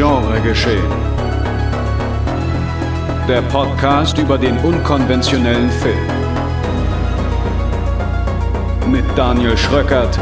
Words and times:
Genregeschehen. 0.00 0.90
Der 3.28 3.42
Podcast 3.52 4.16
über 4.16 4.38
den 4.38 4.56
unkonventionellen 4.60 5.70
Film. 5.70 6.06
Mit 8.90 9.04
Daniel 9.14 9.58
Schröckert, 9.58 10.18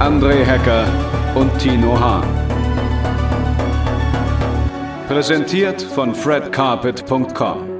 André 0.00 0.44
Hecker 0.44 0.84
und 1.34 1.50
Tino 1.58 1.98
Hahn. 1.98 2.28
Präsentiert 5.08 5.80
von 5.80 6.14
fredcarpet.com. 6.14 7.70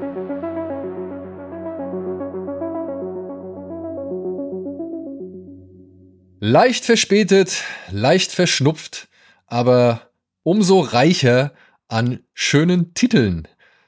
Leicht 6.40 6.86
verspätet, 6.86 7.62
leicht 7.90 8.32
verschnupft, 8.32 9.08
aber 9.48 10.11
umso 10.42 10.80
reicher 10.80 11.52
an 11.88 12.20
schönen 12.34 12.94
Titeln. 12.94 13.46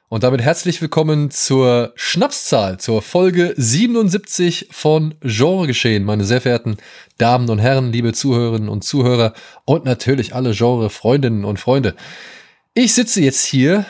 Und 0.08 0.22
damit 0.22 0.42
herzlich 0.42 0.80
willkommen 0.80 1.30
zur 1.30 1.92
Schnapszahl, 1.96 2.78
zur 2.78 3.02
Folge 3.02 3.54
77 3.56 4.68
von 4.70 5.14
Genregeschehen, 5.22 6.04
meine 6.04 6.24
sehr 6.24 6.40
verehrten 6.40 6.76
Damen 7.18 7.48
und 7.50 7.58
Herren, 7.58 7.90
liebe 7.90 8.12
Zuhörerinnen 8.12 8.68
und 8.68 8.84
Zuhörer 8.84 9.32
und 9.64 9.84
natürlich 9.84 10.34
alle 10.34 10.52
Genre-Freundinnen 10.52 11.44
und 11.44 11.58
Freunde. 11.58 11.96
Ich 12.74 12.94
sitze 12.94 13.22
jetzt 13.22 13.44
hier 13.44 13.86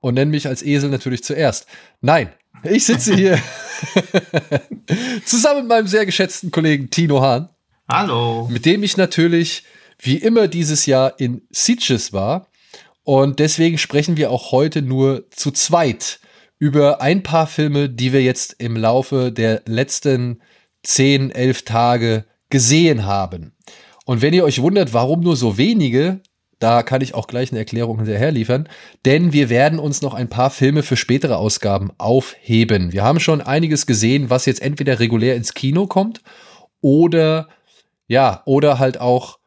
und 0.00 0.14
nenne 0.14 0.30
mich 0.30 0.46
als 0.46 0.62
Esel 0.62 0.88
natürlich 0.88 1.24
zuerst. 1.24 1.66
Nein, 2.00 2.32
ich 2.62 2.86
sitze 2.86 3.14
hier 3.14 3.38
zusammen 5.26 5.60
mit 5.60 5.68
meinem 5.68 5.86
sehr 5.86 6.06
geschätzten 6.06 6.50
Kollegen 6.50 6.88
Tino 6.88 7.20
Hahn. 7.20 7.50
Hallo. 7.88 8.48
Mit 8.50 8.64
dem 8.64 8.82
ich 8.82 8.96
natürlich 8.96 9.64
wie 9.98 10.16
immer 10.16 10.48
dieses 10.48 10.86
Jahr 10.86 11.18
in 11.18 11.42
Sitges 11.50 12.12
war. 12.12 12.48
Und 13.04 13.38
deswegen 13.38 13.78
sprechen 13.78 14.16
wir 14.16 14.30
auch 14.30 14.52
heute 14.52 14.82
nur 14.82 15.30
zu 15.30 15.50
zweit 15.50 16.18
über 16.58 17.00
ein 17.00 17.22
paar 17.22 17.46
Filme, 17.46 17.88
die 17.88 18.12
wir 18.12 18.22
jetzt 18.22 18.56
im 18.58 18.76
Laufe 18.76 19.30
der 19.30 19.62
letzten 19.66 20.40
10, 20.82 21.30
11 21.30 21.62
Tage 21.62 22.24
gesehen 22.50 23.04
haben. 23.04 23.52
Und 24.04 24.22
wenn 24.22 24.34
ihr 24.34 24.44
euch 24.44 24.62
wundert, 24.62 24.92
warum 24.94 25.20
nur 25.20 25.36
so 25.36 25.58
wenige, 25.58 26.20
da 26.58 26.82
kann 26.82 27.02
ich 27.02 27.14
auch 27.14 27.26
gleich 27.26 27.50
eine 27.50 27.58
Erklärung 27.58 27.98
hinterher 27.98 28.30
liefern, 28.30 28.68
denn 29.04 29.32
wir 29.32 29.50
werden 29.50 29.78
uns 29.78 30.00
noch 30.00 30.14
ein 30.14 30.28
paar 30.28 30.50
Filme 30.50 30.82
für 30.82 30.96
spätere 30.96 31.36
Ausgaben 31.36 31.90
aufheben. 31.98 32.92
Wir 32.92 33.02
haben 33.02 33.20
schon 33.20 33.42
einiges 33.42 33.86
gesehen, 33.86 34.30
was 34.30 34.46
jetzt 34.46 34.62
entweder 34.62 34.98
regulär 34.98 35.36
ins 35.36 35.54
Kino 35.54 35.86
kommt 35.86 36.22
oder 36.80 37.48
ja, 38.08 38.42
oder 38.46 38.78
halt 38.78 39.00
auch 39.00 39.38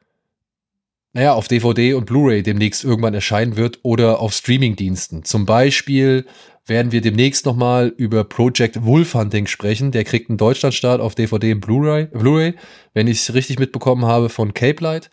naja, 1.13 1.33
auf 1.33 1.47
DVD 1.47 1.93
und 1.95 2.05
Blu-ray 2.05 2.43
demnächst 2.43 2.83
irgendwann 2.83 3.13
erscheinen 3.13 3.57
wird 3.57 3.79
oder 3.81 4.19
auf 4.19 4.33
Streamingdiensten. 4.33 5.23
Zum 5.23 5.45
Beispiel 5.45 6.25
werden 6.67 6.91
wir 6.91 7.01
demnächst 7.01 7.45
nochmal 7.45 7.93
über 7.97 8.23
Project 8.23 8.85
Wolf 8.85 9.15
Hunting 9.15 9.47
sprechen. 9.47 9.91
Der 9.91 10.03
kriegt 10.03 10.29
einen 10.29 10.37
Deutschlandstart 10.37 11.01
auf 11.01 11.15
DVD 11.15 11.53
und 11.53 11.61
Blu-ray, 11.61 12.05
Blu 12.05 12.51
wenn 12.93 13.07
ich 13.07 13.19
es 13.19 13.33
richtig 13.33 13.57
mitbekommen 13.57 14.05
habe, 14.05 14.29
von 14.29 14.53
Cape 14.53 14.83
Light. 14.83 15.09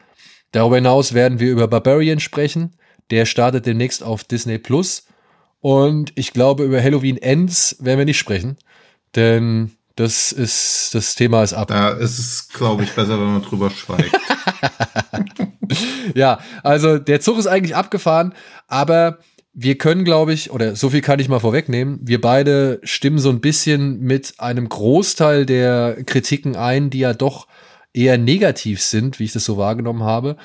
Darüber 0.52 0.76
hinaus 0.76 1.14
werden 1.14 1.40
wir 1.40 1.50
über 1.50 1.66
Barbarian 1.66 2.20
sprechen. 2.20 2.76
Der 3.10 3.24
startet 3.24 3.66
demnächst 3.66 4.02
auf 4.02 4.24
Disney 4.24 4.58
Plus. 4.58 5.06
Und 5.60 6.12
ich 6.14 6.32
glaube, 6.32 6.64
über 6.64 6.82
Halloween 6.82 7.16
Ends 7.16 7.76
werden 7.80 7.98
wir 7.98 8.04
nicht 8.04 8.18
sprechen. 8.18 8.58
Denn 9.14 9.72
das 9.96 10.30
ist, 10.30 10.94
das 10.94 11.14
Thema 11.14 11.42
ist 11.42 11.54
ab. 11.54 11.68
Da 11.68 11.90
ist 11.90 12.18
es, 12.18 12.48
glaube 12.48 12.84
ich, 12.84 12.92
besser, 12.92 13.18
wenn 13.18 13.32
man 13.32 13.42
drüber 13.42 13.70
schweigt. 13.70 14.14
ja, 16.14 16.38
also 16.62 16.98
der 16.98 17.20
Zug 17.20 17.38
ist 17.38 17.46
eigentlich 17.46 17.76
abgefahren, 17.76 18.34
aber 18.68 19.18
wir 19.58 19.78
können, 19.78 20.04
glaube 20.04 20.34
ich, 20.34 20.50
oder 20.50 20.76
so 20.76 20.90
viel 20.90 21.00
kann 21.00 21.18
ich 21.18 21.30
mal 21.30 21.40
vorwegnehmen, 21.40 21.98
wir 22.02 22.20
beide 22.20 22.78
stimmen 22.82 23.18
so 23.18 23.30
ein 23.30 23.40
bisschen 23.40 24.00
mit 24.00 24.34
einem 24.38 24.68
Großteil 24.68 25.46
der 25.46 25.96
Kritiken 26.04 26.56
ein, 26.56 26.90
die 26.90 26.98
ja 26.98 27.14
doch 27.14 27.46
eher 27.94 28.18
negativ 28.18 28.82
sind, 28.82 29.18
wie 29.18 29.24
ich 29.24 29.32
das 29.32 29.46
so 29.46 29.56
wahrgenommen 29.56 30.02
habe. 30.02 30.36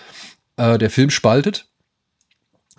Äh, 0.56 0.78
der 0.78 0.90
Film 0.90 1.10
spaltet 1.10 1.68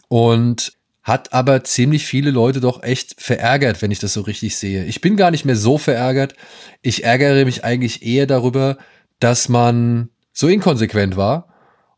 und 0.09 0.73
hat 1.03 1.35
aber 1.35 1.65
ziemlich 1.65 2.07
viele 2.07 2.31
Leute 2.31 2.61
doch 2.61 2.83
echt 2.83 3.21
verärgert, 3.21 3.83
wenn 3.83 3.91
ich 3.91 3.99
das 3.99 4.15
so 4.15 4.23
richtig 4.23 4.57
sehe. 4.57 4.85
Ich 4.87 5.03
bin 5.03 5.17
gar 5.17 5.31
nicht 5.31 5.45
mehr 5.45 5.57
so 5.57 5.77
verärgert. 5.77 6.35
Ich 6.81 7.05
ärgere 7.05 7.45
mich 7.45 7.65
eigentlich 7.65 8.07
eher 8.07 8.27
darüber, 8.27 8.79
dass 9.19 9.51
man 9.51 10.09
so 10.33 10.49
inkonsequent 10.49 11.17
war 11.17 11.52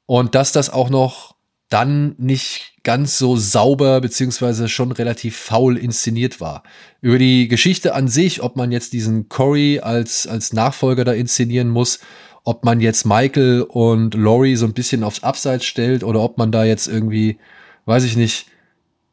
und 0.07 0.35
dass 0.35 0.53
das 0.53 0.71
auch 0.71 0.91
noch 0.91 1.35
dann 1.69 2.15
nicht 2.19 2.75
ganz 2.83 3.19
so 3.19 3.37
sauber 3.37 4.01
beziehungsweise 4.01 4.69
schon 4.69 4.93
relativ 4.93 5.37
faul 5.37 5.77
inszeniert 5.77 6.41
war. 6.41 6.63
Über 7.01 7.19
die 7.19 7.49
Geschichte 7.49 7.95
an 7.95 8.09
sich, 8.09 8.43
ob 8.43 8.57
man 8.57 8.71
jetzt 8.71 8.93
diesen 8.93 9.29
Cory 9.29 9.81
als, 9.81 10.27
als 10.27 10.53
Nachfolger 10.53 11.05
da 11.05 11.13
inszenieren 11.13 11.71
muss, 11.71 12.01
ob 12.45 12.65
man 12.65 12.81
jetzt 12.81 13.07
Michael 13.07 13.63
und 13.63 14.15
Laurie 14.15 14.57
so 14.57 14.67
ein 14.67 14.75
bisschen 14.75 15.03
aufs 15.03 15.23
Abseits 15.23 15.65
stellt 15.65 16.05
oder 16.05 16.21
ob 16.21 16.37
man 16.37 16.53
da 16.53 16.65
jetzt 16.65 16.87
irgendwie, 16.87 17.39
weiß 17.87 18.05
ich 18.05 18.17
nicht, 18.17 18.47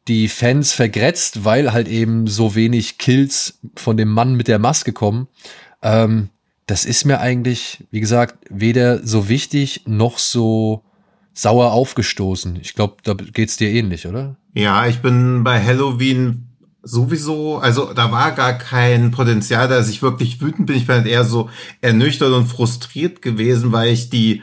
die 0.06 0.28
Fans 0.28 0.72
vergrätzt, 0.72 1.44
weil 1.44 1.72
halt 1.72 1.88
eben 1.88 2.26
so 2.26 2.54
wenig 2.54 2.98
Kills 2.98 3.58
von 3.76 3.96
dem 3.96 4.08
Mann 4.10 4.34
mit 4.34 4.48
der 4.48 4.58
Maske 4.58 4.92
kommen. 4.92 5.28
Ähm, 5.82 6.28
das 6.66 6.84
ist 6.84 7.04
mir 7.04 7.20
eigentlich, 7.20 7.84
wie 7.90 8.00
gesagt, 8.00 8.36
weder 8.50 9.04
so 9.04 9.28
wichtig 9.28 9.82
noch 9.86 10.18
so 10.18 10.82
sauer 11.34 11.72
aufgestoßen. 11.72 12.58
Ich 12.60 12.74
glaube, 12.74 12.96
da 13.02 13.14
geht's 13.14 13.56
dir 13.56 13.70
ähnlich, 13.70 14.06
oder? 14.06 14.36
Ja, 14.54 14.86
ich 14.86 15.00
bin 15.00 15.44
bei 15.44 15.62
Halloween 15.62 16.48
sowieso, 16.82 17.58
also 17.58 17.92
da 17.92 18.10
war 18.10 18.32
gar 18.32 18.54
kein 18.54 19.12
Potenzial, 19.12 19.68
dass 19.68 19.88
ich 19.88 20.02
wirklich 20.02 20.40
wütend 20.40 20.66
bin. 20.66 20.76
Ich 20.76 20.86
bin 20.86 20.96
halt 20.96 21.06
eher 21.06 21.24
so 21.24 21.48
ernüchtert 21.80 22.32
und 22.32 22.46
frustriert 22.46 23.22
gewesen, 23.22 23.72
weil 23.72 23.92
ich 23.92 24.10
die 24.10 24.42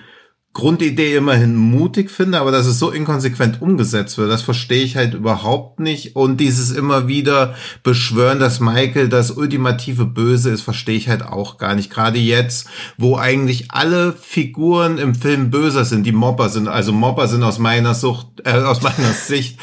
Grundidee 0.52 1.16
immerhin 1.16 1.56
mutig 1.56 2.10
finde, 2.10 2.40
aber 2.40 2.52
dass 2.52 2.66
es 2.66 2.80
so 2.80 2.90
inkonsequent 2.90 3.62
umgesetzt 3.62 4.18
wird, 4.18 4.32
das 4.32 4.42
verstehe 4.42 4.84
ich 4.84 4.98
halt 4.98 5.14
überhaupt 5.14 5.80
nicht. 5.80 6.16
Und 6.16 6.38
dieses 6.38 6.72
immer 6.72 7.08
wieder 7.08 7.54
beschwören, 7.84 8.40
dass 8.40 8.60
Michael 8.60 9.10
das 9.10 9.30
ultimative 9.30 10.06
Böse 10.06 10.50
ist, 10.50 10.64
verstehe 10.64 10.98
ich 10.98 11.08
halt 11.08 11.22
auch 11.22 11.60
gar 11.60 11.76
nicht. 11.76 11.92
Gerade 11.92 12.18
jetzt, 12.18 12.68
wo 12.98 13.16
eigentlich 13.16 13.70
alle 13.70 14.12
Figuren 14.12 14.98
im 14.98 15.14
Film 15.14 15.52
böser 15.52 15.86
sind, 15.86 16.04
die 16.04 16.12
Mobber 16.12 16.50
sind. 16.50 16.68
Also 16.68 16.94
Mobber 16.94 17.28
sind 17.28 17.44
aus 17.44 17.60
meiner 17.60 17.94
Sucht, 17.94 18.28
äh, 18.44 18.54
aus 18.54 18.82
meiner 18.82 19.14
Sicht 19.14 19.60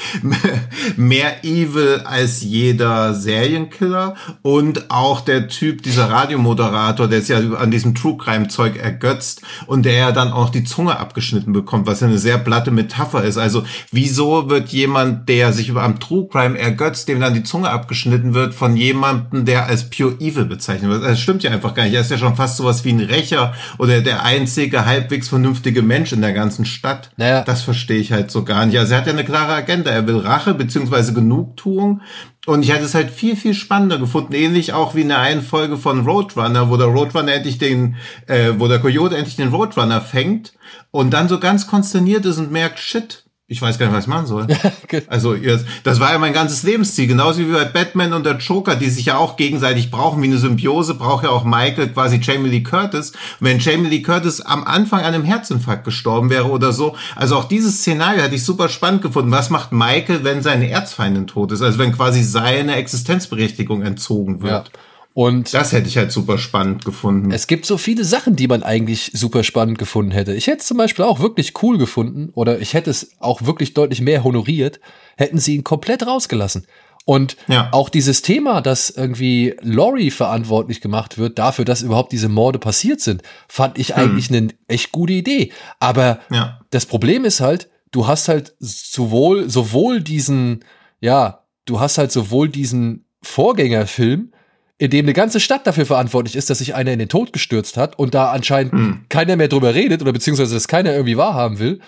mehr 0.97 1.45
evil 1.45 2.03
als 2.05 2.43
jeder 2.43 3.13
Serienkiller. 3.13 4.15
Und 4.43 4.89
auch 4.93 5.21
der 5.21 5.49
Typ, 5.49 5.83
dieser 5.83 6.11
Radiomoderator, 6.11 7.09
der 7.09 7.19
ist 7.19 7.29
ja 7.29 7.39
an 7.39 7.73
diesem 7.73 7.97
True 7.97 8.17
Crime 8.17 8.47
Zeug 8.47 8.77
ergötzt 8.77 9.43
und 9.67 9.85
der 9.85 9.95
ja 9.95 10.13
dann 10.13 10.31
auch 10.31 10.51
die 10.51 10.63
Zunge 10.77 11.01
abgeschnitten 11.01 11.55
bekommt, 11.55 11.87
was 11.87 12.01
ja 12.01 12.07
eine 12.07 12.19
sehr 12.19 12.37
platte 12.37 12.71
Metapher 12.71 13.25
ist. 13.25 13.39
Also 13.39 13.65
wieso 13.91 14.51
wird 14.51 14.69
jemand, 14.69 15.27
der 15.27 15.55
sich 15.55 15.71
über 15.71 15.83
am 15.83 15.99
True 16.01 16.29
Crime 16.31 16.59
ergötzt, 16.59 17.09
dem 17.09 17.19
dann 17.19 17.33
die 17.33 17.45
Zunge 17.45 17.71
abgeschnitten 17.71 18.35
wird, 18.35 18.53
von 18.53 18.77
jemandem, 18.77 19.47
der 19.47 19.65
als 19.65 19.89
Pure 19.89 20.17
Evil 20.21 20.45
bezeichnet 20.45 20.91
wird? 20.91 21.03
Das 21.03 21.19
stimmt 21.19 21.43
ja 21.43 21.51
einfach 21.51 21.73
gar 21.73 21.85
nicht. 21.85 21.95
Er 21.95 22.03
ist 22.03 22.11
ja 22.11 22.19
schon 22.19 22.37
fast 22.37 22.59
sowas 22.59 22.85
wie 22.85 22.91
ein 22.93 23.01
Rächer 23.01 23.55
oder 23.79 24.03
der 24.03 24.23
einzige 24.25 24.85
halbwegs 24.85 25.31
vernünftige 25.31 25.81
Mensch 25.81 26.13
in 26.13 26.21
der 26.21 26.35
ganzen 26.35 26.67
Stadt. 26.67 27.11
Naja. 27.17 27.43
Das 27.43 27.63
verstehe 27.63 27.99
ich 27.99 28.13
halt 28.13 28.31
so 28.31 28.45
gar 28.45 28.67
nicht. 28.67 28.79
Also 28.79 28.93
er 28.93 28.99
hat 28.99 29.07
ja 29.07 29.15
eine 29.15 29.25
klare 29.25 29.55
Agenda. 29.55 29.91
Er 29.91 30.07
will 30.07 30.19
Rache 30.19 30.53
beziehungsweise 30.53 31.15
Genugtuung. 31.15 32.03
Und 32.47 32.63
ich 32.63 32.73
hätte 32.73 32.85
es 32.85 32.95
halt 32.95 33.11
viel, 33.11 33.37
viel 33.37 33.55
spannender 33.55 33.99
gefunden, 33.99 34.33
ähnlich 34.33 34.73
auch 34.73 34.95
wie 34.95 35.03
in 35.03 35.09
der 35.09 35.19
einen 35.19 35.43
Folge 35.43 35.77
von 35.77 36.07
Roadrunner, 36.07 36.71
wo 36.71 36.77
der 36.77 36.87
Roadrunner 36.87 37.35
endlich 37.35 37.59
den, 37.59 37.97
äh, 38.29 38.53
wo 38.57 38.69
der 38.69 38.79
Coyote 38.79 39.17
endlich 39.17 39.37
den 39.37 39.49
Roadrunner 39.49 40.01
fängt 40.01 40.55
und 40.93 41.11
dann 41.11 41.29
so 41.29 41.41
ganz 41.41 41.67
konsterniert 41.67 42.25
ist 42.25 42.39
und 42.39 42.53
merkt, 42.53 42.79
shit, 42.79 43.26
ich 43.49 43.63
weiß 43.63 43.79
gar 43.79 43.87
nicht, 43.87 43.95
was 43.95 44.05
ich 44.05 44.09
machen 44.09 44.27
soll. 44.27 44.49
also, 45.07 45.37
das 45.85 46.01
war 46.01 46.11
ja 46.11 46.19
mein 46.19 46.33
ganzes 46.33 46.65
Lebensziel. 46.65 47.07
Genauso 47.07 47.39
wie 47.39 47.53
bei 47.53 47.65
Batman 47.65 48.13
und 48.13 48.27
der 48.27 48.39
Joker, 48.39 48.75
die 48.75 48.91
sich 48.91 49.07
ja 49.07 49.19
auch 49.19 49.37
gegenseitig 49.37 49.93
brauchen, 49.93 50.21
wie 50.21 50.27
eine 50.27 50.39
Symbiose, 50.39 50.95
braucht 50.95 51.23
ja 51.23 51.31
auch 51.31 51.45
Michael 51.45 51.91
quasi 51.91 52.19
Jamie 52.21 52.49
Lee 52.49 52.65
Curtis. 52.65 53.11
Und 53.11 53.47
wenn 53.47 53.61
Jamie 53.61 53.89
Lee 53.89 54.03
Curtis 54.03 54.41
am 54.41 54.65
Anfang 54.65 55.01
an 55.01 55.15
einem 55.15 55.23
Herzinfarkt 55.23 55.85
gestorben 55.85 56.29
wäre 56.29 56.51
oder 56.51 56.73
so, 56.73 56.97
also 57.15 57.37
auch 57.37 57.45
dieses 57.45 57.79
Szenario 57.79 58.23
hatte 58.23 58.35
ich 58.35 58.45
super 58.45 58.69
spannend 58.69 59.03
gefunden. 59.03 59.31
Was 59.31 59.49
macht 59.49 59.71
Michael, 59.71 60.25
wenn 60.25 60.43
seine 60.43 60.69
Erzfeindin 60.69 61.29
tot 61.29 61.53
ist? 61.53 61.63
Also 61.63 61.79
wenn 61.79 61.93
quasi 61.93 62.25
seine 62.25 62.75
Existenzberechtigung 62.75 63.83
entzogen 63.83 64.43
wird. 64.43 64.71
Ja. 64.75 64.81
Und 65.17 65.55
das 65.55 65.73
hätte 65.73 65.89
ich 65.89 65.97
halt 65.97 66.13
super 66.13 66.37
spannend 66.37 66.85
gefunden. 66.85 67.31
Es 67.31 67.47
gibt 67.47 67.65
so 67.65 67.79
viele 67.79 68.05
Sachen, 68.05 68.37
die 68.37 68.49
man 68.49 68.63
eigentlich 68.63 69.13
super 69.15 69.45
spannend 69.45 69.79
gefunden 69.79 70.11
hätte. 70.11 70.35
Ich 70.35 70.47
hätte 70.47 70.59
es 70.59 70.67
zum 70.67 70.77
Beispiel 70.77 71.07
auch 71.07 71.21
wirklich 71.21 71.55
cool 71.63 71.79
gefunden 71.79 72.29
oder 72.35 72.61
ich 72.61 72.75
hätte 72.75 72.91
es 72.91 73.13
auch 73.19 73.41
wirklich 73.41 73.73
deutlich 73.73 74.03
mehr 74.03 74.25
honoriert, 74.25 74.79
hätten 75.17 75.39
sie 75.39 75.55
ihn 75.55 75.65
komplett 75.65 76.07
rausgelassen. 76.07 76.67
Und 77.07 77.39
ja. 77.49 77.71
auch 77.73 77.89
dieses 77.89 78.21
Thema, 78.21 78.61
dass 78.61 78.91
irgendwie 78.91 79.57
Laurie 79.63 80.11
verantwortlich 80.11 80.83
gemacht 80.83 81.17
wird 81.17 81.39
dafür, 81.39 81.65
dass 81.65 81.81
überhaupt 81.81 82.13
diese 82.13 82.29
Morde 82.29 82.59
passiert 82.59 83.01
sind, 83.01 83.23
fand 83.49 83.79
ich 83.79 83.97
hm. 83.97 83.97
eigentlich 83.97 84.29
eine 84.29 84.49
echt 84.69 84.93
gute 84.93 85.15
Idee. 85.15 85.51
Aber 85.81 86.19
ja. 86.31 86.61
das 86.69 86.85
Problem 86.85 87.25
ist 87.25 87.41
halt, 87.41 87.71
du 87.91 88.07
hast 88.07 88.29
halt 88.29 88.55
sowohl, 88.59 89.49
sowohl 89.49 90.03
diesen, 90.03 90.63
ja, 91.01 91.47
du 91.65 91.81
hast 91.81 91.97
halt 91.97 92.13
sowohl 92.13 92.51
diesen 92.51 93.07
Vorgängerfilm, 93.23 94.33
in 94.79 94.91
dem 94.91 95.07
eine 95.07 95.15
ganze 95.15 95.41
Stadt 95.41 95.67
dafür 95.67 95.87
verantwortlich 95.87 96.37
ist, 96.37 96.51
dass 96.51 96.59
sich 96.59 96.75
einer 96.75 96.93
in 96.93 96.99
den 96.99 97.09
Tod 97.09 97.33
gestürzt 97.33 97.77
hat 97.77 97.99
und 97.99 98.15
da 98.15 98.31
anscheinend 98.31 98.73
hm. 98.73 99.05
keiner 99.09 99.37
mehr 99.37 99.49
drüber 99.49 99.75
redet 99.75 100.03
oder 100.03 100.13
beziehungsweise 100.13 100.55
das 100.55 100.69
keiner 100.69 100.93
irgendwie 100.93 101.17
wahrhaben 101.17 101.59
will. 101.59 101.81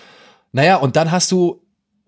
Naja, 0.52 0.76
und 0.76 0.96
dann 0.96 1.10
hast 1.10 1.30
du 1.30 1.60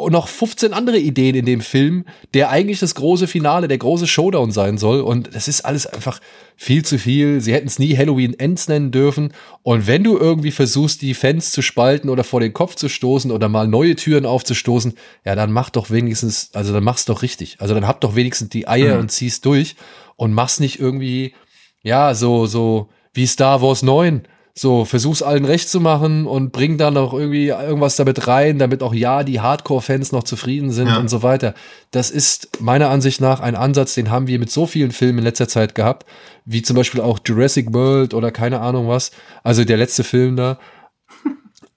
noch 0.09 0.29
15 0.29 0.73
andere 0.73 0.99
Ideen 0.99 1.35
in 1.35 1.45
dem 1.45 1.61
Film, 1.61 2.07
der 2.33 2.49
eigentlich 2.49 2.79
das 2.79 2.95
große 2.95 3.27
Finale, 3.27 3.69
der 3.69 3.77
große 3.77 4.07
Showdown 4.07 4.51
sein 4.51 4.79
soll. 4.79 5.03
Und 5.03 5.35
das 5.35 5.47
ist 5.47 5.67
alles 5.67 5.87
einfach 5.87 6.21
viel 6.57 6.83
zu 6.85 6.99
viel. 6.99 7.43
Sie 7.43 7.53
hätten 7.53 7.67
es 7.67 7.79
nie 7.79 7.95
Halloween 7.95 8.39
Ends 8.39 8.69
nennen 8.69 8.93
dürfen. 8.93 9.35
Und 9.63 9.87
wenn 9.87 10.03
du 10.03 10.17
irgendwie 10.17 10.53
versuchst, 10.53 11.03
die 11.03 11.13
Fans 11.13 11.53
zu 11.53 11.61
spalten 11.61 12.09
oder 12.09 12.25
vor 12.25 12.41
den 12.41 12.55
Kopf 12.55 12.77
zu 12.77 12.89
stoßen 12.89 13.31
oder 13.31 13.51
mal 13.51 13.69
neue 13.69 13.97
Türen 13.97 14.25
aufzustoßen, 14.25 14.95
ja, 15.27 15.35
dann 15.35 15.53
mach 15.53 15.69
doch 15.69 15.91
wenigstens, 15.91 16.51
also 16.55 16.73
dann 16.73 16.85
mach's 16.85 17.05
doch 17.05 17.21
richtig. 17.21 17.57
Also 17.61 17.75
dann 17.75 17.87
hab 17.87 18.01
doch 18.01 18.15
wenigstens 18.15 18.49
die 18.49 18.67
Eier 18.67 18.95
mhm. 18.95 19.01
und 19.01 19.13
zieh's 19.13 19.43
durch 19.43 19.77
und 20.21 20.35
mach's 20.35 20.61
nicht 20.61 20.79
irgendwie, 20.79 21.35
ja, 21.83 22.15
so, 22.15 22.45
so 22.45 22.91
wie 23.15 23.27
Star 23.27 23.63
Wars 23.63 23.83
9 23.83 24.23
so, 24.53 24.85
versuch's 24.85 25.23
allen 25.23 25.47
recht 25.47 25.71
zu 25.71 25.81
machen 25.81 26.27
und 26.27 26.53
bring 26.53 26.77
da 26.77 26.91
noch 26.91 27.15
irgendwie 27.15 27.47
irgendwas 27.47 27.97
damit 27.97 28.27
rein, 28.27 28.59
damit 28.59 28.83
auch 28.83 28.93
ja 28.93 29.23
die 29.23 29.41
Hardcore-Fans 29.41 30.13
noch 30.13 30.25
zufrieden 30.25 30.71
sind 30.71 30.89
ja. 30.89 30.99
und 30.99 31.09
so 31.09 31.23
weiter. 31.23 31.55
Das 31.93 32.11
ist 32.11 32.61
meiner 32.61 32.91
Ansicht 32.91 33.23
nach 33.23 33.41
ein 33.41 33.55
Ansatz, 33.55 33.95
den 33.95 34.11
haben 34.11 34.27
wir 34.27 34.39
mit 34.39 34.51
so 34.51 34.67
vielen 34.67 34.91
Filmen 34.91 35.21
in 35.21 35.25
letzter 35.25 35.49
Zeit 35.49 35.75
gehabt, 35.75 36.05
wie 36.45 36.61
zum 36.61 36.77
Beispiel 36.77 37.01
auch 37.01 37.21
Jurassic 37.25 37.73
World 37.73 38.13
oder 38.13 38.33
keine 38.33 38.61
Ahnung 38.61 38.89
was. 38.89 39.13
Also 39.43 39.65
der 39.65 39.79
letzte 39.79 40.05
Film 40.05 40.37
da. 40.37 40.59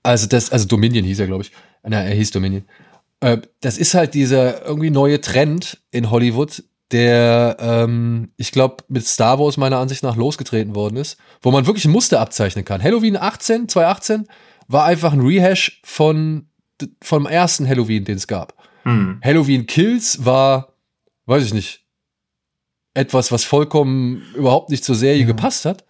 Also 0.01 0.27
das, 0.27 0.51
also 0.51 0.67
Dominion 0.67 1.05
hieß 1.05 1.21
er, 1.21 1.27
glaube 1.27 1.43
ich. 1.43 1.51
Na, 1.83 2.03
er 2.03 2.13
hieß 2.13 2.31
Dominion. 2.31 2.65
Äh, 3.21 3.37
das 3.61 3.77
ist 3.77 3.93
halt 3.93 4.13
dieser 4.13 4.65
irgendwie 4.65 4.89
neue 4.89 5.21
Trend 5.21 5.81
in 5.91 6.09
Hollywood, 6.09 6.63
der, 6.93 7.57
ähm, 7.59 8.31
ich 8.37 8.51
glaube, 8.51 8.83
mit 8.87 9.05
Star 9.05 9.39
Wars 9.39 9.57
meiner 9.57 9.79
Ansicht 9.79 10.03
nach 10.03 10.15
losgetreten 10.15 10.75
worden 10.75 10.97
ist, 10.97 11.17
wo 11.41 11.51
man 11.51 11.65
wirklich 11.65 11.85
ein 11.85 11.91
Muster 11.91 12.21
abzeichnen 12.21 12.63
kann. 12.63 12.81
Halloween 12.81 13.17
18, 13.17 13.67
2018 13.67 14.27
war 14.67 14.85
einfach 14.85 15.11
ein 15.11 15.21
Rehash 15.21 15.81
von 15.83 16.47
vom 17.01 17.25
ersten 17.25 17.67
Halloween, 17.67 18.03
den 18.03 18.17
es 18.17 18.27
gab. 18.27 18.55
Hm. 18.83 19.19
Halloween 19.23 19.65
Kills 19.65 20.25
war, 20.25 20.73
weiß 21.25 21.45
ich 21.45 21.53
nicht, 21.53 21.85
etwas, 22.93 23.31
was 23.31 23.43
vollkommen 23.43 24.21
überhaupt 24.35 24.69
nicht 24.69 24.83
zur 24.83 24.95
Serie 24.95 25.21
ja. 25.21 25.27
gepasst 25.27 25.65
hat. 25.65 25.85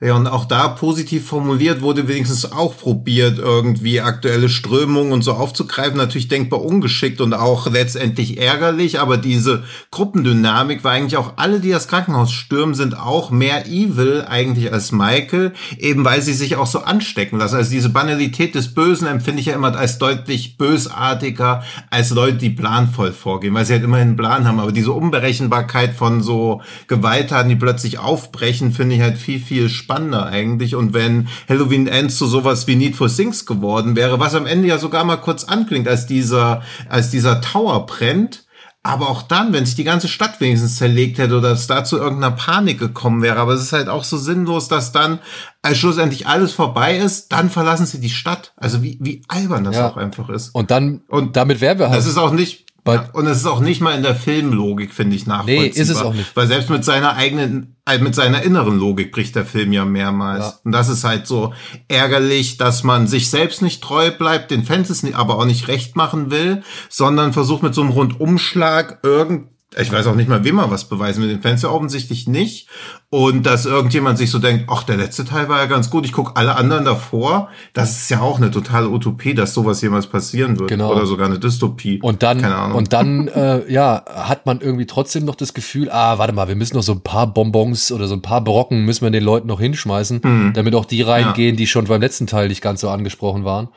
Ja, 0.00 0.14
und 0.14 0.28
auch 0.28 0.44
da 0.44 0.68
positiv 0.68 1.26
formuliert 1.26 1.80
wurde 1.80 2.06
wenigstens 2.06 2.52
auch 2.52 2.76
probiert, 2.76 3.40
irgendwie 3.40 4.00
aktuelle 4.00 4.48
Strömungen 4.48 5.10
und 5.10 5.22
so 5.22 5.32
aufzugreifen. 5.32 5.96
Natürlich 5.96 6.28
denkbar 6.28 6.62
ungeschickt 6.62 7.20
und 7.20 7.34
auch 7.34 7.68
letztendlich 7.68 8.38
ärgerlich, 8.40 9.00
aber 9.00 9.16
diese 9.16 9.64
Gruppendynamik 9.90 10.84
war 10.84 10.92
eigentlich 10.92 11.16
auch 11.16 11.32
alle, 11.34 11.58
die 11.58 11.70
das 11.70 11.88
Krankenhaus 11.88 12.30
stürmen, 12.30 12.76
sind 12.76 12.96
auch 12.96 13.32
mehr 13.32 13.66
evil 13.66 14.24
eigentlich 14.28 14.72
als 14.72 14.92
Michael, 14.92 15.52
eben 15.78 16.04
weil 16.04 16.22
sie 16.22 16.32
sich 16.32 16.54
auch 16.54 16.68
so 16.68 16.78
anstecken 16.78 17.36
lassen. 17.36 17.56
Also 17.56 17.72
diese 17.72 17.88
Banalität 17.88 18.54
des 18.54 18.74
Bösen 18.74 19.08
empfinde 19.08 19.40
ich 19.40 19.46
ja 19.46 19.56
immer 19.56 19.76
als 19.76 19.98
deutlich 19.98 20.58
bösartiger 20.58 21.64
als 21.90 22.10
Leute, 22.10 22.36
die 22.36 22.50
planvoll 22.50 23.10
vorgehen, 23.10 23.52
weil 23.52 23.64
sie 23.64 23.72
halt 23.72 23.82
immerhin 23.82 24.10
einen 24.10 24.16
Plan 24.16 24.46
haben. 24.46 24.60
Aber 24.60 24.70
diese 24.70 24.92
Unberechenbarkeit 24.92 25.92
von 25.94 26.22
so 26.22 26.62
Gewalttaten, 26.86 27.48
die 27.48 27.56
plötzlich 27.56 27.98
aufbrechen, 27.98 28.70
finde 28.70 28.94
ich 28.94 29.00
halt 29.00 29.18
viel, 29.18 29.40
viel 29.40 29.68
spannender 29.68 29.87
spannender 29.88 30.26
eigentlich. 30.26 30.74
Und 30.74 30.92
wenn 30.92 31.28
Halloween 31.48 31.86
Ends 31.86 32.18
zu 32.18 32.26
sowas 32.26 32.66
wie 32.66 32.76
Need 32.76 32.94
for 32.94 33.08
Things 33.08 33.46
geworden 33.46 33.96
wäre, 33.96 34.20
was 34.20 34.34
am 34.34 34.44
Ende 34.44 34.68
ja 34.68 34.76
sogar 34.76 35.02
mal 35.04 35.16
kurz 35.16 35.44
anklingt, 35.44 35.88
als 35.88 36.06
dieser, 36.06 36.62
als 36.90 37.10
dieser 37.10 37.40
Tower 37.40 37.86
brennt, 37.86 38.44
aber 38.82 39.08
auch 39.08 39.22
dann, 39.22 39.52
wenn 39.52 39.66
sich 39.66 39.74
die 39.74 39.84
ganze 39.84 40.06
Stadt 40.06 40.40
wenigstens 40.40 40.76
zerlegt 40.76 41.18
hätte 41.18 41.36
oder 41.36 41.52
es 41.52 41.66
da 41.66 41.84
zu 41.84 41.96
irgendeiner 41.96 42.36
Panik 42.36 42.78
gekommen 42.78 43.22
wäre. 43.22 43.38
Aber 43.38 43.54
es 43.54 43.62
ist 43.62 43.72
halt 43.72 43.88
auch 43.88 44.04
so 44.04 44.18
sinnlos, 44.18 44.68
dass 44.68 44.92
dann, 44.92 45.20
als 45.62 45.78
schlussendlich 45.78 46.26
alles 46.26 46.52
vorbei 46.52 46.96
ist, 46.96 47.32
dann 47.32 47.50
verlassen 47.50 47.86
sie 47.86 48.00
die 48.00 48.10
Stadt. 48.10 48.52
Also 48.56 48.82
wie, 48.82 48.98
wie 49.00 49.22
albern 49.28 49.64
das 49.64 49.76
ja. 49.76 49.88
auch 49.88 49.96
einfach 49.96 50.28
ist. 50.28 50.54
Und 50.54 50.70
dann, 50.70 51.00
und 51.08 51.36
damit 51.36 51.60
wären 51.60 51.78
wir 51.78 51.88
halt. 51.88 51.98
Das 51.98 52.06
ist 52.06 52.18
auch 52.18 52.32
nicht, 52.32 52.66
ja, 52.94 53.08
und 53.12 53.26
es 53.26 53.38
ist 53.38 53.46
auch 53.46 53.60
nicht 53.60 53.80
mal 53.80 53.94
in 53.96 54.02
der 54.02 54.14
Filmlogik, 54.14 54.92
finde 54.92 55.16
ich, 55.16 55.26
nachvollziehbar. 55.26 55.64
Nee, 55.64 55.80
ist 55.80 55.88
es 55.88 56.00
auch 56.00 56.14
nicht. 56.14 56.34
Weil 56.34 56.46
selbst 56.46 56.70
mit 56.70 56.84
seiner 56.84 57.16
eigenen, 57.16 57.76
äh, 57.86 57.98
mit 57.98 58.14
seiner 58.14 58.42
inneren 58.42 58.78
Logik 58.78 59.12
bricht 59.12 59.36
der 59.36 59.44
Film 59.44 59.72
ja 59.72 59.84
mehrmals. 59.84 60.44
Ja. 60.44 60.54
Und 60.64 60.72
das 60.72 60.88
ist 60.88 61.04
halt 61.04 61.26
so 61.26 61.52
ärgerlich, 61.88 62.56
dass 62.56 62.84
man 62.84 63.06
sich 63.06 63.30
selbst 63.30 63.62
nicht 63.62 63.82
treu 63.82 64.10
bleibt, 64.10 64.50
den 64.50 64.64
Fans 64.64 64.90
es 64.90 65.04
aber 65.14 65.38
auch 65.38 65.46
nicht 65.46 65.68
recht 65.68 65.96
machen 65.96 66.30
will, 66.30 66.62
sondern 66.88 67.32
versucht 67.32 67.62
mit 67.62 67.74
so 67.74 67.82
einem 67.82 67.90
Rundumschlag 67.90 69.00
irgend 69.02 69.48
ich 69.80 69.92
weiß 69.92 70.06
auch 70.06 70.14
nicht 70.14 70.28
mal, 70.28 70.44
wem 70.44 70.56
man 70.56 70.70
was 70.70 70.84
beweisen 70.84 71.22
will. 71.22 71.28
Den 71.28 71.42
Fans 71.42 71.62
ja 71.62 71.70
offensichtlich 71.70 72.26
nicht. 72.26 72.68
Und 73.10 73.46
dass 73.46 73.64
irgendjemand 73.64 74.18
sich 74.18 74.30
so 74.30 74.38
denkt, 74.38 74.66
ach, 74.68 74.82
der 74.82 74.96
letzte 74.96 75.24
Teil 75.24 75.48
war 75.48 75.58
ja 75.58 75.66
ganz 75.66 75.90
gut, 75.90 76.04
ich 76.04 76.12
gucke 76.12 76.36
alle 76.36 76.56
anderen 76.56 76.84
davor. 76.84 77.48
Das 77.72 78.02
ist 78.02 78.10
ja 78.10 78.20
auch 78.20 78.38
eine 78.38 78.50
totale 78.50 78.88
Utopie, 78.88 79.34
dass 79.34 79.54
sowas 79.54 79.80
jemals 79.80 80.06
passieren 80.06 80.58
wird. 80.58 80.68
Genau. 80.68 80.92
Oder 80.92 81.06
sogar 81.06 81.26
eine 81.26 81.38
Dystopie. 81.38 82.00
Und 82.02 82.22
dann, 82.22 82.40
Keine 82.40 82.56
Ahnung. 82.56 82.76
Und 82.76 82.92
dann, 82.92 83.28
äh, 83.34 83.70
ja, 83.72 84.04
hat 84.06 84.46
man 84.46 84.60
irgendwie 84.60 84.86
trotzdem 84.86 85.24
noch 85.24 85.36
das 85.36 85.54
Gefühl, 85.54 85.90
ah, 85.90 86.18
warte 86.18 86.32
mal, 86.32 86.48
wir 86.48 86.56
müssen 86.56 86.76
noch 86.76 86.82
so 86.82 86.92
ein 86.92 87.02
paar 87.02 87.26
Bonbons 87.26 87.92
oder 87.92 88.08
so 88.08 88.14
ein 88.14 88.22
paar 88.22 88.42
Brocken 88.42 88.84
müssen 88.84 89.04
wir 89.04 89.10
den 89.10 89.24
Leuten 89.24 89.46
noch 89.48 89.60
hinschmeißen, 89.60 90.20
mhm. 90.22 90.52
damit 90.54 90.74
auch 90.74 90.84
die 90.84 91.02
reingehen, 91.02 91.54
ja. 91.54 91.56
die 91.56 91.66
schon 91.66 91.86
beim 91.86 92.00
letzten 92.00 92.26
Teil 92.26 92.48
nicht 92.48 92.62
ganz 92.62 92.80
so 92.80 92.90
angesprochen 92.90 93.44
waren 93.44 93.68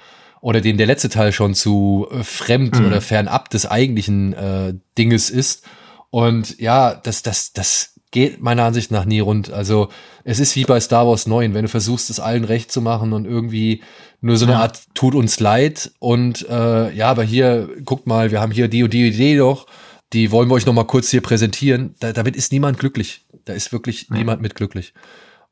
oder 0.41 0.59
denen 0.59 0.77
der 0.77 0.87
letzte 0.87 1.09
Teil 1.09 1.31
schon 1.31 1.53
zu 1.53 2.07
äh, 2.11 2.23
fremd 2.23 2.79
mhm. 2.79 2.87
oder 2.87 2.99
fernab 2.99 3.49
des 3.49 3.65
eigentlichen 3.67 4.33
äh, 4.33 4.73
Dinges 4.97 5.29
ist. 5.29 5.63
Und 6.11 6.59
ja, 6.59 6.93
das, 6.93 7.23
das, 7.23 7.53
das 7.53 7.95
geht 8.11 8.41
meiner 8.41 8.65
Ansicht 8.65 8.91
nach 8.91 9.05
nie 9.05 9.21
rund. 9.21 9.51
Also 9.51 9.87
es 10.23 10.39
ist 10.39 10.55
wie 10.55 10.65
bei 10.65 10.79
Star 10.79 11.07
Wars 11.07 11.25
9, 11.25 11.53
wenn 11.53 11.63
du 11.63 11.69
versuchst, 11.69 12.09
es 12.09 12.19
allen 12.19 12.43
recht 12.43 12.71
zu 12.71 12.81
machen 12.81 13.13
und 13.13 13.25
irgendwie 13.25 13.81
nur 14.19 14.37
so 14.37 14.45
eine 14.45 14.53
ja. 14.53 14.59
Art 14.59 14.81
tut 14.93 15.15
uns 15.15 15.39
leid 15.39 15.91
und 15.99 16.47
äh, 16.47 16.93
ja, 16.93 17.09
aber 17.09 17.23
hier, 17.23 17.69
guckt 17.85 18.05
mal, 18.05 18.31
wir 18.31 18.41
haben 18.41 18.51
hier 18.51 18.67
die 18.67 18.83
und 18.83 18.93
die 18.93 19.07
Idee 19.07 19.37
doch, 19.37 19.65
die 20.13 20.31
wollen 20.31 20.49
wir 20.49 20.55
euch 20.55 20.65
noch 20.65 20.73
mal 20.73 20.83
kurz 20.83 21.09
hier 21.09 21.21
präsentieren. 21.21 21.95
Da, 21.99 22.11
damit 22.11 22.35
ist 22.35 22.51
niemand 22.51 22.77
glücklich. 22.77 23.25
Da 23.45 23.53
ist 23.53 23.71
wirklich 23.71 24.09
ja. 24.09 24.17
niemand 24.17 24.41
mit 24.41 24.55
glücklich. 24.55 24.93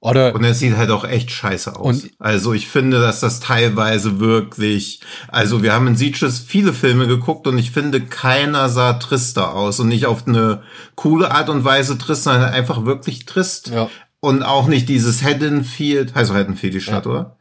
Oder 0.01 0.33
und 0.33 0.45
es 0.45 0.59
sieht 0.59 0.77
halt 0.77 0.91
auch 0.91 1.03
echt 1.03 1.29
scheiße 1.29 1.75
aus. 1.75 2.07
also 2.19 2.53
ich 2.53 2.69
finde, 2.69 3.01
dass 3.01 3.19
das 3.19 3.41
teilweise 3.41 4.21
wirklich, 4.21 5.01
also 5.27 5.61
wir 5.61 5.73
haben 5.73 5.87
in 5.87 5.97
Sieges 5.97 6.39
viele 6.39 6.71
Filme 6.71 7.05
geguckt 7.05 7.47
und 7.47 7.57
ich 7.57 7.71
finde, 7.71 7.99
keiner 8.01 8.69
sah 8.69 8.93
trister 8.93 9.53
aus 9.53 9.81
und 9.81 9.89
nicht 9.89 10.05
auf 10.05 10.25
eine 10.25 10.63
coole 10.95 11.31
Art 11.31 11.49
und 11.49 11.65
Weise 11.65 11.97
trist, 11.97 12.23
sondern 12.23 12.53
einfach 12.53 12.85
wirklich 12.85 13.25
trist. 13.25 13.71
Ja. 13.73 13.89
Und 14.21 14.43
auch 14.43 14.67
nicht 14.67 14.87
dieses 14.87 15.21
Haddonfield, 15.21 16.15
heißt 16.15 16.31
auch 16.31 16.35
Haddonfield 16.35 16.73
die 16.73 16.81
Stadt, 16.81 17.05
ja. 17.05 17.11
oder? 17.11 17.37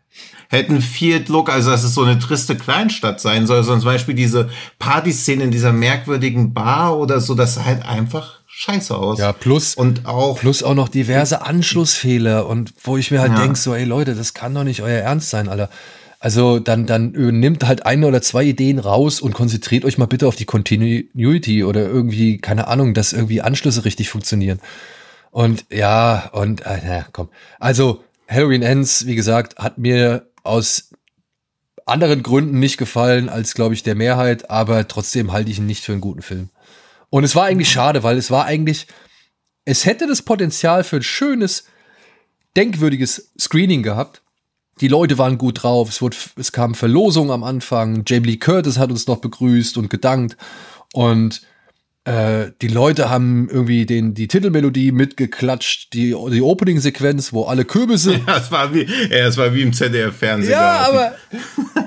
Haddonfield 0.50 1.28
Look, 1.28 1.50
also 1.50 1.70
dass 1.70 1.84
es 1.84 1.94
so 1.94 2.02
eine 2.02 2.18
triste 2.18 2.56
Kleinstadt 2.56 3.20
sein 3.20 3.46
soll, 3.46 3.62
sondern 3.62 3.82
zum 3.82 3.90
Beispiel 3.90 4.14
diese 4.14 4.48
Partyszene 4.78 5.44
in 5.44 5.50
dieser 5.50 5.72
merkwürdigen 5.72 6.54
Bar 6.54 6.98
oder 6.98 7.20
so, 7.20 7.34
das 7.34 7.64
halt 7.64 7.84
einfach 7.84 8.37
scheiße 8.58 8.96
aus. 8.96 9.20
Ja, 9.20 9.32
plus 9.32 9.76
und 9.76 10.04
auch 10.04 10.40
plus 10.40 10.64
auch 10.64 10.74
noch 10.74 10.88
diverse 10.88 11.42
Anschlussfehler 11.42 12.46
und 12.46 12.74
wo 12.82 12.96
ich 12.96 13.12
mir 13.12 13.20
halt 13.20 13.32
ja. 13.32 13.40
denke 13.40 13.56
so, 13.56 13.72
ey 13.72 13.84
Leute, 13.84 14.16
das 14.16 14.34
kann 14.34 14.52
doch 14.52 14.64
nicht 14.64 14.82
euer 14.82 15.00
Ernst 15.00 15.30
sein, 15.30 15.48
Alter. 15.48 15.70
Also 16.18 16.58
dann 16.58 16.84
dann 16.84 17.12
nimmt 17.12 17.64
halt 17.64 17.86
eine 17.86 18.08
oder 18.08 18.20
zwei 18.20 18.42
Ideen 18.42 18.80
raus 18.80 19.20
und 19.20 19.32
konzentriert 19.32 19.84
euch 19.84 19.96
mal 19.96 20.06
bitte 20.06 20.26
auf 20.26 20.34
die 20.34 20.44
Continuity 20.44 21.62
oder 21.62 21.82
irgendwie 21.86 22.38
keine 22.38 22.66
Ahnung, 22.66 22.94
dass 22.94 23.12
irgendwie 23.12 23.40
Anschlüsse 23.42 23.84
richtig 23.84 24.08
funktionieren. 24.08 24.58
Und 25.30 25.66
ja, 25.70 26.28
und 26.32 26.62
äh, 26.62 26.80
na, 26.84 27.06
komm. 27.12 27.28
Also 27.60 28.02
Halloween 28.26 28.62
Ends, 28.62 29.06
wie 29.06 29.14
gesagt, 29.14 29.58
hat 29.58 29.78
mir 29.78 30.26
aus 30.42 30.90
anderen 31.86 32.24
Gründen 32.24 32.58
nicht 32.58 32.76
gefallen 32.76 33.28
als 33.28 33.54
glaube 33.54 33.74
ich 33.74 33.84
der 33.84 33.94
Mehrheit, 33.94 34.50
aber 34.50 34.88
trotzdem 34.88 35.30
halte 35.30 35.52
ich 35.52 35.58
ihn 35.58 35.66
nicht 35.66 35.84
für 35.84 35.92
einen 35.92 36.00
guten 36.00 36.22
Film. 36.22 36.50
Und 37.10 37.24
es 37.24 37.34
war 37.34 37.46
eigentlich 37.46 37.70
schade, 37.70 38.02
weil 38.02 38.16
es 38.16 38.30
war 38.30 38.44
eigentlich, 38.44 38.86
es 39.64 39.86
hätte 39.86 40.06
das 40.06 40.22
Potenzial 40.22 40.84
für 40.84 40.96
ein 40.96 41.02
schönes, 41.02 41.64
denkwürdiges 42.56 43.32
Screening 43.38 43.82
gehabt. 43.82 44.22
Die 44.80 44.88
Leute 44.88 45.18
waren 45.18 45.38
gut 45.38 45.62
drauf, 45.62 45.88
es, 45.88 46.00
wurde, 46.00 46.16
es 46.36 46.52
kam 46.52 46.74
Verlosung 46.74 47.32
am 47.32 47.42
Anfang, 47.42 48.04
Jamie 48.06 48.28
Lee 48.28 48.36
Curtis 48.36 48.78
hat 48.78 48.90
uns 48.90 49.06
noch 49.06 49.18
begrüßt 49.18 49.76
und 49.76 49.90
gedankt 49.90 50.36
und 50.92 51.42
äh, 52.08 52.52
die 52.62 52.68
Leute 52.68 53.10
haben 53.10 53.50
irgendwie 53.50 53.84
den, 53.84 54.14
die 54.14 54.28
Titelmelodie 54.28 54.92
mitgeklatscht, 54.92 55.92
die, 55.92 56.16
die 56.30 56.40
Opening-Sequenz, 56.40 57.34
wo 57.34 57.44
alle 57.44 57.64
Kürbisse. 57.64 58.20
Ja, 58.28 58.38
es 58.38 58.50
war 58.50 58.74
wie, 58.74 58.84
ja, 58.84 59.26
es 59.26 59.36
war 59.36 59.54
wie 59.54 59.62
im 59.62 59.72
ZDF-Fernsehen. 59.72 60.52
Ja, 60.52 60.86
aber, 60.88 61.14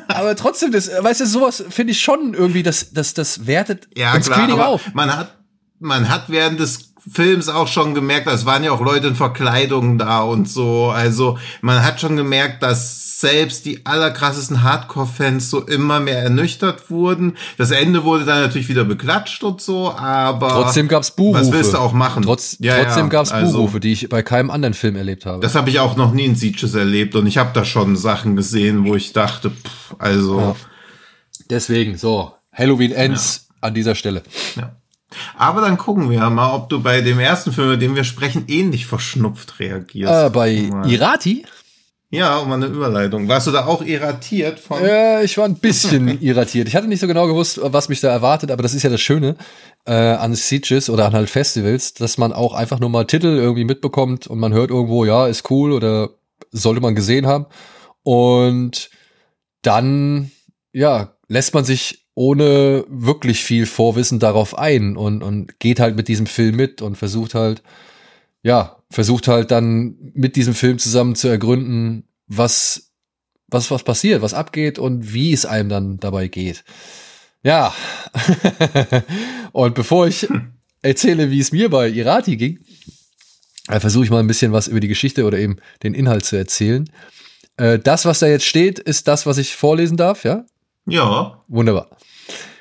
aber 0.08 0.36
trotzdem, 0.36 0.72
das, 0.72 0.90
weißt 0.90 1.22
du, 1.22 1.25
sowas 1.25 1.63
finde 1.70 1.92
ich 1.92 2.01
schon 2.01 2.34
irgendwie, 2.34 2.63
das, 2.63 2.94
das, 2.94 3.13
das 3.13 3.48
wertet 3.48 3.88
ja, 3.96 4.12
ein 4.13 4.22
klar, 4.22 4.38
Screening 4.38 4.60
auf. 4.60 4.94
Man 4.94 5.16
hat, 5.16 5.38
man 5.80 6.10
hat 6.10 6.25
während 6.30 6.60
des 6.60 6.94
Films 7.12 7.50
auch 7.50 7.68
schon 7.68 7.96
gemerkt, 7.96 8.28
es 8.28 8.46
waren 8.46 8.63
ja 8.63 8.72
auch 8.72 8.82
Leute 8.82 9.08
in 9.08 9.16
Verkleidungen 9.16 9.98
da 9.98 10.22
und 10.22 10.48
so. 10.48 10.90
Also 10.90 11.40
man 11.62 11.84
hat 11.84 12.00
schon 12.00 12.16
gemerkt, 12.16 12.62
dass 12.62 13.11
selbst 13.22 13.66
die 13.66 13.86
allerkrassesten 13.86 14.63
Hardcore-Fans 14.63 15.50
so 15.50 15.62
immer 15.62 16.00
mehr 16.00 16.20
ernüchtert 16.22 16.90
wurden. 16.90 17.38
Das 17.58 17.72
Ende 17.72 18.04
wurde 18.04 18.25
dann 18.25 18.42
natürlich 18.42 18.68
wieder 18.68 18.84
beklatscht 18.84 19.44
und 19.44 19.62
so, 19.62 19.92
aber 19.92 20.50
Trotzdem 20.50 20.88
gab's 20.88 21.12
Buhrufe. 21.12 21.40
Was 21.40 21.51
willst 21.51 21.74
du 21.74 21.78
auch 21.78 21.94
machen? 21.94 22.24
Trotz, 22.24 22.58
Ja, 22.60 22.84
trotzdem 22.84 23.04
ja, 23.06 23.10
gab's 23.10 23.32
also- 23.32 23.54
Buhrufe, 23.58 23.80
die 23.80 23.94
ich 23.94 24.10
bei 24.10 24.22
keinem 24.24 24.50
anderen 24.51 24.74
Film 24.74 24.96
erlebt 24.96 25.25
habe. 25.25 25.40
Das 25.42 25.56
habe 25.56 25.70
ich 25.70 25.80
auch 25.80 25.96
noch 25.96 26.12
nie 26.13 26.25
in 26.25 26.36
Sieges 26.36 26.74
erlebt 26.74 27.16
und 27.16 27.25
ich 27.28 27.38
habe 27.38 27.51
da 27.54 27.63
schon 27.63 27.96
Sachen 27.96 28.36
gesehen, 28.36 28.86
wo 28.86 28.96
ich 28.96 29.13
dachte, 29.13 29.51
pff, 29.51 29.96
also 30.00 30.40
Ja. 30.40 30.56
Deswegen, 31.50 31.98
so, 31.98 32.34
Halloween 32.54 32.92
Ends 32.92 33.48
an 33.62 33.74
dieser 33.74 33.96
Stelle. 33.96 34.24
ja. 34.56 34.75
Aber 35.38 35.60
dann 35.60 35.78
gucken 35.78 36.10
wir 36.10 36.30
mal, 36.30 36.54
ob 36.54 36.70
du 36.70 36.80
bei 36.82 37.01
dem 37.01 37.20
ersten 37.20 37.51
Film, 37.51 37.68
über 37.68 37.78
den 37.78 37.96
wir 37.96 38.06
sprechen, 38.06 38.46
ähnlich 38.48 38.86
verschnupft 38.86 39.60
reagierst. 39.60 40.13
Äh, 40.13 40.30
bei. 40.30 40.70
Irati? 40.88 41.46
Ja, 42.12 42.39
um 42.39 42.51
eine 42.51 42.65
Überleitung. 42.65 43.30
Warst 43.30 43.48
du 43.48 43.51
da 43.51 43.65
auch 43.65 43.82
irritiert 43.82 44.60
von? 44.60 44.84
Ja, 44.84 45.22
ich 45.22 45.38
war 45.38 45.46
ein 45.46 45.56
bisschen 45.56 46.22
irritiert. 46.22 46.68
Ich 46.68 46.75
hatte 46.75 46.89
nicht 46.89 47.00
so 47.00 47.08
genau 47.08 47.25
gewusst, 47.25 47.60
was 47.63 47.88
mich 47.88 48.01
da 48.01 48.10
erwartet, 48.10 48.51
aber 48.51 48.62
das 48.63 48.74
ist 48.74 48.84
ja 48.84 48.89
das 48.89 49.00
Schöne 49.00 49.38
äh, 49.86 49.94
an 49.94 50.36
Sieges 50.36 50.89
oder 50.89 51.06
an 51.06 51.13
halt 51.13 51.30
Festivals, 51.30 51.94
dass 51.94 52.18
man 52.18 52.34
auch 52.34 52.53
einfach 52.53 52.82
nur 52.82 52.89
mal 52.89 53.06
Titel 53.06 53.27
irgendwie 53.27 53.63
mitbekommt 53.63 54.27
und 54.27 54.39
man 54.39 54.53
hört 54.53 54.72
irgendwo, 54.72 55.06
ja, 55.06 55.25
ist 55.27 55.50
cool 55.50 55.72
oder 55.72 56.10
sollte 56.51 56.82
man 56.82 56.96
gesehen 56.96 57.27
haben. 57.27 57.46
Und 58.03 58.89
dann, 59.62 60.32
ja, 60.74 61.15
lässt 61.30 61.53
man 61.53 61.63
sich 61.63 62.08
ohne 62.13 62.84
wirklich 62.89 63.41
viel 63.41 63.65
Vorwissen 63.65 64.20
darauf 64.20 64.58
ein 64.58 64.98
und, 64.98 65.24
und 65.24 65.60
geht 65.60 65.80
halt 65.80 65.96
mit 65.96 66.10
diesem 66.10 66.25
Film 66.25 66.58
mit 66.58 66.82
und 66.82 66.98
versucht 66.98 67.36
halt, 67.36 67.63
ja, 68.44 68.81
versucht 68.92 69.28
halt 69.28 69.52
dann 69.52 69.96
mit 70.14 70.36
diesem 70.36 70.54
Film 70.54 70.78
zusammen 70.78 71.16
zu 71.16 71.28
ergründen, 71.28 72.04
was, 72.28 72.92
was, 73.48 73.72
was 73.72 73.84
passiert, 73.84 74.22
was 74.22 74.34
abgeht 74.34 74.78
und 74.78 75.14
wie 75.14 75.34
es 75.34 75.46
einem 75.46 75.70
dann 75.70 76.00
dabei 76.00 76.28
geht. 76.28 76.64
Ja. 77.44 77.74
und 79.52 79.74
bevor 79.74 80.08
ich 80.08 80.28
erzähle, 80.82 81.32
wie 81.32 81.40
es 81.40 81.52
mir 81.52 81.70
bei 81.70 81.90
Irati 81.90 82.38
ging, 82.38 82.60
äh, 83.68 83.80
versuche 83.80 84.06
ich 84.06 84.12
mal 84.12 84.20
ein 84.20 84.28
bisschen 84.28 84.52
was 84.52 84.68
über 84.68 84.80
die 84.80 84.88
Geschichte 84.88 85.26
oder 85.26 85.40
eben 85.40 85.58
den 85.84 85.94
Inhalt 85.94 86.26
zu 86.26 86.36
erzählen. 86.36 86.90
Äh, 87.58 87.80
das, 87.80 88.06
was 88.06 88.20
da 88.20 88.28
jetzt 88.28 88.46
steht, 88.46 88.78
ist 88.80 89.08
das, 89.08 89.26
was 89.26 89.38
ich 89.38 89.56
vorlesen 89.56 89.98
darf, 89.98 90.24
ja? 90.24 90.46
Ja. 90.86 91.44
Wunderbar. 91.48 91.90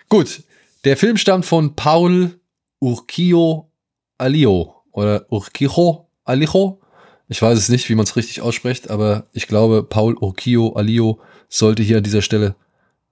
Gut. 0.09 0.43
Der 0.85 0.97
Film 0.97 1.17
stammt 1.17 1.45
von 1.45 1.77
Paul 1.77 2.41
Urquio 2.81 3.71
Alio 4.17 4.77
oder 4.93 5.27
Urquijo 5.31 6.10
Alijo. 6.31 6.81
Ich 7.29 7.41
weiß 7.41 7.57
es 7.57 7.69
nicht, 7.69 7.89
wie 7.89 7.95
man 7.95 8.05
es 8.05 8.17
richtig 8.17 8.41
ausspricht, 8.41 8.91
aber 8.91 9.25
ich 9.33 9.47
glaube, 9.47 9.85
Paul 9.85 10.17
Urquio 10.17 10.73
Alio 10.73 11.21
sollte 11.49 11.83
hier 11.83 11.99
an 11.99 12.03
dieser 12.03 12.23
Stelle, 12.23 12.57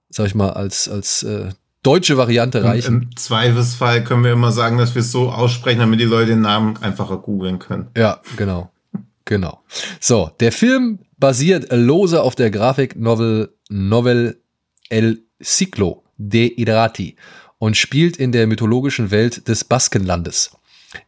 sag 0.09 0.27
ich 0.27 0.35
mal, 0.35 0.49
als, 0.49 0.89
als 0.89 1.23
äh, 1.23 1.49
deutsche 1.83 2.17
Variante 2.17 2.63
reichen. 2.63 3.03
Im 3.03 3.15
Zweifelsfall 3.15 4.03
können 4.03 4.23
wir 4.23 4.33
immer 4.33 4.51
sagen, 4.51 4.77
dass 4.77 4.95
wir 4.95 5.01
es 5.01 5.11
so 5.11 5.31
aussprechen, 5.31 5.79
damit 5.79 5.99
die 5.99 6.05
Leute 6.05 6.31
den 6.31 6.41
Namen 6.41 6.77
einfacher 6.77 7.17
googeln 7.17 7.59
können. 7.59 7.87
Ja, 7.95 8.19
genau. 8.35 8.71
Genau. 9.25 9.61
So, 9.99 10.31
der 10.39 10.51
Film 10.51 10.99
basiert 11.17 11.67
lose 11.71 12.21
auf 12.21 12.35
der 12.35 12.49
Grafik-Novel 12.49 13.53
Novel 13.69 14.41
El 14.89 15.21
Ciclo 15.41 16.03
de 16.17 16.51
Irati 16.59 17.15
und 17.59 17.77
spielt 17.77 18.17
in 18.17 18.31
der 18.31 18.47
mythologischen 18.47 19.11
Welt 19.11 19.47
des 19.47 19.63
Baskenlandes. 19.63 20.51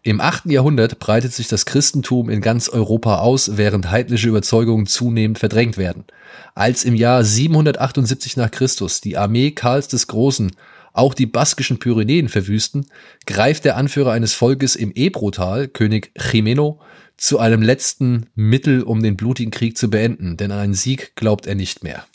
Im 0.03 0.21
8. 0.21 0.45
Jahrhundert 0.45 1.00
breitet 1.00 1.33
sich 1.33 1.47
das 1.47 1.65
Christentum 1.65 2.29
in 2.29 2.41
ganz 2.41 2.69
Europa 2.69 3.19
aus, 3.19 3.57
während 3.57 3.89
heidnische 3.89 4.29
Überzeugungen 4.29 4.85
zunehmend 4.85 5.39
verdrängt 5.39 5.77
werden. 5.77 6.05
Als 6.53 6.83
im 6.83 6.95
Jahr 6.95 7.23
778 7.23 8.38
nach 8.38 8.51
Christus 8.51 9.01
die 9.01 9.17
Armee 9.17 9.51
Karls 9.51 9.88
des 9.88 10.07
Großen 10.07 10.51
auch 10.93 11.13
die 11.13 11.25
baskischen 11.25 11.79
Pyrenäen 11.79 12.29
verwüsten, 12.29 12.85
greift 13.25 13.65
der 13.65 13.77
Anführer 13.77 14.11
eines 14.11 14.33
Volkes 14.33 14.75
im 14.75 14.91
Ebrotal, 14.93 15.67
König 15.67 16.11
Jimeno, 16.31 16.79
zu 17.17 17.39
einem 17.39 17.61
letzten 17.61 18.27
Mittel, 18.35 18.83
um 18.83 19.01
den 19.01 19.15
blutigen 19.15 19.51
Krieg 19.51 19.77
zu 19.77 19.89
beenden, 19.89 20.38
denn 20.38 20.51
an 20.51 20.59
einen 20.59 20.73
Sieg 20.73 21.15
glaubt 21.15 21.45
er 21.45 21.55
nicht 21.55 21.83
mehr. 21.83 22.05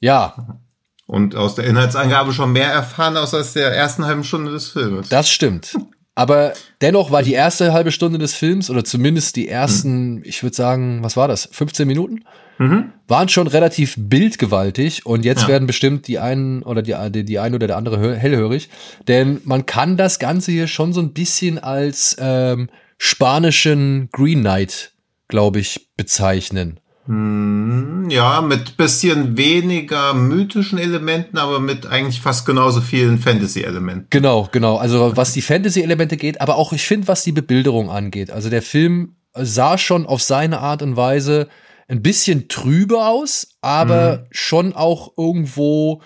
Ja, 0.00 0.58
Und 1.06 1.34
aus 1.34 1.54
der 1.54 1.64
Inhaltsangabe 1.64 2.32
schon 2.32 2.52
mehr 2.52 2.70
erfahren 2.70 3.16
als 3.16 3.34
aus 3.34 3.54
der 3.54 3.74
ersten 3.74 4.04
halben 4.04 4.24
Stunde 4.24 4.52
des 4.52 4.68
Filmes. 4.68 5.08
das 5.08 5.28
stimmt. 5.28 5.74
Aber 6.16 6.52
dennoch 6.80 7.10
war 7.10 7.22
die 7.24 7.32
erste 7.32 7.72
halbe 7.72 7.90
Stunde 7.90 8.18
des 8.18 8.34
Films, 8.34 8.70
oder 8.70 8.84
zumindest 8.84 9.34
die 9.36 9.48
ersten, 9.48 10.22
ich 10.24 10.42
würde 10.44 10.54
sagen, 10.54 11.02
was 11.02 11.16
war 11.16 11.26
das, 11.28 11.48
15 11.50 11.88
Minuten, 11.88 12.24
Mhm. 12.58 12.92
waren 13.08 13.28
schon 13.28 13.48
relativ 13.48 13.96
bildgewaltig 13.98 15.04
und 15.06 15.24
jetzt 15.24 15.42
Ja. 15.42 15.48
werden 15.48 15.66
bestimmt 15.66 16.06
die 16.06 16.20
einen 16.20 16.62
oder 16.62 16.82
die, 16.82 16.94
die, 17.10 17.24
die 17.24 17.40
eine 17.40 17.56
oder 17.56 17.66
der 17.66 17.76
andere 17.76 17.96
hö- 17.98 18.14
hellhörig, 18.14 18.68
denn 19.08 19.40
man 19.44 19.66
kann 19.66 19.96
das 19.96 20.20
Ganze 20.20 20.52
hier 20.52 20.68
schon 20.68 20.92
so 20.92 21.00
ein 21.00 21.12
bisschen 21.12 21.58
als 21.58 22.16
ähm, 22.20 22.68
spanischen 22.96 24.08
Green 24.12 24.40
Knight, 24.42 24.92
glaube 25.26 25.58
ich, 25.58 25.88
bezeichnen. 25.96 26.78
Hm, 27.06 28.08
Ja, 28.10 28.40
mit 28.40 28.76
bisschen 28.76 29.36
weniger 29.36 30.14
mythischen 30.14 30.78
Elementen, 30.78 31.38
aber 31.38 31.60
mit 31.60 31.86
eigentlich 31.86 32.20
fast 32.20 32.46
genauso 32.46 32.80
vielen 32.80 33.18
Fantasy-Elementen. 33.18 34.06
Genau, 34.10 34.48
genau. 34.52 34.76
Also 34.76 35.16
was 35.16 35.32
die 35.32 35.42
Fantasy-Elemente 35.42 36.16
geht, 36.16 36.40
aber 36.40 36.56
auch 36.56 36.72
ich 36.72 36.86
finde, 36.86 37.08
was 37.08 37.22
die 37.24 37.32
Bebilderung 37.32 37.90
angeht. 37.90 38.30
Also 38.30 38.50
der 38.50 38.62
Film 38.62 39.16
sah 39.34 39.78
schon 39.78 40.06
auf 40.06 40.22
seine 40.22 40.60
Art 40.60 40.82
und 40.82 40.96
Weise 40.96 41.48
ein 41.88 42.02
bisschen 42.02 42.48
trübe 42.48 43.04
aus, 43.04 43.48
aber 43.60 44.26
schon 44.30 44.72
auch 44.74 45.12
irgendwo 45.18 46.02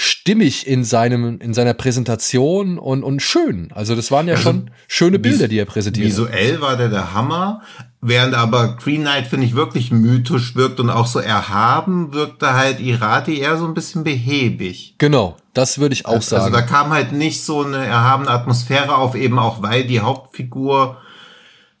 stimmig 0.00 0.64
in 0.68 0.84
seinem 0.84 1.40
in 1.40 1.54
seiner 1.54 1.74
Präsentation 1.74 2.78
und 2.78 3.02
und 3.02 3.20
schön. 3.20 3.72
Also 3.74 3.96
das 3.96 4.12
waren 4.12 4.28
ja 4.28 4.34
Also, 4.34 4.44
schon 4.50 4.70
schöne 4.86 5.18
Bilder, 5.18 5.48
die 5.48 5.58
er 5.58 5.64
präsentiert. 5.64 6.06
Visuell 6.06 6.60
war 6.60 6.76
der 6.76 6.88
der 6.88 7.14
Hammer, 7.14 7.62
während 8.00 8.34
aber 8.34 8.76
Green 8.76 9.00
Knight, 9.00 9.26
finde 9.26 9.46
ich, 9.46 9.56
wirklich 9.56 9.90
mythisch 9.90 10.54
wirkt 10.54 10.78
und 10.78 10.88
auch 10.88 11.08
so 11.08 11.18
erhaben, 11.18 12.12
wirkte 12.14 12.54
halt 12.54 12.78
Irati 12.78 13.40
eher 13.40 13.58
so 13.58 13.64
ein 13.66 13.74
bisschen 13.74 14.04
behäbig. 14.04 14.94
Genau, 14.98 15.36
das 15.52 15.78
würde 15.78 15.94
ich 15.94 16.06
auch 16.06 16.12
Also 16.12 16.36
sagen. 16.36 16.52
da 16.52 16.62
kam 16.62 16.90
halt 16.90 17.10
nicht 17.10 17.42
so 17.42 17.64
eine 17.64 17.84
erhabene 17.84 18.30
Atmosphäre 18.30 18.94
auf, 18.96 19.16
eben 19.16 19.36
auch 19.40 19.62
weil 19.62 19.82
die 19.84 19.98
Hauptfigur 19.98 20.98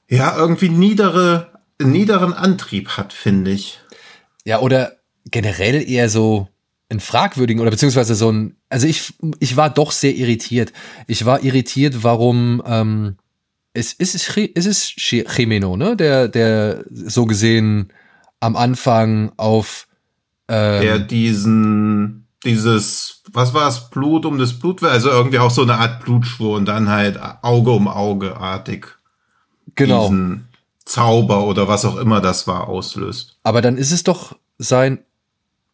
ja 0.08 0.36
irgendwie 0.36 0.70
niedere, 0.70 1.52
niederen 1.80 2.32
Antrieb 2.32 2.88
hat, 2.96 3.12
finde 3.12 3.52
ich. 3.52 3.78
Ja, 4.44 4.58
oder 4.58 4.94
generell 5.24 5.88
eher 5.88 6.08
so 6.08 6.48
einen 6.90 7.00
fragwürdigen 7.00 7.60
oder 7.60 7.70
beziehungsweise 7.70 8.14
so 8.14 8.30
ein, 8.30 8.56
also 8.68 8.86
ich, 8.86 9.14
ich 9.40 9.56
war 9.56 9.70
doch 9.70 9.92
sehr 9.92 10.14
irritiert. 10.14 10.72
Ich 11.06 11.24
war 11.24 11.42
irritiert, 11.42 12.02
warum, 12.02 12.62
ähm, 12.66 13.16
es, 13.74 13.94
es, 13.98 14.14
ist, 14.14 14.36
es 14.54 14.66
ist 14.66 14.94
Jimeno, 14.96 15.76
ne, 15.76 15.96
der, 15.96 16.28
der 16.28 16.84
so 16.90 17.26
gesehen 17.26 17.92
am 18.40 18.56
Anfang 18.56 19.32
auf, 19.36 19.86
ähm, 20.48 20.82
Der 20.82 20.98
diesen, 20.98 22.26
dieses, 22.44 23.22
was 23.32 23.52
war 23.52 23.68
es, 23.68 23.90
Blut 23.90 24.24
um 24.24 24.38
das 24.38 24.58
Blut, 24.58 24.82
also 24.82 25.10
irgendwie 25.10 25.38
auch 25.38 25.50
so 25.50 25.62
eine 25.62 25.74
Art 25.74 26.02
Blutschwur 26.02 26.56
und 26.56 26.64
dann 26.66 26.88
halt 26.88 27.18
Auge 27.42 27.70
um 27.72 27.86
Auge 27.86 28.36
artig 28.36 28.96
genau. 29.74 30.04
diesen 30.04 30.48
Zauber 30.84 31.44
oder 31.44 31.68
was 31.68 31.84
auch 31.84 31.96
immer 31.96 32.22
das 32.22 32.46
war, 32.46 32.68
auslöst. 32.68 33.36
Aber 33.42 33.60
dann 33.60 33.76
ist 33.76 33.92
es 33.92 34.04
doch 34.04 34.36
sein, 34.56 35.00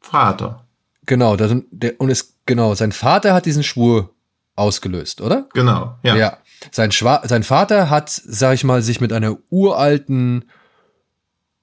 Vater. 0.00 0.63
Genau, 1.06 1.36
das, 1.36 1.54
der, 1.70 2.00
und 2.00 2.10
es, 2.10 2.34
genau, 2.46 2.74
sein 2.74 2.92
Vater 2.92 3.34
hat 3.34 3.46
diesen 3.46 3.62
Schwur 3.62 4.10
ausgelöst, 4.56 5.20
oder? 5.20 5.48
Genau, 5.54 5.96
ja. 6.02 6.16
Ja. 6.16 6.38
Sein, 6.70 6.92
Schwa 6.92 7.22
sein 7.24 7.42
Vater 7.42 7.90
hat, 7.90 8.10
sag 8.10 8.54
ich 8.54 8.64
mal, 8.64 8.82
sich 8.82 9.00
mit 9.00 9.12
einer 9.12 9.36
uralten, 9.50 10.44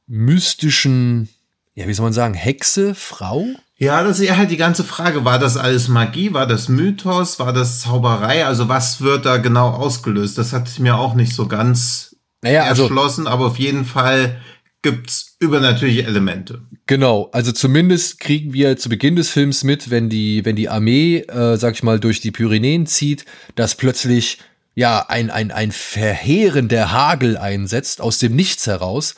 mystischen, 0.07 1.29
ja, 1.73 1.87
wie 1.87 1.93
soll 1.93 2.05
man 2.05 2.13
sagen, 2.13 2.33
Hexe, 2.33 2.93
Frau? 2.95 3.45
Ja, 3.77 4.03
das 4.03 4.19
ist 4.19 4.27
ja 4.27 4.37
halt 4.37 4.51
die 4.51 4.57
ganze 4.57 4.83
Frage. 4.83 5.25
War 5.25 5.39
das 5.39 5.57
alles 5.57 5.87
Magie? 5.87 6.33
War 6.33 6.45
das 6.45 6.69
Mythos? 6.69 7.39
War 7.39 7.51
das 7.51 7.79
Zauberei? 7.79 8.45
Also 8.45 8.69
was 8.69 9.01
wird 9.01 9.25
da 9.25 9.37
genau 9.37 9.69
ausgelöst? 9.69 10.37
Das 10.37 10.53
hat 10.53 10.67
sich 10.67 10.79
mir 10.79 10.97
auch 10.97 11.15
nicht 11.15 11.33
so 11.33 11.47
ganz 11.47 12.15
Naja, 12.43 12.65
also, 12.65 12.83
erschlossen, 12.83 13.25
aber 13.25 13.47
auf 13.47 13.57
jeden 13.57 13.85
Fall 13.85 14.39
gibt's 14.81 15.35
übernatürliche 15.39 16.03
Elemente. 16.05 16.61
genau. 16.87 17.29
Also 17.33 17.51
zumindest 17.51 18.19
kriegen 18.19 18.53
wir 18.53 18.77
zu 18.77 18.89
Beginn 18.89 19.15
des 19.15 19.29
Films 19.29 19.63
mit, 19.63 19.89
wenn 19.91 20.09
die, 20.09 20.43
wenn 20.45 20.55
die 20.55 20.69
Armee, 20.69 21.17
äh, 21.19 21.55
sag 21.57 21.75
ich 21.75 21.83
mal, 21.83 21.99
durch 21.99 22.19
die 22.21 22.31
Pyrenäen 22.31 22.85
zieht, 22.87 23.25
dass 23.55 23.75
plötzlich, 23.75 24.39
ja, 24.75 25.05
ein, 25.07 25.29
ein, 25.29 25.51
ein 25.51 25.71
verheerender 25.71 26.91
Hagel 26.91 27.37
einsetzt, 27.37 28.01
aus 28.01 28.17
dem 28.17 28.35
Nichts 28.35 28.67
heraus. 28.67 29.15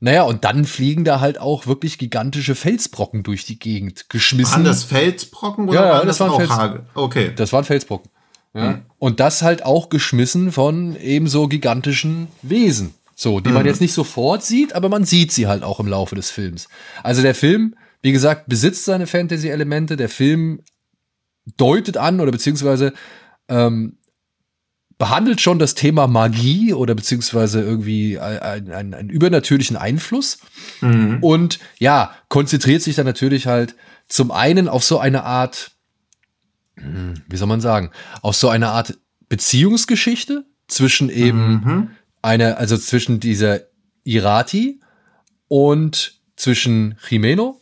Naja, 0.00 0.22
und 0.24 0.44
dann 0.44 0.64
fliegen 0.64 1.04
da 1.04 1.20
halt 1.20 1.38
auch 1.38 1.66
wirklich 1.66 1.96
gigantische 1.98 2.54
Felsbrocken 2.56 3.22
durch 3.22 3.44
die 3.44 3.58
Gegend 3.58 4.08
geschmissen. 4.08 4.52
Waren 4.54 4.64
das 4.64 4.82
Felsbrocken 4.82 5.68
oder 5.68 5.80
Ja, 5.80 5.90
waren 5.92 6.06
das 6.08 6.18
das, 6.18 6.26
waren 6.26 6.32
auch 6.34 6.38
Fels- 6.38 6.50
Hagel? 6.50 6.80
Okay. 6.94 7.32
Das 7.36 7.52
waren 7.52 7.64
Felsbrocken. 7.64 8.10
Ja. 8.54 8.82
Und 8.98 9.20
das 9.20 9.42
halt 9.42 9.64
auch 9.64 9.88
geschmissen 9.88 10.52
von 10.52 10.96
ebenso 10.96 11.48
gigantischen 11.48 12.28
Wesen. 12.42 12.94
So, 13.22 13.40
die 13.40 13.50
man 13.50 13.64
jetzt 13.64 13.80
nicht 13.80 13.92
sofort 13.92 14.42
sieht, 14.42 14.74
aber 14.74 14.88
man 14.88 15.04
sieht 15.04 15.32
sie 15.32 15.46
halt 15.46 15.62
auch 15.62 15.78
im 15.80 15.86
Laufe 15.86 16.14
des 16.14 16.30
Films. 16.30 16.68
Also 17.02 17.22
der 17.22 17.34
Film 17.34 17.76
wie 18.02 18.12
gesagt, 18.12 18.48
besitzt 18.48 18.84
seine 18.84 19.06
Fantasy-Elemente. 19.06 19.96
Der 19.96 20.08
Film 20.08 20.60
deutet 21.56 21.96
an 21.96 22.20
oder 22.20 22.32
beziehungsweise 22.32 22.92
ähm, 23.48 23.98
behandelt 24.98 25.40
schon 25.40 25.58
das 25.58 25.74
Thema 25.74 26.06
Magie 26.08 26.74
oder 26.74 26.94
beziehungsweise 26.94 27.60
irgendwie 27.62 28.18
einen, 28.18 28.72
einen, 28.72 28.94
einen 28.94 29.10
übernatürlichen 29.10 29.76
Einfluss. 29.76 30.38
Mhm. 30.80 31.18
Und 31.20 31.60
ja, 31.78 32.14
konzentriert 32.28 32.82
sich 32.82 32.96
dann 32.96 33.06
natürlich 33.06 33.46
halt 33.46 33.76
zum 34.08 34.30
einen 34.30 34.68
auf 34.68 34.84
so 34.84 34.98
eine 34.98 35.22
Art, 35.22 35.72
hm, 36.76 37.14
wie 37.28 37.36
soll 37.36 37.48
man 37.48 37.60
sagen, 37.60 37.90
auf 38.20 38.36
so 38.36 38.48
eine 38.48 38.68
Art 38.68 38.98
Beziehungsgeschichte 39.28 40.44
zwischen 40.66 41.08
eben 41.08 41.52
mhm. 41.52 41.90
Einer, 42.22 42.58
also 42.58 42.76
zwischen 42.78 43.20
dieser 43.20 43.60
Irati 44.04 44.80
und 45.48 46.14
zwischen 46.36 46.96
Jimeno 47.08 47.60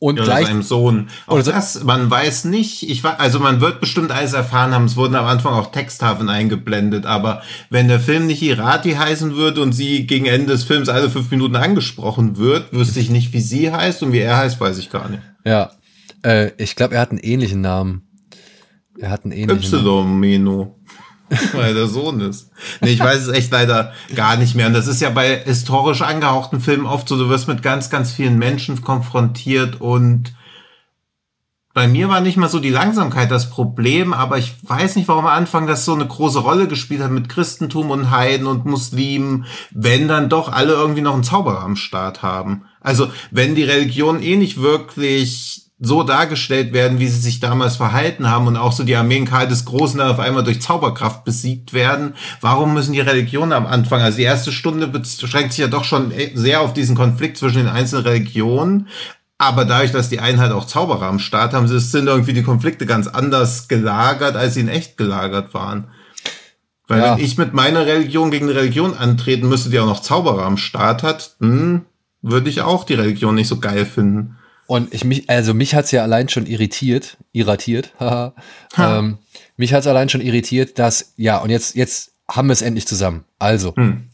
und 0.00 0.18
ja, 0.18 0.24
gleich 0.24 0.46
seinem 0.46 0.62
Sohn. 0.62 1.08
Auch 1.26 1.34
oder 1.34 1.42
das, 1.42 1.82
man 1.82 2.10
weiß 2.10 2.44
nicht. 2.44 2.88
Ich 2.88 3.02
war, 3.02 3.18
also 3.18 3.40
man 3.40 3.60
wird 3.60 3.80
bestimmt 3.80 4.12
alles 4.12 4.32
erfahren 4.32 4.72
haben. 4.72 4.84
Es 4.84 4.96
wurden 4.96 5.16
am 5.16 5.26
Anfang 5.26 5.54
auch 5.54 5.72
Texttafeln 5.72 6.28
eingeblendet. 6.28 7.04
Aber 7.04 7.42
wenn 7.70 7.88
der 7.88 7.98
Film 7.98 8.26
nicht 8.26 8.42
Irati 8.42 8.92
heißen 8.92 9.34
würde 9.34 9.60
und 9.60 9.72
sie 9.72 10.06
gegen 10.06 10.26
Ende 10.26 10.52
des 10.52 10.64
Films 10.64 10.88
alle 10.88 11.10
fünf 11.10 11.30
Minuten 11.30 11.56
angesprochen 11.56 12.36
wird, 12.36 12.72
wüsste 12.72 13.00
ich 13.00 13.10
nicht, 13.10 13.32
wie 13.32 13.40
sie 13.40 13.72
heißt 13.72 14.02
und 14.02 14.12
wie 14.12 14.20
er 14.20 14.36
heißt, 14.36 14.60
weiß 14.60 14.78
ich 14.78 14.90
gar 14.90 15.08
nicht. 15.08 15.22
Ja, 15.44 15.72
äh, 16.22 16.52
ich 16.58 16.76
glaube, 16.76 16.94
er 16.94 17.00
hat 17.00 17.10
einen 17.10 17.18
ähnlichen 17.18 17.60
Namen. 17.60 18.02
Er 18.98 19.10
hat 19.10 19.24
einen 19.24 19.32
ähnlichen 19.32 19.74
Y 19.74 20.20
Meno. 20.20 20.78
Weil 21.52 21.74
der 21.74 21.86
Sohn 21.86 22.20
ist. 22.20 22.50
Nee, 22.80 22.90
ich 22.90 23.00
weiß 23.00 23.22
es 23.22 23.28
echt 23.28 23.52
leider 23.52 23.92
gar 24.14 24.36
nicht 24.36 24.54
mehr. 24.54 24.66
Und 24.66 24.72
das 24.72 24.86
ist 24.86 25.00
ja 25.00 25.10
bei 25.10 25.38
historisch 25.44 26.02
angehauchten 26.02 26.60
Filmen 26.60 26.86
oft 26.86 27.08
so, 27.08 27.18
du 27.18 27.28
wirst 27.28 27.48
mit 27.48 27.62
ganz, 27.62 27.90
ganz 27.90 28.12
vielen 28.12 28.38
Menschen 28.38 28.80
konfrontiert 28.82 29.80
und 29.80 30.32
bei 31.78 31.86
mir 31.86 32.08
war 32.08 32.20
nicht 32.20 32.36
mal 32.36 32.48
so 32.48 32.58
die 32.58 32.70
Langsamkeit 32.70 33.30
das 33.30 33.50
Problem, 33.50 34.12
aber 34.12 34.36
ich 34.36 34.52
weiß 34.62 34.96
nicht, 34.96 35.06
warum 35.06 35.26
am 35.26 35.32
Anfang 35.32 35.68
das 35.68 35.84
so 35.84 35.94
eine 35.94 36.08
große 36.08 36.40
Rolle 36.40 36.66
gespielt 36.66 37.00
hat 37.00 37.12
mit 37.12 37.28
Christentum 37.28 37.90
und 37.90 38.10
Heiden 38.10 38.48
und 38.48 38.64
Muslimen, 38.64 39.44
wenn 39.70 40.08
dann 40.08 40.28
doch 40.28 40.50
alle 40.50 40.72
irgendwie 40.72 41.02
noch 41.02 41.14
einen 41.14 41.22
Zauberer 41.22 41.60
am 41.60 41.76
Start 41.76 42.22
haben. 42.22 42.64
Also, 42.80 43.12
wenn 43.30 43.54
die 43.54 43.62
Religion 43.62 44.20
eh 44.20 44.34
nicht 44.34 44.60
wirklich 44.60 45.67
so 45.80 46.02
dargestellt 46.02 46.72
werden, 46.72 46.98
wie 46.98 47.06
sie 47.06 47.20
sich 47.20 47.38
damals 47.38 47.76
verhalten 47.76 48.28
haben 48.28 48.48
und 48.48 48.56
auch 48.56 48.72
so 48.72 48.82
die 48.82 48.96
Armeen 48.96 49.26
Karl 49.26 49.46
des 49.46 49.64
Großen 49.64 49.98
dann 49.98 50.10
auf 50.10 50.18
einmal 50.18 50.42
durch 50.42 50.60
Zauberkraft 50.60 51.24
besiegt 51.24 51.72
werden. 51.72 52.14
Warum 52.40 52.74
müssen 52.74 52.92
die 52.92 53.00
Religionen 53.00 53.52
am 53.52 53.66
Anfang, 53.66 54.00
also 54.00 54.18
die 54.18 54.24
erste 54.24 54.50
Stunde 54.50 54.88
beschränkt 54.88 55.52
sich 55.52 55.60
ja 55.60 55.68
doch 55.68 55.84
schon 55.84 56.12
sehr 56.34 56.62
auf 56.62 56.72
diesen 56.72 56.96
Konflikt 56.96 57.38
zwischen 57.38 57.58
den 57.58 57.68
einzelnen 57.68 58.04
Religionen. 58.04 58.88
Aber 59.40 59.64
dadurch, 59.64 59.92
dass 59.92 60.08
die 60.08 60.18
einen 60.18 60.40
halt 60.40 60.50
auch 60.50 60.66
Zauberer 60.66 61.06
am 61.06 61.20
Start 61.20 61.54
haben, 61.54 61.68
sind 61.68 62.08
irgendwie 62.08 62.32
die 62.32 62.42
Konflikte 62.42 62.84
ganz 62.84 63.06
anders 63.06 63.68
gelagert, 63.68 64.34
als 64.34 64.54
sie 64.54 64.60
in 64.60 64.68
echt 64.68 64.96
gelagert 64.96 65.54
waren. 65.54 65.86
Weil 66.88 67.00
ja. 67.00 67.16
wenn 67.16 67.24
ich 67.24 67.38
mit 67.38 67.54
meiner 67.54 67.86
Religion 67.86 68.32
gegen 68.32 68.48
eine 68.48 68.58
Religion 68.58 68.96
antreten 68.96 69.48
müsste, 69.48 69.70
die 69.70 69.78
auch 69.78 69.86
noch 69.86 70.00
Zauberer 70.00 70.44
am 70.44 70.56
Start 70.56 71.04
hat, 71.04 71.36
hm, 71.38 71.82
würde 72.20 72.50
ich 72.50 72.62
auch 72.62 72.82
die 72.82 72.94
Religion 72.94 73.36
nicht 73.36 73.46
so 73.46 73.60
geil 73.60 73.86
finden. 73.86 74.37
Und 74.68 74.92
ich 74.92 75.02
mich, 75.02 75.30
also 75.30 75.54
mich 75.54 75.74
hat's 75.74 75.92
ja 75.92 76.02
allein 76.02 76.28
schon 76.28 76.44
irritiert, 76.44 77.16
irritiert, 77.32 77.94
ähm, 78.78 79.16
mich 79.56 79.72
hat's 79.72 79.86
allein 79.86 80.10
schon 80.10 80.20
irritiert, 80.20 80.78
dass, 80.78 81.14
ja, 81.16 81.38
und 81.38 81.48
jetzt, 81.48 81.74
jetzt 81.74 82.12
haben 82.30 82.48
wir 82.48 82.52
es 82.52 82.60
endlich 82.60 82.86
zusammen. 82.86 83.24
Also, 83.38 83.74
hm. 83.74 84.10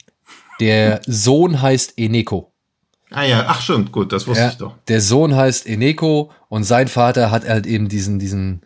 der 0.61 1.01
Sohn 1.07 1.61
heißt 1.61 1.95
Eneko. 1.97 2.53
Ah 3.11 3.25
ja, 3.25 3.47
ach 3.49 3.63
stimmt, 3.63 3.91
gut, 3.91 4.13
das 4.13 4.29
wusste 4.29 4.45
ja, 4.45 4.51
ich 4.51 4.57
doch. 4.57 4.77
Der 4.87 5.01
Sohn 5.01 5.35
heißt 5.35 5.67
Eneko 5.67 6.31
und 6.49 6.63
sein 6.63 6.87
Vater 6.87 7.33
hat 7.33 7.49
halt 7.49 7.67
eben 7.67 7.89
diesen, 7.89 8.21
diesen, 8.21 8.63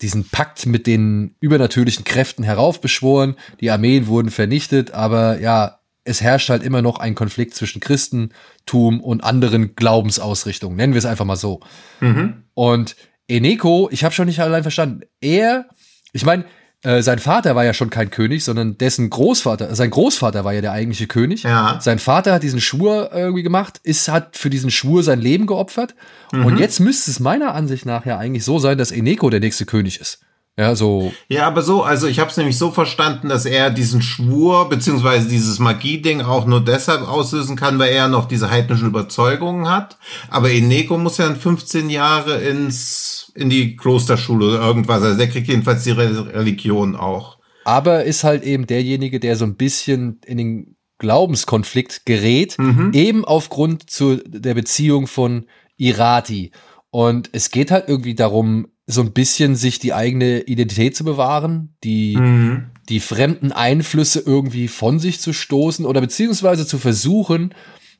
diesen 0.00 0.28
Pakt 0.28 0.64
mit 0.66 0.86
den 0.86 1.34
übernatürlichen 1.40 2.04
Kräften 2.04 2.44
heraufbeschworen. 2.44 3.34
Die 3.60 3.72
Armeen 3.72 4.06
wurden 4.06 4.30
vernichtet, 4.30 4.92
aber 4.92 5.40
ja, 5.40 5.79
es 6.10 6.20
herrscht 6.20 6.50
halt 6.50 6.62
immer 6.62 6.82
noch 6.82 6.98
ein 6.98 7.14
Konflikt 7.14 7.54
zwischen 7.54 7.80
Christentum 7.80 9.00
und 9.00 9.22
anderen 9.22 9.76
Glaubensausrichtungen. 9.76 10.76
Nennen 10.76 10.92
wir 10.92 10.98
es 10.98 11.06
einfach 11.06 11.24
mal 11.24 11.36
so. 11.36 11.60
Mhm. 12.00 12.42
Und 12.54 12.96
Eneko, 13.28 13.88
ich 13.92 14.04
habe 14.04 14.14
schon 14.14 14.26
nicht 14.26 14.40
allein 14.40 14.62
verstanden. 14.62 15.02
Er, 15.20 15.66
ich 16.12 16.24
meine, 16.24 16.44
äh, 16.82 17.02
sein 17.02 17.18
Vater 17.18 17.54
war 17.54 17.64
ja 17.64 17.74
schon 17.74 17.90
kein 17.90 18.10
König, 18.10 18.42
sondern 18.42 18.76
dessen 18.76 19.08
Großvater, 19.08 19.74
sein 19.74 19.90
Großvater 19.90 20.44
war 20.44 20.52
ja 20.52 20.62
der 20.62 20.72
eigentliche 20.72 21.06
König. 21.06 21.44
Ja. 21.44 21.78
Sein 21.80 21.98
Vater 21.98 22.32
hat 22.32 22.42
diesen 22.42 22.60
Schwur 22.60 23.10
irgendwie 23.12 23.42
gemacht, 23.42 23.80
ist, 23.84 24.08
hat 24.08 24.36
für 24.36 24.50
diesen 24.50 24.70
Schwur 24.70 25.02
sein 25.04 25.20
Leben 25.20 25.46
geopfert. 25.46 25.94
Mhm. 26.32 26.46
Und 26.46 26.58
jetzt 26.58 26.80
müsste 26.80 27.10
es 27.10 27.20
meiner 27.20 27.54
Ansicht 27.54 27.86
nach 27.86 28.04
ja 28.04 28.18
eigentlich 28.18 28.44
so 28.44 28.58
sein, 28.58 28.78
dass 28.78 28.90
Eneko 28.90 29.30
der 29.30 29.40
nächste 29.40 29.64
König 29.64 30.00
ist. 30.00 30.20
Ja, 30.58 30.74
so. 30.74 31.12
Ja, 31.28 31.46
aber 31.46 31.62
so, 31.62 31.82
also 31.82 32.06
ich 32.06 32.18
habe 32.18 32.30
es 32.30 32.36
nämlich 32.36 32.58
so 32.58 32.70
verstanden, 32.70 33.28
dass 33.28 33.46
er 33.46 33.70
diesen 33.70 34.02
Schwur 34.02 34.68
beziehungsweise 34.68 35.28
dieses 35.28 35.58
Magie-Ding 35.58 36.20
auch 36.20 36.44
nur 36.44 36.62
deshalb 36.62 37.08
auslösen 37.08 37.56
kann, 37.56 37.78
weil 37.78 37.92
er 37.92 38.08
noch 38.08 38.26
diese 38.26 38.50
heidnischen 38.50 38.88
Überzeugungen 38.88 39.68
hat. 39.70 39.96
Aber 40.28 40.50
Eneko 40.50 40.98
muss 40.98 41.18
ja 41.18 41.26
dann 41.26 41.36
15 41.36 41.88
Jahre 41.88 42.40
ins 42.40 43.32
in 43.34 43.48
die 43.48 43.76
Klosterschule 43.76 44.48
oder 44.48 44.60
irgendwas. 44.60 45.02
Also 45.02 45.16
der 45.16 45.28
kriegt 45.28 45.48
jedenfalls 45.48 45.84
die 45.84 45.92
Religion 45.92 46.96
auch. 46.96 47.38
Aber 47.64 48.04
ist 48.04 48.24
halt 48.24 48.42
eben 48.42 48.66
derjenige, 48.66 49.20
der 49.20 49.36
so 49.36 49.44
ein 49.44 49.56
bisschen 49.56 50.20
in 50.26 50.38
den 50.38 50.76
Glaubenskonflikt 50.98 52.04
gerät, 52.04 52.58
mhm. 52.58 52.90
eben 52.92 53.24
aufgrund 53.24 53.88
zu 53.88 54.16
der 54.16 54.54
Beziehung 54.54 55.06
von 55.06 55.46
Irati. 55.76 56.52
Und 56.90 57.30
es 57.32 57.50
geht 57.50 57.70
halt 57.70 57.88
irgendwie 57.88 58.14
darum, 58.14 58.68
so 58.90 59.00
ein 59.00 59.12
bisschen 59.12 59.56
sich 59.56 59.78
die 59.78 59.94
eigene 59.94 60.40
Identität 60.40 60.96
zu 60.96 61.04
bewahren, 61.04 61.74
die, 61.84 62.16
mhm. 62.16 62.66
die 62.88 63.00
fremden 63.00 63.52
Einflüsse 63.52 64.22
irgendwie 64.24 64.68
von 64.68 64.98
sich 64.98 65.20
zu 65.20 65.32
stoßen 65.32 65.86
oder 65.86 66.00
beziehungsweise 66.00 66.66
zu 66.66 66.78
versuchen, 66.78 67.54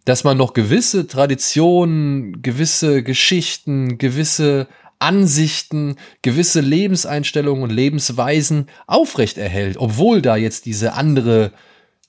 dass 0.05 0.25
man 0.25 0.37
noch 0.37 0.55
gewisse 0.55 1.07
Traditionen, 1.07 2.43
gewisse 2.43 3.03
Geschichten, 3.03 3.99
gewisse 3.99 4.67
Ansichten, 4.99 5.97
gewisse 6.23 6.61
Lebenseinstellungen 6.61 7.63
und 7.63 7.71
Lebensweisen 7.71 8.67
aufrechterhält, 8.87 9.77
obwohl 9.79 10.21
da 10.21 10.37
jetzt 10.37 10.67
diese 10.67 10.93
andere, 10.93 11.53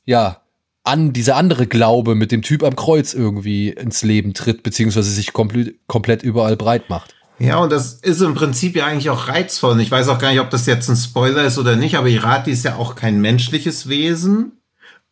ja, 0.06 0.42
an 0.84 1.14
dieser 1.14 1.36
andere 1.36 1.68
Glaube 1.68 2.16
mit 2.16 2.32
dem 2.32 2.42
Typ 2.42 2.64
am 2.64 2.76
Kreuz 2.76 3.14
irgendwie 3.14 3.70
ins 3.70 4.02
Leben 4.02 4.34
tritt, 4.34 4.64
beziehungsweise 4.64 5.12
sich 5.12 5.32
komplett, 5.32 5.76
komplett 5.88 6.24
überall 6.24 6.58
breit 6.58 6.90
macht. 6.90 7.16
Ja, 7.42 7.58
und 7.58 7.72
das 7.72 7.94
ist 7.94 8.22
im 8.22 8.36
Prinzip 8.36 8.76
ja 8.76 8.86
eigentlich 8.86 9.10
auch 9.10 9.28
reizvoll. 9.28 9.72
Und 9.72 9.80
ich 9.80 9.90
weiß 9.90 10.10
auch 10.10 10.20
gar 10.20 10.30
nicht, 10.30 10.42
ob 10.42 10.52
das 10.52 10.68
jetzt 10.68 10.88
ein 10.90 10.96
Spoiler 10.96 11.44
ist 11.44 11.58
oder 11.58 11.76
nicht, 11.76 11.96
aber 11.96 12.08
Irati 12.08 12.52
ist 12.52 12.64
ja 12.64 12.76
auch 12.76 12.94
kein 12.94 13.20
menschliches 13.20 13.90
Wesen. 13.90 14.62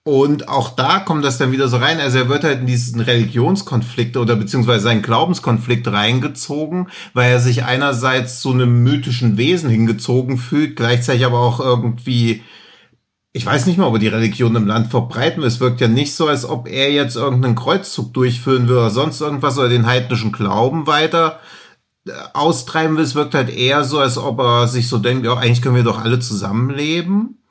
Und 0.04 0.48
auch 0.48 0.70
da 0.76 1.00
kommt 1.00 1.26
das 1.26 1.40
dann 1.40 1.52
wieder 1.52 1.68
so 1.68 1.78
rein. 1.78 2.00
Also 2.00 2.20
er 2.20 2.30
wird 2.30 2.44
halt 2.44 2.60
in 2.60 2.68
diesen 2.68 3.02
Religionskonflikt 3.02 4.16
oder 4.16 4.36
beziehungsweise 4.36 4.84
seinen 4.84 5.02
Glaubenskonflikt 5.02 5.88
reingezogen, 5.88 6.90
weil 7.16 7.32
er 7.32 7.40
sich 7.40 7.64
einerseits 7.66 8.42
zu 8.42 8.52
einem 8.52 8.84
mythischen 8.84 9.38
Wesen 9.38 9.72
hingezogen 9.72 10.38
fühlt, 10.38 10.76
gleichzeitig 10.76 11.26
aber 11.26 11.40
auch 11.40 11.60
irgendwie 11.60 12.44
ich 13.32 13.46
weiß 13.46 13.68
nicht 13.68 13.78
mal, 13.78 13.86
ob 13.86 13.94
er 13.94 14.00
die 14.00 14.08
Religion 14.08 14.56
im 14.56 14.66
Land 14.68 14.88
verbreiten 14.88 15.42
will. 15.42 15.48
Es 15.48 15.60
wirkt 15.60 15.82
ja 15.82 15.88
nicht 15.88 16.16
so, 16.16 16.28
als 16.28 16.46
ob 16.46 16.68
er 16.68 16.92
jetzt 16.92 17.16
irgendeinen 17.16 17.56
Kreuzzug 17.56 18.14
durchführen 18.14 18.68
würde 18.68 18.82
oder 18.82 18.90
sonst 18.90 19.22
irgendwas 19.22 19.58
oder 19.58 19.70
den 19.70 19.86
heidnischen 19.86 20.32
Glauben 20.32 20.88
weiter 20.88 21.40
austreiben 22.34 22.98
will. 22.98 23.04
Es 23.04 23.16
wirkt 23.16 23.34
halt 23.34 23.50
eher 23.50 23.84
so, 23.84 24.00
als 24.00 24.18
ob 24.18 24.40
er 24.40 24.68
sich 24.68 24.88
so 24.88 24.98
denkt, 24.98 25.26
ja, 25.26 25.36
eigentlich 25.36 25.62
können 25.62 25.76
wir 25.76 25.84
doch 25.84 26.04
alle 26.04 26.20
zusammenleben. 26.20 27.44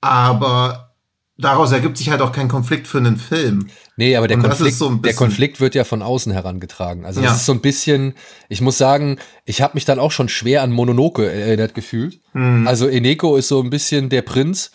Aber 0.00 0.94
daraus 1.36 1.72
ergibt 1.72 1.98
sich 1.98 2.10
halt 2.10 2.20
auch 2.20 2.32
kein 2.32 2.48
Konflikt 2.48 2.86
für 2.86 2.98
einen 2.98 3.16
Film. 3.16 3.68
Nee, 3.96 4.16
aber 4.16 4.28
der, 4.28 4.38
Konflikt, 4.38 4.76
so 4.76 4.94
der 4.94 5.14
Konflikt 5.14 5.60
wird 5.60 5.74
ja 5.74 5.84
von 5.84 6.02
außen 6.02 6.32
herangetragen. 6.32 7.04
Also 7.04 7.20
das 7.20 7.30
ja. 7.30 7.36
ist 7.36 7.46
so 7.46 7.52
ein 7.52 7.60
bisschen, 7.60 8.14
ich 8.48 8.60
muss 8.60 8.78
sagen, 8.78 9.18
ich 9.44 9.60
habe 9.60 9.74
mich 9.74 9.84
dann 9.84 9.98
auch 9.98 10.12
schon 10.12 10.28
schwer 10.28 10.62
an 10.62 10.72
Mononoke 10.72 11.30
erinnert 11.30 11.74
gefühlt. 11.74 12.20
Mhm. 12.32 12.66
Also 12.66 12.86
Eneko 12.86 13.36
ist 13.36 13.48
so 13.48 13.60
ein 13.60 13.70
bisschen 13.70 14.08
der 14.08 14.22
Prinz, 14.22 14.70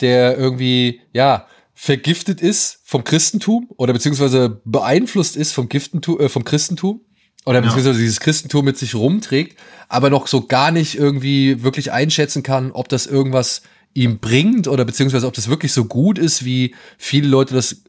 der 0.00 0.36
irgendwie, 0.36 1.00
ja, 1.12 1.46
vergiftet 1.74 2.40
ist 2.40 2.80
vom 2.84 3.04
Christentum 3.04 3.68
oder 3.76 3.92
beziehungsweise 3.92 4.60
beeinflusst 4.64 5.36
ist 5.36 5.52
vom, 5.52 5.68
Giftentum, 5.68 6.20
äh, 6.20 6.28
vom 6.28 6.44
Christentum 6.44 7.02
oder 7.46 7.62
beziehungsweise 7.62 7.98
ja. 7.98 8.02
dieses 8.02 8.20
Christentum 8.20 8.64
mit 8.64 8.76
sich 8.76 8.94
rumträgt, 8.94 9.58
aber 9.88 10.10
noch 10.10 10.26
so 10.26 10.46
gar 10.46 10.72
nicht 10.72 10.96
irgendwie 10.98 11.62
wirklich 11.62 11.92
einschätzen 11.92 12.42
kann, 12.42 12.72
ob 12.72 12.88
das 12.88 13.06
irgendwas 13.06 13.62
ihm 13.94 14.18
bringt 14.18 14.68
oder 14.68 14.84
beziehungsweise 14.84 15.26
ob 15.26 15.32
das 15.32 15.48
wirklich 15.48 15.72
so 15.72 15.86
gut 15.86 16.18
ist, 16.18 16.44
wie 16.44 16.74
viele 16.98 17.28
Leute 17.28 17.54
das, 17.54 17.82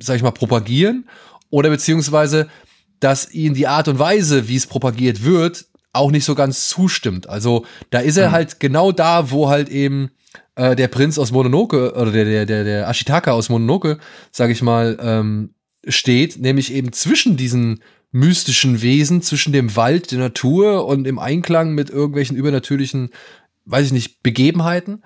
sag 0.00 0.16
ich 0.16 0.22
mal, 0.22 0.32
propagieren 0.32 1.08
oder 1.48 1.70
beziehungsweise, 1.70 2.48
dass 3.00 3.32
ihnen 3.32 3.54
die 3.54 3.68
Art 3.68 3.88
und 3.88 3.98
Weise, 3.98 4.48
wie 4.48 4.56
es 4.56 4.66
propagiert 4.66 5.24
wird, 5.24 5.66
auch 5.92 6.10
nicht 6.10 6.24
so 6.24 6.34
ganz 6.34 6.68
zustimmt. 6.68 7.28
Also 7.28 7.64
da 7.90 8.00
ist 8.00 8.16
er 8.16 8.30
mhm. 8.30 8.32
halt 8.32 8.60
genau 8.60 8.90
da, 8.90 9.30
wo 9.30 9.48
halt 9.48 9.68
eben 9.68 10.10
äh, 10.56 10.74
der 10.74 10.88
Prinz 10.88 11.18
aus 11.18 11.30
Mononoke 11.30 11.94
oder 11.94 12.10
der 12.10 12.24
der 12.24 12.46
der 12.46 12.64
der 12.64 12.88
Ashitaka 12.88 13.30
aus 13.30 13.48
Mononoke, 13.48 13.98
sag 14.32 14.50
ich 14.50 14.60
mal, 14.60 14.98
ähm, 15.00 15.54
steht, 15.86 16.40
nämlich 16.40 16.72
eben 16.72 16.92
zwischen 16.92 17.36
diesen 17.36 17.80
mystischen 18.14 18.80
Wesen 18.80 19.22
zwischen 19.22 19.52
dem 19.52 19.74
Wald, 19.74 20.12
der 20.12 20.20
Natur 20.20 20.86
und 20.86 21.04
im 21.04 21.18
Einklang 21.18 21.72
mit 21.74 21.90
irgendwelchen 21.90 22.36
übernatürlichen, 22.36 23.10
weiß 23.64 23.86
ich 23.86 23.92
nicht, 23.92 24.22
Begebenheiten. 24.22 25.02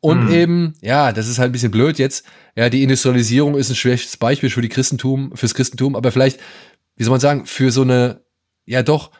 Und 0.00 0.24
Mhm. 0.26 0.30
eben, 0.30 0.74
ja, 0.82 1.12
das 1.12 1.26
ist 1.26 1.38
halt 1.38 1.48
ein 1.50 1.52
bisschen 1.52 1.70
blöd 1.70 1.98
jetzt. 1.98 2.24
Ja, 2.56 2.68
die 2.68 2.82
Industrialisierung 2.82 3.56
ist 3.56 3.70
ein 3.70 3.76
schlechtes 3.76 4.18
Beispiel 4.18 4.50
für 4.50 4.60
die 4.60 4.68
Christentum, 4.68 5.32
fürs 5.34 5.54
Christentum, 5.54 5.96
aber 5.96 6.12
vielleicht, 6.12 6.38
wie 6.96 7.04
soll 7.04 7.12
man 7.12 7.20
sagen, 7.20 7.46
für 7.46 7.70
so 7.70 7.80
eine, 7.80 8.20
ja 8.66 8.82
doch, 8.82 9.10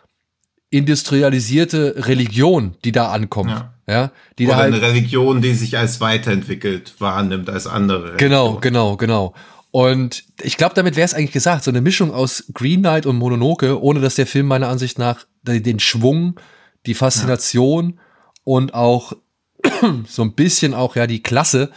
industrialisierte 0.68 1.94
Religion, 2.09 2.74
die 2.85 2.92
da 2.92 3.11
ankommt. 3.11 3.50
Ja. 3.50 3.74
Ja, 3.88 4.12
die 4.38 4.46
Oder 4.46 4.55
da 4.55 4.62
halt 4.62 4.74
eine 4.74 4.83
Religion, 4.83 5.42
die 5.42 5.53
sich 5.55 5.76
als 5.76 6.00
weiterentwickelt 6.00 6.94
wahrnimmt 7.00 7.50
als 7.50 7.66
andere. 7.66 8.16
Genau, 8.18 8.59
genau, 8.61 8.96
genau. 8.96 9.35
Und 9.72 10.24
ich 10.42 10.56
glaube, 10.56 10.74
damit 10.74 10.96
wäre 10.96 11.04
es 11.04 11.14
eigentlich 11.14 11.33
gesagt, 11.33 11.64
so 11.64 11.70
eine 11.70 11.80
Mischung 11.80 12.12
aus 12.12 12.44
Green 12.52 12.80
Knight 12.80 13.06
und 13.06 13.16
Mononoke, 13.16 13.80
ohne 13.80 14.00
dass 14.00 14.16
der 14.16 14.26
Film 14.26 14.46
meiner 14.46 14.68
Ansicht 14.68 14.98
nach 14.98 15.26
den 15.42 15.78
Schwung, 15.78 16.40
die 16.87 16.94
Faszination 16.94 18.00
und 18.44 18.74
auch 18.74 19.12
so 20.09 20.22
ein 20.22 20.35
bisschen 20.35 20.74
auch 20.74 20.96
ja 20.96 21.06
die 21.06 21.22
Klasse 21.22 21.70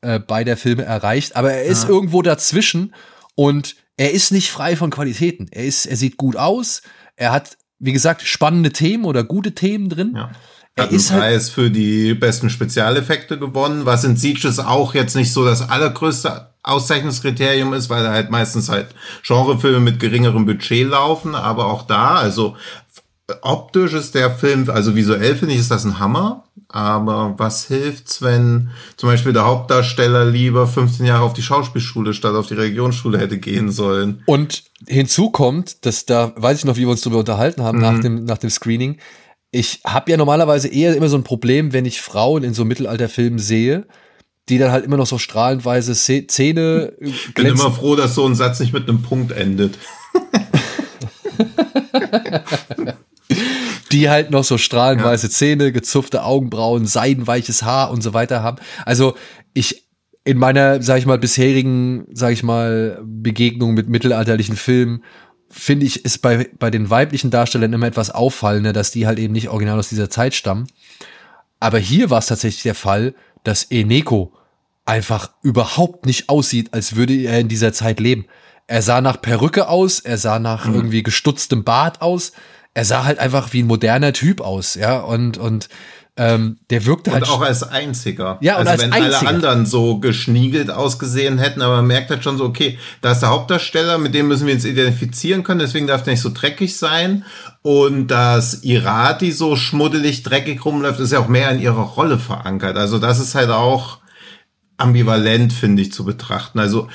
äh, 0.00 0.18
beider 0.20 0.56
Filme 0.56 0.84
erreicht. 0.84 1.36
Aber 1.36 1.52
er 1.52 1.64
ist 1.64 1.84
Ja. 1.84 1.90
irgendwo 1.90 2.22
dazwischen 2.22 2.94
und 3.34 3.76
er 3.96 4.12
ist 4.12 4.32
nicht 4.32 4.50
frei 4.50 4.76
von 4.76 4.90
Qualitäten. 4.90 5.48
Er 5.50 5.64
ist, 5.64 5.86
er 5.86 5.96
sieht 5.96 6.16
gut 6.16 6.36
aus. 6.36 6.82
Er 7.16 7.30
hat, 7.32 7.58
wie 7.78 7.92
gesagt, 7.92 8.22
spannende 8.22 8.70
Themen 8.72 9.04
oder 9.04 9.22
gute 9.22 9.52
Themen 9.54 9.88
drin. 9.88 10.14
Ja. 10.16 10.32
Er 10.76 10.84
Hat 10.84 10.90
einen 10.90 10.98
ist 10.98 11.10
halt- 11.12 11.20
Preis 11.20 11.50
für 11.50 11.70
die 11.70 12.14
besten 12.14 12.50
Spezialeffekte 12.50 13.38
gewonnen, 13.38 13.86
was 13.86 14.02
in 14.04 14.16
Sieges 14.16 14.58
auch 14.58 14.94
jetzt 14.94 15.14
nicht 15.14 15.32
so 15.32 15.44
das 15.44 15.68
allergrößte 15.68 16.48
Auszeichnungskriterium 16.64 17.74
ist, 17.74 17.90
weil 17.90 18.02
da 18.02 18.10
halt 18.12 18.30
meistens 18.30 18.68
halt 18.68 18.88
Genrefilme 19.24 19.80
mit 19.80 20.00
geringerem 20.00 20.46
Budget 20.46 20.88
laufen, 20.88 21.34
aber 21.34 21.66
auch 21.66 21.82
da, 21.82 22.14
also 22.16 22.56
optisch 23.42 23.92
ist 23.92 24.14
der 24.14 24.30
Film, 24.30 24.68
also 24.68 24.96
visuell 24.96 25.36
finde 25.36 25.54
ich, 25.54 25.60
ist 25.60 25.70
das 25.70 25.84
ein 25.84 25.98
Hammer, 25.98 26.44
aber 26.68 27.34
was 27.38 27.66
hilft's, 27.66 28.20
wenn 28.22 28.70
zum 28.96 29.08
Beispiel 29.10 29.32
der 29.32 29.46
Hauptdarsteller 29.46 30.24
lieber 30.26 30.66
15 30.66 31.06
Jahre 31.06 31.22
auf 31.22 31.34
die 31.34 31.42
Schauspielschule 31.42 32.14
statt 32.14 32.34
auf 32.34 32.46
die 32.48 32.54
Religionsschule 32.54 33.18
hätte 33.18 33.38
gehen 33.38 33.70
sollen? 33.70 34.22
Und 34.26 34.64
hinzu 34.86 35.30
kommt, 35.30 35.86
dass 35.86 36.04
da 36.06 36.32
weiß 36.36 36.58
ich 36.58 36.64
noch, 36.64 36.76
wie 36.76 36.80
wir 36.82 36.88
uns 36.88 37.02
darüber 37.02 37.20
unterhalten 37.20 37.62
haben 37.62 37.78
nach, 37.78 38.00
dem, 38.00 38.24
nach 38.24 38.38
dem 38.38 38.50
Screening. 38.50 38.98
Ich 39.56 39.82
habe 39.86 40.10
ja 40.10 40.16
normalerweise 40.16 40.66
eher 40.66 40.96
immer 40.96 41.08
so 41.08 41.16
ein 41.16 41.22
Problem, 41.22 41.72
wenn 41.72 41.86
ich 41.86 42.00
Frauen 42.00 42.42
in 42.42 42.54
so 42.54 42.64
Mittelalterfilmen 42.64 43.38
sehe, 43.38 43.86
die 44.48 44.58
dann 44.58 44.72
halt 44.72 44.84
immer 44.84 44.96
noch 44.96 45.06
so 45.06 45.16
strahlendweise 45.16 45.94
Se- 45.94 46.26
Zähne 46.26 46.92
Bin 46.98 47.14
glänzen. 47.34 47.60
immer 47.66 47.70
froh, 47.72 47.94
dass 47.94 48.16
so 48.16 48.26
ein 48.26 48.34
Satz 48.34 48.58
nicht 48.58 48.72
mit 48.72 48.88
einem 48.88 49.02
Punkt 49.02 49.30
endet. 49.30 49.78
die 53.92 54.10
halt 54.10 54.30
noch 54.32 54.42
so 54.44 54.58
strahlend 54.58 55.04
weiße 55.04 55.30
Zähne, 55.30 55.70
gezupfte 55.70 56.24
Augenbrauen, 56.24 56.84
seidenweiches 56.86 57.62
Haar 57.62 57.92
und 57.92 58.02
so 58.02 58.12
weiter 58.12 58.42
haben. 58.42 58.56
Also 58.84 59.14
ich 59.52 59.84
in 60.24 60.38
meiner, 60.38 60.82
sag 60.82 60.98
ich 60.98 61.06
mal, 61.06 61.18
bisherigen, 61.18 62.06
sag 62.12 62.32
ich 62.32 62.42
mal, 62.42 63.00
Begegnung 63.04 63.74
mit 63.74 63.88
mittelalterlichen 63.88 64.56
Filmen 64.56 65.04
finde 65.54 65.86
ich, 65.86 66.04
ist 66.04 66.18
bei, 66.18 66.48
bei 66.58 66.70
den 66.70 66.90
weiblichen 66.90 67.30
Darstellern 67.30 67.72
immer 67.72 67.86
etwas 67.86 68.10
auffallender, 68.10 68.72
dass 68.72 68.90
die 68.90 69.06
halt 69.06 69.18
eben 69.18 69.32
nicht 69.32 69.48
original 69.48 69.78
aus 69.78 69.88
dieser 69.88 70.10
Zeit 70.10 70.34
stammen. 70.34 70.66
Aber 71.60 71.78
hier 71.78 72.10
war 72.10 72.18
es 72.18 72.26
tatsächlich 72.26 72.64
der 72.64 72.74
Fall, 72.74 73.14
dass 73.44 73.64
Eneko 73.64 74.32
einfach 74.84 75.30
überhaupt 75.42 76.06
nicht 76.06 76.28
aussieht, 76.28 76.74
als 76.74 76.96
würde 76.96 77.14
er 77.14 77.38
in 77.38 77.48
dieser 77.48 77.72
Zeit 77.72 78.00
leben. 78.00 78.26
Er 78.66 78.82
sah 78.82 79.00
nach 79.00 79.22
Perücke 79.22 79.68
aus, 79.68 80.00
er 80.00 80.18
sah 80.18 80.38
nach 80.38 80.66
irgendwie 80.66 81.02
gestutztem 81.02 81.64
Bart 81.64 82.02
aus, 82.02 82.32
er 82.74 82.84
sah 82.84 83.04
halt 83.04 83.18
einfach 83.18 83.52
wie 83.52 83.62
ein 83.62 83.66
moderner 83.66 84.12
Typ 84.12 84.40
aus, 84.40 84.74
ja, 84.74 84.98
und, 84.98 85.38
und 85.38 85.68
ähm, 86.16 86.58
der 86.70 86.86
wirkte 86.86 87.10
Und 87.10 87.16
halt. 87.16 87.28
auch 87.28 87.40
als 87.40 87.64
einziger. 87.64 88.38
Ja, 88.40 88.54
und 88.54 88.60
also 88.60 88.70
als 88.70 88.82
wenn 88.82 88.92
einziger. 88.92 89.18
alle 89.18 89.28
anderen 89.28 89.66
so 89.66 89.98
geschniegelt 89.98 90.70
ausgesehen 90.70 91.38
hätten, 91.38 91.60
aber 91.60 91.76
man 91.76 91.88
merkt 91.88 92.10
halt 92.10 92.22
schon 92.22 92.38
so, 92.38 92.44
okay, 92.44 92.78
da 93.00 93.12
ist 93.12 93.20
der 93.20 93.30
Hauptdarsteller, 93.30 93.98
mit 93.98 94.14
dem 94.14 94.28
müssen 94.28 94.46
wir 94.46 94.54
uns 94.54 94.64
identifizieren 94.64 95.42
können, 95.42 95.58
deswegen 95.58 95.88
darf 95.88 96.04
der 96.04 96.12
nicht 96.12 96.22
so 96.22 96.30
dreckig 96.32 96.76
sein. 96.76 97.24
Und 97.62 98.08
dass 98.08 98.62
Irati 98.62 99.32
so 99.32 99.56
schmuddelig 99.56 100.22
dreckig 100.22 100.64
rumläuft, 100.64 101.00
ist 101.00 101.12
ja 101.12 101.18
auch 101.18 101.28
mehr 101.28 101.50
in 101.50 101.60
ihrer 101.60 101.82
Rolle 101.82 102.18
verankert. 102.18 102.76
Also 102.76 102.98
das 102.98 103.18
ist 103.18 103.34
halt 103.34 103.50
auch 103.50 103.98
ambivalent, 104.76 105.52
finde 105.52 105.82
ich, 105.82 105.92
zu 105.92 106.04
betrachten. 106.04 106.58
Also 106.58 106.88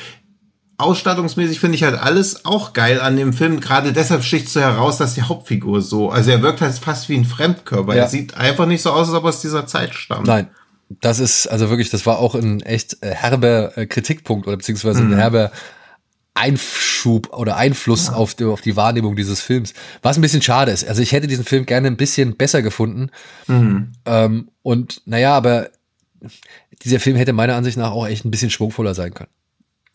ausstattungsmäßig 0.79 1.59
finde 1.59 1.75
ich 1.75 1.83
halt 1.83 1.99
alles 1.99 2.45
auch 2.45 2.73
geil 2.73 3.01
an 3.01 3.17
dem 3.17 3.33
Film. 3.33 3.59
Gerade 3.59 3.93
deshalb 3.93 4.23
sticht 4.23 4.49
so 4.49 4.61
heraus, 4.61 4.97
dass 4.97 5.13
die 5.13 5.23
Hauptfigur 5.23 5.81
so, 5.81 6.09
also 6.09 6.31
er 6.31 6.41
wirkt 6.41 6.61
halt 6.61 6.73
fast 6.75 7.09
wie 7.09 7.17
ein 7.17 7.25
Fremdkörper. 7.25 7.95
Ja. 7.95 8.03
Er 8.03 8.09
sieht 8.09 8.35
einfach 8.35 8.65
nicht 8.65 8.81
so 8.81 8.91
aus, 8.91 9.09
als 9.09 9.17
ob 9.17 9.25
er 9.25 9.29
aus 9.29 9.41
dieser 9.41 9.67
Zeit 9.67 9.93
stammt. 9.93 10.25
Nein, 10.25 10.47
das 11.01 11.19
ist 11.19 11.47
also 11.47 11.69
wirklich, 11.69 11.89
das 11.89 12.05
war 12.05 12.19
auch 12.19 12.33
ein 12.33 12.61
echt 12.61 12.97
äh, 13.01 13.13
herber 13.13 13.77
äh, 13.77 13.85
Kritikpunkt 13.85 14.47
oder 14.47 14.55
beziehungsweise 14.55 15.01
ein 15.01 15.13
herber 15.13 15.51
Einschub 16.33 17.33
oder 17.33 17.57
Einfluss 17.57 18.09
auf, 18.09 18.33
die, 18.33 18.45
auf 18.45 18.61
die 18.61 18.77
Wahrnehmung 18.77 19.17
dieses 19.17 19.41
Films. 19.41 19.73
Was 20.01 20.17
ein 20.17 20.21
bisschen 20.21 20.41
schade 20.41 20.71
ist. 20.71 20.87
Also 20.87 21.01
ich 21.01 21.11
hätte 21.11 21.27
diesen 21.27 21.43
Film 21.43 21.65
gerne 21.65 21.87
ein 21.87 21.97
bisschen 21.97 22.37
besser 22.37 22.61
gefunden. 22.61 23.09
Ähm, 24.05 24.49
und 24.61 25.01
naja, 25.05 25.35
aber 25.35 25.69
dieser 26.81 27.01
Film 27.01 27.17
hätte 27.17 27.33
meiner 27.33 27.55
Ansicht 27.55 27.77
nach 27.77 27.91
auch 27.91 28.07
echt 28.07 28.23
ein 28.23 28.31
bisschen 28.31 28.49
schwungvoller 28.49 28.95
sein 28.95 29.13
können. 29.13 29.31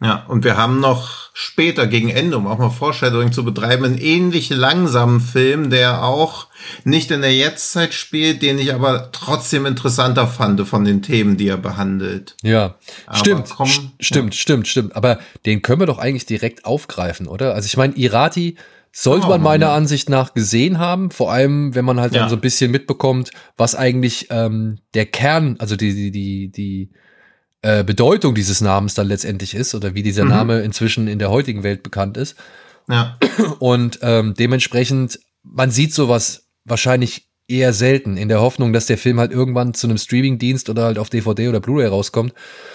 Ja, 0.02 0.24
und 0.28 0.44
wir 0.44 0.56
haben 0.56 0.80
noch 0.80 1.30
später 1.34 1.86
gegen 1.86 2.10
Ende, 2.10 2.36
um 2.36 2.46
auch 2.46 2.58
mal 2.58 2.68
Foreshadowing 2.70 3.32
zu 3.32 3.44
betreiben, 3.44 3.84
einen 3.84 3.98
ähnlich 3.98 4.50
langsamen 4.50 5.20
Film, 5.20 5.70
der 5.70 6.02
auch 6.04 6.48
nicht 6.84 7.10
in 7.10 7.22
der 7.22 7.34
Jetztzeit 7.34 7.94
spielt, 7.94 8.42
den 8.42 8.58
ich 8.58 8.74
aber 8.74 9.10
trotzdem 9.12 9.66
interessanter 9.66 10.26
fand 10.26 10.60
von 10.66 10.84
den 10.84 11.00
Themen, 11.00 11.36
die 11.36 11.48
er 11.48 11.56
behandelt. 11.56 12.36
Ja, 12.42 12.74
Aber 13.06 13.16
stimmt, 13.18 13.48
komm, 13.50 13.68
st- 13.68 13.88
stimmt, 14.00 14.34
stimmt, 14.34 14.68
stimmt. 14.68 14.96
Aber 14.96 15.20
den 15.46 15.62
können 15.62 15.80
wir 15.80 15.86
doch 15.86 15.98
eigentlich 15.98 16.26
direkt 16.26 16.64
aufgreifen, 16.64 17.26
oder? 17.28 17.54
Also 17.54 17.66
ich 17.66 17.76
meine, 17.76 17.94
Irati 17.94 18.56
sollte 18.92 19.26
Oh, 19.26 19.30
man 19.30 19.42
meiner 19.42 19.66
ja. 19.66 19.74
Ansicht 19.76 20.08
nach 20.08 20.34
gesehen 20.34 20.78
haben, 20.78 21.10
vor 21.12 21.32
allem 21.32 21.74
wenn 21.74 21.84
man 21.84 21.98
halt 22.00 22.14
dann 22.14 22.22
Ja. 22.22 22.28
so 22.28 22.36
ein 22.36 22.40
bisschen 22.40 22.70
mitbekommt, 22.70 23.30
was 23.56 23.74
eigentlich 23.74 24.26
ähm, 24.30 24.78
der 24.94 25.06
Kern, 25.06 25.56
also 25.60 25.76
die, 25.76 25.94
die, 25.94 26.10
die, 26.10 26.48
die 26.50 26.90
äh, 27.64 27.82
Bedeutung 27.82 28.34
dieses 28.34 28.60
Namens 28.60 28.94
dann 28.94 29.08
letztendlich 29.08 29.54
ist 29.54 29.74
oder 29.74 29.94
wie 29.94 30.02
dieser 30.02 30.24
Mhm. 30.24 30.30
Name 30.30 30.60
inzwischen 30.60 31.08
in 31.08 31.18
der 31.18 31.30
heutigen 31.30 31.62
Welt 31.62 31.82
bekannt 31.82 32.16
ist. 32.16 32.36
Ja, 32.88 33.18
Und 33.58 33.98
ähm, 34.02 34.34
dementsprechend, 34.38 35.18
man 35.42 35.70
sieht 35.70 35.94
sowas 35.94 36.46
wahrscheinlich 36.64 37.28
eher 37.48 37.72
selten, 37.72 38.16
in 38.16 38.28
der 38.28 38.40
Hoffnung, 38.40 38.72
dass 38.72 38.86
der 38.86 38.98
Film 38.98 39.18
halt 39.20 39.32
irgendwann 39.32 39.74
zu 39.74 39.86
einem 39.86 39.98
Streamingdienst 39.98 40.68
oder 40.70 40.84
halt 40.84 40.98
auf 40.98 41.10
DVD 41.10 41.48
oder 41.48 41.60
Blu-ray 41.60 41.86
rauskommt, 41.86 42.32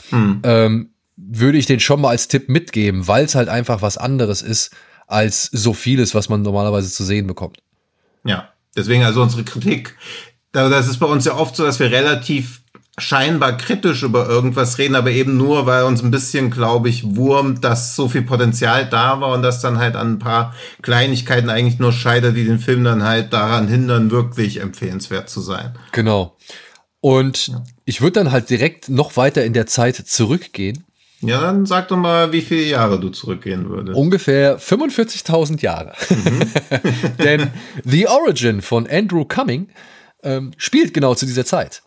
hm. 0.10 0.42
ähm, 0.44 0.90
würde 1.18 1.58
ich 1.58 1.66
den 1.66 1.80
schon 1.80 2.02
mal 2.02 2.10
als 2.10 2.28
Tipp 2.28 2.50
mitgeben, 2.50 3.08
weil 3.08 3.26
es 3.26 3.36
halt 3.36 3.50
einfach 3.50 3.82
was 3.82 3.98
anderes 3.98 4.42
ist 4.42 4.72
als 5.08 5.46
so 5.52 5.74
vieles, 5.74 6.14
was 6.16 6.30
man 6.30 6.42
normalerweise 6.44 6.90
zu 6.92 7.04
sehen 7.04 7.28
bekommt. 7.28 7.60
ja. 8.24 8.50
Deswegen 8.78 9.04
also 9.04 9.24
unsere 9.24 9.44
Kritik, 9.44 9.98
da- 10.52 10.70
das 10.70 10.88
ist 10.88 11.00
bei 11.00 11.08
uns 11.08 11.26
ja 11.26 11.36
oft 11.36 11.56
so, 11.56 11.66
dass 11.66 11.80
wir 11.80 11.90
relativ 11.92 12.62
scheinbar 13.00 13.58
kritisch 13.58 14.04
über 14.04 14.28
irgendwas 14.28 14.78
reden, 14.78 14.96
aber 14.96 15.12
eben 15.12 15.38
nur, 15.38 15.66
weil 15.66 15.84
uns 15.84 16.04
ein 16.04 16.12
bisschen, 16.12 16.52
glaube 16.52 16.90
ich, 16.90 17.16
wurmt, 17.16 17.64
dass 17.64 17.96
so 17.96 18.10
viel 18.10 18.22
Potenzial 18.22 18.88
da 18.90 19.22
war 19.22 19.34
und 19.34 19.42
dass 19.42 19.62
dann 19.62 19.78
halt 19.78 19.96
an 19.96 20.14
ein 20.14 20.20
paar 20.20 20.54
Kleinigkeiten 20.82 21.50
eigentlich 21.50 21.80
nur 21.80 21.92
scheitert, 21.92 22.36
die 22.36 22.46
den 22.46 22.60
Film 22.60 22.84
dann 22.84 23.04
halt 23.04 23.34
daran 23.34 23.68
hindern, 23.68 24.12
wirklich 24.12 24.62
empfehlenswert 24.62 25.30
zu 25.30 25.42
sein. 25.42 25.76
Genau. 25.92 26.36
Und 27.02 27.52
ich 27.86 28.02
würde 28.02 28.20
dann 28.20 28.32
halt 28.32 28.50
direkt 28.50 28.90
noch 28.90 29.16
weiter 29.16 29.44
in 29.46 29.54
der 29.54 29.68
Zeit 29.68 29.96
zurückgehen. 29.96 30.84
Ja, 31.22 31.42
dann 31.42 31.66
sag 31.66 31.90
doch 31.90 31.98
mal, 31.98 32.32
wie 32.32 32.42
viele 32.42 32.64
Jahre 32.64 33.00
du 33.00 33.10
zurückgehen 33.10 33.70
würdest. 33.70 33.98
Ungefähr 33.98 34.60
45.000 34.60 35.62
Jahre. 35.62 35.94
Denn 37.24 37.50
The 37.84 38.08
Origin 38.08 38.62
von 38.62 38.88
Andrew 38.88 39.26
Cumming 39.26 39.68
ähm, 40.24 40.52
spielt 40.58 40.94
genau 40.94 41.16
zu 41.16 41.26
dieser 41.26 41.46
Zeit. 41.46 41.84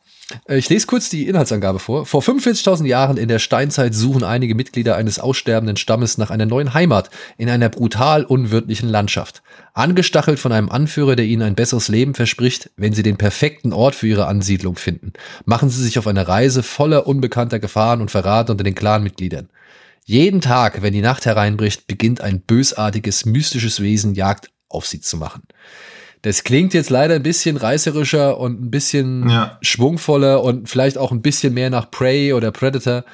Äh, 0.47 0.59
Ich 0.59 0.69
lese 0.69 0.87
kurz 0.87 1.09
die 1.09 1.27
Inhaltsangabe 1.27 1.79
vor. 1.79 2.07
Vor 2.07 2.23
45.000 2.23 2.87
Jahren 2.87 3.17
in 3.17 3.29
der 3.29 3.39
Steinzeit 3.39 3.95
suchen 3.95 4.25
einige 4.25 4.55
Mitglieder 4.55 4.97
eines 4.97 5.19
aussterbenden 5.19 5.77
Stammes 5.77 6.19
nach 6.19 6.31
einer 6.31 6.47
neuen 6.47 6.75
Heimat 6.75 7.11
in 7.39 7.49
einer 7.49 7.69
brutal 7.69 8.25
unwirtlichen 8.25 8.89
Landschaft. 8.89 9.43
Angestachelt 9.75 10.39
von 10.39 10.53
einem 10.53 10.69
Anführer, 10.69 11.17
der 11.17 11.25
ihnen 11.25 11.43
ein 11.43 11.55
besseres 11.55 11.89
Leben 11.89 12.15
verspricht, 12.15 12.71
wenn 12.77 12.93
sie 12.93 13.03
den 13.03 13.17
perfekten 13.17 13.73
Ort 13.73 13.95
für 13.95 14.07
ihre 14.09 14.27
Ansiedlung 14.27 14.77
finden, 14.77 15.13
machen 15.45 15.71
sie 15.71 15.83
sich 15.83 15.99
auf 15.99 16.07
eine 16.07 16.29
Reise 16.29 16.63
voller 16.63 17.07
unbekannter 17.07 17.59
Gefahren 17.59 18.01
und 18.01 18.11
Verrat 18.11 18.51
unter 18.51 18.65
den 18.65 18.75
Clanmitgliedern. 18.75 19.49
Jeden 20.05 20.41
Tag, 20.41 20.83
wenn 20.83 20.93
die 20.93 21.01
Nacht 21.01 21.27
hereinbricht, 21.27 21.87
beginnt 21.87 22.21
ein 22.21 22.41
bösartiges, 22.41 23.25
mystisches 23.25 23.81
Wesen 23.81 24.15
Jagd 24.15 24.51
auf 24.69 24.87
sie 24.87 25.01
zu 25.01 25.17
machen. 25.17 25.43
Das 26.25 26.45
klingt 26.45 26.73
jetzt 26.73 26.89
leider 26.89 27.17
ein 27.17 27.23
bisschen 27.25 27.57
reißerischer 27.57 28.39
und 28.39 28.63
ein 28.63 28.71
bisschen 28.71 29.29
Ja. 29.29 29.59
schwungvoller 29.61 30.43
und 30.45 30.69
vielleicht 30.69 30.97
auch 30.97 31.11
ein 31.11 31.21
bisschen 31.21 31.53
mehr 31.53 31.69
nach 31.69 31.91
Prey 31.91 32.33
oder 32.33 32.53
Predator, 32.53 33.05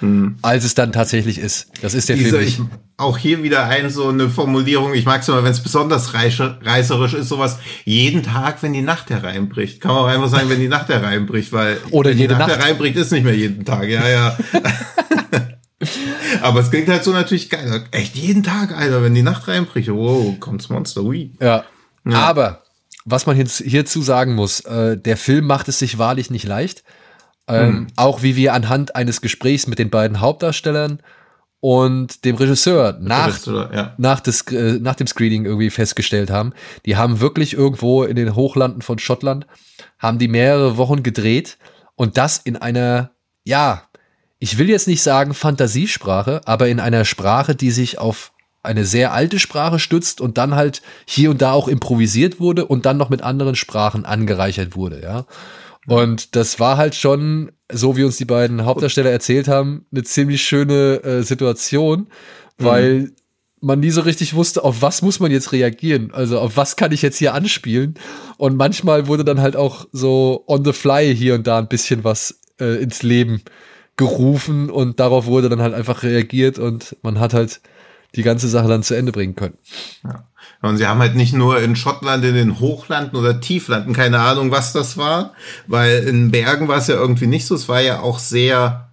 als 0.43 0.65
es 0.65 0.75
dann 0.75 0.93
tatsächlich 0.93 1.39
ist. 1.39 1.71
Das 1.81 1.95
ist 1.95 2.11
der 2.11 2.17
Diese, 2.17 2.31
Film 2.37 2.43
ich, 2.43 2.59
nicht. 2.59 2.71
auch 2.99 3.17
hier 3.17 3.43
wieder 3.43 3.65
ein, 3.65 3.89
so 3.89 4.09
eine 4.09 4.29
Formulierung, 4.29 4.93
ich 4.93 5.07
mag 5.07 5.23
es 5.23 5.29
immer, 5.29 5.43
wenn 5.43 5.53
es 5.53 5.63
besonders 5.63 6.13
reißerisch 6.13 7.15
ist, 7.15 7.29
sowas, 7.31 7.59
jeden 7.87 8.23
Tag, 8.23 8.63
wenn 8.63 8.75
die 8.75 8.83
Nacht 8.83 9.09
hereinbricht. 9.09 9.81
Kann 9.81 9.93
man 9.95 10.01
auch 10.05 10.09
einfach 10.09 10.29
sagen, 10.29 10.51
wenn 10.51 10.61
die 10.61 10.69
Nacht 10.69 10.91
hereinbricht, 10.91 11.51
weil 11.53 11.79
Oder 11.91 12.11
wenn 12.11 12.19
jede 12.19 12.35
die 12.35 12.39
Nacht, 12.39 12.51
Nacht. 12.51 12.61
hereinbricht, 12.61 12.97
ist 12.99 13.11
nicht 13.13 13.25
mehr 13.25 13.35
jeden 13.35 13.65
Tag, 13.65 13.89
ja, 13.89 14.07
ja. 14.07 14.37
Aber 16.43 16.61
es 16.61 16.71
klingt 16.71 16.89
halt 16.89 17.05
so 17.05 17.13
natürlich 17.13 17.49
geil. 17.49 17.85
Echt 17.91 18.17
jeden 18.17 18.43
Tag, 18.43 18.77
Alter, 18.77 19.03
wenn 19.03 19.15
die 19.15 19.23
Nacht 19.23 19.49
reinbricht, 19.49 19.89
wow, 19.91 20.39
kommt's 20.41 20.69
Monster, 20.69 21.03
ui. 21.03 21.31
Ja. 21.41 21.65
Aber 22.05 22.63
was 23.11 23.27
man 23.27 23.37
jetzt 23.37 23.59
hierzu 23.59 24.03
sagen 24.03 24.35
muss, 24.35 24.61
äh, 24.61 24.97
der 24.97 25.17
Film 25.17 25.47
macht 25.47 25.69
es 25.69 25.79
sich 25.79 25.99
wahrlich 25.99 26.31
nicht 26.31 26.47
leicht. 26.47 26.85
Ähm, 27.47 27.87
Auch 27.97 28.23
wie 28.23 28.37
wir 28.37 28.53
anhand 28.53 28.95
eines 28.95 29.21
Gesprächs 29.23 29.67
mit 29.67 29.79
den 29.79 29.89
beiden 29.89 30.21
Hauptdarstellern 30.21 31.01
und 31.61 32.25
dem 32.25 32.37
Regisseur 32.37 32.99
nach, 33.01 33.39
da? 33.41 33.71
Ja. 33.73 33.95
nach, 33.97 34.21
des, 34.21 34.43
äh, 34.53 34.79
nach 34.81 34.95
dem 34.95 35.07
Screening 35.07 35.47
irgendwie 35.47 35.71
festgestellt 35.71 36.31
haben. 36.31 36.53
Die 36.85 36.97
haben 36.97 37.21
wirklich 37.21 37.55
irgendwo 37.55 38.05
in 38.05 38.17
den 38.17 38.35
Hochlanden 38.35 38.83
von 38.83 38.99
Schottland, 38.99 39.47
haben 39.99 40.19
die 40.19 40.29
mehrere 40.29 40.77
Wochen 40.77 41.03
gedreht 41.03 41.59
und 41.95 42.19
das 42.19 42.39
in 42.39 42.57
einer, 42.57 43.11
ja, 43.45 43.85
ich 44.39 44.59
will 44.59 44.69
jetzt 44.69 44.87
nicht 44.87 45.03
sagen 45.03 45.35
Fantasiesprache, 45.35 46.43
aber 46.45 46.69
in 46.69 46.79
einer 46.79 47.05
Sprache, 47.05 47.57
die 47.57 47.71
sich 47.71 47.99
auf 47.99 48.33
eine 48.63 48.85
sehr 48.85 49.13
alte 49.13 49.39
Sprache 49.39 49.79
stützt 49.79 50.21
und 50.21 50.39
dann 50.39 50.55
halt 50.55 50.83
hier 51.07 51.31
und 51.31 51.41
da 51.43 51.53
auch 51.53 51.69
improvisiert 51.69 52.41
wurde 52.41 52.67
und 52.67 52.87
dann 52.87 52.97
noch 52.97 53.11
mit 53.11 53.23
anderen 53.23 53.55
Sprachen 53.55 54.05
angereichert 54.05 54.77
wurde, 54.77 55.01
ja. 55.03 55.27
Und 55.87 56.37
das 56.37 56.61
war 56.61 56.77
halt 56.77 56.95
schon, 56.95 57.51
so 57.73 57.97
wie 57.97 58.05
uns 58.05 58.19
die 58.19 58.27
beiden 58.27 58.67
Hauptdarsteller 58.67 59.11
erzählt 59.11 59.49
haben, 59.49 59.87
eine 59.91 60.03
ziemlich 60.03 60.43
schöne 60.43 61.03
äh, 61.03 61.23
Situation, 61.23 62.09
weil 62.59 63.13
man 63.61 63.81
nie 63.81 63.91
so 63.91 64.03
richtig 64.03 64.35
wusste, 64.35 64.65
auf 64.65 64.83
was 64.83 65.01
muss 65.03 65.19
man 65.19 65.31
jetzt 65.31 65.53
reagieren. 65.53 66.11
Also 66.13 66.39
auf 66.39 66.57
was 66.57 66.77
kann 66.77 66.93
ich 66.93 67.01
jetzt 67.01 67.19
hier 67.19 67.35
anspielen. 67.35 67.95
Und 68.37 68.57
manchmal 68.57 69.07
wurde 69.07 69.25
dann 69.25 69.41
halt 69.41 69.57
auch 69.57 69.87
so 69.91 70.45
on 70.47 70.65
the 70.65 70.73
fly 70.73 71.15
hier 71.17 71.35
und 71.35 71.47
da 71.47 71.59
ein 71.59 71.69
bisschen 71.69 72.05
was 72.05 72.39
äh, 72.61 72.83
ins 72.83 73.03
Leben 73.03 73.43
gerufen 73.97 74.71
und 74.71 75.01
darauf 75.01 75.27
wurde 75.27 75.49
dann 75.49 75.61
halt 75.61 75.75
einfach 75.75 76.03
reagiert 76.03 76.59
und 76.59 76.97
man 77.03 77.19
hat 77.19 77.35
halt 77.35 77.61
die 78.15 78.23
ganze 78.23 78.49
Sache 78.49 78.69
dann 78.69 78.83
zu 78.83 78.95
Ende 78.95 79.13
bringen 79.13 79.35
können. 79.35 79.59
Und 80.63 80.77
sie 80.77 80.87
haben 80.87 81.01
halt 81.01 81.15
nicht 81.15 81.35
nur 81.35 81.61
in 81.61 81.77
Schottland 81.77 82.25
in 82.25 82.35
den 82.35 82.59
Hochlanden 82.59 83.19
oder 83.19 83.41
Tieflanden, 83.41 83.93
keine 83.93 84.21
Ahnung, 84.21 84.51
was 84.51 84.73
das 84.73 84.97
war, 84.97 85.33
weil 85.67 86.03
in 86.05 86.31
Bergen 86.31 86.67
war 86.69 86.79
es 86.79 86.89
ja 86.89 86.97
irgendwie 86.97 87.27
nicht 87.27 87.47
so. 87.47 87.55
Es 87.55 87.69
war 87.69 87.81
ja 87.81 88.01
auch 88.01 88.19
sehr, 88.19 88.89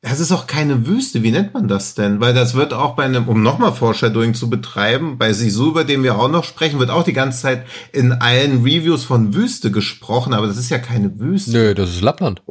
es 0.00 0.18
ist 0.18 0.32
auch 0.32 0.48
keine 0.48 0.86
Wüste. 0.86 1.22
Wie 1.22 1.30
nennt 1.30 1.54
man 1.54 1.68
das 1.68 1.94
denn? 1.94 2.20
Weil 2.20 2.34
das 2.34 2.54
wird 2.54 2.72
auch 2.72 2.96
bei 2.96 3.04
einem, 3.04 3.28
um 3.28 3.42
nochmal 3.42 3.72
Foreshadowing 3.72 4.34
zu 4.34 4.50
betreiben, 4.50 5.16
bei 5.16 5.32
Sisu, 5.32 5.68
über 5.68 5.84
den 5.84 6.02
wir 6.02 6.18
auch 6.18 6.30
noch 6.30 6.44
sprechen, 6.44 6.80
wird 6.80 6.90
auch 6.90 7.04
die 7.04 7.12
ganze 7.12 7.42
Zeit 7.42 7.66
in 7.92 8.12
allen 8.12 8.62
Reviews 8.64 9.04
von 9.04 9.34
Wüste 9.34 9.70
gesprochen, 9.70 10.34
aber 10.34 10.48
das 10.48 10.56
ist 10.56 10.70
ja 10.70 10.78
keine 10.78 11.20
Wüste. 11.20 11.52
Nö, 11.52 11.74
das 11.74 11.90
ist 11.90 12.00
Lappland. 12.00 12.42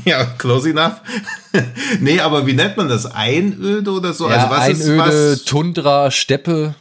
Ja, 0.04 0.24
close 0.24 0.70
enough. 0.70 1.00
nee, 2.00 2.20
aber 2.20 2.46
wie 2.46 2.52
nennt 2.52 2.76
man 2.76 2.88
das? 2.88 3.06
Einöde 3.06 3.90
oder 3.90 4.12
so? 4.12 4.28
Ja, 4.28 4.48
also 4.48 4.50
was 4.50 4.68
ist 4.78 4.88
Einöde, 4.88 5.32
was? 5.32 5.44
Tundra, 5.44 6.10
Steppe. 6.10 6.74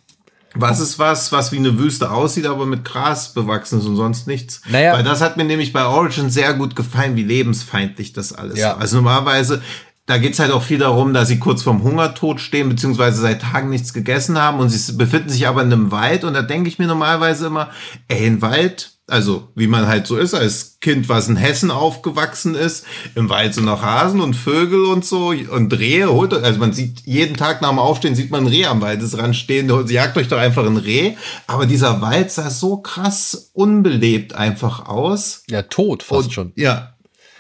Was 0.58 0.80
ist 0.80 0.98
was, 1.00 1.32
was 1.34 1.52
wie 1.52 1.58
eine 1.58 1.78
Wüste 1.78 2.12
aussieht, 2.12 2.46
aber 2.46 2.66
mit 2.66 2.86
Gras 2.86 3.34
bewachsen 3.34 3.80
ist 3.80 3.86
und 3.86 3.98
sonst 3.98 4.26
nichts? 4.26 4.62
Naja. 4.70 4.94
Weil 4.94 5.04
das 5.04 5.20
hat 5.20 5.36
mir 5.36 5.44
nämlich 5.44 5.74
bei 5.74 5.86
Origin 5.86 6.30
sehr 6.30 6.54
gut 6.54 6.76
gefallen, 6.78 7.18
wie 7.18 7.24
lebensfeindlich 7.24 8.14
das 8.14 8.32
alles 8.32 8.58
Ja. 8.58 8.70
war. 8.70 8.80
Also 8.80 8.96
normalerweise, 8.98 9.62
da 10.06 10.18
geht's 10.18 10.40
halt 10.40 10.52
auch 10.52 10.64
viel 10.64 10.78
darum, 10.78 11.14
dass 11.14 11.28
sie 11.28 11.40
kurz 11.40 11.64
vorm 11.64 11.84
Hungertod 11.84 12.40
stehen, 12.40 12.70
beziehungsweise 12.70 13.20
seit 13.20 13.42
Tagen 13.42 13.70
nichts 13.70 13.92
gegessen 13.92 14.40
haben 14.40 14.60
und 14.60 14.70
sie 14.70 14.94
befinden 14.94 15.28
sich 15.30 15.46
aber 15.46 15.62
in 15.62 15.74
einem 15.74 15.92
Wald 15.92 16.24
und 16.24 16.34
da 16.34 16.42
denke 16.42 16.70
ich 16.70 16.80
mir 16.80 16.88
normalerweise 16.88 17.48
immer, 17.48 17.70
ey, 18.08 18.26
ein 18.26 18.42
Wald, 18.42 18.92
also 19.08 19.50
wie 19.56 19.68
man 19.68 19.88
halt 19.88 20.08
so 20.08 20.18
ist 20.18 20.34
als 20.34 20.80
Kind, 20.80 21.10
was 21.10 21.28
in 21.28 21.36
Hessen 21.36 21.72
aufgewachsen 21.72 22.56
ist, 22.56 22.86
im 23.14 23.30
Wald 23.30 23.54
sind 23.54 23.66
noch 23.66 23.82
Hasen 23.82 24.20
und 24.20 24.36
Vögel 24.36 24.86
und 24.86 25.06
so 25.06 25.28
und 25.28 25.78
Rehe, 25.78 26.12
holt, 26.12 26.34
also 26.34 26.60
man 26.60 26.74
sieht 26.74 27.02
jeden 27.06 27.38
Tag 27.38 27.62
nach 27.62 27.70
dem 27.70 27.80
Aufstehen 27.80 28.16
sieht 28.16 28.32
man 28.32 28.46
ein 28.46 28.48
Reh 28.48 28.66
am 28.66 28.82
Waldesrand 28.82 29.36
stehen, 29.36 29.72
jagt 29.90 30.18
euch 30.18 30.28
doch 30.28 30.40
einfach 30.40 30.66
ein 30.66 30.78
Reh, 30.78 31.16
aber 31.48 31.66
dieser 31.66 32.02
Wald 32.02 32.32
sah 32.32 32.50
so 32.50 32.78
krass 32.78 33.52
unbelebt 33.54 34.34
einfach 34.34 34.88
aus. 34.88 35.44
Ja, 35.50 35.62
tot 35.62 36.04
fast 36.04 36.28
Und, 36.28 36.34
schon. 36.34 36.52
Ja. 36.56 36.95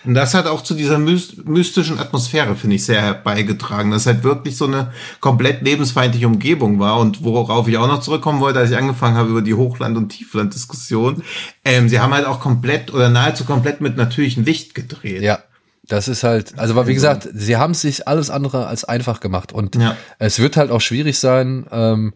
Und 0.05 0.13
das 0.13 0.33
hat 0.33 0.45
auch 0.47 0.61
zu 0.61 0.73
dieser 0.73 0.97
myst- 0.97 1.43
mystischen 1.45 1.99
Atmosphäre, 1.99 2.55
finde 2.55 2.75
ich, 2.75 2.85
sehr 2.85 3.13
beigetragen, 3.13 3.91
dass 3.91 4.05
halt 4.05 4.23
wirklich 4.23 4.55
so 4.57 4.65
eine 4.65 4.91
komplett 5.19 5.61
lebensfeindliche 5.61 6.27
Umgebung 6.27 6.79
war. 6.79 6.99
Und 6.99 7.23
worauf 7.23 7.67
ich 7.67 7.77
auch 7.77 7.87
noch 7.87 8.01
zurückkommen 8.01 8.39
wollte, 8.39 8.59
als 8.59 8.71
ich 8.71 8.77
angefangen 8.77 9.17
habe 9.17 9.29
über 9.29 9.41
die 9.41 9.53
Hochland- 9.53 9.97
und 9.97 10.09
Tiefland-Diskussion, 10.09 11.23
ähm, 11.63 11.89
sie 11.89 11.99
haben 11.99 12.13
halt 12.13 12.25
auch 12.25 12.39
komplett 12.39 12.93
oder 12.93 13.09
nahezu 13.09 13.45
komplett 13.45 13.81
mit 13.81 13.97
natürlichem 13.97 14.43
Licht 14.43 14.75
gedreht. 14.75 15.21
Ja. 15.21 15.39
Das 15.87 16.07
ist 16.07 16.23
halt, 16.23 16.57
also 16.57 16.75
weil, 16.75 16.87
wie 16.87 16.95
gesagt, 16.95 17.29
sie 17.31 17.57
haben 17.57 17.71
es 17.71 17.81
sich 17.81 18.07
alles 18.07 18.31
andere 18.31 18.65
als 18.65 18.85
einfach 18.85 19.19
gemacht. 19.19 19.53
Und 19.53 19.75
Ja. 19.75 19.95
es 20.17 20.39
wird 20.39 20.57
halt 20.57 20.71
auch 20.71 20.81
schwierig 20.81 21.19
sein, 21.19 21.67
ähm, 21.71 22.13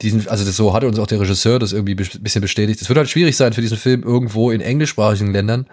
diesen, 0.00 0.26
also 0.26 0.44
das, 0.44 0.56
so 0.56 0.74
hatte 0.74 0.88
uns 0.88 0.98
auch 0.98 1.06
der 1.06 1.20
Regisseur 1.20 1.60
das 1.60 1.72
irgendwie 1.72 1.94
ein 1.94 2.22
bisschen 2.22 2.40
bestätigt. 2.42 2.82
Es 2.82 2.88
wird 2.88 2.98
halt 2.98 3.08
schwierig 3.08 3.36
sein 3.36 3.52
für 3.52 3.60
diesen 3.60 3.76
Film 3.76 4.02
irgendwo 4.02 4.50
in 4.50 4.60
englischsprachigen 4.60 5.32
Ländern 5.32 5.66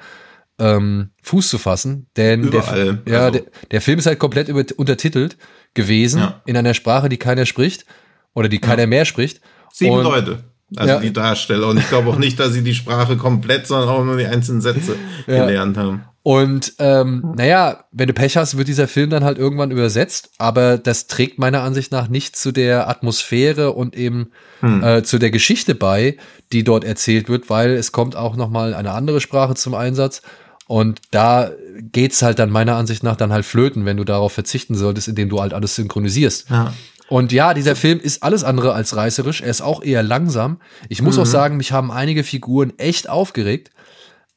ähm, 0.60 1.10
Fuß 1.24 1.50
zu 1.50 1.58
fassen, 1.58 2.08
denn 2.17 2.43
Überall, 2.43 3.00
der, 3.06 3.13
ja, 3.13 3.19
also- 3.26 3.39
der, 3.39 3.43
der 3.72 3.82
Film 3.82 4.00
ist 4.00 4.06
halt 4.06 4.19
komplett 4.19 4.48
über, 4.50 4.63
untertitelt 4.78 5.38
gewesen 5.74 6.19
Ja. 6.22 6.41
in 6.45 6.58
einer 6.58 6.74
Sprache, 6.74 7.10
die 7.10 7.17
keiner 7.17 7.45
spricht 7.45 7.86
oder 8.34 8.50
die 8.50 8.60
keiner 8.60 8.88
mehr 8.88 9.06
spricht. 9.06 9.41
Sieben 9.74 9.93
Und- 9.95 10.04
Leute. 10.04 10.43
Also 10.76 10.93
Ja. 10.93 11.00
die 11.00 11.12
Darsteller. 11.13 11.67
Und 11.67 11.78
ich 11.80 11.89
glaube 11.89 12.10
auch 12.12 12.17
nicht, 12.19 12.39
dass 12.39 12.54
sie 12.54 12.62
die 12.63 12.76
Sprache 12.76 13.17
komplett, 13.17 13.65
sondern 13.65 13.89
auch 13.89 14.04
nur 14.04 14.17
die 14.17 14.28
einzelnen 14.28 14.62
Sätze 14.62 14.95
Ja. 15.26 15.45
gelernt 15.45 15.78
haben. 15.78 16.04
Und 16.22 16.74
ähm, 16.78 17.34
naja, 17.36 17.86
wenn 17.91 18.08
du 18.08 18.13
Pech 18.13 18.38
hast, 18.38 18.56
wird 18.56 18.67
dieser 18.67 18.88
Film 18.88 19.10
dann 19.10 19.24
halt 19.24 19.39
irgendwann 19.39 19.72
übersetzt, 19.72 20.30
aber 20.38 20.78
das 20.78 21.08
trägt 21.08 21.39
meiner 21.39 21.63
Ansicht 21.63 21.91
nach 21.91 22.08
nicht 22.08 22.36
zu 22.36 22.52
der 22.52 22.88
Atmosphäre 22.88 23.72
und 23.72 23.95
eben 23.95 24.30
äh, 24.62 25.02
zu 25.02 25.17
der 25.17 25.32
Geschichte 25.32 25.74
bei, 25.74 26.17
die 26.52 26.63
dort 26.63 26.84
erzählt 26.84 27.30
wird, 27.30 27.50
weil 27.50 27.72
es 27.72 27.91
kommt 27.91 28.15
auch 28.15 28.36
noch 28.36 28.50
mal 28.50 28.76
eine 28.76 28.91
andere 28.91 29.22
Sprache 29.22 29.56
zum 29.56 29.74
Einsatz. 29.74 30.22
Und 30.70 31.02
da 31.10 31.50
geht's 31.80 32.22
halt 32.22 32.38
dann 32.38 32.52
meiner 32.52 32.76
Ansicht 32.76 33.02
nach 33.02 33.16
dann 33.16 33.34
halt 33.34 33.44
flöten, 33.44 33.86
wenn 33.86 33.98
du 33.98 34.04
darauf 34.04 34.34
verzichten 34.34 34.76
solltest, 34.76 35.08
indem 35.08 35.28
du 35.28 35.42
halt 35.42 35.52
alles 35.52 35.74
synchronisierst. 35.74 36.48
Ja. 36.52 36.76
Und 37.08 37.32
ja, 37.32 37.56
dieser 37.56 37.76
Film 37.76 38.00
ist 38.00 38.22
alles 38.22 38.44
andere 38.44 38.74
als 38.74 38.96
reißerisch. 38.96 39.42
Er 39.42 39.50
ist 39.50 39.62
auch 39.62 39.82
eher 39.82 40.04
langsam. 40.04 40.62
Ich 40.88 41.02
muss 41.02 41.18
auch 41.18 41.26
sagen, 41.26 41.58
mich 41.58 41.72
haben 41.72 41.90
einige 41.90 42.24
Figuren 42.24 42.72
echt 42.78 43.10
aufgeregt. 43.10 43.72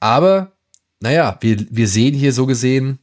Aber, 0.00 0.52
naja, 1.00 1.36
wir, 1.42 1.66
wir 1.68 1.86
sehen 1.86 2.14
hier 2.14 2.32
so 2.32 2.46
gesehen, 2.46 2.98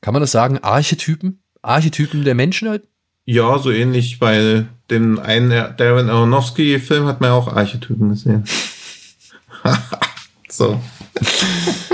kann 0.00 0.12
man 0.12 0.20
das 0.20 0.32
sagen, 0.32 0.58
Archetypen? 0.58 1.44
Archetypen 1.62 2.24
der 2.24 2.34
Menschheit? 2.34 2.82
Ja, 3.24 3.56
so 3.60 3.70
ähnlich 3.70 4.18
bei 4.18 4.64
dem 4.90 5.20
einen 5.20 5.50
Darren 5.76 6.10
Aronofsky-Film 6.10 7.06
hat 7.06 7.20
man 7.20 7.30
ja 7.30 7.36
auch 7.36 7.54
Archetypen 7.54 8.08
gesehen. 8.08 8.44
so. 10.48 10.80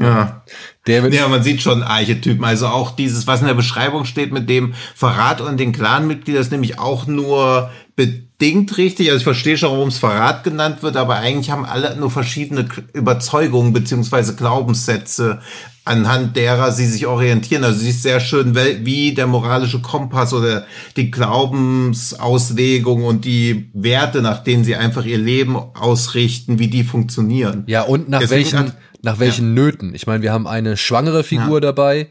ja. 0.00 0.42
Der 0.86 1.12
Ja, 1.12 1.28
man 1.28 1.42
sieht 1.42 1.60
schon 1.60 1.82
Archetypen. 1.82 2.44
Also 2.44 2.66
auch 2.68 2.92
dieses, 2.92 3.26
was 3.26 3.40
in 3.40 3.46
der 3.46 3.54
Beschreibung 3.54 4.04
steht 4.04 4.32
mit 4.32 4.48
dem 4.48 4.74
Verrat 4.94 5.40
und 5.40 5.58
den 5.58 5.72
Clanmitgliedern, 5.72 6.40
ist 6.40 6.52
nämlich 6.52 6.78
auch 6.78 7.06
nur 7.06 7.70
bedingt 7.94 8.76
richtig. 8.78 9.08
Also 9.08 9.18
ich 9.18 9.24
verstehe 9.24 9.58
schon, 9.58 9.72
warum 9.72 9.88
es 9.88 9.98
Verrat 9.98 10.44
genannt 10.44 10.82
wird, 10.82 10.96
aber 10.96 11.16
eigentlich 11.16 11.50
haben 11.50 11.64
alle 11.64 11.96
nur 11.96 12.10
verschiedene 12.10 12.68
Überzeugungen 12.92 13.72
beziehungsweise 13.72 14.36
Glaubenssätze, 14.36 15.40
anhand 15.84 16.36
derer 16.36 16.70
sie 16.70 16.86
sich 16.86 17.06
orientieren. 17.06 17.64
Also 17.64 17.80
sie 17.80 17.90
ist 17.90 18.04
sehr 18.04 18.20
schön, 18.20 18.54
wie 18.54 19.14
der 19.14 19.26
moralische 19.26 19.80
Kompass 19.80 20.32
oder 20.32 20.64
die 20.96 21.10
Glaubensauslegung 21.10 23.04
und 23.04 23.24
die 23.24 23.70
Werte, 23.74 24.22
nach 24.22 24.44
denen 24.44 24.62
sie 24.62 24.76
einfach 24.76 25.04
ihr 25.04 25.18
Leben 25.18 25.56
ausrichten, 25.56 26.60
wie 26.60 26.68
die 26.68 26.84
funktionieren. 26.84 27.64
ja, 27.66 27.82
und 27.82 28.08
nach 28.08 28.20
Deswegen 28.20 28.52
welchen, 28.52 28.72
nach 29.08 29.18
welchen 29.18 29.54
Nöten? 29.54 29.94
Ich 29.94 30.06
meine, 30.06 30.22
wir 30.22 30.32
haben 30.32 30.46
eine 30.46 30.76
schwangere 30.76 31.24
Figur 31.24 31.60
dabei. 31.60 32.08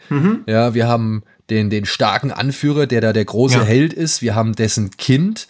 Ja, 0.48 0.74
wir 0.74 0.88
haben 0.88 1.24
den, 1.50 1.70
den 1.70 1.86
starken 1.86 2.32
Anführer, 2.32 2.88
der 2.88 3.02
da 3.02 3.14
der 3.14 3.26
große 3.26 3.60
Ja. 3.60 3.64
Held 3.64 3.94
ist. 3.94 4.22
Wir 4.22 4.34
haben 4.34 4.54
dessen 4.54 4.92
Kind, 4.98 5.48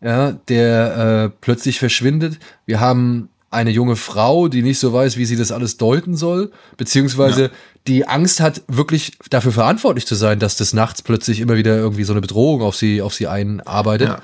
ja, 0.00 0.32
der 0.48 1.30
äh, 1.32 1.36
plötzlich 1.40 1.80
verschwindet. 1.80 2.38
Wir 2.64 2.78
haben 2.78 3.28
eine 3.50 3.70
junge 3.70 3.96
Frau, 3.96 4.48
die 4.48 4.62
nicht 4.62 4.78
so 4.78 4.92
weiß, 4.92 5.16
wie 5.16 5.24
sie 5.24 5.36
das 5.36 5.50
alles 5.50 5.76
deuten 5.76 6.16
soll, 6.16 6.52
beziehungsweise 6.76 7.50
die 7.86 8.06
Angst 8.06 8.40
hat, 8.40 8.62
wirklich 8.68 9.18
dafür 9.30 9.52
verantwortlich 9.52 10.06
zu 10.06 10.14
sein, 10.14 10.38
dass 10.38 10.56
das 10.56 10.72
nachts 10.72 11.02
plötzlich 11.02 11.40
immer 11.40 11.56
wieder 11.56 11.76
irgendwie 11.76 12.04
so 12.04 12.12
eine 12.12 12.20
Bedrohung 12.20 12.62
auf 12.62 12.76
sie, 12.76 13.02
auf 13.02 13.14
sie 13.14 13.26
einarbeitet. 13.26 14.08
Ja. 14.08 14.18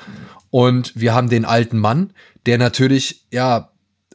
Und 0.50 0.92
wir 0.94 1.14
haben 1.14 1.28
den 1.28 1.44
alten 1.44 1.78
Mann, 1.78 2.10
der 2.46 2.58
natürlich, 2.58 3.24
ja, 3.30 3.70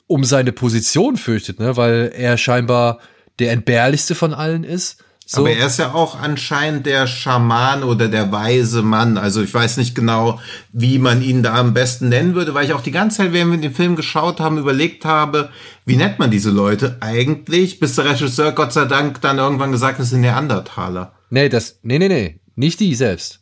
um 0.07 0.23
seine 0.23 0.51
Position 0.51 1.17
fürchtet, 1.17 1.59
ne, 1.59 1.77
weil 1.77 2.11
er 2.15 2.37
scheinbar 2.37 2.99
der 3.39 3.51
entbehrlichste 3.51 4.15
von 4.15 4.33
allen 4.33 4.63
ist 4.63 5.03
So. 5.27 5.41
Aber 5.41 5.49
er 5.49 5.65
ist 5.65 5.79
ja 5.79 5.93
auch 5.93 6.19
anscheinend 6.19 6.85
der 6.85 7.07
Schaman 7.07 7.83
oder 7.83 8.07
der 8.07 8.31
weise 8.31 8.83
Mann. 8.83 9.17
Also 9.17 9.41
ich 9.41 9.51
weiß 9.51 9.77
nicht 9.77 9.95
genau, 9.95 10.39
wie 10.71 10.99
man 10.99 11.23
ihn 11.23 11.41
da 11.41 11.55
am 11.55 11.73
besten 11.73 12.09
nennen 12.09 12.35
würde, 12.35 12.53
weil 12.53 12.65
ich 12.65 12.73
auch 12.73 12.81
die 12.81 12.91
ganze 12.91 13.17
Zeit, 13.17 13.33
während 13.33 13.51
wir 13.51 13.59
den 13.59 13.73
Film 13.73 13.95
geschaut 13.95 14.39
haben, 14.39 14.59
überlegt 14.59 15.03
habe, 15.03 15.49
wie 15.83 15.97
nennt 15.97 16.19
man 16.19 16.29
diese 16.29 16.51
Leute 16.51 16.97
eigentlich, 16.99 17.79
bis 17.79 17.95
der 17.95 18.05
Regisseur 18.05 18.51
Gott 18.51 18.71
sei 18.71 18.85
Dank 18.85 19.19
dann 19.21 19.39
irgendwann 19.39 19.71
gesagt 19.71 19.97
hat, 19.97 20.03
es 20.03 20.11
sind 20.11 20.21
Neandertaler. 20.21 21.13
Nee, 21.31 21.49
das, 21.49 21.79
nee, 21.81 21.97
nee, 21.97 22.07
nee, 22.07 22.39
nicht 22.55 22.79
die 22.79 22.93
selbst. 22.93 23.39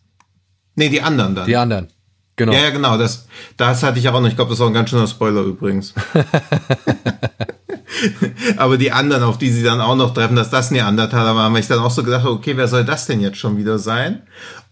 Nee, 0.76 0.88
die 0.88 1.02
anderen 1.02 1.36
dann. 1.36 1.46
Die 1.46 1.58
anderen. 1.58 1.90
Genau. 2.36 2.52
Ja, 2.54 2.62
ja, 2.62 2.70
genau. 2.72 2.98
Das, 2.98 3.28
das 3.58 3.84
hatte 3.84 4.00
ich 4.00 4.10
auch 4.10 4.20
noch. 4.20 4.28
Ich 4.28 4.36
glaube, 4.36 4.50
das 4.50 4.60
ist 4.60 4.64
auch 4.64 4.68
ein 4.68 4.74
ganz 4.74 4.90
schöner 4.90 5.08
Spoiler 5.08 5.42
übrigens. 5.42 5.94
Aber 8.58 8.78
die 8.78 8.92
anderen, 8.92 9.24
auf 9.24 9.38
die 9.38 9.52
sie 9.52 9.64
dann 9.64 9.82
auch 9.82 9.96
noch 9.96 10.14
treffen, 10.14 10.36
dass 10.36 10.50
das 10.50 10.72
Neandertaler 10.72 11.36
waren, 11.36 11.54
weil 11.54 11.62
ich 11.62 11.68
dann 11.68 11.80
auch 11.80 11.92
so 11.92 12.04
gedacht 12.04 12.24
habe, 12.24 12.34
okay, 12.34 12.58
wer 12.58 12.68
soll 12.68 12.86
das 12.86 13.06
denn 13.06 13.22
jetzt 13.22 13.38
schon 13.38 13.58
wieder 13.58 13.78
sein? 13.78 14.24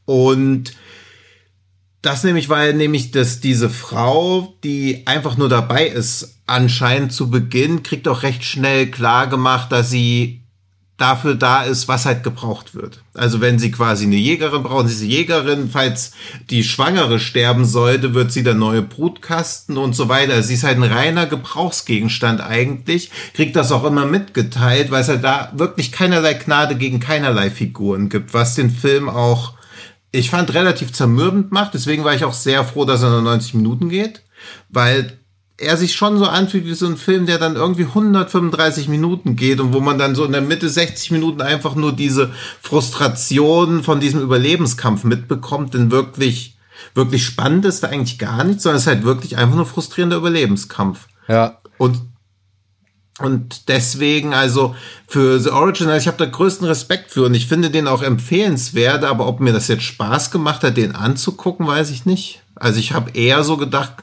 Und 0.05 0.73
das 2.01 2.23
nämlich, 2.23 2.49
weil 2.49 2.73
nämlich, 2.73 3.11
dass 3.11 3.41
diese 3.41 3.69
Frau, 3.69 4.55
die 4.63 5.05
einfach 5.05 5.37
nur 5.37 5.49
dabei 5.49 5.85
ist, 5.85 6.39
anscheinend 6.47 7.13
zu 7.13 7.29
Beginn, 7.29 7.83
kriegt 7.83 8.07
auch 8.07 8.23
recht 8.23 8.43
schnell 8.43 8.89
klar 8.89 9.27
gemacht, 9.27 9.71
dass 9.71 9.91
sie 9.91 10.40
dafür 11.01 11.33
da 11.33 11.63
ist, 11.63 11.87
was 11.87 12.05
halt 12.05 12.23
gebraucht 12.23 12.75
wird. 12.75 13.03
Also 13.15 13.41
wenn 13.41 13.57
sie 13.57 13.71
quasi 13.71 14.05
eine 14.05 14.17
Jägerin 14.17 14.61
brauchen, 14.61 14.87
sie 14.87 14.93
ist 14.93 15.11
Jägerin, 15.11 15.69
falls 15.71 16.11
die 16.51 16.63
Schwangere 16.63 17.19
sterben 17.19 17.65
sollte, 17.65 18.13
wird 18.13 18.31
sie 18.31 18.43
der 18.43 18.53
neue 18.53 18.83
Brutkasten 18.83 19.77
und 19.77 19.95
so 19.95 20.09
weiter. 20.09 20.43
Sie 20.43 20.53
ist 20.53 20.63
halt 20.63 20.77
ein 20.77 20.83
reiner 20.83 21.25
Gebrauchsgegenstand 21.25 22.41
eigentlich, 22.41 23.09
kriegt 23.33 23.55
das 23.55 23.71
auch 23.71 23.83
immer 23.83 24.05
mitgeteilt, 24.05 24.91
weil 24.91 25.01
es 25.01 25.09
halt 25.09 25.23
da 25.23 25.51
wirklich 25.55 25.91
keinerlei 25.91 26.35
Gnade 26.35 26.75
gegen 26.75 26.99
keinerlei 26.99 27.49
Figuren 27.49 28.09
gibt, 28.09 28.35
was 28.35 28.53
den 28.53 28.69
Film 28.69 29.09
auch, 29.09 29.55
ich 30.11 30.29
fand, 30.29 30.53
relativ 30.53 30.93
zermürbend 30.93 31.51
macht. 31.51 31.73
Deswegen 31.73 32.03
war 32.03 32.13
ich 32.13 32.25
auch 32.25 32.33
sehr 32.33 32.63
froh, 32.63 32.85
dass 32.85 33.01
er 33.01 33.09
nur 33.09 33.23
90 33.23 33.55
Minuten 33.55 33.89
geht, 33.89 34.21
weil 34.69 35.17
er 35.61 35.77
sich 35.77 35.93
schon 35.93 36.17
so 36.17 36.25
anfühlt 36.25 36.65
wie 36.65 36.73
so 36.73 36.87
ein 36.87 36.97
Film, 36.97 37.25
der 37.25 37.37
dann 37.37 37.55
irgendwie 37.55 37.85
135 37.85 38.87
Minuten 38.87 39.35
geht 39.35 39.59
und 39.59 39.73
wo 39.73 39.79
man 39.79 39.97
dann 39.97 40.15
so 40.15 40.25
in 40.25 40.31
der 40.31 40.41
Mitte 40.41 40.69
60 40.69 41.11
Minuten 41.11 41.41
einfach 41.41 41.75
nur 41.75 41.93
diese 41.93 42.31
Frustration 42.61 43.83
von 43.83 43.99
diesem 43.99 44.21
Überlebenskampf 44.21 45.03
mitbekommt, 45.03 45.73
denn 45.73 45.91
wirklich, 45.91 46.57
wirklich 46.95 47.23
spannend 47.23 47.65
ist 47.65 47.83
da 47.83 47.89
eigentlich 47.89 48.17
gar 48.17 48.43
nichts, 48.43 48.63
sondern 48.63 48.77
es 48.77 48.83
ist 48.83 48.87
halt 48.87 49.03
wirklich 49.03 49.37
einfach 49.37 49.55
nur 49.55 49.65
frustrierender 49.65 50.17
Überlebenskampf. 50.17 51.07
Ja. 51.27 51.59
Und 51.77 52.01
und 53.19 53.67
deswegen, 53.67 54.33
also 54.33 54.75
für 55.07 55.39
The 55.39 55.51
Original, 55.51 55.97
ich 55.97 56.07
habe 56.07 56.17
da 56.17 56.25
größten 56.25 56.65
Respekt 56.65 57.11
für 57.11 57.25
und 57.25 57.35
ich 57.35 57.45
finde 57.45 57.69
den 57.69 57.87
auch 57.87 58.01
empfehlenswert, 58.01 59.03
aber 59.03 59.27
ob 59.27 59.41
mir 59.41 59.53
das 59.53 59.67
jetzt 59.67 59.83
Spaß 59.83 60.31
gemacht 60.31 60.63
hat, 60.63 60.75
den 60.75 60.95
anzugucken, 60.95 61.67
weiß 61.67 61.91
ich 61.91 62.05
nicht. 62.07 62.41
Also 62.55 62.79
ich 62.79 62.93
habe 62.93 63.11
eher 63.11 63.43
so 63.43 63.57
gedacht, 63.57 63.93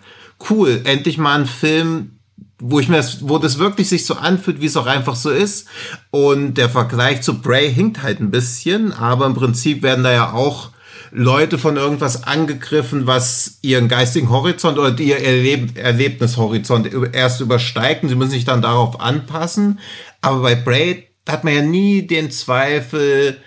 cool, 0.51 0.83
endlich 0.85 1.18
mal 1.18 1.38
ein 1.38 1.46
Film, 1.46 2.18
wo 2.61 2.81
ich 2.81 2.88
mir 2.88 2.96
das, 2.96 3.29
wo 3.29 3.38
das 3.38 3.59
wirklich 3.59 3.88
sich 3.88 4.05
so 4.05 4.14
anfühlt, 4.14 4.61
wie 4.61 4.66
es 4.66 4.77
auch 4.77 4.87
einfach 4.87 5.16
so 5.16 5.31
ist. 5.31 5.68
Und 6.11 6.55
der 6.55 6.68
Vergleich 6.68 7.22
zu 7.22 7.40
Bray 7.40 7.72
hinkt 7.72 8.03
halt 8.03 8.20
ein 8.20 8.31
bisschen, 8.31 8.92
aber 8.92 9.27
im 9.27 9.35
Prinzip 9.35 9.83
werden 9.83 10.05
da 10.05 10.12
ja 10.12 10.33
auch 10.33 10.70
Leute 11.11 11.57
von 11.57 11.77
irgendwas 11.77 12.24
angegriffen, 12.24 13.07
was 13.07 13.59
ihren 13.62 13.88
geistigen 13.88 14.29
Horizont 14.29 14.79
oder 14.79 14.98
ihr 14.98 15.18
Erleb 15.18 15.79
Erlebnishorizont 15.79 16.90
erst 17.12 17.40
übersteigt 17.40 18.03
und 18.03 18.11
sie 18.11 18.14
müssen 18.14 18.33
sich 18.33 18.44
dann 18.44 18.62
darauf 18.62 19.01
anpassen. 19.01 19.79
Aber 20.20 20.42
bei 20.42 20.55
Bray 20.55 21.09
hat 21.27 21.44
man 21.44 21.55
ja 21.55 21.62
nie 21.62 22.07
den 22.07 22.31
Zweifel, 22.31 23.38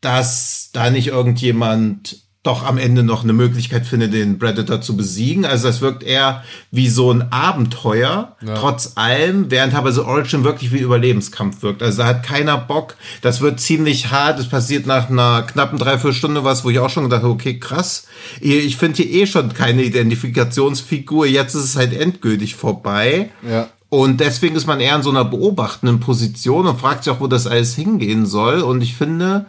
dass 0.00 0.70
da 0.72 0.90
nicht 0.90 1.08
irgendjemand 1.08 2.22
doch 2.42 2.64
am 2.64 2.78
Ende 2.78 3.02
noch 3.02 3.22
eine 3.22 3.34
Möglichkeit 3.34 3.86
findet, 3.86 4.14
den 4.14 4.38
Predator 4.38 4.80
zu 4.80 4.96
besiegen. 4.96 5.44
Also 5.44 5.66
das 5.66 5.82
wirkt 5.82 6.02
eher 6.02 6.42
wie 6.70 6.88
so 6.88 7.12
ein 7.12 7.30
Abenteuer, 7.30 8.34
ja. 8.40 8.54
trotz 8.54 8.92
allem, 8.94 9.50
während 9.50 9.74
aber 9.74 9.92
so 9.92 10.06
Origin 10.06 10.42
wirklich 10.42 10.72
wie 10.72 10.78
Überlebenskampf 10.78 11.62
wirkt. 11.62 11.82
Also 11.82 11.98
da 11.98 12.08
hat 12.08 12.22
keiner 12.22 12.56
Bock. 12.56 12.96
Das 13.20 13.42
wird 13.42 13.60
ziemlich 13.60 14.10
hart. 14.10 14.38
Es 14.38 14.48
passiert 14.48 14.86
nach 14.86 15.10
einer 15.10 15.42
knappen 15.42 15.78
Dreiviertelstunde 15.78 16.42
was, 16.42 16.64
wo 16.64 16.70
ich 16.70 16.78
auch 16.78 16.88
schon 16.88 17.04
gedacht 17.04 17.24
habe, 17.24 17.32
okay, 17.34 17.58
krass. 17.58 18.06
Ich 18.40 18.76
finde 18.78 19.02
hier 19.02 19.22
eh 19.22 19.26
schon 19.26 19.52
keine 19.52 19.82
Identifikationsfigur. 19.82 21.26
Jetzt 21.26 21.54
ist 21.54 21.64
es 21.64 21.76
halt 21.76 21.92
endgültig 21.92 22.54
vorbei. 22.54 23.30
Ja. 23.46 23.68
Und 23.90 24.20
deswegen 24.20 24.54
ist 24.54 24.68
man 24.68 24.78
eher 24.78 24.94
in 24.94 25.02
so 25.02 25.10
einer 25.10 25.24
beobachtenden 25.24 25.98
Position 25.98 26.66
und 26.68 26.80
fragt 26.80 27.02
sich 27.02 27.12
auch, 27.12 27.20
wo 27.20 27.26
das 27.26 27.48
alles 27.48 27.74
hingehen 27.74 28.24
soll. 28.24 28.60
Und 28.60 28.82
ich 28.82 28.94
finde, 28.94 29.46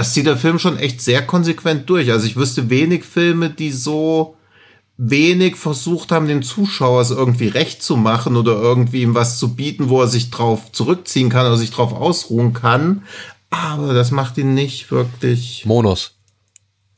das 0.00 0.14
zieht 0.14 0.24
der 0.24 0.38
Film 0.38 0.58
schon 0.58 0.78
echt 0.78 1.02
sehr 1.02 1.20
konsequent 1.20 1.90
durch. 1.90 2.10
Also 2.10 2.26
ich 2.26 2.34
wüsste 2.34 2.70
wenig 2.70 3.04
Filme, 3.04 3.50
die 3.50 3.70
so 3.70 4.34
wenig 4.96 5.56
versucht 5.56 6.10
haben, 6.10 6.26
dem 6.26 6.42
Zuschauer 6.42 7.02
es 7.02 7.10
irgendwie 7.10 7.48
recht 7.48 7.82
zu 7.82 7.98
machen 7.98 8.38
oder 8.38 8.52
irgendwie 8.52 9.02
ihm 9.02 9.14
was 9.14 9.38
zu 9.38 9.54
bieten, 9.54 9.90
wo 9.90 10.00
er 10.00 10.08
sich 10.08 10.30
drauf 10.30 10.72
zurückziehen 10.72 11.28
kann 11.28 11.44
oder 11.44 11.58
sich 11.58 11.70
drauf 11.70 11.92
ausruhen 11.92 12.54
kann. 12.54 13.02
Aber 13.50 13.92
das 13.92 14.10
macht 14.10 14.38
ihn 14.38 14.54
nicht 14.54 14.90
wirklich. 14.90 15.66
Monos. 15.66 16.12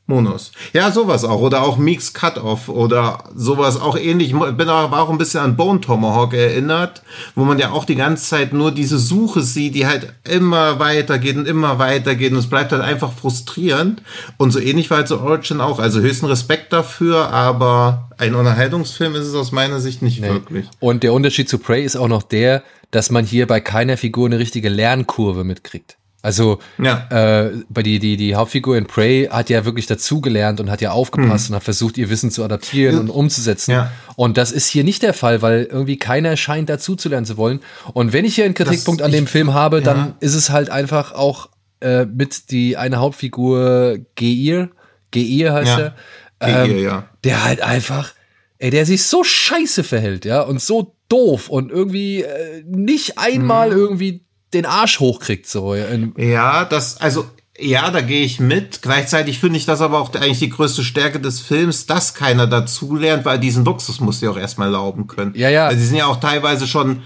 Monos. 0.05 0.51
Ja, 0.73 0.91
sowas 0.91 1.23
auch. 1.23 1.39
Oder 1.39 1.63
auch 1.63 1.77
Meeks 1.77 2.13
Cut-Off 2.13 2.67
oder 2.67 3.23
sowas 3.35 3.79
auch 3.79 3.97
ähnlich. 3.97 4.33
Ich 4.33 4.57
bin 4.57 4.67
aber 4.67 5.01
auch 5.01 5.09
ein 5.09 5.17
bisschen 5.17 5.39
an 5.39 5.55
Bone 5.55 5.79
Tomahawk 5.79 6.33
erinnert, 6.33 7.03
wo 7.35 7.45
man 7.45 7.57
ja 7.57 7.71
auch 7.71 7.85
die 7.85 7.95
ganze 7.95 8.25
Zeit 8.25 8.51
nur 8.51 8.71
diese 8.71 8.99
Suche 8.99 9.41
sieht, 9.41 9.75
die 9.75 9.87
halt 9.87 10.11
immer 10.29 10.77
weitergeht 10.79 11.37
und 11.37 11.47
immer 11.47 11.79
weitergeht 11.79 12.33
und 12.33 12.39
es 12.39 12.49
bleibt 12.49 12.73
halt 12.73 12.81
einfach 12.81 13.13
frustrierend. 13.13 14.01
Und 14.35 14.51
so 14.51 14.59
ähnlich 14.59 14.89
war 14.89 14.97
halt 14.97 15.07
so 15.07 15.21
Origin 15.21 15.61
auch. 15.61 15.79
Also 15.79 16.01
höchsten 16.01 16.25
Respekt 16.25 16.73
dafür, 16.73 17.29
aber 17.29 18.09
ein 18.17 18.35
Unterhaltungsfilm 18.35 19.15
ist 19.15 19.27
es 19.27 19.35
aus 19.35 19.53
meiner 19.53 19.79
Sicht 19.79 20.01
nicht 20.01 20.19
nee. 20.19 20.27
wirklich. 20.27 20.65
Und 20.81 21.03
der 21.03 21.13
Unterschied 21.13 21.47
zu 21.47 21.59
Prey 21.59 21.81
ist 21.81 21.95
auch 21.95 22.09
noch 22.09 22.23
der, 22.23 22.63
dass 22.91 23.09
man 23.09 23.23
hier 23.23 23.47
bei 23.47 23.61
keiner 23.61 23.95
Figur 23.95 24.25
eine 24.25 24.37
richtige 24.37 24.67
Lernkurve 24.67 25.45
mitkriegt. 25.45 25.97
Also 26.23 26.59
ja. 26.81 27.05
äh, 27.09 27.51
bei 27.69 27.83
die, 27.83 27.99
die, 27.99 28.15
die 28.15 28.35
Hauptfigur 28.35 28.77
in 28.77 28.85
Prey 28.85 29.27
hat 29.29 29.49
ja 29.49 29.65
wirklich 29.65 29.87
dazugelernt 29.87 30.61
und 30.61 30.71
hat 30.71 30.79
ja 30.79 30.91
aufgepasst 30.91 31.49
mhm. 31.49 31.53
und 31.53 31.55
hat 31.57 31.63
versucht, 31.63 31.97
ihr 31.97 32.09
Wissen 32.09 32.31
zu 32.31 32.45
adaptieren 32.45 32.95
ja. 32.95 33.01
und 33.01 33.09
umzusetzen. 33.09 33.71
Ja. 33.71 33.91
Und 34.15 34.37
das 34.37 34.53
ist 34.53 34.69
hier 34.69 34.85
nicht 34.85 35.03
der 35.03 35.13
Fall, 35.13 35.41
weil 35.41 35.65
irgendwie 35.69 35.97
keiner 35.97 36.37
scheint 36.37 36.69
dazuzulernen 36.69 37.25
zu 37.25 37.35
wollen. 37.35 37.59
Und 37.91 38.13
wenn 38.13 38.23
ich 38.23 38.35
hier 38.35 38.45
einen 38.45 38.53
Kritikpunkt 38.53 39.01
das, 39.01 39.05
an 39.05 39.11
dem 39.11 39.27
Film 39.27 39.53
habe, 39.53 39.81
dann 39.81 40.15
ist 40.21 40.33
es 40.33 40.49
halt 40.49 40.69
einfach 40.69 41.11
auch 41.11 41.49
äh, 41.81 42.05
mit 42.05 42.51
die 42.51 42.77
eine 42.77 42.99
Hauptfigur 42.99 43.97
Geir, 44.15 44.69
Geir 45.11 45.51
heißt 45.51 45.77
er, 45.77 45.95
ähm, 46.39 46.69
Geir, 46.69 46.79
ja. 46.79 47.09
der 47.25 47.43
halt 47.43 47.61
einfach, 47.61 48.13
ey, 48.59 48.69
der 48.69 48.85
sich 48.85 49.03
so 49.03 49.25
scheiße 49.25 49.83
verhält, 49.83 50.23
ja, 50.23 50.41
und 50.41 50.61
so 50.61 50.95
doof 51.09 51.49
und 51.49 51.69
irgendwie 51.69 52.21
äh, 52.21 52.63
nicht 52.65 53.17
einmal 53.17 53.71
mhm. 53.71 53.77
irgendwie 53.77 54.25
den 54.53 54.65
Arsch 54.65 54.99
hochkriegt. 54.99 55.47
So. 55.47 55.75
Ja, 55.75 56.65
das, 56.65 56.99
also 57.01 57.25
ja, 57.57 57.91
da 57.91 58.01
gehe 58.01 58.23
ich 58.23 58.39
mit. 58.39 58.81
Gleichzeitig 58.81 59.39
finde 59.39 59.57
ich 59.57 59.65
das 59.65 59.81
aber 59.81 59.99
auch 59.99 60.13
eigentlich 60.15 60.39
die 60.39 60.49
größte 60.49 60.83
Stärke 60.83 61.19
des 61.19 61.39
Films, 61.39 61.85
dass 61.85 62.15
keiner 62.15 62.47
dazulernt, 62.47 63.25
weil 63.25 63.39
diesen 63.39 63.63
Luxus 63.63 63.99
muss 63.99 64.19
sie 64.19 64.27
auch 64.27 64.37
erstmal 64.37 64.67
erlauben 64.67 65.07
können. 65.07 65.33
Ja, 65.35 65.49
ja. 65.49 65.67
Weil 65.67 65.77
sie 65.77 65.85
sind 65.85 65.97
ja 65.97 66.07
auch 66.07 66.19
teilweise 66.19 66.67
schon 66.67 67.03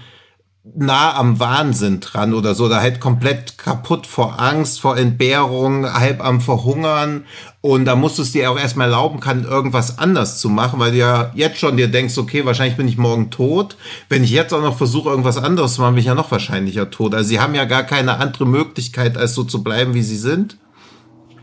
nah 0.76 1.14
am 1.14 1.40
Wahnsinn 1.40 2.00
dran 2.00 2.34
oder 2.34 2.54
so, 2.54 2.68
da 2.68 2.80
halt 2.80 3.00
komplett 3.00 3.58
kaputt 3.58 4.06
vor 4.06 4.40
Angst, 4.40 4.80
vor 4.80 4.96
Entbehrung, 4.96 5.92
halb 5.92 6.24
am 6.24 6.40
Verhungern. 6.40 7.24
Und 7.60 7.84
da 7.84 7.96
musst 7.96 8.18
du 8.18 8.22
es 8.22 8.32
dir 8.32 8.50
auch 8.50 8.58
erstmal 8.58 8.88
erlauben 8.88 9.20
kann, 9.20 9.44
irgendwas 9.44 9.98
anders 9.98 10.38
zu 10.38 10.48
machen, 10.48 10.78
weil 10.78 10.92
du 10.92 10.98
ja 10.98 11.32
jetzt 11.34 11.58
schon 11.58 11.76
dir 11.76 11.88
denkst, 11.88 12.16
okay, 12.18 12.44
wahrscheinlich 12.44 12.76
bin 12.76 12.88
ich 12.88 12.98
morgen 12.98 13.30
tot. 13.30 13.76
Wenn 14.08 14.24
ich 14.24 14.30
jetzt 14.30 14.54
auch 14.54 14.62
noch 14.62 14.76
versuche, 14.76 15.10
irgendwas 15.10 15.38
anderes 15.38 15.74
zu 15.74 15.80
machen, 15.80 15.94
bin 15.94 16.00
ich 16.00 16.06
ja 16.06 16.14
noch 16.14 16.30
wahrscheinlicher 16.30 16.90
tot. 16.90 17.14
Also 17.14 17.28
sie 17.28 17.40
haben 17.40 17.54
ja 17.54 17.64
gar 17.64 17.84
keine 17.84 18.18
andere 18.18 18.46
Möglichkeit, 18.46 19.16
als 19.16 19.34
so 19.34 19.44
zu 19.44 19.62
bleiben, 19.62 19.94
wie 19.94 20.02
sie 20.02 20.16
sind. 20.16 20.58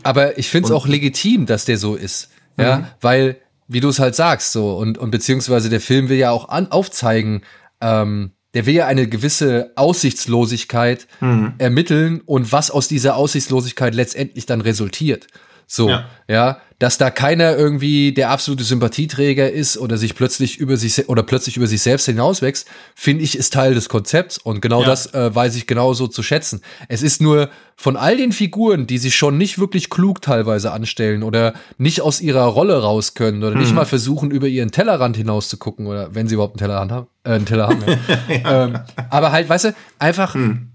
Aber 0.02 0.38
ich 0.38 0.48
finde 0.48 0.68
es 0.68 0.72
auch 0.72 0.86
legitim, 0.86 1.46
dass 1.46 1.64
der 1.64 1.78
so 1.78 1.96
ist. 1.96 2.30
Ja, 2.58 2.76
mhm. 2.78 2.84
weil, 3.00 3.36
wie 3.68 3.80
du 3.80 3.88
es 3.88 3.98
halt 3.98 4.14
sagst, 4.14 4.52
so, 4.52 4.76
und, 4.76 4.98
und 4.98 5.10
beziehungsweise 5.10 5.68
der 5.68 5.80
Film 5.80 6.08
will 6.08 6.16
ja 6.16 6.30
auch 6.30 6.48
an, 6.48 6.70
aufzeigen, 6.70 7.42
ähm, 7.80 8.32
der 8.56 8.64
will 8.64 8.74
ja 8.74 8.86
eine 8.86 9.06
gewisse 9.06 9.70
Aussichtslosigkeit 9.74 11.06
mhm. 11.20 11.52
ermitteln 11.58 12.22
und 12.24 12.52
was 12.52 12.70
aus 12.70 12.88
dieser 12.88 13.14
Aussichtslosigkeit 13.16 13.94
letztendlich 13.94 14.46
dann 14.46 14.62
resultiert. 14.62 15.26
So, 15.68 15.88
ja. 15.88 16.04
ja, 16.28 16.60
dass 16.78 16.96
da 16.96 17.10
keiner 17.10 17.56
irgendwie 17.56 18.12
der 18.12 18.30
absolute 18.30 18.62
Sympathieträger 18.62 19.50
ist 19.50 19.78
oder 19.78 19.96
sich 19.96 20.14
plötzlich 20.14 20.58
über 20.58 20.76
sich 20.76 21.08
oder 21.08 21.22
plötzlich 21.22 21.56
über 21.56 21.66
sich 21.66 21.82
selbst 21.82 22.06
hinauswächst, 22.06 22.68
finde 22.94 23.24
ich, 23.24 23.36
ist 23.36 23.52
Teil 23.52 23.74
des 23.74 23.88
Konzepts 23.88 24.38
und 24.38 24.60
genau 24.60 24.82
ja. 24.82 24.86
das 24.86 25.12
äh, 25.14 25.34
weiß 25.34 25.56
ich 25.56 25.66
genauso 25.66 26.06
zu 26.06 26.22
schätzen. 26.22 26.60
Es 26.88 27.02
ist 27.02 27.20
nur 27.20 27.48
von 27.76 27.96
all 27.96 28.16
den 28.16 28.30
Figuren, 28.30 28.86
die 28.86 28.98
sich 28.98 29.16
schon 29.16 29.38
nicht 29.38 29.58
wirklich 29.58 29.90
klug 29.90 30.22
teilweise 30.22 30.70
anstellen 30.70 31.22
oder 31.22 31.54
nicht 31.78 32.02
aus 32.02 32.20
ihrer 32.20 32.44
Rolle 32.44 32.80
raus 32.82 33.14
können 33.14 33.42
oder 33.42 33.56
mhm. 33.56 33.62
nicht 33.62 33.74
mal 33.74 33.86
versuchen, 33.86 34.30
über 34.30 34.46
ihren 34.46 34.70
Tellerrand 34.70 35.16
hinaus 35.16 35.48
zu 35.48 35.56
gucken 35.56 35.86
oder 35.86 36.14
wenn 36.14 36.28
sie 36.28 36.34
überhaupt 36.34 36.54
einen 36.54 36.68
Tellerrand 36.68 36.92
haben, 36.92 37.06
äh, 37.24 37.30
einen 37.30 37.46
Teller 37.46 37.68
haben. 37.68 37.82
ja. 38.44 38.64
ähm, 38.64 38.78
aber 39.10 39.32
halt, 39.32 39.48
weißt 39.48 39.64
du, 39.64 39.74
einfach 39.98 40.34
mhm. 40.34 40.72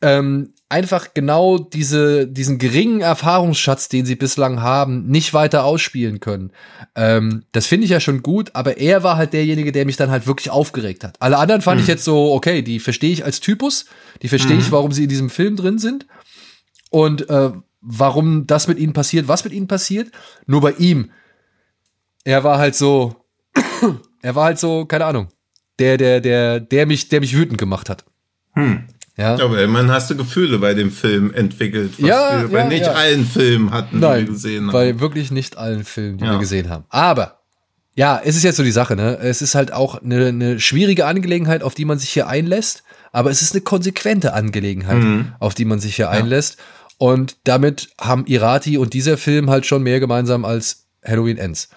ähm, 0.00 0.54
einfach 0.70 1.14
genau 1.14 1.58
diese, 1.58 2.28
diesen 2.28 2.58
geringen 2.58 3.00
Erfahrungsschatz, 3.00 3.88
den 3.88 4.06
sie 4.06 4.14
bislang 4.14 4.62
haben, 4.62 5.06
nicht 5.08 5.34
weiter 5.34 5.64
ausspielen 5.64 6.20
können. 6.20 6.52
Ähm, 6.94 7.44
das 7.50 7.66
finde 7.66 7.84
ich 7.84 7.90
ja 7.90 7.98
schon 7.98 8.22
gut, 8.22 8.50
aber 8.54 8.78
er 8.78 9.02
war 9.02 9.16
halt 9.16 9.32
derjenige, 9.32 9.72
der 9.72 9.84
mich 9.84 9.96
dann 9.96 10.10
halt 10.10 10.28
wirklich 10.28 10.50
aufgeregt 10.50 11.02
hat. 11.02 11.20
Alle 11.20 11.38
anderen 11.38 11.60
fand 11.60 11.78
mhm. 11.78 11.82
ich 11.82 11.88
jetzt 11.88 12.04
so, 12.04 12.32
okay, 12.32 12.62
die 12.62 12.78
verstehe 12.78 13.12
ich 13.12 13.24
als 13.24 13.40
Typus, 13.40 13.86
die 14.22 14.28
verstehe 14.28 14.54
mhm. 14.54 14.62
ich, 14.62 14.70
warum 14.70 14.92
sie 14.92 15.02
in 15.02 15.08
diesem 15.08 15.28
Film 15.28 15.56
drin 15.56 15.78
sind 15.78 16.06
und 16.90 17.28
äh, 17.28 17.50
warum 17.80 18.46
das 18.46 18.68
mit 18.68 18.78
ihnen 18.78 18.92
passiert, 18.92 19.26
was 19.26 19.42
mit 19.42 19.52
ihnen 19.52 19.66
passiert. 19.66 20.12
Nur 20.46 20.60
bei 20.60 20.72
ihm, 20.72 21.10
er 22.22 22.44
war 22.44 22.58
halt 22.58 22.76
so, 22.76 23.16
er 24.22 24.34
war 24.36 24.44
halt 24.44 24.60
so, 24.60 24.84
keine 24.84 25.06
Ahnung, 25.06 25.28
der, 25.80 25.96
der, 25.96 26.20
der, 26.20 26.60
der 26.60 26.86
mich, 26.86 27.08
der 27.08 27.20
mich 27.20 27.36
wütend 27.36 27.58
gemacht 27.58 27.90
hat. 27.90 28.04
Hm. 28.52 28.84
Ja. 29.20 29.34
Aber 29.38 29.60
immerhin 29.62 29.90
hast 29.90 30.10
du 30.10 30.16
Gefühle 30.16 30.58
bei 30.58 30.74
dem 30.74 30.90
Film 30.90 31.32
entwickelt, 31.34 31.92
was 31.98 32.08
ja, 32.08 32.40
wir 32.42 32.48
bei 32.48 32.58
ja, 32.60 32.64
nicht 32.68 32.86
ja. 32.86 32.92
allen 32.92 33.26
Filmen 33.26 33.70
hatten, 33.70 34.00
Nein, 34.00 34.20
die 34.20 34.26
wir 34.28 34.32
gesehen 34.32 34.66
haben. 34.66 34.72
Bei 34.72 34.98
wirklich 35.00 35.30
nicht 35.30 35.58
allen 35.58 35.84
Filmen, 35.84 36.18
die 36.18 36.24
Ja. 36.24 36.32
wir 36.32 36.38
gesehen 36.38 36.70
haben. 36.70 36.84
Aber, 36.88 37.40
ja, 37.94 38.20
es 38.24 38.36
ist 38.36 38.44
jetzt 38.44 38.56
so 38.56 38.62
die 38.62 38.70
Sache, 38.72 38.96
ne? 38.96 39.18
Es 39.18 39.42
ist 39.42 39.54
halt 39.54 39.72
auch 39.72 40.02
eine, 40.02 40.26
eine 40.28 40.58
schwierige 40.60 41.04
Angelegenheit, 41.06 41.62
auf 41.62 41.74
die 41.74 41.84
man 41.84 41.98
sich 41.98 42.10
hier 42.10 42.28
einlässt. 42.28 42.82
Aber 43.12 43.30
es 43.30 43.42
ist 43.42 43.52
eine 43.52 43.60
konsequente 43.60 44.32
Angelegenheit, 44.32 45.02
Mhm. 45.02 45.32
auf 45.38 45.54
die 45.54 45.64
man 45.64 45.80
sich 45.80 45.96
hier 45.96 46.08
einlässt. 46.10 46.56
Und 46.96 47.36
damit 47.44 47.90
haben 48.00 48.24
Irati 48.26 48.78
und 48.78 48.94
dieser 48.94 49.18
Film 49.18 49.50
halt 49.50 49.66
schon 49.66 49.82
mehr 49.82 50.00
gemeinsam 50.00 50.44
als 50.44 50.86
Halloween 51.04 51.36
Ends. 51.38 51.68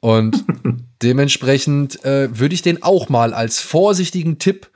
Und 0.00 0.44
dementsprechend 1.02 2.04
äh, 2.04 2.38
würde 2.38 2.54
ich 2.54 2.62
den 2.62 2.82
auch 2.82 3.08
mal 3.08 3.32
als 3.32 3.60
vorsichtigen 3.60 4.38
Tipp 4.38 4.68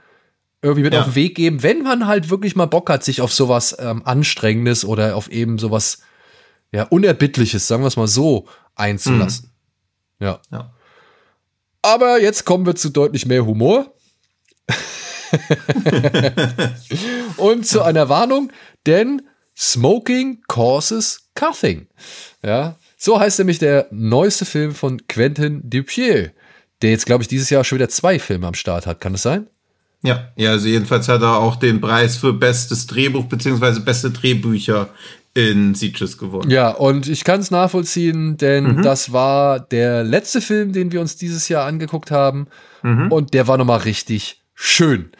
irgendwie 0.62 0.82
mit 0.82 0.92
Ja. 0.94 1.00
auf 1.00 1.06
den 1.06 1.14
Weg 1.14 1.34
geben, 1.36 1.62
wenn 1.62 1.82
man 1.82 2.06
halt 2.06 2.30
wirklich 2.30 2.56
mal 2.56 2.66
Bock 2.66 2.90
hat, 2.90 3.04
sich 3.04 3.20
auf 3.20 3.32
sowas 3.32 3.76
ähm, 3.78 4.02
Anstrengendes 4.04 4.84
oder 4.84 5.16
auf 5.16 5.30
eben 5.30 5.58
sowas 5.58 6.02
ja, 6.72 6.84
Unerbittliches, 6.84 7.66
sagen 7.66 7.82
wir 7.82 7.88
es 7.88 7.96
mal 7.96 8.06
so, 8.06 8.46
einzulassen. 8.74 9.50
Ja. 10.20 10.40
Ja. 10.52 10.72
Aber 11.82 12.20
jetzt 12.20 12.44
kommen 12.44 12.66
wir 12.66 12.76
zu 12.76 12.90
deutlich 12.90 13.26
mehr 13.26 13.44
Humor. 13.46 13.92
Und 17.36 17.66
zu 17.66 17.82
einer 17.82 18.08
Warnung, 18.08 18.52
denn 18.86 19.22
Smoking 19.56 20.42
causes 20.48 21.28
coughing. 21.34 21.86
Ja, 22.42 22.76
so 22.96 23.20
heißt 23.20 23.38
nämlich 23.38 23.58
der 23.58 23.86
neueste 23.90 24.44
Film 24.44 24.74
von 24.74 25.06
Quentin 25.06 25.62
Dupieux, 25.68 26.30
der 26.82 26.90
jetzt, 26.90 27.06
glaube 27.06 27.22
ich, 27.22 27.28
dieses 27.28 27.50
Jahr 27.50 27.64
schon 27.64 27.78
wieder 27.78 27.88
zwei 27.88 28.18
Filme 28.18 28.46
am 28.46 28.54
Start 28.54 28.86
hat. 28.86 29.00
Kann 29.00 29.12
das 29.12 29.22
sein? 29.22 29.48
Ja, 30.02 30.28
ja, 30.36 30.50
also 30.50 30.68
jedenfalls 30.68 31.08
hat 31.08 31.22
er 31.22 31.38
auch 31.38 31.56
den 31.56 31.80
Preis 31.80 32.16
für 32.16 32.32
bestes 32.32 32.86
Drehbuch 32.86 33.24
beziehungsweise 33.24 33.80
beste 33.80 34.10
Drehbücher 34.10 34.88
in 35.34 35.74
Sieges 35.74 36.18
gewonnen. 36.18 36.50
Ja, 36.50 36.70
und 36.70 37.06
ich 37.08 37.22
kann 37.24 37.40
es 37.40 37.50
nachvollziehen, 37.50 38.36
denn 38.36 38.82
das 38.82 39.12
war 39.12 39.60
der 39.60 40.02
letzte 40.02 40.40
Film, 40.40 40.72
den 40.72 40.90
wir 40.90 41.00
uns 41.00 41.16
dieses 41.16 41.48
Jahr 41.48 41.66
angeguckt 41.66 42.10
haben. 42.10 42.48
Und 43.10 43.34
der 43.34 43.46
war 43.46 43.58
nochmal 43.58 43.80
richtig 43.80 44.42
schön. 44.54 45.12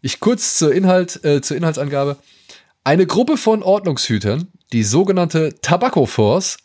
Ich 0.00 0.20
kurz 0.20 0.56
zur 0.56 0.72
Inhalt, 0.72 1.22
äh, 1.24 1.42
zur 1.42 1.56
Inhaltsangabe. 1.56 2.16
Eine 2.84 3.06
Gruppe 3.06 3.36
von 3.36 3.62
Ordnungshütern, 3.62 4.48
die 4.72 4.82
sogenannte 4.82 5.54
Tobacco 5.60 6.06
Force, 6.06 6.56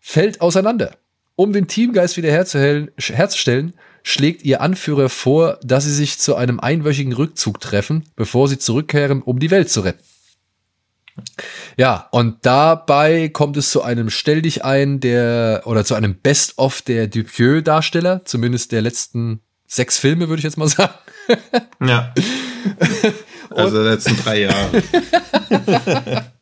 fällt 0.00 0.40
auseinander. 0.40 0.96
Um 1.36 1.52
den 1.52 1.68
Teamgeist 1.68 2.16
wieder 2.16 2.30
herzustellen, 2.32 3.74
schlägt 4.02 4.44
ihr 4.44 4.60
Anführer 4.60 5.08
vor, 5.08 5.58
dass 5.62 5.84
sie 5.84 5.94
sich 5.94 6.18
zu 6.18 6.34
einem 6.36 6.60
einwöchigen 6.60 7.12
Rückzug 7.12 7.60
treffen, 7.60 8.04
bevor 8.16 8.48
sie 8.48 8.58
zurückkehren, 8.58 9.22
um 9.22 9.38
die 9.38 9.50
Welt 9.50 9.70
zu 9.70 9.80
retten. 9.80 10.02
Ja, 11.76 12.08
und 12.12 12.46
dabei 12.46 13.28
kommt 13.28 13.56
es 13.56 13.70
zu 13.70 13.82
einem 13.82 14.10
Stell 14.10 14.42
dich 14.42 14.64
ein 14.64 15.00
der 15.00 15.62
oder 15.64 15.84
zu 15.84 15.94
einem 15.94 16.14
Best-of 16.14 16.82
der 16.82 17.08
Dupieux-Darsteller, 17.08 18.24
zumindest 18.24 18.72
der 18.72 18.82
letzten 18.82 19.40
sechs 19.66 19.98
Filme, 19.98 20.28
würde 20.28 20.40
ich 20.40 20.44
jetzt 20.44 20.58
mal 20.58 20.68
sagen. 20.68 20.94
Ja. 21.84 22.14
Also 23.50 23.82
der 23.82 23.92
letzten 23.92 24.14
drei 24.18 24.40
Jahre. 24.42 24.82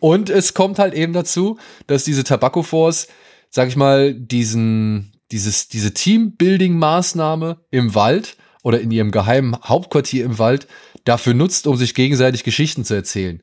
Und 0.00 0.30
es 0.30 0.52
kommt 0.52 0.78
halt 0.78 0.94
eben 0.94 1.12
dazu, 1.12 1.58
dass 1.86 2.04
diese 2.04 2.24
Tobacco 2.24 2.62
Force, 2.62 3.08
sag 3.50 3.68
ich 3.68 3.76
mal, 3.76 4.14
diesen, 4.14 5.12
dieses, 5.30 5.68
diese 5.68 5.90
Teambuilding-Maßnahme 5.90 7.58
im 7.70 7.94
Wald 7.94 8.36
oder 8.62 8.80
in 8.80 8.90
ihrem 8.90 9.10
geheimen 9.10 9.56
Hauptquartier 9.62 10.24
im 10.24 10.38
Wald 10.38 10.66
dafür 11.04 11.34
nutzt, 11.34 11.66
um 11.66 11.76
sich 11.76 11.94
gegenseitig 11.94 12.44
Geschichten 12.44 12.84
zu 12.84 12.94
erzählen. 12.94 13.42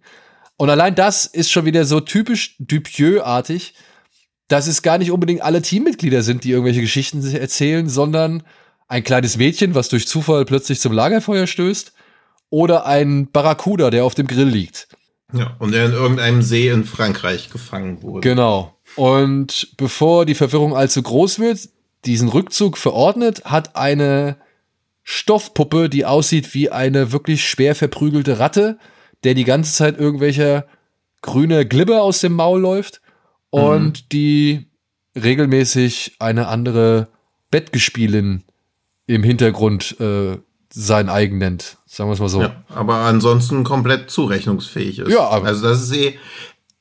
Und 0.58 0.70
allein 0.70 0.96
das 0.96 1.26
ist 1.26 1.52
schon 1.52 1.66
wieder 1.66 1.86
so 1.86 2.00
typisch 2.00 2.56
Dupieux-artig, 2.60 3.74
dass 4.48 4.68
es 4.68 4.82
gar 4.82 4.98
nicht 4.98 5.12
unbedingt 5.12 5.42
alle 5.42 5.62
Teammitglieder 5.62 6.22
sind, 6.22 6.44
die 6.44 6.52
irgendwelche 6.52 6.82
Geschichten 6.82 7.22
sich 7.22 7.36
erzählen, 7.36 7.90
sondern 7.90 8.44
ein 8.88 9.04
kleines 9.04 9.38
Mädchen, 9.38 9.76
was 9.76 9.90
durch 9.90 10.08
Zufall 10.08 10.46
plötzlich 10.46 10.80
zum 10.80 10.94
Lagerfeuer 10.94 11.48
stößt, 11.48 11.94
oder 12.52 12.86
ein 12.86 13.32
Barracuda, 13.32 13.90
der 13.90 14.06
auf 14.06 14.14
dem 14.14 14.28
Grill 14.28 14.48
liegt. 14.48 14.88
Ja, 15.34 15.56
und 15.60 15.74
er 15.74 15.88
in 15.88 15.94
irgendeinem 15.94 16.42
See 16.44 16.70
in 16.70 16.86
Frankreich 16.86 17.50
gefangen 17.50 18.04
wurde. 18.04 18.22
Genau. 18.22 18.78
Und 18.96 19.76
bevor 19.78 20.26
die 20.26 20.36
Verwirrung 20.36 20.76
allzu 20.76 21.02
groß 21.02 21.40
wird, 21.40 21.70
diesen 22.06 22.30
Rückzug 22.30 22.78
verordnet, 22.78 23.46
hat 23.46 23.76
eine 23.76 24.38
Stoffpuppe, 25.04 25.90
die 25.90 26.06
aussieht 26.06 26.54
wie 26.54 26.70
eine 26.70 27.12
wirklich 27.12 27.48
schwer 27.48 27.76
verprügelte 27.76 28.40
Ratte, 28.40 28.78
der 29.24 29.34
die 29.34 29.44
ganze 29.44 29.74
Zeit 29.74 29.98
irgendwelcher 30.00 30.66
grüner 31.22 31.66
Glibber 31.66 32.02
aus 32.04 32.20
dem 32.20 32.34
Maul 32.34 32.62
läuft 32.62 33.02
und 33.50 34.12
die 34.12 34.68
regelmäßig 35.16 36.16
eine 36.20 36.48
andere 36.48 37.08
Bettgespielin 37.52 38.44
im 39.08 39.24
Hintergrund 39.24 40.00
äh, 40.00 40.38
sein 40.74 41.10
eigen 41.10 41.38
nennt. 41.38 41.78
Sagen 41.86 42.10
wir 42.10 42.14
es 42.14 42.20
mal 42.20 42.28
so. 42.30 42.42
Ja, 42.42 42.64
aber 42.70 42.96
ansonsten 42.96 43.64
komplett 43.64 44.10
zurechnungsfähig 44.12 45.00
ist. 45.00 45.12
Ja, 45.12 45.22
aber- 45.30 45.48
also 45.48 45.64
das 45.70 45.84
ist 45.84 45.96
eh, 45.96 46.16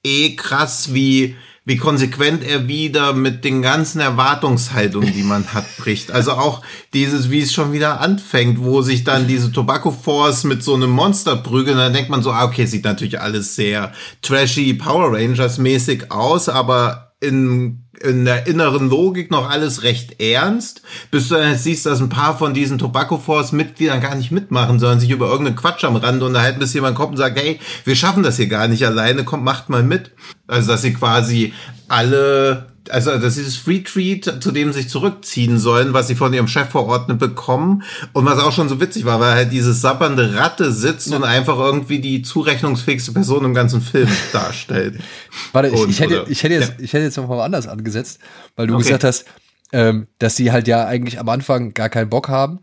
eh 0.03 0.35
krass, 0.37 0.93
wie, 0.95 1.37
wie 1.67 1.77
konsequent 1.77 2.45
er 2.45 2.69
wieder 2.69 3.15
mit 3.15 3.45
den 3.45 3.63
ganzen 3.63 4.01
Erwartungshaltungen, 4.01 5.15
die 5.15 5.23
man 5.23 5.47
hat, 5.55 5.65
bricht. 5.79 6.11
Also 6.11 6.33
auch 6.33 6.61
dieses, 6.93 7.31
wie 7.31 7.41
es 7.41 7.55
schon 7.55 7.73
wieder 7.73 8.01
anfängt, 8.01 8.63
wo 8.63 8.83
sich 8.83 9.03
dann 9.03 9.27
diese 9.27 9.51
Tobacco 9.51 9.91
Force 9.91 10.45
mit 10.45 10.63
so 10.63 10.75
einem 10.75 10.91
Monster 10.91 11.37
prügeln, 11.37 11.79
dann 11.79 11.95
denkt 11.95 12.11
man 12.11 12.23
so, 12.23 12.33
ah, 12.33 12.45
okay, 12.45 12.67
sieht 12.67 12.85
natürlich 12.85 13.19
alles 13.19 13.57
sehr 13.57 13.93
trashy 14.21 14.75
Power 14.75 15.13
Rangers 15.13 15.57
mäßig 15.57 16.11
aus, 16.11 16.51
aber 16.51 17.14
in 17.25 17.85
in 18.01 18.25
der 18.25 18.47
inneren 18.47 18.89
Logik 18.89 19.31
noch 19.31 19.49
alles 19.49 19.83
recht 19.83 20.21
ernst, 20.21 20.83
bis 21.11 21.29
du 21.29 21.35
dann 21.37 21.53
jetzt 21.53 21.65
siehst, 21.65 21.87
dass 21.87 22.01
ein 22.01 22.09
paar 22.09 22.37
von 22.37 22.55
diesen 22.55 22.79
Tobacco 22.79 23.19
Force 23.19 23.53
Mitgliedern 23.53 24.01
gar 24.01 24.15
nicht 24.15 24.31
mitmachen, 24.31 24.79
sondern 24.79 25.01
sich 25.01 25.11
über 25.11 25.27
irgendeinen 25.27 25.57
Quatsch 25.57 25.85
am 25.85 25.97
Rand 25.97 26.23
unterhalten, 26.23 26.59
bis 26.59 26.75
jemand 26.75 26.97
kommt 26.97 27.13
und 27.13 27.17
sagt, 27.19 27.39
hey, 27.39 27.61
wir 27.85 27.97
schaffen 27.97 28.23
das 28.23 28.37
hier 28.37 28.49
gar 28.49 28.69
nicht 28.69 28.85
alleine, 28.85 29.25
kommt, 29.25 29.45
macht 29.45 29.69
mal 29.69 29.83
mit. 29.83 30.11
Also, 30.47 30.73
dass 30.73 30.83
sie 30.83 30.93
quasi 30.93 31.53
alle, 31.89 32.74
also, 32.91 33.17
dass 33.19 33.35
sie 33.37 33.45
das 33.45 33.67
Retreat, 33.67 34.43
zu 34.43 34.51
dem 34.53 34.73
sie 34.73 34.81
sich 34.83 34.91
zurückziehen 34.91 35.59
sollen, 35.59 35.93
was 35.95 36.09
sie 36.09 36.15
von 36.15 36.33
ihrem 36.35 36.49
Chef 36.49 36.69
verordnet 36.69 37.19
bekommen. 37.19 37.83
Und 38.13 38.25
was 38.27 38.39
auch 38.39 38.53
schon 38.53 38.69
so 38.69 38.81
witzig 38.81 39.05
war, 39.05 39.21
weil 39.21 39.35
halt 39.35 39.53
diese 39.53 39.73
sabbernde 39.73 40.35
Ratte 40.37 40.73
sitzt 40.73 41.13
und 41.13 41.25
einfach 41.25 41.59
irgendwie 41.59 41.99
die 42.01 42.23
zurechnungsfähigste 42.23 43.13
Person 43.13 43.45
im 43.45 43.55
ganzen 43.55 43.81
Film 43.81 44.09
darstellt. 44.33 45.01
Warte, 45.53 45.69
ich, 45.69 45.75
Und, 45.81 45.91
ich, 45.91 46.01
hätte, 46.01 46.23
oder- 46.23 46.31
ich, 46.31 46.43
hätte 46.43 46.55
jetzt, 46.55 46.75
ich 46.79 46.93
hätte 46.93 47.05
jetzt 47.05 47.17
noch 47.17 47.29
mal 47.29 47.43
anders 47.45 47.67
angesetzt, 47.67 48.19
weil 48.57 48.67
du 48.67 48.75
Okay. 48.75 48.83
gesagt 48.85 49.05
hast, 49.05 49.25
ähm, 49.73 50.07
dass 50.19 50.37
sie 50.37 50.53
halt 50.53 50.69
ja 50.69 50.87
eigentlich 50.87 51.19
am 51.19 51.29
Anfang 51.29 51.75
gar 51.75 51.89
keinen 51.89 52.09
Bock 52.11 52.29
haben. 52.29 52.61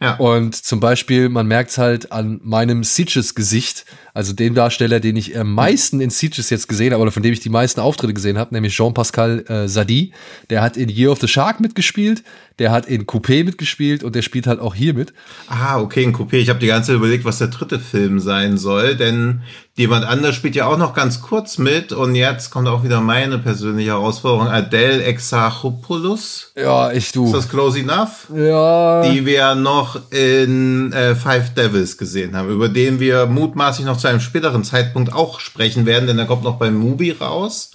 Ja. 0.00 0.14
Und 0.14 0.54
zum 0.54 0.78
Beispiel, 0.78 1.28
man 1.28 1.48
merkt 1.48 1.70
es 1.70 1.78
halt 1.78 2.12
an 2.12 2.40
meinem 2.44 2.84
Sieges-Gesicht, 2.84 3.84
also 4.14 4.32
dem 4.32 4.54
Darsteller, 4.54 5.00
den 5.00 5.16
ich 5.16 5.36
am 5.36 5.52
meisten 5.52 6.00
in 6.00 6.10
Sieges 6.10 6.50
jetzt 6.50 6.68
gesehen 6.68 6.92
habe, 6.92 7.02
oder 7.02 7.10
von 7.10 7.24
dem 7.24 7.32
ich 7.32 7.40
die 7.40 7.48
meisten 7.48 7.80
Auftritte 7.80 8.14
gesehen 8.14 8.38
habe, 8.38 8.54
nämlich 8.54 8.74
Jean-Pascal 8.74 9.44
äh, 9.48 9.68
Sadi. 9.68 10.12
Der 10.50 10.62
hat 10.62 10.76
in 10.76 10.88
Year 10.88 11.10
of 11.10 11.20
the 11.20 11.26
Shark 11.26 11.58
mitgespielt, 11.58 12.22
der 12.60 12.70
hat 12.70 12.86
in 12.86 13.06
Coupé 13.06 13.44
mitgespielt 13.44 14.04
und 14.04 14.14
der 14.14 14.22
spielt 14.22 14.46
halt 14.46 14.60
auch 14.60 14.74
hier 14.76 14.94
mit. 14.94 15.12
Ah, 15.48 15.80
okay, 15.80 16.04
ein 16.04 16.14
Coupé. 16.14 16.34
Ich 16.34 16.48
habe 16.48 16.60
die 16.60 16.68
ganze 16.68 16.88
Zeit 16.88 16.96
überlegt, 16.96 17.24
was 17.24 17.38
der 17.38 17.48
dritte 17.48 17.80
Film 17.80 18.20
sein 18.20 18.56
soll, 18.56 18.96
denn 18.96 19.42
jemand 19.78 20.04
anders 20.04 20.34
spielt 20.34 20.56
ja 20.56 20.66
auch 20.66 20.76
noch 20.76 20.92
ganz 20.92 21.22
kurz 21.22 21.56
mit 21.58 21.92
und 21.92 22.14
jetzt 22.14 22.50
kommt 22.50 22.68
auch 22.68 22.82
wieder 22.82 23.00
meine 23.00 23.38
persönliche 23.38 23.90
Herausforderung. 23.90 24.48
Adele 24.48 25.02
Exarchopoulos. 25.04 26.52
Ja, 26.56 26.90
ich 26.90 27.06
Ist 27.06 27.16
du. 27.16 27.32
das 27.32 27.48
close 27.48 27.78
enough? 27.78 28.28
Ja. 28.34 29.02
Die 29.08 29.24
wir 29.24 29.54
noch 29.54 30.00
in 30.10 30.92
äh, 30.92 31.14
Five 31.14 31.54
Devils 31.54 31.96
gesehen 31.96 32.36
haben, 32.36 32.50
über 32.50 32.68
den 32.68 33.00
wir 33.00 33.26
mutmaßlich 33.26 33.86
noch 33.86 33.96
zu 33.96 34.08
einem 34.08 34.20
späteren 34.20 34.64
Zeitpunkt 34.64 35.12
auch 35.12 35.40
sprechen 35.40 35.86
werden, 35.86 36.06
denn 36.06 36.18
er 36.18 36.26
kommt 36.26 36.44
noch 36.44 36.58
beim 36.58 36.74
Movie 36.76 37.12
raus. 37.12 37.72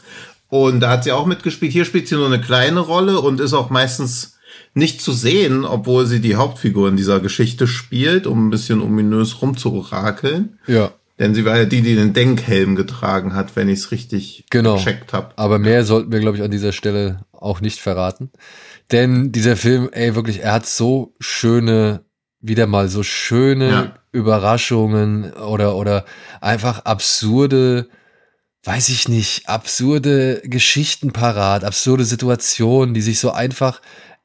Und 0.50 0.82
da 0.82 0.90
hat 0.92 1.04
sie 1.04 1.12
auch 1.12 1.26
mitgespielt. 1.26 1.72
Hier 1.72 1.86
spielt 1.86 2.08
sie 2.08 2.16
nur 2.16 2.28
eine 2.28 2.40
kleine 2.42 2.82
Rolle 2.82 3.20
und 3.20 3.40
ist 3.40 3.54
auch 3.54 3.70
meistens 3.72 4.38
nicht 4.76 5.02
zu 5.02 5.12
sehen, 5.12 5.66
obwohl 5.66 6.06
sie 6.06 6.20
die 6.20 6.36
Hauptfigur 6.36 6.90
in 6.90 6.98
dieser 6.98 7.20
Geschichte 7.20 7.66
spielt, 7.68 8.28
um 8.28 8.48
ein 8.48 8.50
bisschen 8.50 8.82
ominös 8.82 9.42
rumzuorakeln. 9.42 10.60
ja. 10.68 10.92
Denn 11.20 11.36
sie 11.36 11.46
war 11.46 11.58
ja 11.58 11.66
die, 11.66 11.82
die 11.82 11.96
den 11.96 12.14
Denkhelm 12.14 12.76
getragen 12.76 13.36
hat, 13.36 13.56
wenn 13.56 13.70
ich 13.70 13.80
es 13.80 13.92
richtig 13.92 14.46
genau. 14.50 14.76
gecheckt 14.76 15.14
habe. 15.14 15.32
Aber 15.36 15.60
mehr 15.60 15.84
sollten 15.84 16.12
wir, 16.12 16.20
glaube 16.20 16.38
ich, 16.38 16.44
an 16.44 16.52
dieser 16.52 16.72
Stelle 16.72 17.26
auch 17.32 17.62
nicht 17.62 17.80
verraten. 17.80 18.32
Denn 18.92 19.32
dieser 19.32 19.56
Film, 19.56 19.90
ey, 19.92 20.16
wirklich, 20.16 20.42
er 20.42 20.54
hat 20.54 20.66
so 20.66 21.14
schöne, 21.20 22.04
wieder 22.40 22.66
mal 22.66 22.90
so 22.90 23.04
schöne 23.04 23.70
ja. 23.70 23.96
Überraschungen 24.12 25.34
oder, 25.34 25.76
oder 25.76 26.06
einfach 26.42 26.86
absurde, 26.86 27.90
weiß 28.64 28.90
ich 28.90 29.08
nicht, 29.08 29.48
absurde 29.48 30.42
Geschichten 30.44 31.14
parat, 31.14 31.64
absurde 31.64 32.06
Situationen, 32.06 32.96
die 32.96 33.02
sich 33.02 33.20
so 33.20 33.32
einfach 33.32 33.82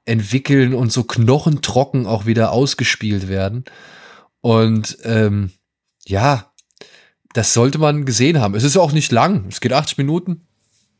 entwickeln 0.06 0.72
und 0.72 0.90
so 0.90 1.04
knochentrocken 1.04 2.06
auch 2.06 2.24
wieder 2.24 2.50
ausgespielt 2.52 3.28
werden. 3.28 3.64
Und 4.40 4.96
ähm, 5.04 5.50
ja, 6.06 6.47
das 7.32 7.52
sollte 7.52 7.78
man 7.78 8.04
gesehen 8.04 8.40
haben. 8.40 8.54
Es 8.54 8.64
ist 8.64 8.76
auch 8.76 8.92
nicht 8.92 9.12
lang, 9.12 9.46
es 9.48 9.60
geht 9.60 9.72
80 9.72 9.98
Minuten. 9.98 10.42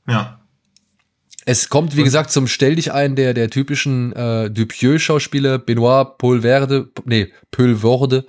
Ja. 0.07 0.41
Es 1.45 1.71
kommt, 1.71 1.97
wie 1.97 2.03
gesagt, 2.03 2.31
zum 2.31 2.47
Stell 2.47 2.75
dich 2.75 2.93
ein 2.93 3.17
der, 3.17 3.33
der 3.33 3.49
typischen 3.49 4.13
äh, 4.13 4.51
Dupieux-Schauspieler, 4.51 5.59
Benoit 5.59 6.19
Polverde, 6.19 6.91
nee, 7.07 7.33
Pölvorde, 7.51 8.27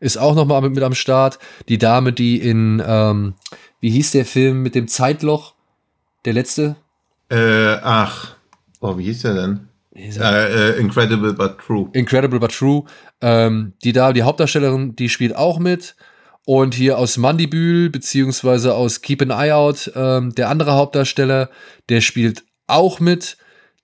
ist 0.00 0.16
auch 0.16 0.34
noch 0.34 0.46
mal 0.46 0.62
mit, 0.62 0.74
mit 0.74 0.82
am 0.82 0.94
Start. 0.94 1.38
Die 1.68 1.76
Dame, 1.76 2.14
die 2.14 2.38
in, 2.38 2.82
ähm, 2.84 3.34
wie 3.80 3.90
hieß 3.90 4.12
der 4.12 4.24
Film 4.24 4.62
mit 4.62 4.74
dem 4.74 4.88
Zeitloch? 4.88 5.54
Der 6.24 6.32
letzte? 6.32 6.76
Äh, 7.28 7.76
ach, 7.82 8.36
oh, 8.80 8.96
wie 8.96 9.04
hieß 9.04 9.22
der 9.22 9.34
denn? 9.34 9.68
Äh, 9.94 10.70
äh, 10.70 10.80
Incredible 10.80 11.34
but 11.34 11.58
True. 11.58 11.90
Incredible 11.92 12.40
but 12.40 12.52
True. 12.52 12.84
Ähm, 13.20 13.74
die 13.84 13.92
da, 13.92 14.12
die 14.12 14.22
Hauptdarstellerin, 14.22 14.96
die 14.96 15.08
spielt 15.08 15.36
auch 15.36 15.58
mit. 15.58 15.94
Und 16.44 16.74
hier 16.74 16.98
aus 16.98 17.18
Mandibül, 17.18 17.88
beziehungsweise 17.90 18.74
aus 18.74 19.00
Keep 19.00 19.22
an 19.22 19.30
Eye 19.30 19.52
Out, 19.52 19.92
ähm, 19.94 20.34
der 20.34 20.48
andere 20.48 20.72
Hauptdarsteller, 20.72 21.50
der 21.88 22.00
spielt 22.00 22.44
auch 22.66 22.98
mit. 22.98 23.36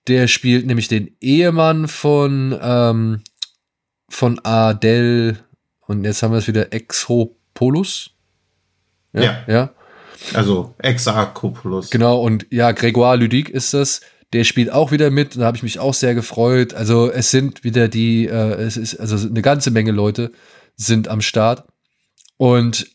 Der 0.07 0.27
spielt 0.27 0.65
nämlich 0.65 0.87
den 0.87 1.15
Ehemann 1.21 1.87
von, 1.87 2.57
ähm, 2.61 3.21
von 4.09 4.39
Adele. 4.43 5.37
Und 5.87 6.03
jetzt 6.03 6.21
haben 6.21 6.31
wir 6.31 6.39
es 6.39 6.47
wieder 6.47 6.73
Exopolus. 6.73 8.11
Ja. 9.13 9.21
ja. 9.21 9.43
ja. 9.47 9.73
Also 10.33 10.75
Exarchopoulos. 10.79 11.89
Genau, 11.89 12.21
und 12.21 12.45
ja, 12.49 12.69
Grégoire 12.69 13.15
Ludic 13.15 13.49
ist 13.49 13.73
das. 13.73 14.01
Der 14.33 14.43
spielt 14.43 14.71
auch 14.71 14.91
wieder 14.91 15.09
mit, 15.09 15.37
da 15.37 15.45
habe 15.45 15.57
ich 15.57 15.63
mich 15.63 15.79
auch 15.79 15.93
sehr 15.93 16.13
gefreut. 16.13 16.73
Also 16.73 17.09
es 17.09 17.31
sind 17.31 17.63
wieder 17.63 17.87
die, 17.87 18.27
äh, 18.27 18.53
es 18.61 18.77
ist 18.77 18.99
also 18.99 19.27
eine 19.27 19.41
ganze 19.41 19.71
Menge 19.71 19.91
Leute 19.91 20.31
sind 20.75 21.07
am 21.07 21.21
Start 21.21 21.63
und 22.39 22.87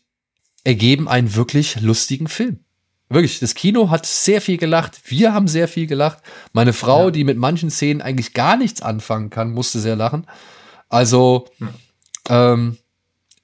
ergeben 0.63 1.07
einen 1.07 1.35
wirklich 1.35 1.79
lustigen 1.79 2.27
Film. 2.27 2.61
Wirklich, 3.09 3.39
das 3.39 3.53
Kino 3.53 3.91
hat 3.91 4.07
sehr 4.07 4.41
viel 4.41 4.57
gelacht. 4.57 4.99
Wir 5.05 5.33
haben 5.33 5.47
sehr 5.47 5.67
viel 5.67 5.85
gelacht. 5.85 6.23
Meine 6.51 6.73
Frau, 6.73 7.05
ja. 7.05 7.11
die 7.11 7.23
mit 7.23 7.37
manchen 7.37 7.69
Szenen 7.69 8.01
eigentlich 8.01 8.33
gar 8.33 8.57
nichts 8.57 8.81
anfangen 8.81 9.29
kann, 9.29 9.53
musste 9.53 9.79
sehr 9.79 9.95
lachen. 9.95 10.25
Also, 10.89 11.47
ja. 11.59 12.53
ähm, 12.53 12.77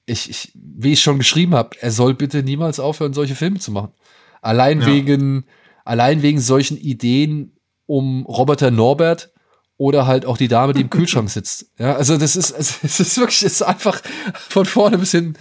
ich, 0.04 0.28
ich, 0.28 0.50
wie 0.54 0.94
ich 0.94 1.00
schon 1.00 1.18
geschrieben 1.18 1.54
habe, 1.54 1.80
er 1.80 1.92
soll 1.92 2.14
bitte 2.14 2.42
niemals 2.42 2.80
aufhören, 2.80 3.12
solche 3.12 3.36
Filme 3.36 3.60
zu 3.60 3.70
machen. 3.70 3.92
Allein 4.40 4.80
ja. 4.80 4.88
wegen, 4.88 5.44
allein 5.84 6.22
wegen 6.22 6.40
solchen 6.40 6.76
Ideen 6.76 7.52
um 7.86 8.26
Roboter 8.26 8.72
Norbert 8.72 9.32
oder 9.76 10.08
halt 10.08 10.26
auch 10.26 10.36
die 10.36 10.48
Dame, 10.48 10.72
die 10.72 10.80
im 10.80 10.90
Kühlschrank 10.90 11.30
sitzt. 11.30 11.66
Ja, 11.78 11.94
also 11.94 12.18
das 12.18 12.34
ist, 12.34 12.50
es 12.58 12.82
ist 12.82 13.16
wirklich, 13.18 13.44
es 13.44 13.52
ist 13.52 13.62
einfach 13.62 14.02
von 14.48 14.66
vorne 14.66 14.98
bis 14.98 15.12
hin 15.12 15.38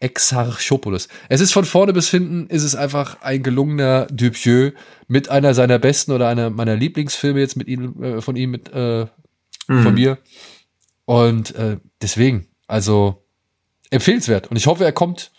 Exarchopoulos. 0.00 1.08
Es 1.28 1.40
ist 1.40 1.52
von 1.52 1.64
vorne 1.64 1.92
bis 1.92 2.10
hinten, 2.10 2.48
ist 2.48 2.62
es 2.62 2.74
einfach 2.74 3.22
ein 3.22 3.42
gelungener 3.42 4.06
Dupieux 4.06 4.72
mit 5.08 5.28
einer 5.28 5.54
seiner 5.54 5.78
besten 5.78 6.12
oder 6.12 6.28
einer 6.28 6.50
meiner 6.50 6.76
Lieblingsfilme 6.76 7.40
jetzt 7.40 7.56
mit 7.56 7.68
ihm, 7.68 8.02
äh, 8.02 8.20
von 8.20 8.36
ihm, 8.36 8.50
mit, 8.50 8.70
äh, 8.72 9.06
mhm. 9.68 9.82
von 9.82 9.94
mir. 9.94 10.18
Und 11.06 11.54
äh, 11.54 11.78
deswegen, 12.02 12.48
also 12.66 13.24
empfehlenswert. 13.90 14.50
Und 14.50 14.56
ich 14.56 14.66
hoffe, 14.66 14.84
er 14.84 14.92
kommt 14.92 15.32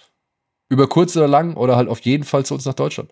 über 0.69 0.87
kurz 0.87 1.15
oder 1.15 1.27
lang 1.27 1.55
oder 1.55 1.75
halt 1.75 1.87
auf 1.87 1.99
jeden 2.01 2.23
Fall 2.23 2.45
zu 2.45 2.53
uns 2.53 2.65
nach 2.65 2.73
Deutschland. 2.73 3.11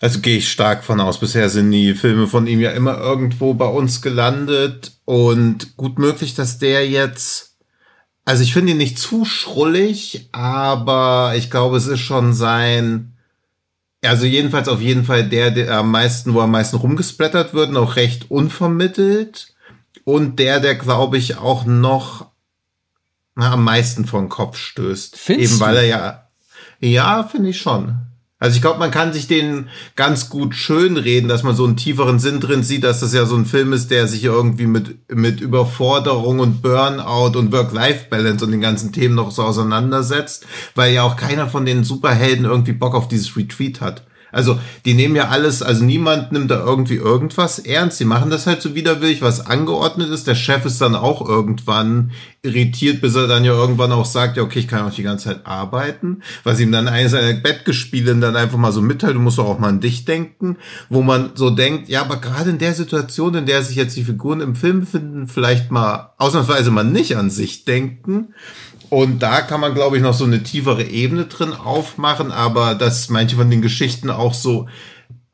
Also 0.00 0.20
gehe 0.20 0.38
ich 0.38 0.50
stark 0.50 0.84
von 0.84 1.00
aus. 1.00 1.18
Bisher 1.18 1.48
sind 1.48 1.72
die 1.72 1.94
Filme 1.94 2.26
von 2.28 2.46
ihm 2.46 2.60
ja 2.60 2.70
immer 2.70 2.98
irgendwo 2.98 3.54
bei 3.54 3.66
uns 3.66 4.00
gelandet 4.00 4.92
und 5.04 5.76
gut 5.76 5.98
möglich, 5.98 6.34
dass 6.34 6.58
der 6.58 6.88
jetzt, 6.88 7.47
also 8.28 8.42
ich 8.42 8.52
finde 8.52 8.72
ihn 8.72 8.76
nicht 8.76 8.98
zu 8.98 9.24
schrullig, 9.24 10.28
aber 10.32 11.32
ich 11.34 11.50
glaube, 11.50 11.78
es 11.78 11.86
ist 11.86 12.00
schon 12.00 12.34
sein, 12.34 13.16
also 14.04 14.26
jedenfalls 14.26 14.68
auf 14.68 14.82
jeden 14.82 15.06
Fall 15.06 15.26
der, 15.26 15.50
der 15.50 15.78
am 15.78 15.90
meisten, 15.90 16.34
wo 16.34 16.42
am 16.42 16.50
meisten 16.50 16.76
rumgesplattert 16.76 17.54
wird, 17.54 17.72
noch 17.72 17.96
recht 17.96 18.30
unvermittelt 18.30 19.54
und 20.04 20.38
der, 20.38 20.60
der 20.60 20.74
glaube 20.74 21.16
ich 21.16 21.38
auch 21.38 21.64
noch 21.64 22.26
na, 23.34 23.54
am 23.54 23.64
meisten 23.64 24.04
vor 24.04 24.28
Kopf 24.28 24.58
stößt. 24.58 25.16
Findest 25.16 25.54
Eben 25.54 25.60
weil 25.60 25.76
er 25.76 25.86
ja, 25.86 26.28
ja, 26.80 27.22
finde 27.22 27.48
ich 27.48 27.58
schon. 27.58 27.96
Also 28.40 28.54
ich 28.54 28.62
glaube, 28.62 28.78
man 28.78 28.92
kann 28.92 29.12
sich 29.12 29.26
den 29.26 29.68
ganz 29.96 30.30
gut 30.30 30.54
schön 30.54 30.96
reden, 30.96 31.26
dass 31.26 31.42
man 31.42 31.56
so 31.56 31.64
einen 31.64 31.76
tieferen 31.76 32.20
Sinn 32.20 32.38
drin 32.38 32.62
sieht, 32.62 32.84
dass 32.84 33.00
das 33.00 33.12
ja 33.12 33.26
so 33.26 33.34
ein 33.34 33.46
Film 33.46 33.72
ist, 33.72 33.90
der 33.90 34.06
sich 34.06 34.22
irgendwie 34.22 34.66
mit, 34.66 35.10
mit 35.12 35.40
Überforderung 35.40 36.38
und 36.38 36.62
Burnout 36.62 37.36
und 37.36 37.50
Work-Life-Balance 37.50 38.44
und 38.44 38.52
den 38.52 38.60
ganzen 38.60 38.92
Themen 38.92 39.16
noch 39.16 39.32
so 39.32 39.42
auseinandersetzt, 39.42 40.46
weil 40.76 40.94
ja 40.94 41.02
auch 41.02 41.16
keiner 41.16 41.48
von 41.48 41.66
den 41.66 41.82
Superhelden 41.82 42.44
irgendwie 42.44 42.72
Bock 42.72 42.94
auf 42.94 43.08
dieses 43.08 43.36
Retreat 43.36 43.80
hat. 43.80 44.04
Also, 44.32 44.58
die 44.84 44.94
nehmen 44.94 45.16
ja 45.16 45.28
alles, 45.28 45.62
also 45.62 45.84
niemand 45.84 46.32
nimmt 46.32 46.50
da 46.50 46.60
irgendwie 46.64 46.96
irgendwas 46.96 47.58
ernst. 47.58 48.00
Die 48.00 48.04
machen 48.04 48.30
das 48.30 48.46
halt 48.46 48.62
so 48.62 48.74
widerwillig, 48.74 49.22
was 49.22 49.46
angeordnet 49.46 50.10
ist. 50.10 50.26
Der 50.26 50.34
Chef 50.34 50.64
ist 50.64 50.80
dann 50.80 50.94
auch 50.94 51.26
irgendwann 51.26 52.12
irritiert, 52.42 53.00
bis 53.00 53.14
er 53.14 53.26
dann 53.26 53.44
ja 53.44 53.52
irgendwann 53.52 53.92
auch 53.92 54.04
sagt, 54.04 54.36
ja, 54.36 54.42
okay, 54.42 54.60
ich 54.60 54.68
kann 54.68 54.86
auch 54.86 54.94
die 54.94 55.02
ganze 55.02 55.26
Zeit 55.26 55.46
arbeiten. 55.46 56.22
Was 56.44 56.60
ihm 56.60 56.72
dann 56.72 56.88
eines 56.88 57.12
seiner 57.12 57.38
Bettgespielen 57.38 58.20
dann 58.20 58.36
einfach 58.36 58.58
mal 58.58 58.72
so 58.72 58.80
mitteilt, 58.80 59.16
du 59.16 59.20
musst 59.20 59.38
auch 59.38 59.58
mal 59.58 59.68
an 59.68 59.80
dich 59.80 60.04
denken, 60.04 60.56
wo 60.88 61.02
man 61.02 61.32
so 61.34 61.50
denkt, 61.50 61.88
ja, 61.88 62.02
aber 62.02 62.16
gerade 62.16 62.50
in 62.50 62.58
der 62.58 62.74
Situation, 62.74 63.34
in 63.34 63.46
der 63.46 63.62
sich 63.62 63.76
jetzt 63.76 63.96
die 63.96 64.04
Figuren 64.04 64.40
im 64.40 64.54
Film 64.54 64.80
befinden, 64.80 65.26
vielleicht 65.26 65.70
mal 65.70 66.12
ausnahmsweise 66.18 66.70
mal 66.70 66.84
nicht 66.84 67.16
an 67.16 67.30
sich 67.30 67.64
denken. 67.64 68.34
Und 68.90 69.20
da 69.20 69.42
kann 69.42 69.60
man, 69.60 69.74
glaube 69.74 69.96
ich, 69.96 70.02
noch 70.02 70.14
so 70.14 70.24
eine 70.24 70.42
tiefere 70.42 70.84
Ebene 70.84 71.26
drin 71.26 71.52
aufmachen, 71.52 72.32
aber 72.32 72.74
dass 72.74 73.10
manche 73.10 73.36
von 73.36 73.50
den 73.50 73.62
Geschichten 73.62 74.10
auch 74.10 74.34
so 74.34 74.66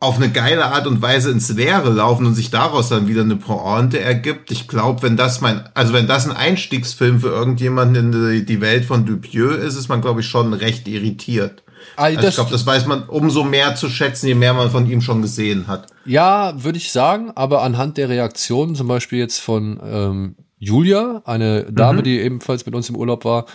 auf 0.00 0.16
eine 0.16 0.30
geile 0.30 0.66
Art 0.66 0.86
und 0.86 1.00
Weise 1.00 1.30
ins 1.30 1.48
Leere 1.48 1.88
laufen 1.88 2.26
und 2.26 2.34
sich 2.34 2.50
daraus 2.50 2.90
dann 2.90 3.08
wieder 3.08 3.22
eine 3.22 3.36
Pointe 3.36 4.00
ergibt. 4.00 4.50
Ich 4.50 4.68
glaube, 4.68 5.02
wenn 5.02 5.16
das 5.16 5.40
mein, 5.40 5.62
also 5.72 5.94
wenn 5.94 6.06
das 6.06 6.28
ein 6.28 6.36
Einstiegsfilm 6.36 7.20
für 7.20 7.28
irgendjemanden 7.28 8.12
in 8.12 8.44
die 8.44 8.60
Welt 8.60 8.84
von 8.84 9.06
Dupieux 9.06 9.56
ist, 9.56 9.76
ist 9.76 9.88
man, 9.88 10.02
glaube 10.02 10.20
ich, 10.20 10.26
schon 10.26 10.52
recht 10.52 10.86
irritiert. 10.88 11.62
Also 11.96 12.20
ich 12.20 12.34
glaube, 12.34 12.50
das 12.50 12.66
weiß 12.66 12.86
man 12.86 13.04
umso 13.04 13.44
mehr 13.44 13.76
zu 13.76 13.88
schätzen, 13.88 14.26
je 14.26 14.34
mehr 14.34 14.52
man 14.52 14.70
von 14.70 14.90
ihm 14.90 15.00
schon 15.00 15.22
gesehen 15.22 15.68
hat. 15.68 15.86
Ja, 16.04 16.52
würde 16.62 16.78
ich 16.78 16.92
sagen, 16.92 17.30
aber 17.34 17.62
anhand 17.62 17.96
der 17.96 18.08
Reaktionen, 18.08 18.74
zum 18.74 18.88
Beispiel 18.88 19.20
jetzt 19.20 19.38
von 19.38 19.80
ähm, 19.82 20.34
Julia, 20.64 21.22
eine 21.24 21.72
Dame, 21.72 22.00
mhm. 22.00 22.04
die 22.04 22.20
ebenfalls 22.20 22.66
mit 22.66 22.74
uns 22.74 22.88
im 22.88 22.96
Urlaub 22.96 23.24
war, 23.24 23.46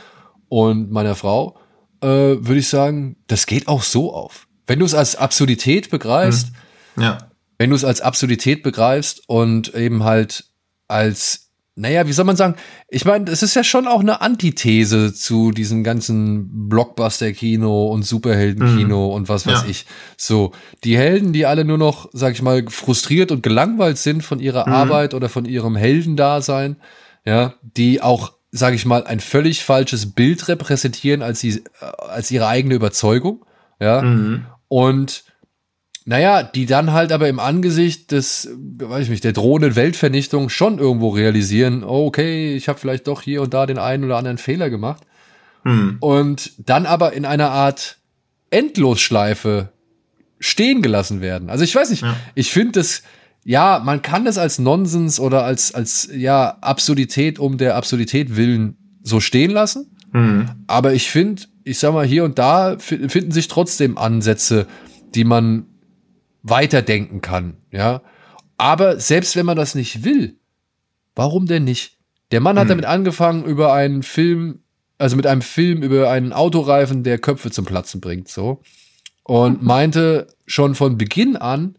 und 0.48 0.92
meiner 0.92 1.16
Frau, 1.16 1.60
äh, 2.02 2.08
würde 2.08 2.58
ich 2.58 2.70
sagen, 2.70 3.18
das 3.28 3.46
geht 3.46 3.68
auch 3.68 3.84
so 3.84 4.14
auf. 4.14 4.48
Wenn 4.68 4.80
du 4.80 4.86
es 4.86 4.96
als 4.96 5.16
Absurdität 5.16 5.90
begreifst, 5.90 6.52
mhm. 6.96 7.04
ja. 7.04 7.18
wenn 7.58 7.70
du 7.70 7.76
es 7.76 7.84
als 7.84 8.02
Absurdität 8.02 8.64
begreifst 8.64 9.22
und 9.28 9.74
eben 9.76 10.04
halt 10.04 10.46
als 10.88 11.49
naja, 11.80 12.06
wie 12.08 12.12
soll 12.12 12.26
man 12.26 12.36
sagen? 12.36 12.56
Ich 12.90 13.06
meine, 13.06 13.32
es 13.32 13.42
ist 13.42 13.56
ja 13.56 13.64
schon 13.64 13.88
auch 13.88 14.02
eine 14.02 14.20
Antithese 14.20 15.14
zu 15.14 15.52
diesem 15.52 15.86
ganzen 15.86 16.68
Blockbuster-Kino 16.68 17.88
und 17.88 18.04
Superhelden-Kino 18.04 19.08
mhm. 19.08 19.14
und 19.14 19.30
was 19.30 19.48
weiß 19.48 19.64
ja. 19.64 19.70
ich. 19.70 19.86
So, 20.18 20.52
die 20.84 20.98
Helden, 20.98 21.32
die 21.32 21.46
alle 21.46 21.64
nur 21.64 21.78
noch, 21.78 22.10
sag 22.12 22.34
ich 22.34 22.42
mal, 22.42 22.66
frustriert 22.68 23.32
und 23.32 23.44
gelangweilt 23.44 23.98
sind 23.98 24.24
von 24.26 24.42
ihrer 24.42 24.68
mhm. 24.68 24.74
Arbeit 24.74 25.14
oder 25.14 25.30
von 25.30 25.46
ihrem 25.46 25.78
Heldendasein, 25.78 26.76
ja, 27.24 27.54
die 27.62 28.02
auch, 28.02 28.34
sag 28.52 28.74
ich 28.74 28.86
mal, 28.86 29.06
ein 29.06 29.22
völlig 29.22 29.64
falsches 29.64 30.12
Bild 30.12 30.50
repräsentieren 30.50 31.22
als, 31.22 31.40
sie, 31.40 31.64
äh, 31.80 31.86
als 32.10 32.30
ihre 32.30 32.48
eigene 32.48 32.76
Überzeugung, 32.76 33.46
ja. 33.80 34.02
Mhm. 34.02 34.46
Und 34.68 35.24
naja, 36.10 36.42
die 36.42 36.66
dann 36.66 36.92
halt 36.92 37.12
aber 37.12 37.30
im 37.30 37.40
Angesicht 37.40 38.12
des, 38.12 38.50
weiß 38.58 39.04
ich 39.04 39.10
nicht, 39.12 39.24
der 39.24 39.32
drohenden 39.32 39.76
Weltvernichtung 39.76 40.50
schon 40.50 40.80
irgendwo 40.80 41.10
realisieren, 41.10 41.84
oh, 41.84 42.08
okay, 42.08 42.56
ich 42.56 42.68
habe 42.68 42.80
vielleicht 42.80 43.06
doch 43.06 43.22
hier 43.22 43.44
und 43.44 43.54
da 43.54 43.68
den 43.68 43.78
einen 43.78 44.06
oder 44.06 44.18
anderen 44.18 44.40
Fehler 44.40 44.72
gemacht. 44.72 45.04
Hm. 45.66 45.98
Und 46.00 46.54
dann 46.68 46.88
aber 46.88 47.14
in 47.14 47.26
einer 47.26 47.52
Art 47.52 48.00
Endlosschleife 48.50 49.70
stehen 50.40 50.82
gelassen 50.82 51.22
werden. 51.22 51.52
Also 51.52 51.64
ich 51.64 51.76
weiß 51.76 51.92
nicht, 51.92 52.02
ja. 52.02 52.16
ich 52.34 52.52
finde 52.52 52.80
das, 52.80 53.04
ja, 53.46 53.80
man 53.86 54.02
kann 54.02 54.26
das 54.26 54.40
als 54.40 54.58
Nonsens 54.58 55.20
oder 55.20 55.44
als, 55.44 55.76
als, 55.76 56.10
ja, 56.12 56.58
Absurdität 56.62 57.38
um 57.38 57.60
der 57.60 57.76
Absurdität 57.76 58.36
willen 58.36 58.78
so 59.04 59.20
stehen 59.20 59.52
lassen. 59.52 59.96
Mhm. 60.12 60.50
Aber 60.66 60.92
ich 60.92 61.12
finde, 61.12 61.44
ich 61.66 61.78
sag 61.78 61.94
mal, 61.94 62.04
hier 62.04 62.24
und 62.24 62.40
da 62.40 62.80
finden 62.80 63.30
sich 63.30 63.48
trotzdem 63.48 63.96
Ansätze, 64.00 64.66
die 65.14 65.24
man 65.24 65.68
weiterdenken 66.44 67.22
kann, 67.22 67.58
ja. 67.72 68.02
Aber 68.58 69.00
selbst 69.00 69.36
wenn 69.36 69.46
man 69.46 69.58
das 69.58 69.76
nicht 69.76 70.04
will, 70.04 70.38
warum 71.16 71.46
denn 71.46 71.64
nicht? 71.64 71.98
Der 72.32 72.42
Mann 72.42 72.58
hat 72.58 72.66
mhm. 72.66 72.70
damit 72.70 72.86
angefangen, 72.86 73.46
über 73.46 73.74
einen 73.74 74.04
Film, 74.04 74.60
also 74.98 75.16
mit 75.16 75.26
einem 75.26 75.42
Film 75.42 75.82
über 75.82 76.10
einen 76.10 76.34
Autoreifen, 76.34 77.04
der 77.04 77.18
Köpfe 77.18 77.52
zum 77.52 77.66
Platzen 77.66 78.02
bringt, 78.02 78.28
so. 78.28 78.62
Und 79.24 79.62
meinte 79.62 80.28
schon 80.48 80.74
von 80.74 80.98
Beginn 80.98 81.38
an, 81.38 81.78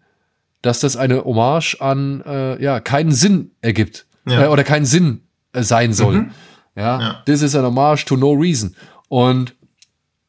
dass 0.63 0.81
das 0.81 0.97
eine 0.97 1.25
Hommage 1.25 1.77
an, 1.81 2.23
äh, 2.25 2.63
ja, 2.63 2.81
keinen 2.81 3.13
Sinn 3.13 3.53
ergibt. 3.61 4.07
Ja. 4.27 4.45
Äh, 4.45 4.47
oder 4.49 4.65
keinen 4.65 4.85
Sinn 4.85 5.23
äh, 5.53 5.63
sein 5.63 5.93
soll. 5.93 6.23
Mhm. 6.23 6.31
Ja, 6.77 7.01
ja, 7.01 7.23
this 7.27 7.43
is 7.43 7.57
an 7.57 7.65
Hommage 7.65 8.05
to 8.05 8.17
no 8.17 8.33
reason. 8.33 8.77
Und 9.09 9.57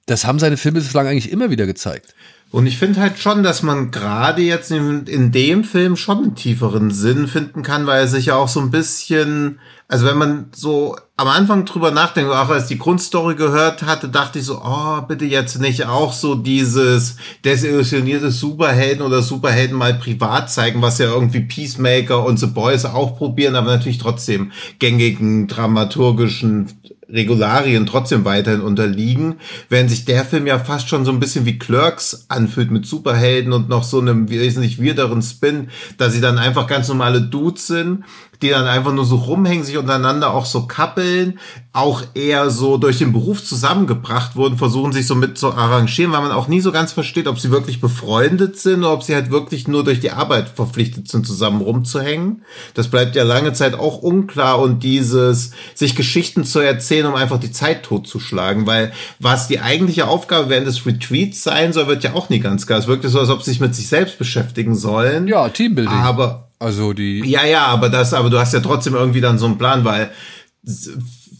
das 0.07 0.25
haben 0.25 0.39
seine 0.39 0.57
Filme 0.57 0.79
bislang 0.79 1.07
eigentlich 1.07 1.31
immer 1.31 1.49
wieder 1.49 1.65
gezeigt. 1.65 2.15
Und 2.51 2.67
ich 2.67 2.77
finde 2.77 2.99
halt 2.99 3.17
schon, 3.17 3.43
dass 3.43 3.63
man 3.63 3.91
gerade 3.91 4.41
jetzt 4.41 4.71
in, 4.71 5.05
in, 5.05 5.31
dem 5.31 5.63
Film 5.63 5.95
schon 5.95 6.17
einen 6.17 6.35
tieferen 6.35 6.91
Sinn 6.91 7.29
finden 7.29 7.63
kann, 7.63 7.87
weil 7.87 8.01
er 8.01 8.07
sich 8.07 8.25
ja 8.25 8.35
auch 8.35 8.49
so 8.49 8.59
ein 8.59 8.71
bisschen, 8.71 9.59
also 9.87 10.05
wenn 10.05 10.17
man 10.17 10.47
so 10.53 10.97
am 11.15 11.29
Anfang 11.29 11.63
drüber 11.63 11.91
nachdenkt, 11.91 12.29
auch 12.29 12.49
als 12.49 12.67
die 12.67 12.77
Grundstory 12.77 13.35
gehört 13.35 13.83
hatte, 13.83 14.09
dachte 14.09 14.39
ich 14.39 14.45
so, 14.45 14.59
oh, 14.61 15.01
bitte 15.07 15.23
jetzt 15.23 15.61
nicht 15.61 15.85
auch 15.85 16.11
so 16.11 16.35
dieses 16.35 17.15
desillusionierte 17.45 18.31
Superhelden 18.31 19.05
oder 19.05 19.21
Superhelden 19.21 19.77
mal 19.77 19.93
privat 19.93 20.51
zeigen, 20.51 20.81
was 20.81 20.97
ja 20.97 21.05
irgendwie 21.05 21.41
Peacemaker 21.41 22.25
und 22.25 22.37
The 22.37 22.47
Boys 22.47 22.83
auch 22.83 23.17
probieren, 23.17 23.55
aber 23.55 23.71
natürlich 23.71 23.99
trotzdem 23.99 24.51
gängigen 24.79 25.47
dramaturgischen 25.47 26.67
Regularien 27.11 27.85
trotzdem 27.85 28.25
weiterhin 28.25 28.61
unterliegen, 28.61 29.35
während 29.69 29.89
sich 29.89 30.05
der 30.05 30.23
Film 30.25 30.47
ja 30.47 30.59
fast 30.59 30.89
schon 30.89 31.05
so 31.05 31.11
ein 31.11 31.19
bisschen 31.19 31.45
wie 31.45 31.59
Clerks 31.59 32.25
anfühlt 32.29 32.71
mit 32.71 32.85
Superhelden 32.85 33.53
und 33.53 33.69
noch 33.69 33.83
so 33.83 33.99
einem 33.99 34.29
wesentlich 34.29 34.81
weirderen 34.81 35.21
Spin, 35.21 35.69
da 35.97 36.09
sie 36.09 36.21
dann 36.21 36.37
einfach 36.37 36.67
ganz 36.67 36.87
normale 36.87 37.21
Dudes 37.21 37.67
sind 37.67 38.03
die 38.41 38.49
dann 38.49 38.67
einfach 38.67 38.93
nur 38.93 39.05
so 39.05 39.15
rumhängen, 39.15 39.63
sich 39.63 39.77
untereinander 39.77 40.33
auch 40.33 40.45
so 40.45 40.65
kappeln, 40.65 41.39
auch 41.73 42.03
eher 42.15 42.49
so 42.49 42.77
durch 42.77 42.97
den 42.97 43.13
Beruf 43.13 43.43
zusammengebracht 43.43 44.35
wurden, 44.35 44.57
versuchen 44.57 44.91
sich 44.91 45.07
so 45.07 45.15
mit 45.15 45.37
zu 45.37 45.53
arrangieren, 45.53 46.11
weil 46.11 46.21
man 46.21 46.31
auch 46.31 46.49
nie 46.49 46.59
so 46.59 46.71
ganz 46.73 46.91
versteht, 46.91 47.27
ob 47.27 47.39
sie 47.39 47.49
wirklich 47.49 47.79
befreundet 47.79 48.57
sind 48.57 48.79
oder 48.79 48.91
ob 48.91 49.03
sie 49.03 49.15
halt 49.15 49.31
wirklich 49.31 49.69
nur 49.69 49.85
durch 49.85 50.01
die 50.01 50.11
Arbeit 50.11 50.49
verpflichtet 50.49 51.07
sind, 51.07 51.25
zusammen 51.25 51.61
rumzuhängen. 51.61 52.43
Das 52.73 52.89
bleibt 52.89 53.15
ja 53.15 53.23
lange 53.23 53.53
Zeit 53.53 53.75
auch 53.75 53.99
unklar 53.99 54.59
und 54.59 54.83
dieses, 54.83 55.51
sich 55.73 55.95
Geschichten 55.95 56.43
zu 56.43 56.59
erzählen, 56.59 57.05
um 57.05 57.15
einfach 57.15 57.39
die 57.39 57.51
Zeit 57.51 57.83
totzuschlagen, 57.83 58.67
weil 58.67 58.91
was 59.19 59.47
die 59.47 59.61
eigentliche 59.61 60.07
Aufgabe 60.07 60.49
während 60.49 60.67
des 60.67 60.85
Retreats 60.85 61.43
sein 61.43 61.71
soll, 61.71 61.87
wird 61.87 62.03
ja 62.03 62.13
auch 62.13 62.29
nie 62.29 62.39
ganz 62.39 62.67
klar. 62.67 62.79
Es 62.79 62.87
wirkt 62.87 63.07
so, 63.07 63.19
als 63.19 63.29
ob 63.29 63.43
sie 63.43 63.51
sich 63.51 63.59
mit 63.61 63.75
sich 63.75 63.87
selbst 63.87 64.17
beschäftigen 64.17 64.75
sollen. 64.75 65.27
Ja, 65.27 65.47
Teambuilding. 65.49 65.93
Aber 65.93 66.50
also 66.61 66.93
die. 66.93 67.21
Ja, 67.25 67.45
ja, 67.45 67.65
aber 67.65 67.89
das, 67.89 68.13
aber 68.13 68.29
du 68.29 68.39
hast 68.39 68.53
ja 68.53 68.59
trotzdem 68.59 68.93
irgendwie 68.93 69.21
dann 69.21 69.39
so 69.39 69.45
einen 69.45 69.57
Plan, 69.57 69.83
weil 69.83 70.11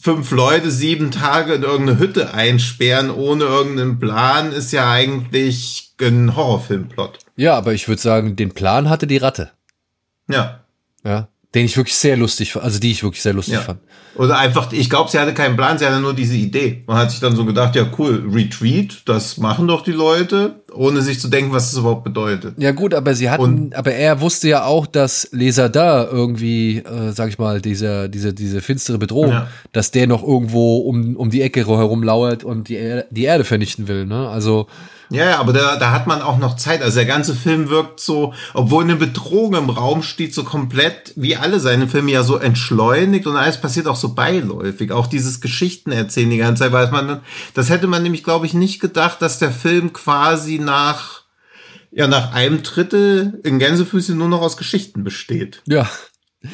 fünf 0.02 0.32
Leute 0.32 0.72
sieben 0.72 1.12
Tage 1.12 1.54
in 1.54 1.64
irgendeine 1.64 2.00
Hütte 2.00 2.34
einsperren 2.34 3.12
ohne 3.12 3.44
irgendeinen 3.44 4.00
Plan 4.00 4.52
ist 4.52 4.72
ja 4.72 4.90
eigentlich 4.90 5.94
ein 6.02 6.36
Horrorfilmplot. 6.36 7.20
Ja, 7.36 7.56
aber 7.56 7.74
ich 7.74 7.88
würde 7.88 8.02
sagen, 8.02 8.36
den 8.36 8.52
Plan 8.54 8.90
hatte 8.90 9.06
die 9.06 9.18
Ratte. 9.18 9.52
Ja. 10.28 10.62
Ja 11.04 11.28
den 11.54 11.66
ich 11.66 11.76
wirklich 11.76 11.96
sehr 11.96 12.16
lustig, 12.16 12.56
also 12.56 12.80
die 12.80 12.92
ich 12.92 13.04
wirklich 13.04 13.22
sehr 13.22 13.34
lustig 13.34 13.56
ja. 13.56 13.62
fand. 13.62 13.80
Oder 14.16 14.38
einfach, 14.38 14.72
ich 14.72 14.90
glaube, 14.90 15.10
sie 15.10 15.20
hatte 15.20 15.34
keinen 15.34 15.56
Plan, 15.56 15.78
sie 15.78 15.86
hatte 15.86 16.00
nur 16.00 16.14
diese 16.14 16.36
Idee. 16.36 16.84
Man 16.86 16.98
hat 16.98 17.12
sich 17.12 17.20
dann 17.20 17.36
so 17.36 17.46
gedacht, 17.46 17.76
ja 17.76 17.90
cool, 17.98 18.26
Retreat, 18.30 19.04
das 19.06 19.38
machen 19.38 19.68
doch 19.68 19.84
die 19.84 19.92
Leute, 19.92 20.62
ohne 20.74 21.02
sich 21.02 21.20
zu 21.20 21.30
denken, 21.30 21.54
was 21.54 21.72
das 21.72 21.80
überhaupt 21.80 22.04
bedeutet. 22.04 22.56
Ja 22.58 22.72
gut, 22.72 22.94
aber 22.94 23.16
sie 23.16 23.30
hatten, 23.30 23.44
Und, 23.44 23.76
aber 23.76 23.94
er 23.94 24.20
wusste 24.22 24.50
ja 24.50 24.66
auch, 24.66 24.86
dass 24.86 25.30
Leser 25.32 25.70
da 25.70 26.06
irgendwie, 26.06 26.80
äh, 26.80 27.12
sag 27.12 27.30
ich 27.30 27.38
mal, 27.38 27.62
diese, 27.62 28.10
diese, 28.10 28.34
diese 28.34 28.62
finstere 28.62 28.98
Bedrohung, 28.98 29.32
ja. 29.32 29.48
dass 29.72 29.92
der 29.92 30.08
noch 30.08 30.24
irgendwo 30.24 30.80
um, 30.80 31.16
um 31.16 31.30
die 31.30 31.42
Ecke 31.42 31.66
herum 31.66 32.04
lauert 32.04 32.44
und 32.44 32.68
die, 32.70 32.78
er 32.78 33.06
die 33.12 33.24
Erde 33.24 33.44
vernichten 33.44 33.88
will, 33.88 34.06
ne? 34.06 34.30
Also, 34.30 34.68
ja, 35.12 35.26
ja, 35.26 35.40
aber 35.40 35.52
da, 35.52 35.76
da 35.76 35.92
hat 35.92 36.08
man 36.08 36.22
auch 36.22 36.38
noch 36.38 36.56
Zeit. 36.56 36.82
Also 36.82 36.96
der 36.96 37.06
ganze 37.06 37.36
Film 37.36 37.70
wirkt 37.70 38.00
so, 38.00 38.34
obwohl 38.54 38.86
eine 38.86 38.96
Bedrohung 38.96 39.56
im 39.56 39.70
Raum 39.70 40.04
steht, 40.04 40.34
so 40.34 40.46
komplett, 40.46 41.12
wie 41.18 41.36
alle 41.36 41.60
seine 41.60 41.90
Filme 41.90 42.12
ja 42.12 42.24
so 42.24 42.38
entschleunigt 42.38 43.28
und 43.28 43.36
alles 43.36 43.60
passiert 43.60 43.88
auch 43.88 43.98
so 43.98 44.16
beiläufig. 44.16 44.94
Auch 44.94 45.08
dieses 45.08 45.42
Geschichten 45.42 45.92
erzählen 45.92 46.30
die 46.30 46.38
ganze 46.38 46.64
Zeit, 46.64 46.72
weiß 46.72 46.92
man, 46.92 47.20
das 47.54 47.70
hätte 47.70 47.88
man 47.88 48.04
nämlich, 48.04 48.24
glaube 48.24 48.46
ich, 48.46 48.54
nicht 48.54 48.80
gedacht, 48.80 49.22
dass 49.22 49.38
der 49.38 49.52
Film 49.52 49.92
quasi 49.92 50.60
nach, 50.60 51.24
ja, 51.92 52.08
nach 52.08 52.34
einem 52.34 52.64
Drittel 52.64 53.40
in 53.44 53.60
Gänsefüßchen 53.60 54.18
nur 54.18 54.30
noch 54.30 54.42
aus 54.42 54.56
Geschichten 54.56 55.04
besteht. 55.04 55.62
Ja. 55.68 55.90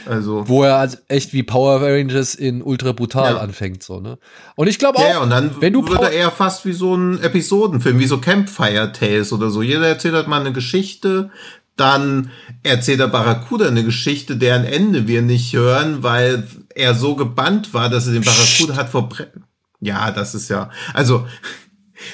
Also. 0.06 0.48
Wo 0.48 0.64
er 0.64 0.80
halt 0.80 1.04
echt 1.08 1.34
wie 1.34 1.44
Power 1.44 1.82
Rangers 1.82 2.36
in 2.36 2.62
ultra 2.62 2.92
brutal 2.92 3.34
ja. 3.36 3.40
anfängt, 3.40 3.84
so, 3.84 4.00
ne? 4.00 4.18
Und 4.56 4.68
ich 4.68 4.80
glaube 4.80 5.00
auch, 5.00 5.10
ja, 5.10 5.20
und 5.20 5.30
dann 5.30 5.62
wenn 5.62 5.74
du 5.74 5.88
wird 5.88 6.02
er 6.02 6.12
eher 6.12 6.32
fast 6.32 6.66
wie 6.66 6.74
so 6.74 6.96
ein 6.96 7.22
Episodenfilm, 7.22 8.00
wie 8.00 8.06
so 8.06 8.20
Campfire 8.20 8.92
Tales 8.92 9.32
oder 9.32 9.50
so. 9.50 9.62
Jeder 9.62 9.88
erzählt 9.88 10.16
halt 10.16 10.28
mal 10.28 10.42
eine 10.42 10.52
Geschichte, 10.52 11.32
dann 11.78 12.32
erzählt 12.64 13.00
der 13.00 13.08
Barracuda 13.08 13.68
eine 13.68 13.84
Geschichte, 13.84 14.36
deren 14.36 14.66
Ende 14.66 15.08
wir 15.08 15.22
nicht 15.22 15.54
hören, 15.54 16.04
weil 16.04 16.48
er 16.76 16.94
so 16.94 17.16
gebannt 17.16 17.74
war, 17.74 17.90
dass 17.90 18.08
er 18.08 18.14
den 18.14 18.24
Barracuda 18.24 18.76
hat 18.76 18.90
verbrennen. 18.90 19.46
Ja, 19.80 20.12
das 20.12 20.34
ist 20.36 20.50
ja, 20.50 20.70
also, 20.94 21.28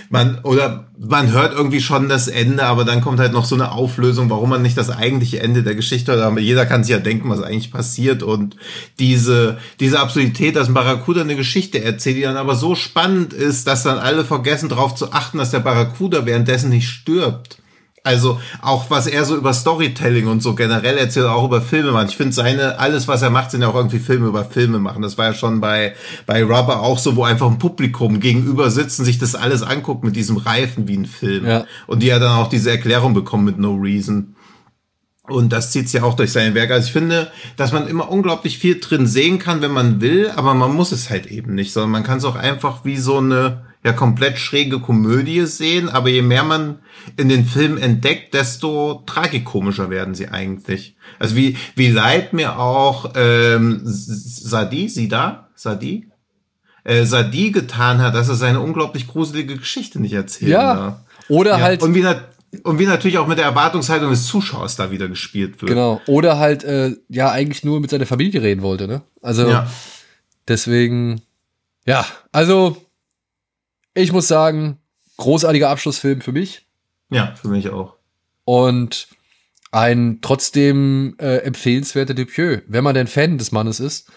man, 0.10 0.40
oder 0.44 0.88
man 0.98 1.32
hört 1.32 1.54
irgendwie 1.54 1.82
schon 1.82 2.10
das 2.10 2.28
Ende, 2.28 2.64
aber 2.64 2.86
dann 2.86 3.02
kommt 3.02 3.20
halt 3.20 3.34
noch 3.34 3.46
so 3.46 3.56
eine 3.56 3.72
Auflösung, 3.72 4.30
warum 4.30 4.50
man 4.50 4.62
nicht 4.62 4.78
das 4.78 4.90
eigentliche 4.90 5.42
Ende 5.42 5.64
der 5.64 5.76
Geschichte 5.76 6.12
hat. 6.14 6.20
Aber 6.20 6.40
jeder 6.40 6.66
kann 6.66 6.84
sich 6.84 6.92
ja 6.92 7.00
denken, 7.00 7.30
was 7.30 7.42
eigentlich 7.42 7.72
passiert. 7.72 8.24
Und 8.24 8.56
diese, 9.00 9.58
diese 9.80 10.00
Absurdität, 10.00 10.56
dass 10.56 10.68
ein 10.68 10.74
Barracuda 10.74 11.22
eine 11.22 11.36
Geschichte 11.36 11.84
erzählt, 11.84 12.18
die 12.18 12.22
dann 12.22 12.38
aber 12.38 12.56
so 12.56 12.76
spannend 12.76 13.34
ist, 13.34 13.68
dass 13.68 13.84
dann 13.84 13.98
alle 13.98 14.26
vergessen 14.26 14.70
darauf 14.70 14.96
zu 14.96 15.12
achten, 15.12 15.38
dass 15.38 15.52
der 15.52 15.60
Barracuda 15.60 16.26
währenddessen 16.26 16.70
nicht 16.70 16.90
stirbt. 16.90 17.58
Also 18.06 18.41
auch 18.62 18.89
was 18.89 19.08
er 19.08 19.24
so 19.24 19.38
über 19.38 19.54
Storytelling 19.54 20.28
und 20.28 20.43
so 20.43 20.56
generell 20.56 20.97
erzählt, 20.97 21.26
auch 21.26 21.45
über 21.45 21.62
Filme 21.62 21.93
macht. 21.93 22.10
Ich 22.10 22.18
finde 22.18 22.34
seine, 22.34 22.78
alles 22.78 23.08
was 23.08 23.22
er 23.22 23.30
macht, 23.30 23.51
sind 23.51 23.62
ja 23.62 23.70
auch 23.70 23.76
irgendwie 23.76 23.99
Filme 23.99 24.28
über 24.28 24.43
Filme 24.43 24.80
machen. 24.80 25.01
Das 25.01 25.18
war 25.18 25.28
ja 25.28 25.34
schon 25.34 25.62
bei, 25.62 25.95
bei 26.26 26.43
Rubber 26.43 26.82
auch 26.82 26.99
so, 26.99 27.16
wo 27.16 27.24
einfach 27.24 27.49
ein 27.49 27.60
Publikum 27.60 28.20
gegenüber 28.20 28.70
sitzt 28.72 28.99
und 28.99 29.06
sich 29.06 29.20
das 29.20 29.36
alles 29.36 29.64
anguckt 29.64 30.04
mit 30.04 30.18
diesem 30.18 30.36
Reifen 30.36 30.86
wie 30.89 30.97
ein 30.97 31.06
Film. 31.06 31.47
Ja. 31.47 31.66
Und 31.88 32.04
die 32.04 32.08
ja 32.08 32.20
dann 32.20 32.38
auch 32.39 32.49
diese 32.49 32.72
Erklärung 32.72 33.14
bekommen 33.14 33.45
mit 33.45 33.58
No 33.58 33.74
Reason. 33.76 34.36
Und 35.30 35.54
das 35.54 35.72
zieht 35.72 35.88
sich 35.88 36.01
ja 36.01 36.06
auch 36.06 36.16
durch 36.16 36.34
seine 36.34 36.54
Werke. 36.56 36.74
Also 36.74 36.88
ich 36.88 36.93
finde, 36.93 37.32
dass 37.56 37.72
man 37.72 37.88
immer 37.88 38.12
unglaublich 38.12 38.58
viel 38.58 38.82
drin 38.82 39.08
sehen 39.08 39.39
kann, 39.39 39.62
wenn 39.62 39.72
man 39.72 40.01
will, 40.01 40.30
aber 40.36 40.54
man 40.54 40.74
muss 40.74 40.91
es 40.91 41.10
halt 41.10 41.28
eben 41.28 41.56
nicht, 41.56 41.72
sondern 41.72 41.91
man 41.91 42.04
kann 42.04 42.18
es 42.18 42.26
auch 42.26 42.36
einfach 42.36 42.84
wie 42.84 42.97
so 42.97 43.20
eine 43.20 43.62
ja 43.84 43.94
komplett 43.94 44.38
schräge 44.38 44.80
Komödie 44.80 45.46
sehen, 45.46 45.90
aber 45.90 46.10
je 46.10 46.22
mehr 46.22 46.44
man 46.44 46.80
in 47.18 47.30
den 47.30 47.46
Film 47.46 47.78
entdeckt, 47.78 48.34
desto 48.34 49.04
tragikomischer 49.06 49.90
werden 49.90 50.16
sie 50.16 50.30
eigentlich. 50.30 50.96
Also 51.20 51.36
wie, 51.36 51.58
wie 51.76 51.90
leid 51.90 52.34
mir 52.34 52.58
auch 52.60 53.12
ähm, 53.16 53.82
Sadi, 53.84 54.88
Sida, 54.88 55.50
Sadi, 55.56 56.08
äh, 56.86 57.06
Sadi 57.06 57.52
getan 57.52 58.00
hat, 58.00 58.16
dass 58.16 58.30
er 58.30 58.36
seine 58.36 58.62
unglaublich 58.62 59.08
gruselige 59.08 59.58
Geschichte 59.58 60.02
nicht 60.02 60.14
erzählt. 60.14 60.52
Ja. 60.52 60.74
Darf. 60.74 61.00
Oder 61.28 61.58
ja. 61.58 61.62
halt. 61.62 61.84
Und 61.84 61.94
wie, 61.94 62.06
und 62.64 62.80
wie 62.80 62.86
natürlich 62.86 63.18
auch 63.18 63.28
mit 63.28 63.38
der 63.38 63.46
Erwartungshaltung 63.46 64.10
des 64.10 64.28
Zuschauers 64.28 64.76
da 64.76 64.92
wieder 64.92 65.08
gespielt 65.08 65.62
wird. 65.62 65.70
Genau. 65.70 66.02
Oder 66.08 66.38
halt, 66.38 66.64
äh, 66.64 66.96
ja, 67.10 67.32
eigentlich 67.32 67.64
nur 67.64 67.80
mit 67.80 67.90
seiner 67.90 68.06
Familie 68.06 68.42
reden 68.42 68.62
wollte, 68.62 68.88
ne? 68.88 69.02
Also, 69.22 69.50
ja. 69.50 69.68
deswegen, 70.48 71.22
ja, 71.86 72.06
also, 72.32 72.78
ich 73.94 74.12
muss 74.12 74.28
sagen, 74.28 74.80
großartiger 75.18 75.70
Abschlussfilm 75.70 76.22
für 76.22 76.32
mich. 76.32 76.66
Ja, 77.10 77.36
für 77.36 77.48
mich 77.50 77.70
auch. 77.70 77.96
Und 78.46 79.08
ein 79.72 80.20
trotzdem 80.22 81.16
äh, 81.20 81.38
empfehlenswerter 81.38 82.14
Dupieux, 82.14 82.62
wenn 82.68 82.84
man 82.84 82.96
denn 82.96 83.08
Fan 83.08 83.38
des 83.38 83.52
Mannes 83.52 83.80
ist 83.80 84.12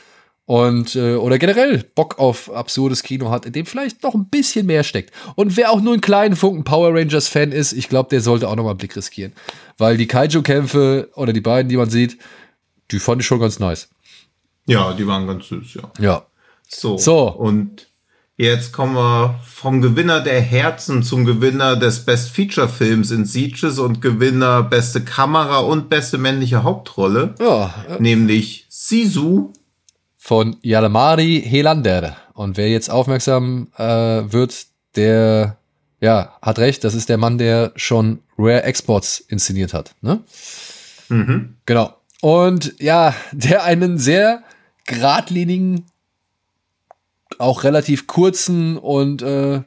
und 0.45 0.95
äh, 0.97 1.15
oder 1.15 1.39
generell 1.39 1.83
Bock 1.95 2.19
auf 2.19 2.53
absurdes 2.53 3.03
Kino 3.03 3.31
hat, 3.31 3.47
in 3.47 3.53
dem 3.53 3.67
vielleicht 3.67 4.03
noch 4.03 4.15
ein 4.15 4.29
bisschen 4.29 4.67
mehr 4.67 4.85
steckt. 4.85 5.13
Und 5.35 5.57
wer 5.57 5.71
auch 5.71 5.81
nur 5.81 5.93
einen 5.93 6.03
kleinen 6.03 6.37
Funken 6.37 6.65
Power 6.65 6.95
Rangers 6.95 7.29
Fan 7.29 7.53
ist, 7.53 7.73
ich 7.73 7.89
glaube, 7.89 8.11
der 8.11 8.21
sollte 8.21 8.49
auch 8.49 8.57
noch 8.57 8.65
mal 8.65 8.71
einen 8.71 8.79
Blick 8.79 8.97
riskieren, 8.97 9.33
weil 9.79 9.97
die 9.97 10.07
Kaiju 10.07 10.43
Kämpfe 10.43 11.11
oder 11.15 11.33
die 11.33 11.41
beiden, 11.41 11.69
die 11.69 11.77
man 11.77 11.91
sieht, 11.91 12.19
die 12.91 12.99
fand 12.99 13.23
ich 13.23 13.27
schon 13.27 13.41
ganz 13.41 13.59
nice. 13.59 13.89
Ja, 14.67 14.93
die 14.93 15.07
waren 15.07 15.27
ganz 15.27 15.49
süß, 15.49 15.75
ja. 15.75 15.93
Ja. 15.99 16.27
So. 16.69 16.99
So. 16.99 17.33
Und 17.33 17.89
Jetzt 18.39 18.73
kommen 18.73 18.95
wir 18.95 19.41
vom 19.47 19.81
Gewinner 19.81 20.21
der 20.21 20.43
Herzen 20.43 21.03
zum 21.03 21.25
Gewinner 21.25 21.77
des 21.77 22.05
Best 22.05 22.31
Feature 22.31 22.69
Films 22.69 23.11
in 23.11 23.25
Sieges 23.25 23.79
und 23.79 24.03
Gewinner 24.03 24.63
beste 24.63 25.01
Kamera 25.03 25.61
und 25.61 25.89
beste 25.89 26.19
männliche 26.19 26.63
Hauptrolle. 26.63 27.35
Ja. 27.41 27.75
Nämlich 27.99 28.67
Sisu 28.69 29.53
von 30.19 30.57
Yalamari 30.61 31.43
Helander. 31.47 32.17
Und 32.35 32.59
wer 32.59 32.69
jetzt 32.69 32.91
aufmerksam 32.91 33.69
äh, 33.79 33.85
wird, 33.85 34.67
der 34.97 35.57
ja, 36.01 36.37
hat 36.43 36.59
recht, 36.59 36.85
das 36.85 36.95
ist 36.95 37.09
der 37.09 37.17
Mann, 37.17 37.39
der 37.39 37.73
schon 37.77 38.19
Rare 38.37 38.65
Exports 38.65 39.21
inszeniert 39.21 39.73
hat. 39.73 39.95
Ne? 40.03 40.21
Mhm. 41.09 41.57
Genau. 41.65 41.95
Und 42.21 42.75
ja, 42.81 43.15
der 43.33 43.65
einen 43.65 43.99
sehr 43.99 44.43
geradlinigen, 44.87 45.87
auch 47.41 47.65
relativ 47.65 48.07
kurzen 48.07 48.77
und 48.77 49.23
äh, 49.23 49.63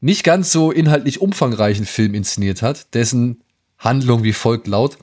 nicht 0.00 0.24
ganz 0.24 0.52
so 0.52 0.72
inhaltlich 0.72 1.20
umfangreichen 1.20 1.86
Film 1.86 2.14
inszeniert 2.14 2.62
hat, 2.62 2.94
dessen 2.94 3.42
Handlung 3.78 4.24
wie 4.24 4.32
folgt 4.32 4.66
laut, 4.66 4.98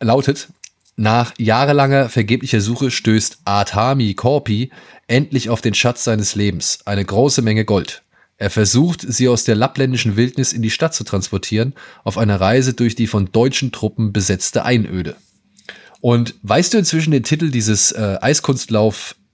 lautet. 0.00 0.48
Nach 0.96 1.32
jahrelanger 1.38 2.08
vergeblicher 2.08 2.60
Suche 2.60 2.90
stößt 2.90 3.38
Atami 3.44 4.14
Korpi 4.14 4.70
endlich 5.06 5.48
auf 5.48 5.60
den 5.60 5.74
Schatz 5.74 6.04
seines 6.04 6.34
Lebens, 6.34 6.80
eine 6.86 7.04
große 7.04 7.42
Menge 7.42 7.64
Gold. 7.64 8.02
Er 8.36 8.50
versucht, 8.50 9.04
sie 9.06 9.28
aus 9.28 9.44
der 9.44 9.56
lappländischen 9.56 10.16
Wildnis 10.16 10.52
in 10.52 10.62
die 10.62 10.70
Stadt 10.70 10.94
zu 10.94 11.04
transportieren, 11.04 11.74
auf 12.04 12.18
einer 12.18 12.40
Reise 12.40 12.72
durch 12.72 12.94
die 12.94 13.08
von 13.08 13.30
deutschen 13.32 13.72
Truppen 13.72 14.12
besetzte 14.12 14.64
Einöde. 14.64 15.16
Und 16.00 16.36
weißt 16.42 16.74
du 16.74 16.78
inzwischen 16.78 17.10
den 17.10 17.24
Titel 17.24 17.50
dieses 17.50 17.90
äh, 17.92 18.18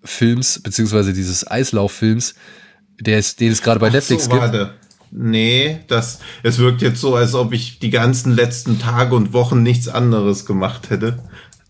Eiskunstlauf-Films, 0.04 0.60
beziehungsweise 0.62 1.12
dieses 1.12 1.46
Eislauffilms, 1.50 2.34
der 3.00 3.18
es, 3.18 3.36
den 3.36 3.52
es 3.52 3.62
gerade 3.62 3.80
bei 3.80 3.88
Ach 3.88 3.92
Netflix 3.92 4.24
so, 4.24 4.30
gibt? 4.30 4.42
Warte. 4.42 4.74
Nee, 5.10 5.80
das, 5.86 6.18
es 6.42 6.58
wirkt 6.58 6.82
jetzt 6.82 7.00
so, 7.00 7.14
als 7.14 7.34
ob 7.34 7.52
ich 7.52 7.78
die 7.78 7.90
ganzen 7.90 8.34
letzten 8.34 8.80
Tage 8.80 9.14
und 9.14 9.32
Wochen 9.32 9.62
nichts 9.62 9.88
anderes 9.88 10.44
gemacht 10.44 10.90
hätte. 10.90 11.20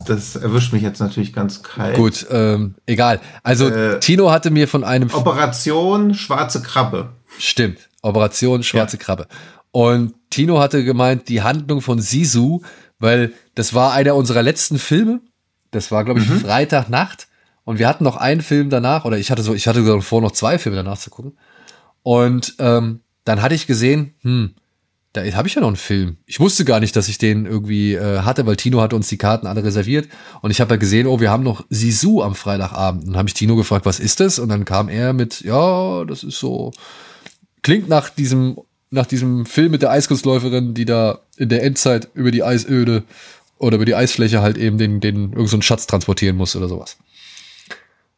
Das 0.06 0.36
erwischt 0.36 0.72
mich 0.72 0.82
jetzt 0.82 1.00
natürlich 1.00 1.32
ganz 1.32 1.62
kalt. 1.62 1.96
Gut, 1.96 2.26
ähm, 2.30 2.74
egal. 2.86 3.20
Also 3.42 3.68
Äh, 3.68 4.00
Tino 4.00 4.30
hatte 4.30 4.50
mir 4.50 4.66
von 4.66 4.82
einem 4.84 5.10
Operation 5.12 6.14
Schwarze 6.14 6.62
Krabbe. 6.62 7.10
Stimmt. 7.38 7.88
Operation 8.02 8.62
Schwarze 8.62 8.96
Ja. 8.96 9.02
Krabbe. 9.02 9.28
Und 9.70 10.14
Tino 10.30 10.58
hatte 10.58 10.84
gemeint, 10.84 11.28
die 11.28 11.42
Handlung 11.42 11.80
von 11.80 12.00
Sisu, 12.00 12.62
weil 12.98 13.32
das 13.54 13.74
war 13.74 13.92
einer 13.92 14.14
unserer 14.14 14.42
letzten 14.42 14.78
Filme. 14.78 15.20
Das 15.70 15.90
war, 15.90 16.04
glaube 16.04 16.20
ich, 16.20 16.26
Freitagnacht. 16.26 17.28
Und 17.64 17.78
wir 17.78 17.88
hatten 17.88 18.04
noch 18.04 18.16
einen 18.16 18.42
Film 18.42 18.70
danach, 18.70 19.04
oder 19.04 19.18
ich 19.18 19.30
hatte 19.30 19.42
so, 19.42 19.54
ich 19.54 19.66
hatte 19.66 19.84
sogar 19.84 20.02
vor, 20.02 20.20
noch 20.20 20.32
zwei 20.32 20.58
Filme 20.58 20.76
danach 20.76 20.98
zu 20.98 21.10
gucken. 21.10 21.38
Und 22.02 22.54
ähm, 22.58 23.00
dann 23.24 23.40
hatte 23.40 23.54
ich 23.54 23.66
gesehen, 23.66 24.14
hm, 24.20 24.54
da 25.14 25.24
habe 25.32 25.46
ich 25.46 25.54
ja 25.54 25.60
noch 25.60 25.68
einen 25.68 25.76
Film. 25.76 26.16
Ich 26.26 26.40
wusste 26.40 26.64
gar 26.64 26.80
nicht, 26.80 26.96
dass 26.96 27.08
ich 27.08 27.18
den 27.18 27.46
irgendwie 27.46 27.94
äh, 27.94 28.20
hatte, 28.20 28.46
weil 28.46 28.56
Tino 28.56 28.80
hatte 28.80 28.96
uns 28.96 29.08
die 29.08 29.16
Karten 29.16 29.46
alle 29.46 29.62
reserviert. 29.62 30.08
Und 30.42 30.50
ich 30.50 30.60
habe 30.60 30.74
ja 30.74 30.76
gesehen, 30.76 31.06
oh, 31.06 31.20
wir 31.20 31.30
haben 31.30 31.44
noch 31.44 31.64
Sisu 31.70 32.20
am 32.20 32.34
Freitagabend. 32.34 33.04
Und 33.04 33.10
dann 33.10 33.18
habe 33.18 33.28
ich 33.28 33.34
Tino 33.34 33.54
gefragt, 33.54 33.86
was 33.86 34.00
ist 34.00 34.18
das? 34.18 34.40
Und 34.40 34.48
dann 34.48 34.64
kam 34.64 34.88
er 34.88 35.12
mit, 35.12 35.40
ja, 35.42 36.04
das 36.04 36.24
ist 36.24 36.40
so, 36.40 36.72
klingt 37.62 37.88
nach 37.88 38.10
diesem, 38.10 38.58
nach 38.90 39.06
diesem 39.06 39.46
Film 39.46 39.70
mit 39.70 39.82
der 39.82 39.92
Eiskunstläuferin, 39.92 40.74
die 40.74 40.84
da 40.84 41.20
in 41.36 41.48
der 41.48 41.62
Endzeit 41.62 42.08
über 42.14 42.32
die 42.32 42.42
Eisöde 42.42 43.04
oder 43.58 43.76
über 43.76 43.84
die 43.84 43.94
Eisfläche 43.94 44.42
halt 44.42 44.58
eben 44.58 44.78
den, 44.78 44.98
den 44.98 45.16
irgendeinen 45.16 45.46
so 45.46 45.60
Schatz 45.60 45.86
transportieren 45.86 46.36
muss 46.36 46.56
oder 46.56 46.68
sowas. 46.68 46.98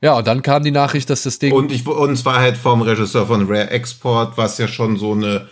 Ja, 0.03 0.19
und 0.19 0.27
dann 0.27 0.43
kam 0.43 0.63
die 0.63 0.71
Nachricht, 0.71 1.09
dass 1.11 1.23
das 1.23 1.39
Ding. 1.39 1.53
Und 1.53 1.73
ich, 1.73 1.87
und 1.87 2.17
zwar 2.17 2.41
halt 2.41 2.57
vom 2.57 2.83
Regisseur 2.83 3.27
von 3.27 3.47
Rare 3.47 3.71
Export, 3.71 4.37
was 4.37 4.59
ja 4.59 4.69
schon 4.69 4.99
so 4.99 5.13
eine, 5.13 5.49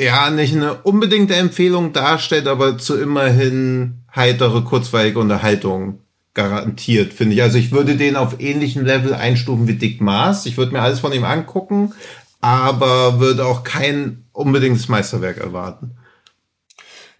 ja, 0.00 0.30
nicht 0.30 0.54
eine 0.54 0.74
unbedingte 0.82 1.34
Empfehlung 1.36 1.92
darstellt, 1.92 2.48
aber 2.48 2.78
zu 2.78 2.98
immerhin 2.98 4.04
heitere, 4.14 4.62
kurzweilige 4.62 5.18
Unterhaltung 5.18 6.00
garantiert, 6.34 7.12
finde 7.12 7.34
ich. 7.34 7.42
Also 7.42 7.58
ich 7.58 7.72
würde 7.72 7.96
den 7.96 8.16
auf 8.16 8.40
ähnlichem 8.40 8.84
Level 8.84 9.14
einstufen 9.14 9.68
wie 9.68 9.74
Dick 9.74 10.00
Maas. 10.00 10.46
Ich 10.46 10.56
würde 10.56 10.72
mir 10.72 10.80
alles 10.80 11.00
von 11.00 11.12
ihm 11.12 11.24
angucken, 11.24 11.92
aber 12.40 13.20
würde 13.20 13.46
auch 13.46 13.64
kein 13.64 14.24
unbedingtes 14.32 14.88
Meisterwerk 14.88 15.38
erwarten. 15.38 15.96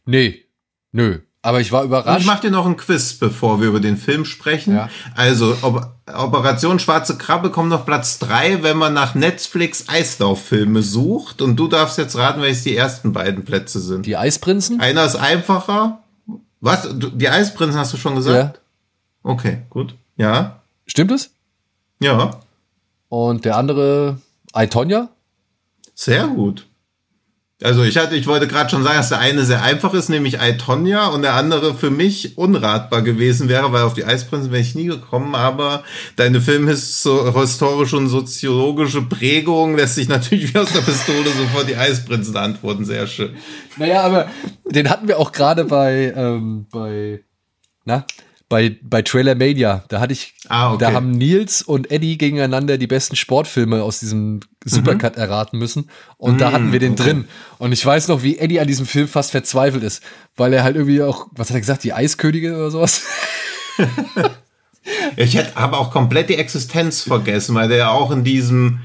nee, 0.07 0.45
nö. 0.93 1.20
Aber 1.45 1.61
ich 1.61 1.72
war 1.72 1.80
Und 1.80 1.86
ich 1.86 1.90
überrascht. 1.90 2.26
mache 2.26 2.43
dir 2.43 2.51
noch 2.53 2.66
ein 2.66 2.76
Quiz, 2.76 3.14
bevor 3.14 3.61
wir 3.61 3.66
über 3.68 3.80
den 3.80 3.97
Film 3.97 4.24
sprechen. 4.24 4.74
Ja. 4.76 4.88
Also, 5.16 5.57
Op 5.62 5.88
Operation 6.07 6.78
Schwarze 6.78 7.18
Krabbe 7.18 7.51
kommt 7.51 7.72
auf 7.72 7.84
Platz 7.84 8.18
drei, 8.20 8.62
wenn 8.62 8.76
man 8.76 8.95
nach 8.95 9.14
Netflix 9.16 9.88
Eislauffilme 9.88 10.82
sucht. 10.82 11.43
Und 11.43 11.57
du 11.57 11.66
darfst 11.66 11.99
jetzt 11.99 12.16
raten, 12.16 12.43
welches 12.43 12.62
die 12.62 12.76
ersten 12.76 13.12
beiden 13.12 13.45
Plätze 13.45 13.80
sind. 13.80 14.07
die 14.07 14.16
Eisprinzen? 14.16 14.80
Einer 14.80 15.05
ist 15.05 15.16
einfacher. 15.16 15.99
Was? 16.61 16.88
Die 16.93 17.28
Eisprinzen 17.28 17.78
hast 17.80 17.93
du 17.93 17.97
schon 17.97 18.14
gesagt? 18.14 18.61
Okay, 19.24 19.62
gut. 19.70 19.97
Ja. 20.16 20.61
Stimmt 20.86 21.11
es? 21.11 21.30
Ja. 22.01 22.38
Und 23.09 23.45
der 23.45 23.57
andere, 23.57 24.18
Aitonia? 24.53 25.09
Sehr 25.95 26.26
gut. 26.28 26.66
Also 27.65 27.83
ich 27.85 27.97
hatte, 27.97 28.17
ich 28.17 28.27
wollte 28.27 28.49
gerade 28.49 28.71
schon 28.71 28.83
sagen, 28.83 28.97
dass 28.97 29.09
der 29.09 29.19
eine 29.19 29.45
sehr 29.45 29.63
einfach 29.63 29.95
ist, 29.95 30.09
nämlich 30.09 30.41
Aitonia, 30.41 31.09
und 31.09 31.23
der 31.23 31.35
andere 31.35 31.75
für 31.75 31.91
mich 31.91 32.37
unratbar 32.37 33.03
gewesen 33.03 33.49
wäre, 33.49 33.73
weil 33.73 33.83
auf 33.83 33.95
die 33.95 34.05
Eisprinzen 34.05 34.51
wäre 34.51 34.63
ich 34.63 34.75
nie 34.75 34.87
gekommen, 34.87 35.35
aber 35.35 35.85
deine 36.17 36.41
filmhistorische 36.41 37.97
und 37.97 38.09
soziologische 38.09 39.03
Prägung 39.03 39.77
lässt 39.77 39.95
sich 39.95 40.09
natürlich 40.09 40.55
wie 40.55 40.59
aus 40.59 40.73
der 40.73 40.81
Pistole 40.81 41.31
sofort 41.31 41.69
die 41.69 41.77
Eisprinzen 41.77 42.37
antworten. 42.37 42.85
Sehr 42.85 43.07
schön. 43.07 43.37
Naja, 43.77 44.03
aber 44.03 44.29
den 44.65 44.91
hatten 44.91 45.09
wir 45.09 45.19
auch 45.19 45.33
gerade 45.33 45.65
bei, 45.65 46.13
ähm, 46.17 46.67
bei, 46.71 47.23
na, 47.85 48.05
bei, 48.53 48.76
bei 48.82 49.00
Trailer 49.00 49.34
Mania. 49.34 49.82
Da 49.88 49.98
hatte 49.98 50.12
ich, 50.12 50.34
Ah, 50.48 50.74
okay. 50.74 50.84
da 50.84 50.92
haben 50.92 51.12
Nils 51.12 51.62
und 51.62 51.90
Eddie 51.90 52.18
gegeneinander 52.18 52.76
die 52.76 52.86
besten 52.86 53.16
Sportfilme 53.16 53.82
aus 53.82 54.00
diesem 54.00 54.40
Supercut 54.62 55.16
erraten 55.16 55.57
müssen. 55.59 55.88
Und 56.18 56.42
da 56.42 56.50
Mm, 56.50 56.53
hatten 56.53 56.72
wir 56.72 56.78
den 56.78 56.92
okay. 56.92 57.03
drin. 57.03 57.24
Und 57.57 57.72
ich 57.72 57.84
weiß 57.86 58.09
noch, 58.09 58.22
wie 58.22 58.36
Eddie 58.36 58.61
an 58.61 58.66
diesem 58.66 58.84
Film 58.84 59.09
fast 59.09 59.30
verzweifelt 59.30 59.82
ist, 59.82 60.03
weil 60.36 60.53
er 60.53 60.64
halt 60.64 60.76
irgendwie 60.76 61.03
auch, 61.03 61.28
was 61.30 61.48
hat 61.48 61.57
er 61.57 61.61
gesagt, 61.61 61.82
die 61.82 61.94
Eiskönige 61.94 62.55
oder 62.55 62.70
sowas? 62.70 63.03
Ich 65.16 65.36
hätte 65.36 65.57
aber 65.57 65.78
auch 65.78 65.92
komplett 65.92 66.28
die 66.28 66.36
Existenz 66.36 67.03
vergessen, 67.03 67.55
weil 67.55 67.68
der 67.68 67.76
ja 67.78 67.90
auch 67.92 68.11
in 68.11 68.24
diesem 68.24 68.80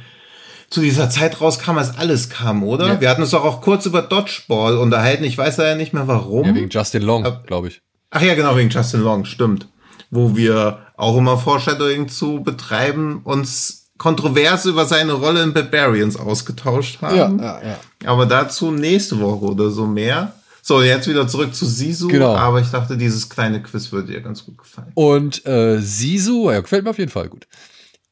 zu 0.69 0.81
dieser 0.81 1.09
Zeit 1.09 1.41
rauskam, 1.41 1.77
als 1.77 1.97
alles 1.97 2.29
kam, 2.29 2.61
oder? 2.63 2.87
Ja. 2.87 3.01
Wir 3.01 3.09
hatten 3.09 3.21
uns 3.21 3.31
doch 3.31 3.43
auch 3.43 3.61
kurz 3.61 3.85
über 3.87 4.01
Dodgeball 4.03 4.77
unterhalten. 4.77 5.23
Ich 5.23 5.37
weiß 5.37 5.57
ja 5.57 5.75
nicht 5.75 5.93
mehr 5.93 6.07
warum. 6.07 6.45
Ja, 6.45 6.53
wegen 6.55 6.69
Justin 6.69 7.01
Long, 7.03 7.25
glaube 7.47 7.69
ich. 7.69 7.81
Ach 8.09 8.21
ja, 8.21 8.35
genau, 8.35 8.55
wegen 8.55 8.69
Justin 8.69 9.01
Long, 9.01 9.25
stimmt. 9.25 9.67
Wo 10.09 10.35
wir 10.35 10.79
auch 10.95 11.17
immer 11.17 11.37
Foreshadowing 11.37 12.07
zu 12.07 12.41
betreiben, 12.41 13.21
uns 13.23 13.87
kontrovers 13.97 14.65
über 14.65 14.85
seine 14.85 15.13
Rolle 15.13 15.43
in 15.43 15.53
Barbarians 15.53 16.17
ausgetauscht 16.17 17.01
haben. 17.01 17.39
ja, 17.39 17.61
ja. 17.61 17.79
Aber 18.05 18.25
dazu 18.25 18.71
nächste 18.71 19.19
Woche 19.19 19.45
oder 19.45 19.69
so 19.69 19.85
mehr. 19.85 20.33
So, 20.61 20.81
jetzt 20.81 21.07
wieder 21.07 21.27
zurück 21.27 21.55
zu 21.55 21.65
Sisu. 21.65 22.09
Genau. 22.09 22.35
Aber 22.35 22.59
ich 22.59 22.69
dachte, 22.69 22.97
dieses 22.97 23.29
kleine 23.29 23.63
Quiz 23.63 23.91
würde 23.91 24.11
dir 24.11 24.21
ganz 24.21 24.45
gut 24.45 24.57
gefallen. 24.57 24.91
Und 24.95 25.45
äh, 25.45 25.79
Sisu, 25.79 26.51
ja, 26.51 26.59
gefällt 26.59 26.83
mir 26.83 26.89
auf 26.89 26.97
jeden 26.99 27.11
Fall 27.11 27.29
gut. 27.29 27.47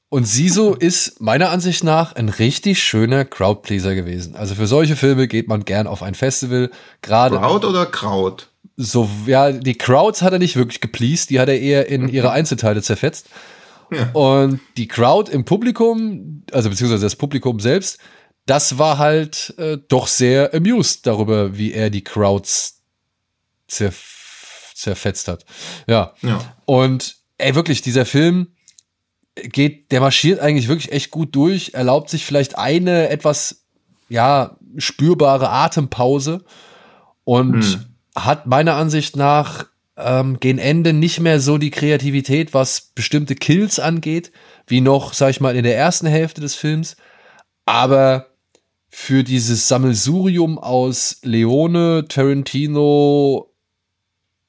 Und 0.08 0.26
Sisu 0.26 0.74
ist 0.80 1.20
meiner 1.20 1.50
Ansicht 1.50 1.84
nach 1.84 2.16
ein 2.16 2.30
richtig 2.30 2.82
schöner 2.82 3.26
Crowdpleaser 3.26 3.94
gewesen. 3.94 4.36
Also 4.38 4.56
für 4.56 4.68
solche 4.68 4.96
Filme 4.96 5.28
geht 5.28 5.50
man 5.50 5.66
gern 5.66 5.86
auf 5.86 6.02
ein 6.02 6.16
Festival. 6.16 6.72
Gerade 7.02 7.38
Kraut 7.38 7.66
oder 7.66 7.86
Kraut? 7.86 8.48
So, 8.78 9.10
ja, 9.26 9.52
die 9.52 9.78
Crowds 9.78 10.22
hat 10.22 10.34
er 10.34 10.40
nicht 10.40 10.56
wirklich 10.56 10.82
gepleased, 10.82 11.30
die 11.30 11.40
hat 11.40 11.50
er 11.50 11.60
eher 11.60 11.88
in 11.88 12.10
ihre 12.10 12.32
Einzelteile 12.32 12.82
zerfetzt. 12.82 13.28
Ja. 13.92 14.10
Und 14.14 14.60
die 14.78 14.88
Crowd 14.88 15.32
im 15.32 15.46
Publikum, 15.46 16.44
also 16.52 16.70
beziehungsweise 16.70 17.06
das 17.06 17.16
Publikum 17.16 17.60
selbst, 17.60 18.00
das 18.46 18.78
war 18.78 18.98
halt 18.98 19.54
äh, 19.58 19.78
doch 19.88 20.08
sehr 20.08 20.54
amused 20.54 21.08
darüber, 21.08 21.58
wie 21.58 21.72
er 21.72 21.90
die 21.90 22.04
Crowds 22.04 22.82
zerf 23.68 24.74
zerfetzt 24.76 25.30
hat. 25.30 25.46
Ja. 25.88 26.14
Ja. 26.22 26.56
Und 26.66 27.16
ey, 27.38 27.56
wirklich, 27.56 27.82
dieser 27.82 28.06
Film 28.06 28.48
geht, 29.36 29.92
der 29.92 30.02
marschiert 30.02 30.40
eigentlich 30.40 30.68
wirklich 30.68 30.92
echt 30.92 31.12
gut 31.12 31.34
durch, 31.34 31.72
erlaubt 31.74 32.10
sich 32.10 32.26
vielleicht 32.26 32.58
eine 32.58 33.10
etwas, 33.10 33.64
ja, 34.10 34.58
spürbare 34.78 35.50
Atempause 35.50 36.44
und 37.24 37.64
Hm. 37.64 37.95
Hat 38.16 38.48
meiner 38.48 38.76
Ansicht 38.76 39.16
nach 39.16 39.66
ähm, 39.98 40.40
gegen 40.40 40.60
Ende 40.60 40.94
nicht 40.94 41.20
mehr 41.20 41.40
so 41.40 41.58
die 41.58 41.72
Kreativität, 41.72 42.54
was 42.54 42.92
bestimmte 42.96 43.36
Kills 43.36 43.80
angeht, 43.80 44.32
wie 44.68 44.82
noch, 44.82 45.14
sag 45.14 45.30
ich 45.30 45.42
mal, 45.42 45.56
in 45.56 45.64
der 45.64 45.78
ersten 45.78 46.08
Hälfte 46.08 46.42
des 46.42 46.56
Films. 46.56 46.96
Aber 47.66 48.28
für 48.90 49.24
dieses 49.24 49.68
Sammelsurium 49.68 50.58
aus 50.58 51.18
Leone, 51.24 52.06
Tarantino, 52.08 53.52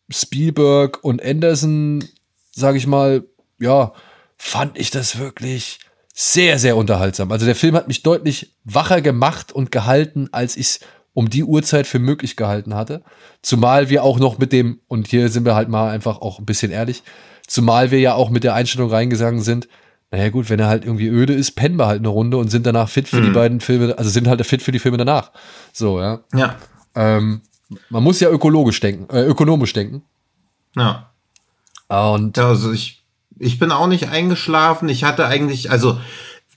Spielberg 0.08 1.02
und 1.02 1.24
Anderson, 1.24 2.04
sage 2.52 2.78
ich 2.78 2.86
mal, 2.86 3.24
ja, 3.58 3.92
fand 4.36 4.78
ich 4.78 4.90
das 4.90 5.18
wirklich 5.18 5.80
sehr, 6.14 6.58
sehr 6.58 6.76
unterhaltsam. 6.76 7.30
Also 7.32 7.44
der 7.44 7.56
Film 7.56 7.74
hat 7.74 7.88
mich 7.88 8.02
deutlich 8.02 8.54
wacher 8.64 9.02
gemacht 9.02 9.52
und 9.52 9.70
gehalten, 9.70 10.28
als 10.32 10.56
ich 10.56 10.66
es 10.66 10.80
um 11.16 11.30
die 11.30 11.44
Uhrzeit 11.44 11.86
für 11.86 11.98
möglich 11.98 12.36
gehalten 12.36 12.74
hatte. 12.74 13.02
Zumal 13.40 13.88
wir 13.88 14.04
auch 14.04 14.18
noch 14.18 14.36
mit 14.36 14.52
dem, 14.52 14.80
und 14.86 15.08
hier 15.08 15.30
sind 15.30 15.46
wir 15.46 15.54
halt 15.54 15.70
mal 15.70 15.88
einfach 15.88 16.20
auch 16.20 16.38
ein 16.38 16.44
bisschen 16.44 16.70
ehrlich, 16.70 17.02
zumal 17.46 17.90
wir 17.90 17.98
ja 17.98 18.12
auch 18.12 18.28
mit 18.28 18.44
der 18.44 18.52
Einstellung 18.52 18.90
reingegangen 18.90 19.40
sind, 19.40 19.66
naja 20.10 20.28
gut, 20.28 20.50
wenn 20.50 20.60
er 20.60 20.68
halt 20.68 20.84
irgendwie 20.84 21.08
öde 21.08 21.32
ist, 21.32 21.52
pennen 21.52 21.78
wir 21.78 21.86
halt 21.86 22.00
eine 22.00 22.08
Runde 22.08 22.36
und 22.36 22.50
sind 22.50 22.66
danach 22.66 22.90
fit 22.90 23.08
für 23.08 23.16
mhm. 23.16 23.24
die 23.24 23.30
beiden 23.30 23.60
Filme, 23.60 23.96
also 23.96 24.10
sind 24.10 24.28
halt 24.28 24.44
fit 24.44 24.60
für 24.60 24.72
die 24.72 24.78
Filme 24.78 24.98
danach. 24.98 25.32
So, 25.72 25.98
ja. 26.00 26.20
Ja. 26.34 26.56
Ähm, 26.94 27.40
man 27.88 28.02
muss 28.02 28.20
ja 28.20 28.28
ökologisch 28.28 28.80
denken, 28.80 29.08
äh, 29.10 29.22
ökonomisch 29.22 29.72
denken. 29.72 30.02
Ja. 30.76 31.12
Und 31.88 32.38
also 32.38 32.72
ich, 32.72 33.06
ich 33.38 33.58
bin 33.58 33.72
auch 33.72 33.86
nicht 33.86 34.10
eingeschlafen. 34.10 34.90
Ich 34.90 35.04
hatte 35.04 35.26
eigentlich, 35.26 35.70
also 35.70 35.98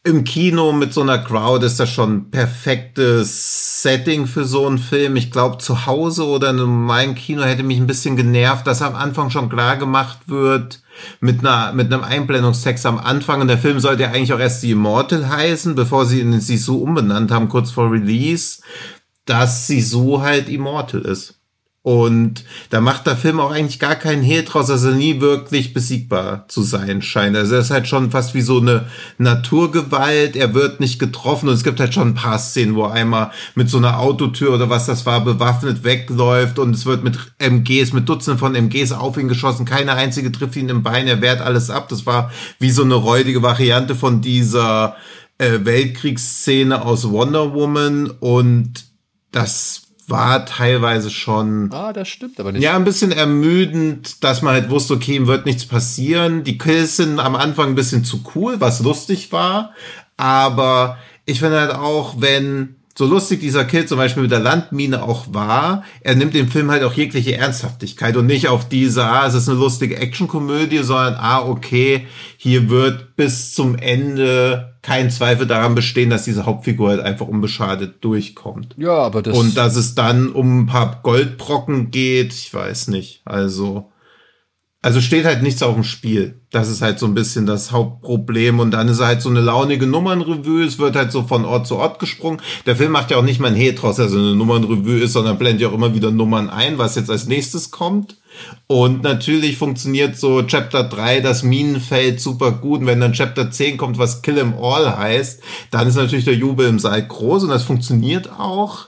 im 0.03 0.23
Kino 0.23 0.71
mit 0.71 0.93
so 0.93 1.01
einer 1.01 1.17
Crowd 1.17 1.65
ist 1.65 1.79
das 1.79 1.89
schon 1.89 2.13
ein 2.13 2.31
perfektes 2.31 3.81
Setting 3.81 4.27
für 4.27 4.45
so 4.45 4.65
einen 4.65 4.77
Film. 4.77 5.15
Ich 5.15 5.31
glaube, 5.31 5.57
zu 5.57 5.85
Hause 5.85 6.25
oder 6.25 6.51
in 6.51 6.57
meinem 6.65 7.15
Kino 7.15 7.43
hätte 7.43 7.63
mich 7.63 7.77
ein 7.77 7.87
bisschen 7.87 8.15
genervt, 8.15 8.65
dass 8.65 8.81
am 8.81 8.95
Anfang 8.95 9.29
schon 9.29 9.49
klar 9.49 9.77
gemacht 9.77 10.19
wird, 10.27 10.81
mit 11.19 11.39
einer, 11.39 11.73
mit 11.73 11.91
einem 11.91 12.03
Einblendungstext 12.03 12.85
am 12.85 12.97
Anfang. 12.97 13.41
Und 13.41 13.47
der 13.47 13.57
Film 13.57 13.79
sollte 13.79 14.03
ja 14.03 14.09
eigentlich 14.09 14.33
auch 14.33 14.39
erst 14.39 14.63
die 14.63 14.71
Immortal 14.71 15.27
heißen, 15.27 15.75
bevor 15.75 16.05
sie 16.05 16.21
ihn 16.21 16.39
sich 16.39 16.63
so 16.63 16.81
umbenannt 16.81 17.31
haben, 17.31 17.49
kurz 17.49 17.71
vor 17.71 17.91
Release, 17.91 18.61
dass 19.25 19.67
sie 19.67 19.81
so 19.81 20.21
halt 20.21 20.47
Immortal 20.49 21.01
ist. 21.01 21.38
Und 21.82 22.43
da 22.71 22.82
macht 22.82 23.07
der 23.07 23.15
Film 23.15 23.39
auch 23.39 23.51
eigentlich 23.51 23.80
gar 23.80 23.95
keinen 23.95 24.21
Hehl 24.21 24.43
draus, 24.43 24.67
dass 24.67 24.84
er 24.84 24.91
nie 24.91 25.21
wirklich 25.21 25.73
besiegbar 25.73 26.45
zu 26.49 26.61
sein 26.61 27.01
scheint. 27.01 27.38
Also 27.38 27.55
er 27.55 27.61
ist 27.61 27.71
halt 27.71 27.88
schon 27.88 28.11
fast 28.11 28.34
wie 28.34 28.41
so 28.41 28.59
eine 28.59 28.88
Naturgewalt. 29.17 30.36
Er 30.36 30.53
wird 30.53 30.82
nicht 30.82 30.99
getroffen 30.99 31.47
und 31.47 31.55
es 31.55 31.63
gibt 31.63 31.80
halt 31.80 31.93
schon 31.93 32.09
ein 32.09 32.15
paar 32.15 32.38
Szenen, 32.38 32.75
wo 32.75 32.84
einmal 32.84 33.32
mit 33.55 33.69
so 33.69 33.77
einer 33.77 33.97
Autotür 33.97 34.53
oder 34.53 34.69
was 34.69 34.88
das 34.88 35.05
war, 35.05 35.23
bewaffnet 35.23 35.86
wegläuft 35.86 36.59
und 36.59 36.75
es 36.75 36.86
wird 36.86 37.05
mit 37.05 37.17
MGs, 37.38 37.93
mit 37.93 38.09
Dutzenden 38.09 38.39
von 38.39 38.55
MGs 38.55 38.91
auf 38.91 39.17
ihn 39.17 39.30
geschossen. 39.30 39.65
Keine 39.65 39.93
einzige 39.93 40.34
trifft 40.34 40.57
ihn 40.57 40.67
im 40.67 40.84
Bein. 40.84 41.07
Er 41.07 41.21
wehrt 41.21 41.39
alles 41.39 41.69
ab. 41.69 41.88
Das 41.88 42.05
war 42.05 42.30
wie 42.59 42.71
so 42.71 42.84
eine 42.84 42.95
räudige 42.95 43.41
Variante 43.41 43.95
von 43.95 44.19
dieser 44.19 44.97
äh, 45.38 45.59
Weltkriegsszene 45.63 46.82
aus 46.82 47.09
Wonder 47.09 47.53
Woman 47.53 48.09
und 48.19 48.86
das 49.32 49.88
war 50.10 50.45
teilweise 50.45 51.10
schon. 51.10 51.72
Ah, 51.72 51.93
das 51.93 52.07
stimmt 52.07 52.39
aber 52.39 52.51
nicht. 52.51 52.64
Ja, 52.64 52.76
ein 52.76 52.84
bisschen 52.84 53.12
ermüdend, 53.12 54.24
dass 54.24 54.41
man 54.41 54.53
halt 54.53 54.70
wusste, 54.70 54.93
okay, 54.93 55.16
ihm 55.16 55.28
wird 55.28 55.45
nichts 55.45 55.66
passieren. 55.66 56.43
Die 56.43 56.57
Kills 56.57 56.97
sind 56.97 57.20
am 57.20 57.36
Anfang 57.36 57.70
ein 57.70 57.76
bisschen 57.76 58.03
zu 58.03 58.24
cool, 58.36 58.60
was 58.60 58.82
lustig 58.82 59.32
war. 59.32 59.74
Aber 60.18 60.97
ich 61.26 61.39
finde 61.39 61.60
halt 61.60 61.74
auch, 61.74 62.16
wenn 62.20 62.76
so 62.99 63.05
lustig 63.05 63.39
dieser 63.39 63.63
Kill 63.63 63.85
zum 63.85 63.97
Beispiel 63.97 64.23
mit 64.23 64.31
der 64.31 64.41
Landmine 64.41 65.01
auch 65.01 65.27
war, 65.33 65.85
er 66.01 66.15
nimmt 66.15 66.33
dem 66.33 66.49
Film 66.49 66.69
halt 66.69 66.83
auch 66.83 66.91
jegliche 66.91 67.33
Ernsthaftigkeit 67.33 68.17
und 68.17 68.25
nicht 68.25 68.49
auf 68.49 68.67
diese, 68.67 69.05
ah, 69.05 69.25
es 69.25 69.35
ist 69.35 69.47
eine 69.47 69.57
lustige 69.57 69.95
Actionkomödie, 69.95 70.79
sondern, 70.79 71.13
ah, 71.13 71.39
okay, 71.47 72.07
hier 72.35 72.69
wird 72.69 73.15
bis 73.15 73.53
zum 73.53 73.77
Ende 73.77 74.73
kein 74.81 75.11
Zweifel 75.11 75.47
daran 75.47 75.75
bestehen, 75.75 76.09
dass 76.09 76.25
diese 76.25 76.45
Hauptfigur 76.45 76.89
halt 76.89 76.99
einfach 76.99 77.25
unbeschadet 77.25 78.03
durchkommt. 78.03 78.75
Ja, 78.75 78.97
aber 78.97 79.21
das. 79.21 79.37
Und 79.37 79.55
dass 79.55 79.77
es 79.77 79.95
dann 79.95 80.33
um 80.33 80.63
ein 80.63 80.65
paar 80.65 80.99
Goldbrocken 81.01 81.91
geht, 81.91 82.33
ich 82.33 82.53
weiß 82.53 82.89
nicht. 82.89 83.21
Also. 83.23 83.89
Also 84.82 85.01
steht 85.01 85.25
halt 85.25 85.43
nichts 85.43 85.61
auf 85.61 85.73
dem 85.73 85.84
Spiel. 85.84 86.39
Das 86.51 86.69
ist 86.69 86.82
halt 86.82 86.99
so 86.99 87.05
ein 87.05 87.13
bisschen 87.13 87.45
das 87.45 87.73
Hauptproblem. 87.73 88.59
Und 88.61 88.71
dann 88.71 88.88
ist 88.88 89.01
halt 89.01 89.21
so 89.21 89.30
eine 89.30 89.41
launige 89.41 89.86
Nummernrevue. 89.86 90.63
Es 90.63 90.80
wird 90.80 90.95
halt 90.95 91.11
so 91.11 91.23
von 91.23 91.43
Ort 91.43 91.67
zu 91.67 91.75
Ort 91.75 91.99
gesprungen. 91.99 92.41
Der 92.65 92.77
Film 92.77 92.93
macht 92.93 93.11
ja 93.11 93.17
auch 93.17 93.23
nicht 93.23 93.41
mal 93.41 93.49
ein 93.49 93.55
Hehl 93.55 93.75
draus, 93.75 93.97
dass 93.97 94.13
eine 94.13 94.36
Nummernrevue 94.36 94.99
ist, 95.01 95.13
sondern 95.13 95.38
blendet 95.38 95.61
ja 95.61 95.67
auch 95.67 95.73
immer 95.73 95.93
wieder 95.93 96.11
Nummern 96.11 96.49
ein, 96.49 96.77
was 96.77 96.95
jetzt 96.95 97.09
als 97.09 97.27
nächstes 97.27 97.71
kommt. 97.71 98.15
Und 98.67 99.03
natürlich 99.03 99.57
funktioniert 99.57 100.17
so 100.17 100.43
Chapter 100.43 100.86
3, 100.86 101.19
das 101.19 101.43
Minenfeld 101.43 102.21
super 102.21 102.53
gut. 102.53 102.80
Und 102.80 102.88
wenn 102.88 103.01
dann 103.01 103.11
Chapter 103.11 103.51
10 103.51 103.75
kommt, 103.75 103.97
was 103.97 104.21
Kill 104.21 104.38
'em 104.38 104.53
All 104.53 104.97
heißt, 104.97 105.41
dann 105.71 105.89
ist 105.89 105.95
natürlich 105.95 106.23
der 106.23 106.36
Jubel 106.36 106.67
im 106.69 106.80
Saal 106.80 107.05
groß 107.05 107.43
und 107.43 107.49
das 107.49 107.63
funktioniert 107.63 108.30
auch. 108.32 108.88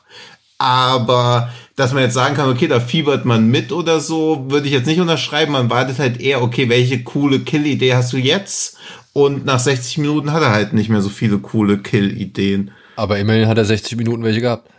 Aber 0.62 1.50
dass 1.76 1.92
man 1.92 2.04
jetzt 2.04 2.14
sagen 2.14 2.36
kann, 2.36 2.48
okay, 2.48 2.68
da 2.68 2.80
fiebert 2.80 3.26
man 3.26 3.48
mit 3.48 3.72
oder 3.72 4.00
so, 4.00 4.46
würde 4.50 4.68
ich 4.68 4.74
jetzt 4.74 4.86
nicht 4.86 5.00
unterschreiben. 5.00 5.54
Man 5.54 5.72
wartet 5.72 5.98
halt 5.98 6.22
eher, 6.22 6.44
okay, 6.44 6.70
welche 6.70 7.04
coole 7.04 7.40
Kill-Idee 7.40 7.96
hast 7.96 8.14
du 8.14 8.18
jetzt? 8.18 8.78
Und 9.12 9.44
nach 9.44 9.60
60 9.60 9.98
Minuten 9.98 10.32
hat 10.32 10.44
er 10.44 10.52
halt 10.52 10.74
nicht 10.74 10.90
mehr 10.90 11.02
so 11.02 11.10
viele 11.10 11.40
coole 11.40 11.80
Kill-Ideen. 11.80 12.70
Aber 12.96 13.18
immerhin 13.18 13.48
hat 13.48 13.58
er 13.58 13.66
60 13.66 13.98
Minuten 13.98 14.24
welche 14.24 14.42
gehabt. 14.42 14.70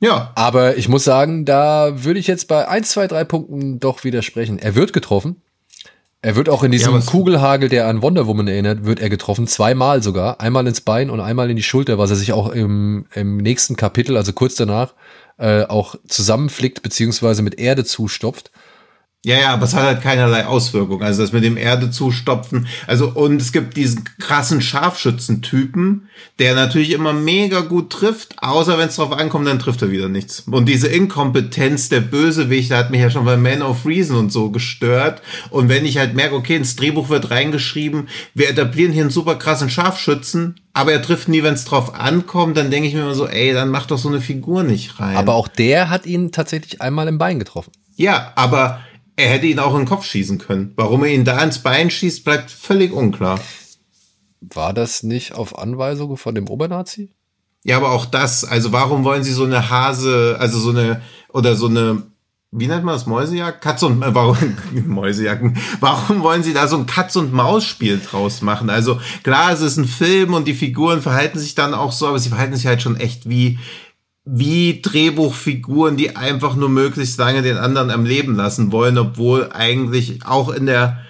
Ja. 0.00 0.32
Aber 0.34 0.76
ich 0.76 0.90
muss 0.90 1.04
sagen, 1.04 1.46
da 1.46 2.04
würde 2.04 2.20
ich 2.20 2.26
jetzt 2.26 2.46
bei 2.46 2.68
1, 2.68 2.90
2, 2.90 3.06
3 3.06 3.24
Punkten 3.24 3.80
doch 3.80 4.04
widersprechen. 4.04 4.58
Er 4.58 4.74
wird 4.74 4.92
getroffen. 4.92 5.36
Er 6.24 6.36
wird 6.36 6.48
auch 6.48 6.62
in 6.62 6.72
diesem 6.72 6.94
ja, 6.94 7.00
Kugelhagel, 7.02 7.68
der 7.68 7.86
an 7.86 8.00
Wonder 8.00 8.26
Woman 8.26 8.48
erinnert, 8.48 8.86
wird 8.86 8.98
er 8.98 9.10
getroffen. 9.10 9.46
Zweimal 9.46 10.02
sogar. 10.02 10.40
Einmal 10.40 10.66
ins 10.66 10.80
Bein 10.80 11.10
und 11.10 11.20
einmal 11.20 11.50
in 11.50 11.56
die 11.56 11.62
Schulter, 11.62 11.98
was 11.98 12.08
er 12.08 12.16
sich 12.16 12.32
auch 12.32 12.48
im, 12.48 13.04
im 13.12 13.36
nächsten 13.36 13.76
Kapitel, 13.76 14.16
also 14.16 14.32
kurz 14.32 14.54
danach, 14.54 14.94
äh, 15.36 15.64
auch 15.64 15.96
zusammenflickt 16.08 16.80
beziehungsweise 16.80 17.42
mit 17.42 17.58
Erde 17.58 17.84
zustopft. 17.84 18.52
Ja, 19.24 19.40
ja, 19.40 19.54
aber 19.54 19.64
es 19.64 19.72
hat 19.72 19.84
halt 19.84 20.02
keinerlei 20.02 20.44
Auswirkung. 20.44 21.02
Also 21.02 21.22
das 21.22 21.32
mit 21.32 21.44
dem 21.44 21.56
Erde 21.56 21.90
zustopfen. 21.90 22.66
Also, 22.86 23.08
und 23.08 23.40
es 23.40 23.52
gibt 23.52 23.74
diesen 23.74 24.04
krassen 24.18 24.60
Scharfschützentypen, 24.60 26.08
der 26.38 26.54
natürlich 26.54 26.90
immer 26.90 27.14
mega 27.14 27.60
gut 27.60 27.88
trifft, 27.88 28.34
außer 28.42 28.76
wenn 28.76 28.88
es 28.88 28.96
drauf 28.96 29.12
ankommt, 29.12 29.48
dann 29.48 29.58
trifft 29.58 29.80
er 29.80 29.90
wieder 29.90 30.10
nichts. 30.10 30.40
Und 30.40 30.68
diese 30.68 30.88
Inkompetenz 30.88 31.88
der 31.88 32.02
Bösewichte 32.02 32.76
hat 32.76 32.90
mich 32.90 33.00
ja 33.00 33.08
schon 33.08 33.24
bei 33.24 33.38
Man 33.38 33.62
of 33.62 33.86
Reason 33.86 34.14
und 34.14 34.30
so 34.30 34.50
gestört. 34.50 35.22
Und 35.48 35.70
wenn 35.70 35.86
ich 35.86 35.96
halt 35.96 36.14
merke, 36.14 36.34
okay, 36.34 36.56
ins 36.56 36.76
Drehbuch 36.76 37.08
wird 37.08 37.30
reingeschrieben, 37.30 38.08
wir 38.34 38.50
etablieren 38.50 38.92
hier 38.92 39.04
einen 39.04 39.10
super 39.10 39.36
krassen 39.36 39.70
Scharfschützen, 39.70 40.60
aber 40.74 40.92
er 40.92 41.00
trifft 41.00 41.28
nie, 41.28 41.42
wenn 41.42 41.54
es 41.54 41.64
drauf 41.64 41.94
ankommt, 41.94 42.58
dann 42.58 42.70
denke 42.70 42.88
ich 42.88 42.94
mir 42.94 43.00
immer 43.00 43.14
so, 43.14 43.26
ey, 43.26 43.54
dann 43.54 43.70
mach 43.70 43.86
doch 43.86 43.96
so 43.96 44.10
eine 44.10 44.20
Figur 44.20 44.64
nicht 44.64 45.00
rein. 45.00 45.16
Aber 45.16 45.34
auch 45.34 45.48
der 45.48 45.88
hat 45.88 46.04
ihn 46.04 46.30
tatsächlich 46.30 46.82
einmal 46.82 47.08
im 47.08 47.16
Bein 47.16 47.38
getroffen. 47.38 47.72
Ja, 47.96 48.32
aber 48.34 48.80
er 49.16 49.28
hätte 49.28 49.46
ihn 49.46 49.58
auch 49.58 49.74
in 49.74 49.82
den 49.82 49.88
Kopf 49.88 50.04
schießen 50.04 50.38
können. 50.38 50.72
Warum 50.76 51.04
er 51.04 51.12
ihn 51.12 51.24
da 51.24 51.42
ins 51.42 51.60
Bein 51.60 51.90
schießt, 51.90 52.24
bleibt 52.24 52.50
völlig 52.50 52.92
unklar. 52.92 53.40
War 54.40 54.72
das 54.72 55.02
nicht 55.02 55.34
auf 55.34 55.58
Anweisung 55.58 56.16
von 56.16 56.34
dem 56.34 56.48
Obernazi? 56.48 57.10
Ja, 57.62 57.78
aber 57.78 57.92
auch 57.92 58.04
das, 58.04 58.44
also 58.44 58.72
warum 58.72 59.04
wollen 59.04 59.24
sie 59.24 59.32
so 59.32 59.44
eine 59.44 59.70
Hase, 59.70 60.36
also 60.38 60.58
so 60.58 60.70
eine, 60.70 61.00
oder 61.32 61.56
so 61.56 61.66
eine, 61.66 62.02
wie 62.50 62.66
nennt 62.66 62.84
man 62.84 62.94
das, 62.94 63.06
Mäusejagd? 63.06 63.62
Katz 63.62 63.82
und, 63.82 64.02
äh, 64.02 64.14
warum, 64.14 64.36
Mäusejagden, 64.86 65.56
warum 65.80 66.22
wollen 66.22 66.42
sie 66.42 66.52
da 66.52 66.68
so 66.68 66.76
ein 66.76 66.84
Katz- 66.84 67.16
und 67.16 67.32
Maus-Spiel 67.32 68.00
draus 68.00 68.42
machen? 68.42 68.68
Also 68.68 69.00
klar, 69.22 69.52
es 69.52 69.62
ist 69.62 69.78
ein 69.78 69.86
Film 69.86 70.34
und 70.34 70.46
die 70.46 70.52
Figuren 70.52 71.00
verhalten 71.00 71.38
sich 71.38 71.54
dann 71.54 71.72
auch 71.72 71.92
so, 71.92 72.06
aber 72.06 72.18
sie 72.18 72.28
verhalten 72.28 72.54
sich 72.54 72.66
halt 72.66 72.82
schon 72.82 72.96
echt 72.96 73.30
wie, 73.30 73.58
wie 74.24 74.80
Drehbuchfiguren, 74.80 75.96
die 75.96 76.16
einfach 76.16 76.56
nur 76.56 76.70
möglichst 76.70 77.18
lange 77.18 77.42
den 77.42 77.58
anderen 77.58 77.90
am 77.90 78.06
Leben 78.06 78.34
lassen 78.34 78.72
wollen, 78.72 78.96
obwohl 78.96 79.50
eigentlich 79.52 80.24
auch 80.24 80.48
in 80.48 80.64
der, 80.64 81.00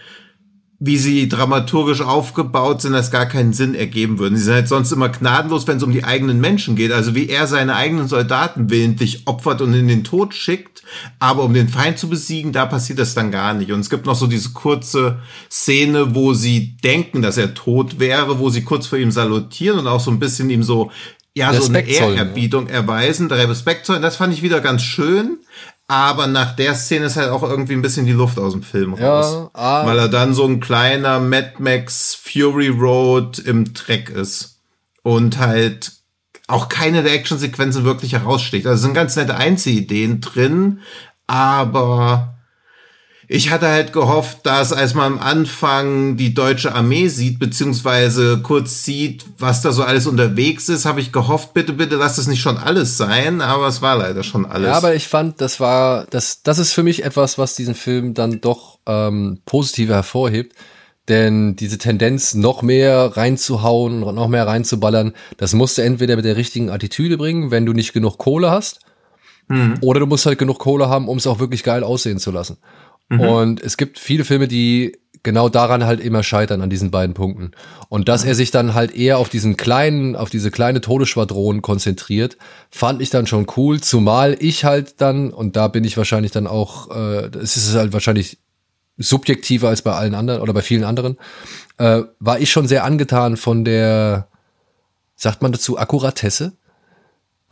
wie 0.81 0.99
sie 0.99 1.29
dramaturgisch 1.29 2.01
aufgebaut 2.01 2.83
sind, 2.83 2.93
das 2.93 3.13
gar 3.13 3.27
keinen 3.27 3.53
Sinn 3.53 3.77
ergeben 3.77 4.19
würden. 4.19 4.37
Sie 4.37 4.43
sind 4.43 4.55
halt 4.55 4.69
sonst 4.69 4.91
immer 4.91 5.09
gnadenlos, 5.11 5.69
wenn 5.69 5.77
es 5.77 5.85
um 5.85 5.93
die 5.93 6.03
eigenen 6.03 6.41
Menschen 6.41 6.75
geht. 6.75 6.91
Also 6.91 7.15
wie 7.15 7.29
er 7.29 7.47
seine 7.47 7.77
eigenen 7.77 8.09
Soldaten 8.09 8.69
willentlich 8.69 9.29
opfert 9.29 9.63
und 9.63 9.75
in 9.75 9.87
den 9.87 10.03
Tod 10.03 10.35
schickt, 10.35 10.83
aber 11.21 11.45
um 11.45 11.55
den 11.55 11.69
Feind 11.69 12.01
zu 12.01 12.09
besiegen, 12.09 12.53
da 12.53 12.67
passiert 12.67 12.99
das 12.99 13.15
dann 13.15 13.31
gar 13.31 13.55
nicht. 13.55 13.71
Und 13.71 13.79
es 13.79 13.91
gibt 13.91 14.07
noch 14.07 14.17
so 14.17 14.27
diese 14.27 14.51
kurze 14.51 15.21
Szene, 15.49 16.17
wo 16.17 16.35
sie 16.35 16.77
denken, 16.79 17.23
dass 17.23 17.37
er 17.37 17.55
tot 17.55 18.01
wäre, 18.01 18.41
wo 18.41 18.51
sie 18.51 18.65
kurz 18.65 18.89
vor 18.89 18.99
ihm 18.99 19.13
salutieren 19.13 19.79
und 19.79 19.87
auch 19.87 20.01
so 20.01 20.11
ein 20.11 20.19
bisschen 20.19 20.51
ihm 20.51 20.65
so 20.65 20.91
ja, 21.37 21.51
Respekt 21.51 21.91
so 21.93 22.05
eine 22.05 22.15
Ehrerbietung 22.15 22.69
ja. 22.69 22.75
erweisen, 22.75 23.29
Respekt 23.31 23.87
zollen. 23.87 24.03
Das 24.03 24.17
fand 24.17 24.33
ich 24.33 24.43
wieder 24.43 24.61
ganz 24.61 24.83
schön. 24.83 25.39
Aber 25.87 26.27
nach 26.29 26.57
der 26.57 26.75
Szene 26.75 27.07
ist 27.07 27.17
halt 27.17 27.31
auch 27.31 27.43
irgendwie 27.43 27.75
ein 27.75 27.83
bisschen 27.83 28.07
die 28.07 28.13
Luft 28.13 28.39
aus 28.39 28.53
dem 28.53 28.63
Film 28.63 28.95
raus. 28.95 29.51
ah. 29.53 29.87
Weil 29.87 29.99
er 29.99 30.09
dann 30.09 30.33
so 30.33 30.47
ein 30.47 30.61
kleiner 30.61 31.21
Mad 31.21 31.55
Max 31.59 32.15
Fury 32.15 32.69
Road 32.69 33.39
im 33.39 33.75
Dreck 33.75 34.09
ist. 34.09 34.61
Und 35.03 35.39
halt 35.39 35.93
auch 36.47 36.69
keine 36.69 37.03
der 37.03 37.13
Actionsequenzen 37.13 37.85
wirklich 37.85 38.13
heraussticht. 38.15 38.67
Also 38.67 38.83
sind 38.83 38.95
ganz 38.95 39.17
nette 39.17 39.37
Einzelideen 39.37 40.21
drin, 40.21 40.81
aber 41.27 42.35
ich 43.35 43.51
hatte 43.51 43.67
halt 43.67 43.93
gehofft, 43.93 44.47
dass 44.47 44.73
als 44.73 44.95
man 44.95 45.15
am 45.15 45.19
Anfang 45.19 46.17
die 46.17 46.35
deutsche 46.35 46.73
Armee 46.73 47.09
sieht, 47.09 47.41
beziehungsweise 47.41 48.39
kurz 48.43 48.85
sieht, 48.85 49.25
was 49.39 49.61
da 49.61 49.73
so 49.73 49.83
alles 49.83 50.07
unterwegs 50.07 50.69
ist, 50.69 50.85
habe 50.85 51.01
ich 51.01 51.11
gehofft, 51.11 51.53
bitte, 51.53 51.73
bitte 51.73 51.97
lass 51.97 52.15
das 52.15 52.29
nicht 52.29 52.41
schon 52.41 52.59
alles 52.59 52.97
sein, 52.97 53.41
aber 53.41 53.67
es 53.67 53.83
war 53.83 53.97
leider 53.97 54.23
schon 54.23 54.47
alles. 54.47 54.69
Ja, 54.69 54.75
aber 54.75 54.95
ich 54.95 55.09
fand, 55.09 55.41
das 55.41 55.59
war, 55.59 56.07
das, 56.11 56.43
das 56.45 56.59
ist 56.59 56.73
für 56.73 56.85
mich 56.85 57.05
etwas, 57.05 57.37
was 57.37 57.57
diesen 57.57 57.75
Film 57.75 58.15
dann 58.15 58.41
doch 58.41 58.79
ähm, 58.87 59.41
positiver 59.47 59.95
hervorhebt. 59.95 60.55
Denn 61.09 61.57
diese 61.57 61.77
Tendenz, 61.77 62.35
noch 62.35 62.63
mehr 62.63 63.17
reinzuhauen 63.17 64.05
und 64.05 64.15
noch 64.15 64.29
mehr 64.29 64.47
reinzuballern, 64.47 65.13
das 65.37 65.53
musst 65.53 65.77
du 65.77 65.83
entweder 65.83 66.17
mit 66.17 66.25
der 66.25 66.37
richtigen 66.37 66.71
Attitüde 66.71 67.19
bringen, 67.19 67.51
wenn 67.51 67.67
du 67.67 67.73
nicht 67.73 67.93
genug 67.93 68.17
Kohle 68.17 68.51
hast, 68.51 68.81
Mhm. 69.49 69.75
Oder 69.83 70.01
du 70.01 70.07
musst 70.07 70.27
halt 70.27 70.39
genug 70.39 70.59
Kohle 70.59 70.89
haben, 70.89 71.09
um 71.09 71.19
es 71.19 71.27
auch 71.27 71.39
wirklich 71.39 71.63
geil 71.63 71.85
aussehen 71.85 72.19
zu 72.19 72.31
lassen. 72.31 72.59
Mhm. 73.09 73.21
Und 73.21 73.63
es 73.63 73.77
gibt 73.77 73.99
viele 73.99 74.25
Filme, 74.25 74.49
die 74.49 74.99
genau 75.25 75.49
daran 75.49 75.85
halt 75.85 76.01
immer 76.01 76.23
scheitern, 76.23 76.61
an 76.61 76.71
diesen 76.71 76.91
beiden 76.91 77.15
Punkten. 77.15 77.53
Und 77.89 78.09
dass 78.09 78.25
er 78.25 78.35
sich 78.35 78.51
dann 78.51 78.75
halt 78.75 78.95
eher 78.95 79.19
auf 79.19 79.29
diesen 79.29 79.57
kleinen, 79.57 80.17
auf 80.17 80.31
diese 80.31 80.51
kleine 80.51 80.81
Todesschwadron 80.81 81.63
konzentriert, 81.63 82.37
fand 82.71 83.03
ich 83.03 83.11
dann 83.11 83.27
schon 83.27 83.47
cool, 83.57 83.81
zumal 83.81 84.37
ich 84.39 84.65
halt 84.65 85.01
dann, 85.01 85.33
und 85.33 85.57
da 85.57 85.69
bin 85.69 85.83
ich 85.83 85.97
wahrscheinlich 85.97 86.31
dann 86.31 86.47
auch, 86.47 86.95
äh, 86.95 87.31
es 87.39 87.57
ist 87.57 87.75
halt 87.75 87.93
wahrscheinlich 87.93 88.39
subjektiver 88.99 89.69
als 89.69 89.83
bei 89.83 89.93
allen 89.93 90.15
anderen 90.15 90.41
oder 90.41 90.53
bei 90.53 90.63
vielen 90.63 90.85
anderen, 90.85 91.17
äh, 91.79 92.03
war 92.21 92.39
ich 92.39 92.53
schon 92.53 92.69
sehr 92.69 92.85
angetan 92.85 93.37
von 93.37 93.65
der, 93.65 94.29
sagt 95.17 95.43
man 95.43 95.53
dazu, 95.53 95.79
Akkuratesse? 95.79 96.53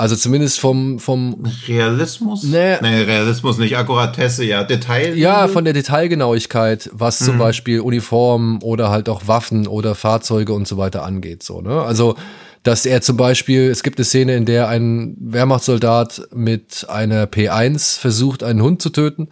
Also 0.02 0.16
zumindest 0.16 0.58
vom, 0.58 0.98
vom 0.98 1.44
Realismus? 1.68 2.42
Nee. 2.42 2.76
nee, 2.82 3.02
Realismus 3.02 3.58
nicht, 3.58 3.76
Akkuratesse, 3.76 4.44
ja. 4.44 4.64
Detail? 4.64 5.16
Ja, 5.16 5.46
von 5.46 5.64
der 5.64 5.74
Detailgenauigkeit, 5.74 6.90
was 6.92 7.20
mhm. 7.20 7.26
zum 7.26 7.38
Beispiel 7.38 7.78
Uniformen 7.78 8.60
oder 8.62 8.90
halt 8.90 9.08
auch 9.08 9.28
Waffen 9.28 9.68
oder 9.68 9.94
Fahrzeuge 9.94 10.54
und 10.54 10.66
so 10.66 10.76
weiter 10.76 11.04
angeht. 11.04 11.44
So, 11.44 11.60
ne? 11.60 11.82
Also, 11.82 12.16
dass 12.64 12.84
er 12.84 13.00
zum 13.00 13.16
Beispiel, 13.16 13.70
es 13.70 13.84
gibt 13.84 13.98
eine 13.98 14.04
Szene, 14.04 14.34
in 14.34 14.44
der 14.44 14.66
ein 14.66 15.16
Wehrmachtssoldat 15.20 16.22
mit 16.34 16.84
einer 16.88 17.26
P1 17.26 18.00
versucht, 18.00 18.42
einen 18.42 18.60
Hund 18.60 18.82
zu 18.82 18.90
töten 18.90 19.28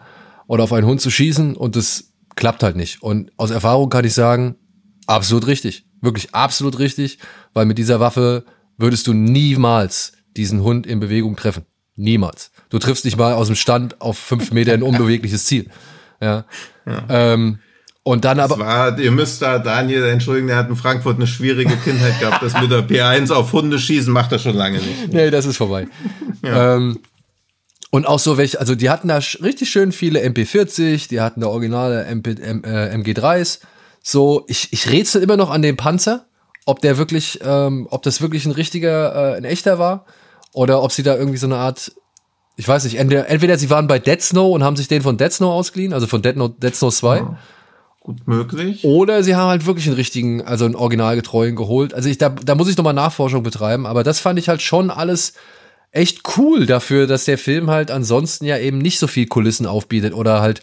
oder 0.46 0.62
auf 0.62 0.72
einen 0.72 0.86
Hund 0.86 1.00
zu 1.00 1.10
schießen 1.10 1.56
und 1.56 1.74
das 1.74 2.12
klappt 2.36 2.62
halt 2.62 2.76
nicht. 2.76 3.02
Und 3.02 3.32
aus 3.38 3.50
Erfahrung 3.50 3.90
kann 3.90 4.04
ich 4.04 4.14
sagen, 4.14 4.54
absolut 5.08 5.48
richtig. 5.48 5.84
Wirklich 6.00 6.32
absolut 6.32 6.78
richtig, 6.78 7.18
weil 7.54 7.66
mit 7.66 7.76
dieser 7.76 7.98
Waffe 7.98 8.44
würdest 8.78 9.08
du 9.08 9.14
niemals 9.14 10.12
diesen 10.36 10.62
Hund 10.62 10.86
in 10.86 11.00
Bewegung 11.00 11.36
treffen. 11.36 11.64
Niemals. 11.96 12.50
Du 12.70 12.78
triffst 12.78 13.04
dich 13.04 13.16
mal 13.16 13.34
aus 13.34 13.48
dem 13.48 13.56
Stand 13.56 14.00
auf 14.00 14.18
fünf 14.18 14.52
Meter 14.52 14.72
ein 14.72 14.82
unbewegliches 14.82 15.44
Ziel. 15.44 15.66
Ja. 16.20 16.44
ja. 16.86 17.04
Ähm, 17.08 17.58
und 18.02 18.24
dann 18.24 18.40
aber. 18.40 18.58
War, 18.58 18.98
ihr 18.98 19.10
müsst 19.10 19.42
da 19.42 19.58
Daniel 19.58 20.04
entschuldigen, 20.04 20.46
der 20.46 20.56
hat 20.56 20.68
in 20.68 20.76
Frankfurt 20.76 21.16
eine 21.16 21.26
schwierige 21.26 21.76
Kindheit 21.76 22.18
gehabt. 22.18 22.42
Das 22.42 22.58
mit 22.60 22.70
der 22.70 22.88
P1 22.88 23.30
auf 23.30 23.52
Hunde 23.52 23.78
schießen 23.78 24.12
macht 24.12 24.32
er 24.32 24.38
schon 24.38 24.56
lange 24.56 24.78
nicht. 24.78 25.12
Nee, 25.12 25.30
das 25.30 25.44
ist 25.44 25.58
vorbei. 25.58 25.86
Ja. 26.42 26.76
Ähm, 26.76 27.00
und 27.90 28.06
auch 28.06 28.18
so 28.18 28.38
welche, 28.38 28.58
also 28.60 28.74
die 28.74 28.88
hatten 28.88 29.08
da 29.08 29.16
richtig 29.42 29.68
schön 29.68 29.92
viele 29.92 30.20
MP40, 30.20 31.08
die 31.08 31.20
hatten 31.20 31.40
da 31.40 31.48
originale 31.48 32.04
MP, 32.04 32.36
M, 32.40 32.62
äh, 32.64 32.94
MG3s. 32.94 33.60
So, 34.02 34.44
ich, 34.48 34.72
ich 34.72 34.88
rätsel 34.90 35.22
immer 35.22 35.36
noch 35.36 35.50
an 35.50 35.60
dem 35.60 35.76
Panzer, 35.76 36.26
ob 36.66 36.80
der 36.80 36.96
wirklich, 36.98 37.40
ähm, 37.42 37.86
ob 37.90 38.02
das 38.02 38.22
wirklich 38.22 38.46
ein 38.46 38.52
richtiger, 38.52 39.34
äh, 39.34 39.36
ein 39.36 39.44
echter 39.44 39.78
war. 39.78 40.06
Oder 40.53 40.82
ob 40.82 40.92
sie 40.92 41.03
da 41.03 41.16
irgendwie 41.16 41.38
so 41.38 41.46
eine 41.46 41.57
Art, 41.57 41.92
ich 42.57 42.66
weiß 42.66 42.84
nicht, 42.84 42.96
entweder, 42.98 43.28
entweder 43.28 43.57
sie 43.59 43.70
waren 43.70 43.86
bei 43.86 43.98
Dead 43.98 44.20
Snow 44.20 44.55
und 44.55 44.64
haben 44.64 44.76
sich 44.76 44.88
den 44.88 45.03
von 45.03 45.16
Dead 45.16 45.32
Snow 45.32 45.53
ausgeliehen, 45.53 45.92
also 45.92 46.07
von 46.07 46.22
Dead, 46.22 46.36
no, 46.36 46.48
Dead 46.48 46.74
Snow 46.74 46.94
2. 46.94 47.16
Ja, 47.16 47.38
gut 48.01 48.26
möglich. 48.26 48.84
Oder 48.84 49.22
sie 49.22 49.36
haben 49.36 49.48
halt 49.48 49.66
wirklich 49.66 49.86
einen 49.86 49.96
richtigen, 49.96 50.42
also 50.42 50.64
einen 50.64 50.74
originalgetreuen 50.74 51.57
geholt. 51.57 51.94
Also 51.94 52.09
ich, 52.09 52.18
da, 52.18 52.30
da 52.30 52.55
muss 52.55 52.68
ich 52.68 52.76
nochmal 52.76 52.94
Nachforschung 52.94 53.42
betreiben, 53.42 53.86
aber 53.86 54.03
das 54.03 54.18
fand 54.20 54.38
ich 54.38 54.48
halt 54.48 54.62
schon 54.62 54.90
alles 54.90 55.34
echt 55.92 56.22
cool 56.36 56.66
dafür, 56.66 57.07
dass 57.07 57.24
der 57.24 57.38
Film 57.38 57.70
halt 57.70 57.90
ansonsten 57.90 58.44
ja 58.44 58.59
eben 58.59 58.78
nicht 58.78 58.98
so 58.98 59.07
viel 59.07 59.26
Kulissen 59.26 59.66
aufbietet 59.66 60.14
oder 60.14 60.40
halt 60.40 60.62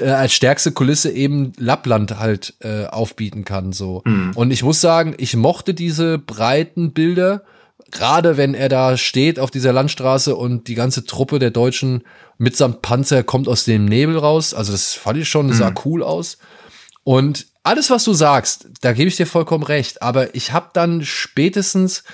äh, 0.00 0.06
als 0.06 0.32
stärkste 0.32 0.72
Kulisse 0.72 1.10
eben 1.10 1.52
Lappland 1.58 2.18
halt 2.18 2.54
äh, 2.60 2.86
aufbieten 2.86 3.44
kann 3.44 3.72
so. 3.72 4.02
Mhm. 4.04 4.32
Und 4.34 4.50
ich 4.50 4.62
muss 4.62 4.80
sagen, 4.80 5.14
ich 5.18 5.36
mochte 5.36 5.74
diese 5.74 6.18
breiten 6.18 6.92
Bilder 6.92 7.42
gerade 7.90 8.36
wenn 8.36 8.54
er 8.54 8.68
da 8.68 8.96
steht 8.96 9.38
auf 9.38 9.50
dieser 9.50 9.72
Landstraße 9.72 10.34
und 10.34 10.68
die 10.68 10.74
ganze 10.74 11.04
Truppe 11.04 11.38
der 11.38 11.50
Deutschen 11.50 12.02
mitsamt 12.38 12.82
Panzer 12.82 13.22
kommt 13.22 13.48
aus 13.48 13.64
dem 13.64 13.84
Nebel 13.84 14.18
raus. 14.18 14.54
Also 14.54 14.72
das 14.72 14.94
fand 14.94 15.18
ich 15.18 15.28
schon, 15.28 15.48
das 15.48 15.58
sah 15.58 15.70
mhm. 15.70 15.78
cool 15.84 16.02
aus. 16.02 16.38
Und 17.04 17.46
alles, 17.62 17.90
was 17.90 18.04
du 18.04 18.12
sagst, 18.12 18.68
da 18.80 18.92
gebe 18.92 19.08
ich 19.08 19.16
dir 19.16 19.26
vollkommen 19.26 19.64
recht. 19.64 20.02
Aber 20.02 20.34
ich 20.34 20.52
habe 20.52 20.70
dann 20.72 21.04
spätestens, 21.04 22.04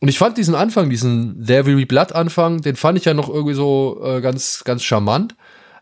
und 0.00 0.08
ich 0.08 0.18
fand 0.18 0.36
diesen 0.36 0.54
Anfang, 0.54 0.90
diesen 0.90 1.44
There 1.44 1.66
Will 1.66 1.76
Be 1.76 1.86
Blood 1.86 2.12
Anfang, 2.12 2.60
den 2.60 2.76
fand 2.76 2.98
ich 2.98 3.04
ja 3.04 3.14
noch 3.14 3.28
irgendwie 3.28 3.54
so 3.54 4.00
äh, 4.04 4.20
ganz, 4.20 4.62
ganz 4.64 4.82
charmant. 4.82 5.34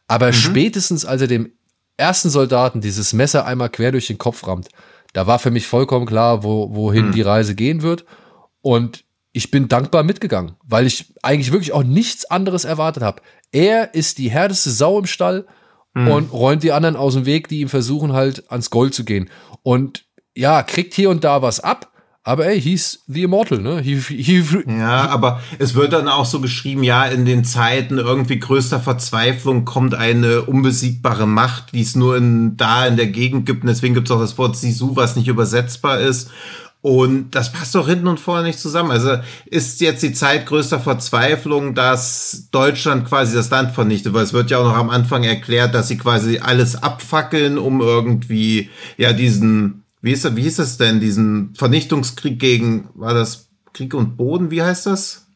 Aber 0.07 0.29
mhm. 0.29 0.35
spätestens, 0.35 1.05
als 1.05 1.23
er 1.23 1.29
dem 1.29 1.53
ersten 1.97 2.31
Soldaten 2.31 2.81
dieses 2.81 3.13
Messer 3.13 3.47
einmal 3.47 3.71
quer 3.71 3.93
durch 3.93 4.07
den 4.07 4.19
Kopf 4.19 4.47
rammt, 4.47 4.69
da 5.13 5.27
war 5.27 5.39
für 5.39 5.51
mich 5.51 5.67
vollkommen 5.67 6.07
klar, 6.07 6.43
wo, 6.43 6.75
wohin 6.75 7.09
mhm. 7.09 7.13
die 7.13 7.23
Reise 7.23 7.55
gehen 7.55 7.83
wird. 7.83 8.05
Und 8.61 9.05
ich 9.33 9.51
bin 9.51 9.69
dankbar 9.69 10.03
mitgegangen, 10.03 10.57
weil 10.63 10.87
ich 10.87 11.15
eigentlich 11.23 11.53
wirklich 11.53 11.73
auch 11.73 11.85
nichts 11.85 12.25
anderes 12.27 12.65
erwartet 12.65 13.03
habe. 13.03 13.23
Er 13.51 13.95
ist 13.95 14.19
die 14.19 14.31
härteste 14.31 14.71
Sau 14.71 14.99
im 14.99 15.07
Stall 15.07 15.47
mhm. 15.95 16.09
und 16.09 16.33
räumt 16.33 16.63
die 16.63 16.73
anderen 16.73 16.97
aus 16.97 17.15
dem 17.15 17.27
Weg, 17.27 17.49
die 17.49 17.61
ihm 17.61 17.69
versuchen 17.69 18.13
halt 18.13 18.51
ans 18.51 18.71
Gold 18.71 18.95
zu 18.95 19.05
gehen. 19.05 19.31
Und 19.63 20.05
ja, 20.35 20.63
kriegt 20.63 20.95
hier 20.95 21.11
und 21.11 21.25
da 21.25 21.43
was 21.43 21.61
ab, 21.61 21.93
aber 22.25 22.47
ey, 22.47 22.61
hieß 22.61 23.05
The 23.09 23.25
Immortal, 23.25 23.59
ne? 23.59 23.81
He, 23.81 23.97
he, 23.97 24.45
ja, 24.69 25.09
aber 25.09 25.41
es 25.59 25.75
wird 25.75 25.93
dann 25.93 26.07
auch 26.07 26.25
so 26.25 26.41
geschrieben, 26.41 26.85
ja, 26.85 27.05
in 27.07 27.25
den 27.25 27.45
Zeiten 27.45 27.99
irgendwie 27.99 28.39
größter 28.39 28.79
Verzweiflung 28.79 29.65
kommt 29.65 29.95
eine 29.95 30.43
unbesiegbare 30.43 31.27
Macht, 31.27 31.73
die 31.73 31.81
es 31.81 31.97
nur 31.97 32.17
in, 32.17 32.57
da 32.57 32.87
in 32.87 32.97
der 32.97 33.09
Gegend 33.09 33.45
gibt. 33.45 33.63
Und 33.63 33.69
deswegen 33.69 33.95
gibt 33.95 34.09
es 34.09 34.13
auch 34.13 34.21
das 34.21 34.39
Wort 34.39 34.57
Sisu, 34.57 34.95
was 34.95 35.17
nicht 35.17 35.27
übersetzbar 35.27 35.99
ist. 35.99 36.31
Und 36.83 37.31
das 37.37 37.53
passt 37.53 37.77
doch 37.77 37.89
hinten 37.89 38.09
und 38.09 38.19
vorne 38.19 38.49
nicht 38.49 38.59
zusammen. 38.59 38.91
Also 38.91 39.19
ist 39.47 39.81
jetzt 39.81 40.03
die 40.03 40.13
Zeit 40.13 40.47
größter 40.47 40.81
Verzweiflung, 40.81 41.77
dass 41.77 42.49
Deutschland 42.51 43.09
quasi 43.09 43.37
das 43.37 43.51
Land 43.51 43.71
vernichtet, 43.71 44.13
weil 44.13 44.25
es 44.25 44.33
wird 44.33 44.51
ja 44.51 44.59
auch 44.59 44.65
noch 44.65 44.77
am 44.77 44.91
Anfang 44.91 45.23
erklärt, 45.23 45.75
dass 45.75 45.87
sie 45.87 45.97
quasi 45.97 46.41
alles 46.41 46.83
abfackeln, 46.83 47.57
um 47.57 47.81
irgendwie 47.81 48.69
ja 48.97 49.13
diesen, 49.13 49.85
wie 50.01 50.11
ist 50.11 50.37
wie 50.37 50.43
hieß 50.43 50.57
das 50.57 50.77
denn, 50.77 50.99
diesen 50.99 51.55
Vernichtungskrieg 51.55 52.41
gegen, 52.41 52.89
war 52.95 53.15
das 53.15 53.49
Krieg 53.73 53.95
und 53.95 54.17
Boden, 54.17 54.51
wie 54.51 54.63
heißt 54.63 54.87
das? 54.87 55.29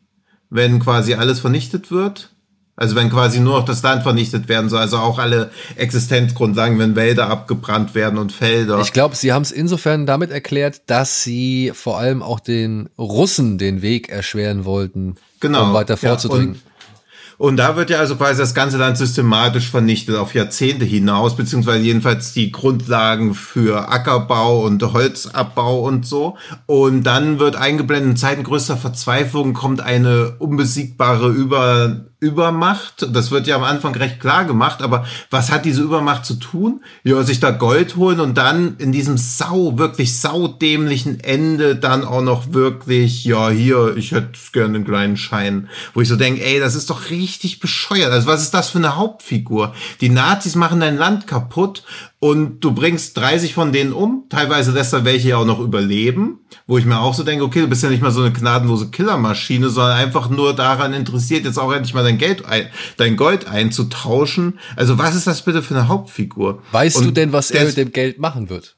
Wenn 0.51 0.81
quasi 0.81 1.15
alles 1.15 1.39
vernichtet 1.39 1.93
wird? 1.93 2.36
Also 2.77 2.95
wenn 2.95 3.09
quasi 3.09 3.41
nur 3.41 3.59
noch 3.59 3.65
das 3.65 3.83
Land 3.83 4.03
vernichtet 4.03 4.49
werden 4.49 4.69
soll, 4.69 4.81
also 4.81 4.99
auch 4.99 5.19
alle 5.19 5.51
Existenzgrundlagen, 5.77 6.79
wenn 6.79 6.95
Wälder 6.95 7.31
abgebrannt 7.31 7.95
werden 7.95 8.19
und 8.19 8.33
Felder. 8.33 8.81
Ich 8.81 8.93
glaube, 8.93 9.17
sie 9.17 9.33
haben 9.33 9.43
es 9.43 9.51
insofern 9.51 10.05
damit 10.05 10.31
erklärt, 10.31 10.83
dass 10.87 11.23
sie 11.23 11.73
vor 11.75 11.99
allem 11.99 12.23
auch 12.23 12.39
den 12.39 12.91
Russen 12.99 13.57
den 13.57 13.81
Weg 13.81 14.11
erschweren 14.11 14.67
wollten, 14.67 15.17
genau. 15.41 15.69
um 15.69 15.73
weiter 15.73 15.97
vorzudringen. 15.97 16.57
Ja, 16.57 16.61
und 17.39 17.59
da 17.59 17.77
wird 17.77 17.91
ja 17.91 17.99
also 17.99 18.17
quasi 18.17 18.41
das 18.41 18.55
ganze 18.55 18.79
Land 18.79 18.97
systematisch 18.97 19.71
vernichtet 19.71 20.17
auf 20.17 20.35
Jahrzehnte 20.35 20.87
hinaus, 20.87 21.37
beziehungsweise 21.37 21.85
jedenfalls 21.85 22.33
die 22.33 22.51
Grundlagen 22.51 23.35
für 23.35 23.91
Ackerbau 23.91 24.65
und 24.65 24.83
Holzabbau 24.83 25.81
und 25.81 26.07
so. 26.07 26.39
Und 26.65 27.03
dann 27.03 27.39
wird 27.39 27.57
eingeblendet, 27.57 28.11
in 28.13 28.17
Zeiten 28.17 28.43
größter 28.43 28.79
Verzweiflung 28.79 29.53
kommt 29.53 29.83
eine 29.83 30.37
unbesiegbare 30.39 31.29
Über 31.29 32.07
Übermacht. 32.19 33.07
Das 33.13 33.31
wird 33.31 33.47
ja 33.47 33.57
am 33.57 33.65
Anfang 33.65 33.95
recht 33.95 34.21
klar 34.21 34.47
gemacht, 34.47 34.81
aber 34.81 35.05
was 35.31 35.51
hat 35.51 35.67
diese 35.67 35.83
Übermacht 35.83 36.25
zu 36.25 36.35
tun? 36.35 36.83
Ja, 37.05 37.23
sich 37.23 37.41
da 37.41 37.51
Gold 37.51 37.97
holen 37.97 38.21
und 38.21 38.39
dann 38.39 38.77
in 38.79 38.91
diesem 38.91 39.19
sau, 39.19 39.77
wirklich 39.77 40.19
saudämlichen 40.19 41.21
Ende 41.21 41.77
dann 41.77 42.05
auch 42.05 42.23
noch 42.23 42.55
wirklich, 42.55 43.25
ja, 43.25 43.51
hier, 43.51 43.97
ich 43.97 44.13
hätte 44.13 44.33
gerne 44.53 44.77
einen 44.77 44.87
kleinen 44.87 45.19
Schein. 45.19 45.69
Wo 45.93 46.01
ich 46.01 46.09
so 46.09 46.17
denke, 46.17 46.43
ey, 46.43 46.59
das 46.59 46.75
ist 46.75 46.89
doch 46.89 47.11
richtig 47.11 47.61
bescheuert. 47.61 48.11
Also 48.11 48.27
was 48.27 48.43
ist 48.43 48.55
das 48.55 48.71
für 48.71 48.79
eine 48.79 48.97
Hauptfigur? 48.97 49.75
Die 50.01 50.09
Nazis 50.09 50.55
machen 50.55 50.81
dein 50.81 50.97
Land 50.97 51.27
kaputt 51.27 51.83
und 52.19 52.61
du 52.61 52.73
bringst 52.73 53.17
30 53.19 53.53
von 53.53 53.73
denen 53.73 53.93
um. 53.93 54.25
Teilweise 54.31 54.73
lässt 54.73 54.93
er 54.93 55.05
welche 55.05 55.29
ja 55.29 55.37
auch 55.37 55.45
noch 55.45 55.61
überleben, 55.61 56.41
wo 56.67 56.79
ich 56.79 56.87
mir 56.87 56.99
auch 56.99 57.15
so 57.15 57.23
denke, 57.23 57.45
okay, 57.45 57.61
du 57.61 57.69
bist 57.69 57.83
ja 57.83 57.91
nicht 57.91 58.03
mal 58.03 58.11
so 58.11 58.23
eine 58.23 58.33
gnadenlose 58.33 58.91
Killermaschine, 58.91 59.69
sondern 59.69 59.99
einfach 59.99 60.31
nur 60.31 60.55
daran 60.55 60.95
interessiert, 60.95 61.45
jetzt 61.45 61.59
auch 61.59 61.73
endlich 61.73 61.95
mal 61.95 62.05
dein 62.05 62.19
Geld, 62.19 62.45
ein, 62.47 62.69
dein 62.97 63.17
Gold 63.17 63.47
einzutauschen. 63.47 64.59
Also 64.77 64.99
was 64.99 65.15
ist 65.15 65.27
das 65.27 65.43
bitte 65.43 65.63
für 65.63 65.75
eine 65.75 65.89
Hauptfigur? 65.89 66.63
Weißt 66.73 66.99
Und 66.99 67.05
du 67.05 67.11
denn, 67.11 67.33
was 67.33 67.51
er 67.51 67.67
mit 67.67 67.77
dem 67.77 67.93
Geld 67.93 68.19
machen 68.19 68.49
wird? 68.49 68.76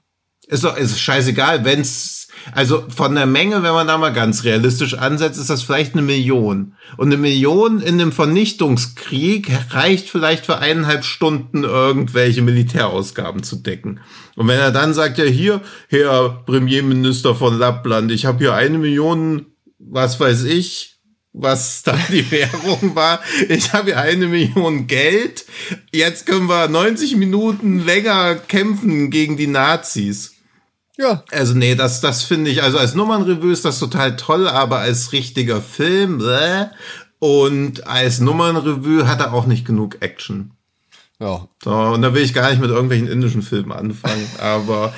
Ist 0.48 0.64
doch, 0.64 0.76
ist 0.76 0.98
scheißegal, 0.98 1.64
wenn's 1.64 2.18
also 2.52 2.84
von 2.88 3.14
der 3.14 3.26
Menge, 3.26 3.62
wenn 3.62 3.72
man 3.72 3.86
da 3.86 3.98
mal 3.98 4.12
ganz 4.12 4.44
realistisch 4.44 4.94
ansetzt, 4.94 5.38
ist 5.38 5.50
das 5.50 5.62
vielleicht 5.62 5.94
eine 5.94 6.02
Million. 6.02 6.74
Und 6.96 7.08
eine 7.08 7.16
Million 7.16 7.80
in 7.80 8.00
einem 8.00 8.12
Vernichtungskrieg 8.12 9.50
reicht 9.70 10.08
vielleicht 10.08 10.46
für 10.46 10.58
eineinhalb 10.58 11.04
Stunden 11.04 11.64
irgendwelche 11.64 12.42
Militärausgaben 12.42 13.42
zu 13.42 13.56
decken. 13.56 14.00
Und 14.36 14.48
wenn 14.48 14.58
er 14.58 14.72
dann 14.72 14.94
sagt, 14.94 15.18
ja 15.18 15.24
hier, 15.24 15.60
Herr 15.88 16.42
Premierminister 16.46 17.34
von 17.34 17.58
Lappland, 17.58 18.10
ich 18.10 18.26
habe 18.26 18.38
hier 18.38 18.54
eine 18.54 18.78
Million, 18.78 19.46
was 19.78 20.18
weiß 20.18 20.44
ich, 20.44 21.00
was 21.32 21.82
da 21.82 21.98
die 22.10 22.30
Währung 22.30 22.94
war. 22.94 23.20
Ich 23.48 23.72
habe 23.72 23.86
hier 23.86 24.00
eine 24.00 24.26
Million 24.26 24.86
Geld. 24.86 25.44
Jetzt 25.92 26.26
können 26.26 26.48
wir 26.48 26.68
90 26.68 27.16
Minuten 27.16 27.84
länger 27.84 28.36
kämpfen 28.36 29.10
gegen 29.10 29.36
die 29.36 29.46
Nazis. 29.46 30.37
Ja. 30.98 31.22
Also 31.30 31.54
nee, 31.54 31.76
das, 31.76 32.00
das 32.00 32.24
finde 32.24 32.50
ich, 32.50 32.62
also 32.62 32.76
als 32.76 32.94
Nummernrevue 32.94 33.52
ist 33.52 33.64
das 33.64 33.78
total 33.78 34.16
toll, 34.16 34.48
aber 34.48 34.80
als 34.80 35.12
richtiger 35.12 35.62
Film, 35.62 36.18
bläh. 36.18 36.66
Und 37.20 37.86
als 37.86 38.20
Nummernrevue 38.20 39.06
hat 39.06 39.20
er 39.20 39.32
auch 39.32 39.46
nicht 39.46 39.64
genug 39.64 39.98
Action. 40.00 40.52
Ja. 41.20 41.48
So, 41.64 41.72
und 41.72 42.02
da 42.02 42.14
will 42.14 42.22
ich 42.22 42.32
gar 42.32 42.50
nicht 42.50 42.60
mit 42.60 42.70
irgendwelchen 42.70 43.08
indischen 43.08 43.42
Filmen 43.42 43.72
anfangen. 43.72 44.24
Aber 44.38 44.92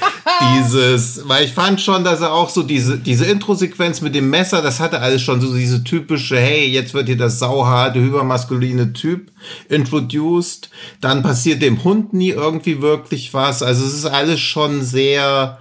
dieses, 0.55 1.27
weil 1.27 1.47
ich 1.47 1.53
fand 1.53 1.81
schon, 1.81 2.05
dass 2.05 2.21
er 2.21 2.35
auch 2.35 2.51
so 2.51 2.63
diese, 2.63 2.99
diese 2.99 3.25
Intro-Sequenz 3.25 4.03
mit 4.03 4.15
dem 4.15 4.29
Messer, 4.29 4.61
das 4.61 4.81
hatte 4.81 5.01
alles 5.01 5.23
schon 5.23 5.41
so 5.41 5.55
diese 5.55 5.83
typische, 5.83 6.39
hey, 6.39 6.67
jetzt 6.67 6.93
wird 6.93 7.07
hier 7.07 7.17
das 7.17 7.39
sauharte, 7.39 8.01
hypermaskuline 8.01 8.93
Typ 8.93 9.33
introduced. 9.71 10.69
Dann 11.01 11.23
passiert 11.23 11.63
dem 11.63 11.83
Hund 11.85 12.13
nie 12.13 12.31
irgendwie 12.31 12.83
wirklich 12.83 13.33
was. 13.33 13.63
Also 13.63 13.87
es 13.87 13.95
ist 13.95 14.07
alles 14.07 14.41
schon 14.41 14.83
sehr, 14.83 15.60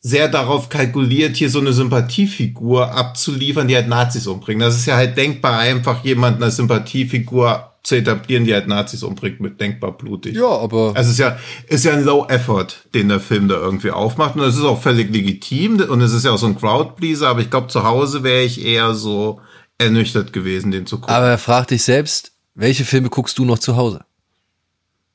sehr 0.00 0.28
darauf 0.28 0.70
kalkuliert, 0.70 1.36
hier 1.36 1.50
so 1.50 1.60
eine 1.60 1.72
Sympathiefigur 1.72 2.92
abzuliefern, 2.92 3.68
die 3.68 3.76
halt 3.76 3.88
Nazis 3.88 4.26
umbringen. 4.26 4.60
Das 4.60 4.76
ist 4.76 4.86
ja 4.86 4.96
halt 4.96 5.16
denkbar 5.16 5.58
einfach 5.58 6.04
jemanden 6.04 6.42
als 6.42 6.56
Sympathiefigur 6.56 7.70
zu 7.82 7.96
etablieren, 7.96 8.44
die 8.44 8.54
halt 8.54 8.66
Nazis 8.66 9.02
umbringt 9.02 9.40
mit 9.40 9.60
denkbar 9.60 9.92
blutig. 9.92 10.36
Ja, 10.36 10.48
aber. 10.48 10.92
Also 10.94 11.08
es 11.08 11.12
ist 11.12 11.18
ja, 11.18 11.38
ist 11.66 11.84
ja 11.84 11.92
ein 11.92 12.04
Low 12.04 12.26
Effort, 12.28 12.68
den 12.94 13.08
der 13.08 13.20
Film 13.20 13.48
da 13.48 13.56
irgendwie 13.56 13.90
aufmacht. 13.90 14.36
Und 14.36 14.42
es 14.42 14.56
ist 14.56 14.64
auch 14.64 14.80
völlig 14.80 15.12
legitim 15.12 15.80
und 15.80 16.00
es 16.00 16.12
ist 16.12 16.24
ja 16.24 16.32
auch 16.32 16.38
so 16.38 16.46
ein 16.46 16.58
Crowdpleaser, 16.58 17.28
aber 17.28 17.40
ich 17.40 17.50
glaube, 17.50 17.68
zu 17.68 17.84
Hause 17.84 18.22
wäre 18.22 18.42
ich 18.42 18.64
eher 18.64 18.94
so 18.94 19.40
ernüchtert 19.78 20.32
gewesen, 20.32 20.70
den 20.70 20.86
zu 20.86 20.98
gucken. 20.98 21.14
Aber 21.14 21.36
frag 21.38 21.68
dich 21.68 21.82
selbst, 21.82 22.32
welche 22.54 22.84
Filme 22.84 23.08
guckst 23.08 23.38
du 23.38 23.44
noch 23.44 23.58
zu 23.58 23.76
Hause? 23.76 24.04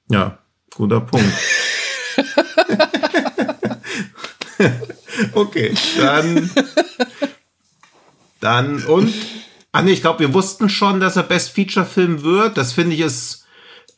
Ja, 0.09 0.37
guter 0.75 1.01
Punkt. 1.01 1.25
okay, 5.33 5.73
dann, 5.97 6.49
dann 8.39 8.83
und 8.83 9.13
Ah 9.75 9.81
nee, 9.81 9.91
ich 9.91 9.99
glaube, 9.99 10.19
wir 10.19 10.33
wussten 10.33 10.69
schon, 10.69 11.01
dass 11.01 11.17
er 11.17 11.23
Best 11.23 11.49
Feature 11.49 11.85
Film 11.85 12.23
wird. 12.23 12.55
Das 12.55 12.71
finde 12.71 12.95
ich 12.95 13.01
ist 13.01 13.45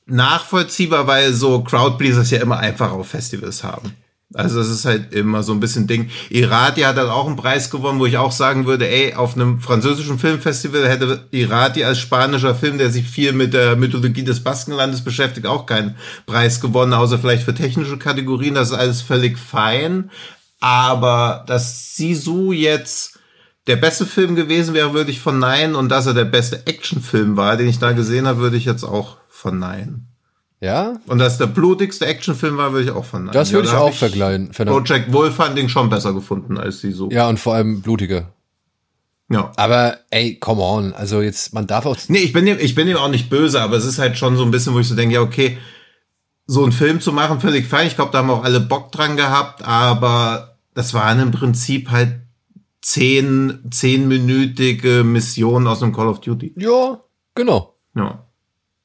nachvollziehbar, 0.07 1.05
weil 1.05 1.33
so 1.33 1.61
Crowdpleasers 1.61 2.31
ja 2.31 2.39
immer 2.41 2.57
einfach 2.57 2.91
auf 2.91 3.09
Festivals 3.09 3.63
haben. 3.63 3.93
Also 4.33 4.57
das 4.57 4.69
ist 4.69 4.85
halt 4.85 5.13
immer 5.13 5.43
so 5.43 5.53
ein 5.53 5.59
bisschen 5.59 5.85
Ding. 5.85 6.09
Irati 6.29 6.81
hat 6.81 6.97
dann 6.97 7.09
auch 7.09 7.27
einen 7.27 7.35
Preis 7.35 7.69
gewonnen, 7.69 7.99
wo 7.99 8.07
ich 8.07 8.17
auch 8.17 8.31
sagen 8.31 8.65
würde, 8.65 8.89
ey, 8.89 9.13
auf 9.13 9.35
einem 9.35 9.61
französischen 9.61 10.17
Filmfestival 10.17 10.89
hätte 10.89 11.27
Irati 11.29 11.83
als 11.83 11.99
spanischer 11.99 12.55
Film, 12.55 12.79
der 12.79 12.89
sich 12.89 13.07
viel 13.07 13.31
mit 13.31 13.53
der 13.53 13.75
Mythologie 13.75 14.23
des 14.23 14.43
Baskenlandes 14.43 15.03
beschäftigt, 15.03 15.45
auch 15.45 15.67
keinen 15.67 15.95
Preis 16.25 16.59
gewonnen, 16.59 16.93
außer 16.93 17.19
vielleicht 17.19 17.43
für 17.43 17.53
technische 17.53 17.97
Kategorien. 17.97 18.55
Das 18.55 18.69
ist 18.69 18.77
alles 18.77 19.03
völlig 19.03 19.37
fein. 19.37 20.09
Aber 20.59 21.43
dass 21.47 21.95
Sisu 21.95 22.51
jetzt 22.51 23.19
der 23.67 23.75
beste 23.75 24.05
Film 24.05 24.35
gewesen 24.35 24.73
wäre, 24.73 24.93
würde 24.93 25.11
ich 25.11 25.19
verneinen. 25.19 25.75
Und 25.75 25.89
dass 25.89 26.05
er 26.05 26.13
der 26.13 26.25
beste 26.25 26.65
Actionfilm 26.65 27.37
war, 27.37 27.57
den 27.57 27.67
ich 27.67 27.79
da 27.79 27.91
gesehen 27.91 28.27
habe, 28.27 28.39
würde 28.39 28.57
ich 28.57 28.65
jetzt 28.65 28.83
auch 28.83 29.17
verneinen. 29.29 30.07
Ja? 30.59 30.99
Und 31.05 31.19
dass 31.19 31.37
der 31.37 31.45
blutigste 31.47 32.05
Actionfilm 32.05 32.57
war, 32.57 32.71
würde 32.71 32.85
ich 32.85 32.91
auch 32.91 33.05
verneinen. 33.05 33.33
Das 33.33 33.51
würde 33.51 33.67
ja, 33.67 33.73
ich 33.73 33.79
auch 33.79 33.91
ich 33.91 33.99
vergleichen. 33.99 34.49
Project 34.51 35.13
Wolfhunting 35.13 35.69
schon 35.69 35.89
besser 35.89 36.13
gefunden 36.13 36.57
als 36.57 36.81
so. 36.81 37.09
Ja, 37.11 37.27
und 37.29 37.39
vor 37.39 37.53
allem 37.53 37.81
blutiger. 37.81 38.33
Ja. 39.29 39.51
Aber 39.57 39.97
ey, 40.09 40.35
come 40.39 40.61
on. 40.61 40.93
Also 40.93 41.21
jetzt, 41.21 41.53
man 41.53 41.67
darf 41.67 41.85
auch. 41.85 41.97
Nee, 42.07 42.19
ich 42.19 42.33
bin 42.33 42.45
dem, 42.45 42.57
ich 42.59 42.75
bin 42.75 42.87
dem 42.87 42.97
auch 42.97 43.09
nicht 43.09 43.29
böse, 43.29 43.61
aber 43.61 43.75
es 43.75 43.85
ist 43.85 43.99
halt 43.99 44.17
schon 44.17 44.37
so 44.37 44.43
ein 44.43 44.51
bisschen, 44.51 44.73
wo 44.73 44.79
ich 44.79 44.87
so 44.87 44.95
denke, 44.95 45.15
ja, 45.15 45.21
okay, 45.21 45.57
so 46.47 46.63
einen 46.63 46.71
Film 46.71 47.01
zu 47.01 47.11
machen, 47.11 47.39
völlig 47.41 47.67
fein. 47.67 47.87
Ich 47.87 47.95
glaube, 47.95 48.11
da 48.11 48.19
haben 48.19 48.29
auch 48.29 48.43
alle 48.43 48.59
Bock 48.61 48.91
dran 48.91 49.17
gehabt, 49.17 49.63
aber 49.63 50.57
das 50.73 50.93
waren 50.93 51.19
im 51.19 51.31
Prinzip 51.31 51.91
halt 51.91 52.21
zehn, 52.81 53.59
zehnminütige 53.69 55.03
Missionen 55.03 55.67
aus 55.67 55.83
einem 55.83 55.93
Call 55.93 56.07
of 56.07 56.21
Duty. 56.21 56.53
Ja, 56.57 57.01
genau. 57.35 57.75
Ja. 57.95 58.23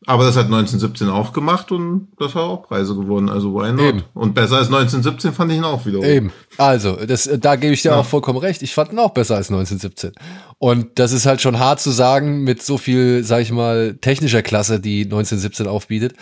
Aber 0.04 0.24
das 0.24 0.34
hat 0.34 0.46
1917 0.46 1.08
auch 1.08 1.32
gemacht 1.32 1.70
und 1.70 2.08
das 2.18 2.34
hat 2.34 2.42
auch 2.42 2.66
Preise 2.66 2.96
gewonnen, 2.96 3.28
also 3.28 3.54
why 3.54 3.70
not? 3.70 3.80
Eben. 3.84 4.02
Und 4.14 4.34
besser 4.34 4.56
als 4.56 4.66
1917 4.66 5.32
fand 5.32 5.52
ich 5.52 5.58
ihn 5.58 5.64
auch 5.64 5.86
wieder. 5.86 6.00
Eben. 6.02 6.32
Also, 6.58 6.96
das, 7.06 7.30
da 7.38 7.54
gebe 7.54 7.72
ich 7.72 7.82
dir 7.82 7.92
Ja. 7.92 7.98
auch 7.98 8.04
vollkommen 8.06 8.38
recht. 8.40 8.62
Ich 8.62 8.74
fand 8.74 8.92
ihn 8.92 8.98
auch 8.98 9.12
besser 9.14 9.36
als 9.36 9.48
1917. 9.48 10.10
Und 10.58 10.98
das 10.98 11.12
ist 11.12 11.24
halt 11.24 11.40
schon 11.40 11.60
hart 11.60 11.80
zu 11.80 11.90
sagen 11.90 12.42
mit 12.42 12.64
so 12.64 12.78
viel, 12.78 13.22
sag 13.22 13.42
ich 13.42 13.52
mal, 13.52 13.96
technischer 14.00 14.42
Klasse, 14.42 14.80
die 14.80 15.04
1917 15.04 15.68
aufbietet. 15.68 16.14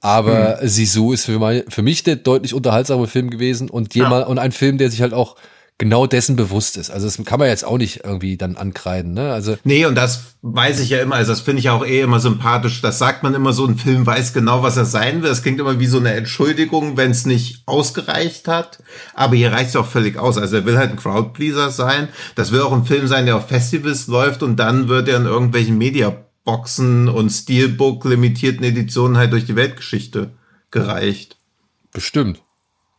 Aber 0.00 0.60
Hm. 0.60 0.68
Sisu 0.68 1.12
ist 1.12 1.24
für, 1.26 1.38
mein, 1.38 1.64
für 1.68 1.82
mich 1.82 2.02
der 2.02 2.16
deutlich 2.16 2.54
unterhaltsame 2.54 3.06
Film 3.06 3.30
gewesen 3.30 3.68
und 3.70 3.94
jemand, 3.94 4.26
und 4.28 4.38
ein 4.38 4.52
Film, 4.52 4.78
der 4.78 4.90
sich 4.90 5.02
halt 5.02 5.12
auch 5.14 5.36
genau 5.78 6.08
dessen 6.08 6.34
bewusst 6.34 6.76
ist. 6.76 6.90
Also 6.90 7.06
das 7.06 7.24
kann 7.24 7.38
man 7.38 7.48
jetzt 7.48 7.64
auch 7.64 7.78
nicht 7.78 8.04
irgendwie 8.04 8.36
dann 8.36 8.56
ankreiden, 8.56 9.14
ne? 9.14 9.32
Also 9.32 9.56
Nee, 9.62 9.86
und 9.86 9.94
das 9.94 10.34
weiß 10.42 10.80
ich 10.80 10.90
ja 10.90 10.98
immer, 11.00 11.14
also 11.14 11.30
das 11.30 11.40
finde 11.40 11.60
ich 11.60 11.70
auch 11.70 11.86
eh 11.86 12.00
immer 12.00 12.18
sympathisch. 12.18 12.80
Das 12.82 12.98
sagt 12.98 13.22
man 13.22 13.32
immer 13.34 13.52
so, 13.52 13.64
ein 13.64 13.78
Film 13.78 14.04
weiß 14.04 14.32
genau, 14.32 14.64
was 14.64 14.76
er 14.76 14.84
sein 14.84 15.22
will. 15.22 15.28
Das 15.28 15.42
klingt 15.42 15.60
immer 15.60 15.78
wie 15.78 15.86
so 15.86 15.98
eine 15.98 16.12
Entschuldigung, 16.14 16.96
wenn 16.96 17.12
es 17.12 17.26
nicht 17.26 17.62
ausgereicht 17.66 18.48
hat. 18.48 18.80
Aber 19.14 19.36
hier 19.36 19.52
reicht 19.52 19.70
es 19.70 19.76
auch 19.76 19.86
völlig 19.86 20.18
aus. 20.18 20.36
Also 20.36 20.56
er 20.56 20.64
will 20.64 20.76
halt 20.76 20.90
ein 20.90 20.96
Crowdpleaser 20.96 21.70
sein. 21.70 22.08
Das 22.34 22.50
will 22.50 22.60
auch 22.60 22.72
ein 22.72 22.84
Film 22.84 23.06
sein, 23.06 23.26
der 23.26 23.36
auf 23.36 23.46
Festivals 23.46 24.08
läuft 24.08 24.42
und 24.42 24.56
dann 24.56 24.88
wird 24.88 25.08
er 25.08 25.18
in 25.18 25.26
irgendwelchen 25.26 25.78
Mediaboxen 26.48 27.08
und 27.08 27.30
Steelbook 27.30 28.04
limitierten 28.04 28.64
Editionen 28.64 29.16
halt 29.16 29.32
durch 29.32 29.44
die 29.46 29.56
Weltgeschichte 29.56 30.30
gereicht. 30.70 31.36
bestimmt. 31.92 32.42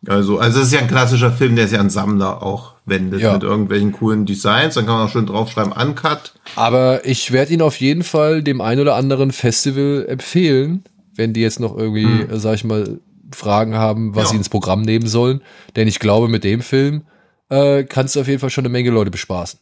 Also, 0.07 0.39
also 0.39 0.61
es 0.61 0.67
ist 0.67 0.73
ja 0.73 0.79
ein 0.79 0.87
klassischer 0.87 1.31
Film, 1.31 1.55
der 1.57 1.67
sich 1.67 1.77
an 1.77 1.89
Sammler 1.89 2.41
auch 2.41 2.75
wendet 2.85 3.19
Ja. 3.21 3.33
mit 3.33 3.43
irgendwelchen 3.43 3.91
coolen 3.91 4.25
Designs. 4.25 4.73
Dann 4.75 4.85
kann 4.85 4.95
man 4.95 5.07
auch 5.07 5.11
schön 5.11 5.25
draufschreiben, 5.25 5.73
Uncut. 5.73 6.33
Aber 6.55 7.05
ich 7.05 7.31
werde 7.31 7.53
ihn 7.53 7.61
auf 7.61 7.75
jeden 7.81 8.03
Fall 8.03 8.41
dem 8.41 8.61
ein 8.61 8.79
oder 8.79 8.95
anderen 8.95 9.31
Festival 9.33 10.05
empfehlen, 10.07 10.85
wenn 11.15 11.33
die 11.33 11.41
jetzt 11.41 11.59
noch 11.59 11.77
irgendwie, 11.77 12.05
äh, 12.33 12.39
sag 12.39 12.55
ich 12.55 12.63
mal, 12.63 12.99
Fragen 13.35 13.75
haben, 13.75 14.15
was 14.15 14.23
Hm. 14.23 14.25
Ja. 14.25 14.29
sie 14.31 14.37
ins 14.37 14.49
Programm 14.49 14.81
nehmen 14.83 15.05
sollen. 15.07 15.41
Denn 15.75 15.87
ich 15.87 15.99
glaube, 15.99 16.29
mit 16.29 16.43
dem 16.45 16.61
Film 16.61 17.03
äh, 17.49 17.83
kannst 17.83 18.15
du 18.15 18.21
auf 18.21 18.27
jeden 18.27 18.39
Fall 18.39 18.49
schon 18.49 18.63
eine 18.63 18.69
Menge 18.71 18.89
Leute 18.91 19.11
bespaßen. 19.11 19.59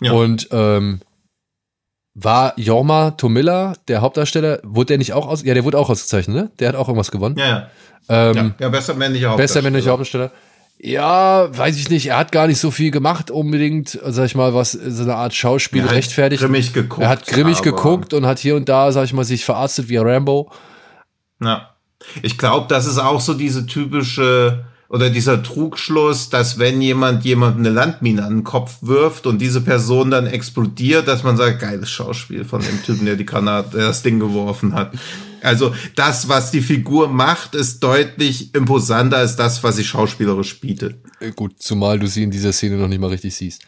Ja. 0.00 0.12
Und 0.12 0.48
ähm, 0.50 1.00
war 2.20 2.52
Jorma 2.56 3.12
Tomilla, 3.12 3.74
der 3.86 4.00
Hauptdarsteller, 4.00 4.60
wurde 4.64 4.86
der 4.88 4.98
nicht 4.98 5.12
auch 5.12 5.26
aus? 5.28 5.44
Ja, 5.44 5.54
der 5.54 5.64
wurde 5.64 5.78
auch 5.78 5.88
ausgezeichnet, 5.88 6.36
ne? 6.36 6.50
Der 6.58 6.68
hat 6.70 6.74
auch 6.76 6.88
irgendwas 6.88 7.10
gewonnen. 7.10 7.36
Ja, 7.38 7.46
ja. 7.46 7.68
Ähm, 8.08 8.34
Ja, 8.36 8.50
ja 8.60 8.68
bester 8.70 8.94
männlicher 8.94 9.28
Bester 9.36 9.60
Hauptdarsteller. 9.60 9.62
männlicher 9.62 9.90
Hauptdarsteller. 9.90 10.30
Ja, 10.80 11.56
weiß 11.58 11.76
ich 11.76 11.90
nicht. 11.90 12.06
Er 12.06 12.18
hat 12.18 12.30
gar 12.32 12.46
nicht 12.46 12.58
so 12.60 12.70
viel 12.70 12.90
gemacht, 12.90 13.30
unbedingt, 13.30 13.98
sag 14.04 14.26
ich 14.26 14.34
mal, 14.34 14.54
was 14.54 14.72
so 14.72 15.02
eine 15.02 15.14
Art 15.16 15.34
Schauspiel 15.34 15.82
Er 15.82 15.86
hat 15.88 15.92
rechtfertigt. 15.94 16.40
grimmig 16.42 16.72
geguckt, 16.72 17.02
Er 17.02 17.08
hat 17.08 17.26
grimmig 17.26 17.62
geguckt 17.62 18.14
und 18.14 18.26
hat 18.26 18.38
hier 18.38 18.54
und 18.56 18.68
da, 18.68 18.92
sag 18.92 19.04
ich 19.04 19.12
mal, 19.12 19.24
sich 19.24 19.44
verarztet 19.44 19.88
wie 19.88 19.96
Rambo. 19.96 20.50
Ja. 21.42 21.70
Ich 22.22 22.38
glaube, 22.38 22.66
das 22.68 22.86
ist 22.86 22.98
auch 22.98 23.20
so 23.20 23.34
diese 23.34 23.66
typische 23.66 24.64
oder 24.88 25.10
dieser 25.10 25.42
Trugschluss, 25.42 26.30
dass 26.30 26.58
wenn 26.58 26.80
jemand 26.80 27.24
jemandem 27.24 27.66
eine 27.66 27.74
Landmine 27.74 28.24
an 28.24 28.36
den 28.38 28.44
Kopf 28.44 28.78
wirft 28.80 29.26
und 29.26 29.38
diese 29.38 29.60
Person 29.60 30.10
dann 30.10 30.26
explodiert, 30.26 31.06
dass 31.06 31.22
man 31.22 31.36
sagt, 31.36 31.60
geiles 31.60 31.90
Schauspiel 31.90 32.44
von 32.44 32.62
dem 32.62 32.82
Typen, 32.82 33.04
der 33.04 33.16
die 33.16 33.26
Granate, 33.26 33.76
der 33.76 33.88
das 33.88 34.02
Ding 34.02 34.18
geworfen 34.18 34.72
hat. 34.74 34.92
Also 35.42 35.74
das, 35.94 36.28
was 36.28 36.50
die 36.50 36.62
Figur 36.62 37.08
macht, 37.08 37.54
ist 37.54 37.80
deutlich 37.80 38.54
imposanter 38.54 39.18
als 39.18 39.36
das, 39.36 39.62
was 39.62 39.76
sie 39.76 39.84
schauspielerisch 39.84 40.58
bietet. 40.58 40.96
Äh, 41.20 41.32
Gut, 41.32 41.62
zumal 41.62 41.98
du 41.98 42.06
sie 42.06 42.22
in 42.22 42.30
dieser 42.30 42.52
Szene 42.52 42.76
noch 42.76 42.88
nicht 42.88 43.00
mal 43.00 43.10
richtig 43.10 43.36
siehst. 43.36 43.62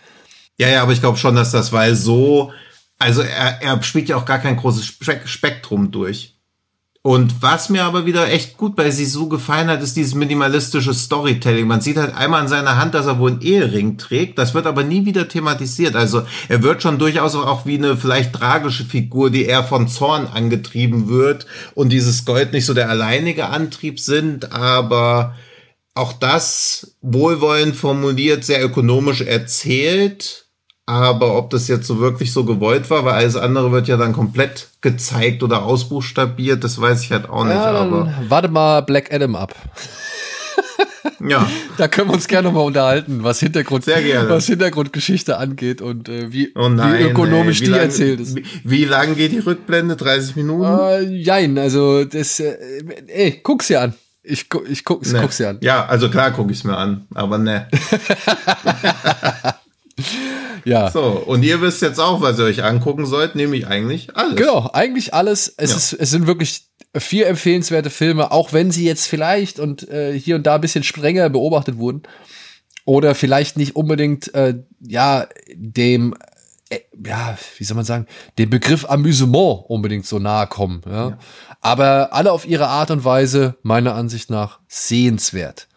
Ja, 0.58 0.68
ja, 0.68 0.82
aber 0.82 0.92
ich 0.92 1.00
glaube 1.00 1.18
schon, 1.18 1.36
dass 1.36 1.52
das, 1.52 1.72
weil 1.72 1.94
so, 1.94 2.52
also 2.98 3.20
er, 3.20 3.62
er 3.62 3.82
spielt 3.82 4.08
ja 4.08 4.16
auch 4.16 4.24
gar 4.24 4.38
kein 4.38 4.56
großes 4.56 4.86
Spek 4.86 5.28
Spektrum 5.28 5.90
durch. 5.90 6.39
Und 7.02 7.40
was 7.40 7.70
mir 7.70 7.84
aber 7.84 8.04
wieder 8.04 8.30
echt 8.30 8.58
gut 8.58 8.76
bei 8.76 8.90
Sisu 8.90 9.26
gefallen 9.30 9.68
hat, 9.70 9.82
ist 9.82 9.96
dieses 9.96 10.14
minimalistische 10.14 10.92
Storytelling. 10.92 11.66
Man 11.66 11.80
sieht 11.80 11.96
halt 11.96 12.14
einmal 12.14 12.42
an 12.42 12.48
seiner 12.48 12.76
Hand, 12.76 12.92
dass 12.92 13.06
er 13.06 13.18
wohl 13.18 13.30
einen 13.30 13.40
Ehering 13.40 13.96
trägt. 13.96 14.38
Das 14.38 14.52
wird 14.52 14.66
aber 14.66 14.84
nie 14.84 15.06
wieder 15.06 15.26
thematisiert. 15.26 15.96
Also 15.96 16.24
er 16.50 16.62
wird 16.62 16.82
schon 16.82 16.98
durchaus 16.98 17.34
auch 17.34 17.64
wie 17.64 17.78
eine 17.78 17.96
vielleicht 17.96 18.34
tragische 18.34 18.84
Figur, 18.84 19.30
die 19.30 19.46
eher 19.46 19.64
von 19.64 19.88
Zorn 19.88 20.26
angetrieben 20.26 21.08
wird 21.08 21.46
und 21.74 21.88
dieses 21.88 22.26
Gold 22.26 22.52
nicht 22.52 22.66
so 22.66 22.74
der 22.74 22.90
alleinige 22.90 23.48
Antrieb 23.48 23.98
sind, 23.98 24.52
aber 24.52 25.34
auch 25.94 26.12
das 26.12 26.96
wohlwollend 27.00 27.76
formuliert, 27.76 28.44
sehr 28.44 28.62
ökonomisch 28.62 29.22
erzählt. 29.22 30.49
Aber 30.90 31.36
ob 31.38 31.50
das 31.50 31.68
jetzt 31.68 31.86
so 31.86 32.00
wirklich 32.00 32.32
so 32.32 32.44
gewollt 32.44 32.90
war, 32.90 33.04
weil 33.04 33.14
alles 33.14 33.36
andere 33.36 33.70
wird 33.70 33.86
ja 33.86 33.96
dann 33.96 34.12
komplett 34.12 34.66
gezeigt 34.80 35.44
oder 35.44 35.62
ausbuchstabiert, 35.62 36.64
das 36.64 36.80
weiß 36.80 37.04
ich 37.04 37.12
halt 37.12 37.28
auch 37.30 37.44
nicht. 37.44 37.54
Ja, 37.54 37.66
aber 37.66 38.04
dann 38.06 38.26
warte 38.28 38.48
mal 38.48 38.80
Black 38.80 39.14
Adam 39.14 39.36
ab. 39.36 39.54
ja, 41.28 41.48
Da 41.76 41.86
können 41.86 42.08
wir 42.08 42.14
uns 42.14 42.26
gerne 42.26 42.50
mal 42.50 42.62
unterhalten, 42.62 43.22
was 43.22 43.38
Hintergrund, 43.38 43.86
was 43.86 44.46
Hintergrundgeschichte 44.46 45.36
angeht 45.36 45.80
und 45.80 46.08
äh, 46.08 46.32
wie, 46.32 46.50
oh 46.56 46.68
nein, 46.68 46.98
wie 46.98 47.02
ökonomisch 47.04 47.60
ey, 47.60 47.62
wie 47.62 47.64
die 47.66 47.70
lang, 47.70 47.80
erzählt 47.82 48.18
ist. 48.20 48.34
Wie, 48.34 48.44
wie 48.64 48.84
lang 48.84 49.14
geht 49.14 49.30
die 49.30 49.38
Rückblende? 49.38 49.94
30 49.94 50.34
Minuten? 50.34 50.64
Äh, 50.76 51.02
jein, 51.04 51.56
also 51.56 52.04
das, 52.04 52.40
äh, 52.40 52.56
ey, 53.06 53.40
guck's 53.44 53.68
dir 53.68 53.80
an. 53.82 53.94
Ich, 54.24 54.46
ich 54.68 54.84
guck's, 54.84 55.12
Ne. 55.12 55.20
guck's 55.20 55.36
dir 55.36 55.50
an. 55.50 55.58
Ja, 55.60 55.86
also 55.86 56.10
klar 56.10 56.32
gucke 56.32 56.50
ich 56.50 56.58
es 56.58 56.64
mir 56.64 56.76
an, 56.76 57.06
aber 57.14 57.38
ne. 57.38 57.68
Ja. 60.64 60.90
So, 60.90 61.02
und 61.02 61.42
ihr 61.42 61.60
wisst 61.62 61.80
jetzt 61.82 61.98
auch, 61.98 62.20
was 62.20 62.38
ihr 62.38 62.44
euch 62.44 62.62
angucken 62.64 63.06
sollt, 63.06 63.34
nämlich 63.34 63.66
eigentlich 63.66 64.14
alles. 64.16 64.36
Genau, 64.36 64.68
eigentlich 64.72 65.14
alles. 65.14 65.52
Es, 65.56 65.70
Ja. 65.70 65.76
ist, 65.76 65.92
es 65.94 66.10
sind 66.10 66.26
wirklich 66.26 66.66
vier 66.96 67.28
empfehlenswerte 67.28 67.88
Filme, 67.90 68.30
auch 68.32 68.52
wenn 68.52 68.70
sie 68.70 68.84
jetzt 68.84 69.06
vielleicht 69.06 69.58
und 69.58 69.88
äh, 69.88 70.12
hier 70.18 70.36
und 70.36 70.46
da 70.46 70.56
ein 70.56 70.60
bisschen 70.60 70.84
strenger 70.84 71.30
beobachtet 71.30 71.78
wurden. 71.78 72.02
Oder 72.84 73.14
vielleicht 73.14 73.56
nicht 73.56 73.76
unbedingt, 73.76 74.34
äh, 74.34 74.54
ja, 74.80 75.26
dem, 75.54 76.14
äh, 76.70 76.80
ja, 77.06 77.38
wie 77.58 77.64
soll 77.64 77.76
man 77.76 77.84
sagen, 77.84 78.06
dem 78.38 78.50
Begriff 78.50 78.84
Amüsement 78.88 79.64
unbedingt 79.68 80.06
so 80.06 80.18
nahe 80.18 80.46
kommen. 80.46 80.82
Ja? 80.90 81.18
Aber 81.60 82.12
alle 82.12 82.32
auf 82.32 82.46
ihre 82.46 82.66
Art 82.68 82.90
und 82.90 83.04
Weise, 83.04 83.56
meiner 83.62 83.94
Ansicht 83.94 84.28
nach, 84.30 84.60
sehenswert. 84.66 85.68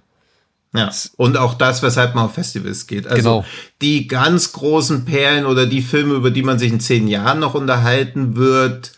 Ja. 0.75 0.91
Und 1.17 1.37
auch 1.37 1.53
das, 1.53 1.83
weshalb 1.83 2.15
man 2.15 2.25
auf 2.25 2.33
Festivals 2.33 2.87
geht. 2.87 3.05
Also 3.07 3.21
Genau. 3.41 3.45
die 3.81 4.07
ganz 4.07 4.53
großen 4.53 5.05
Perlen 5.05 5.45
oder 5.45 5.65
die 5.67 5.81
Filme, 5.83 6.15
über 6.15 6.31
die 6.31 6.41
man 6.43 6.57
sich 6.57 6.71
in 6.71 6.79
zehn 6.79 7.07
Jahren 7.07 7.39
noch 7.39 7.53
unterhalten 7.53 8.35
wird, 8.35 8.93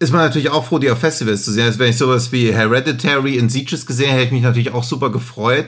ist 0.00 0.12
man 0.12 0.22
natürlich 0.22 0.50
auch 0.50 0.64
froh, 0.66 0.78
die 0.80 0.90
auf 0.90 0.98
Festivals 0.98 1.44
zu 1.44 1.52
sehen. 1.52 1.66
Also 1.66 1.78
wenn 1.78 1.90
ich 1.90 1.96
sowas 1.96 2.32
wie 2.32 2.52
Hereditary 2.52 3.36
in 3.36 3.48
Sieges 3.48 3.86
gesehen 3.86 4.06
hätte, 4.08 4.16
hätte 4.16 4.26
ich 4.26 4.32
mich 4.32 4.42
natürlich 4.42 4.72
auch 4.72 4.84
super 4.84 5.10
gefreut. 5.10 5.66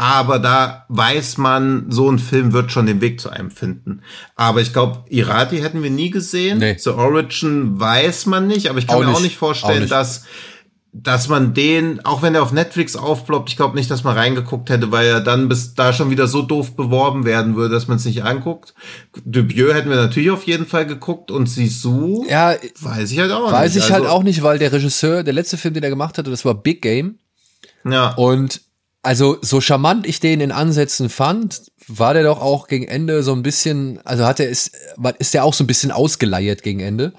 Aber 0.00 0.38
da 0.38 0.86
weiß 0.88 1.38
man, 1.38 1.90
so 1.90 2.08
ein 2.10 2.20
Film 2.20 2.52
wird 2.52 2.70
schon 2.70 2.86
den 2.86 3.00
Weg 3.00 3.20
zu 3.20 3.30
einem 3.30 3.50
finden. 3.50 4.02
Aber 4.36 4.60
ich 4.60 4.72
glaube, 4.72 5.04
Irati 5.10 5.58
hätten 5.58 5.82
wir 5.82 5.90
nie 5.90 6.10
gesehen. 6.10 6.58
Nee. 6.58 6.76
The 6.78 6.90
Origin 6.90 7.78
weiß 7.80 8.26
man 8.26 8.46
nicht, 8.46 8.70
aber 8.70 8.78
ich 8.78 8.86
kann 8.86 8.96
Auch 8.96 9.00
mir 9.00 9.08
auch 9.08 9.12
nicht. 9.14 9.22
nicht 9.24 9.36
vorstellen, 9.38 9.76
Auch 9.76 9.80
nicht. 9.80 9.92
dass 9.92 10.24
dass 10.92 11.28
man 11.28 11.52
den, 11.54 12.04
auch 12.04 12.22
wenn 12.22 12.34
er 12.34 12.42
auf 12.42 12.52
Netflix 12.52 12.96
aufploppt, 12.96 13.50
ich 13.50 13.56
glaube 13.56 13.76
nicht, 13.76 13.90
dass 13.90 14.04
man 14.04 14.16
reingeguckt 14.16 14.70
hätte, 14.70 14.90
weil 14.90 15.06
er 15.06 15.20
dann 15.20 15.48
bis 15.48 15.74
da 15.74 15.92
schon 15.92 16.10
wieder 16.10 16.26
so 16.26 16.42
doof 16.42 16.76
beworben 16.76 17.24
werden 17.24 17.56
würde, 17.56 17.74
dass 17.74 17.88
man 17.88 17.98
es 17.98 18.04
nicht 18.06 18.24
anguckt. 18.24 18.74
Dubieux 19.24 19.74
hätten 19.74 19.90
wir 19.90 19.96
natürlich 19.96 20.30
auf 20.30 20.44
jeden 20.44 20.66
Fall 20.66 20.86
geguckt 20.86 21.30
und 21.30 21.46
Sisu 21.46 22.24
Ja, 22.28 22.54
weiß 22.80 23.12
ich 23.12 23.18
halt 23.18 23.32
auch 23.32 23.52
weiß 23.52 23.74
nicht. 23.74 23.84
ich 23.84 23.92
halt 23.92 24.04
Also, 24.04 24.14
auch 24.16 24.22
nicht, 24.22 24.42
weil 24.42 24.58
der 24.58 24.72
Regisseur, 24.72 25.22
der 25.22 25.34
letzte 25.34 25.56
Film, 25.58 25.74
den 25.74 25.82
er 25.84 25.90
gemacht 25.90 26.16
hatte, 26.18 26.30
das 26.30 26.44
war 26.44 26.54
Big 26.54 26.80
Game. 26.82 27.18
Ja, 27.88 28.14
Und 28.14 28.62
also 29.02 29.38
so 29.42 29.60
charmant 29.60 30.06
ich 30.06 30.20
den 30.20 30.40
in 30.40 30.52
Ansätzen 30.52 31.08
fand, 31.08 31.70
war 31.86 32.14
der 32.14 32.24
doch 32.24 32.40
auch 32.40 32.66
gegen 32.66 32.86
Ende 32.86 33.22
so 33.22 33.32
ein 33.32 33.42
bisschen, 33.42 34.00
also 34.04 34.26
hat 34.26 34.40
er 34.40 34.48
ist, 34.48 34.72
ist 35.18 35.34
der 35.34 35.44
auch 35.44 35.54
so 35.54 35.64
ein 35.64 35.68
bisschen 35.68 35.90
ausgeleiert 35.90 36.62
gegen 36.62 36.80
Ende. 36.80 37.12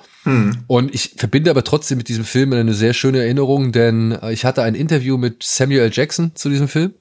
Und 0.67 0.93
ich 0.93 1.13
verbinde 1.15 1.49
aber 1.49 1.63
trotzdem 1.63 1.97
mit 1.97 2.09
diesem 2.09 2.25
Film 2.25 2.53
eine 2.53 2.73
sehr 2.73 2.93
schöne 2.93 3.19
Erinnerung, 3.19 3.71
denn 3.71 4.11
äh, 4.11 4.33
ich 4.33 4.45
hatte 4.45 4.61
ein 4.61 4.75
Interview 4.75 5.17
mit 5.17 5.41
Samuel 5.41 5.81
L. 5.81 5.91
Jackson 5.91 6.31
zu 6.35 6.49
diesem 6.49 6.67
Film. 6.67 6.93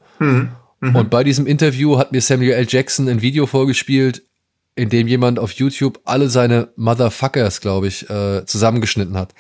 Und 0.95 1.11
bei 1.11 1.25
diesem 1.25 1.47
Interview 1.47 1.99
hat 1.99 2.13
mir 2.13 2.23
Samuel 2.23 2.53
L. 2.53 2.67
Jackson 2.69 3.09
ein 3.09 3.21
Video 3.21 3.47
vorgespielt, 3.47 4.23
in 4.77 4.89
dem 4.89 5.09
jemand 5.09 5.41
auf 5.41 5.51
YouTube 5.53 6.01
alle 6.05 6.29
seine 6.29 6.69
Motherfuckers, 6.77 7.61
glaube 7.61 7.89
ich, 7.89 8.09
äh, 8.09 8.47
zusammengeschnitten 8.47 9.17
hat. 9.17 9.35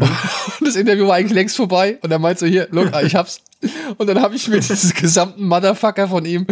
Und 0.00 0.10
das 0.66 0.76
Interview 0.76 1.06
war 1.06 1.16
eigentlich 1.16 1.32
längst 1.32 1.56
vorbei. 1.56 1.98
Und 2.02 2.10
er 2.10 2.18
meinte 2.18 2.40
so, 2.40 2.46
hier, 2.46 2.68
look, 2.70 2.90
ich 3.02 3.14
hab's. 3.14 3.40
Und 3.96 4.08
dann 4.08 4.20
habe 4.20 4.34
ich 4.34 4.48
mir 4.48 4.60
diesen 4.60 4.92
gesamten 5.00 5.46
Motherfucker 5.46 6.08
von 6.08 6.24
ihm, 6.24 6.46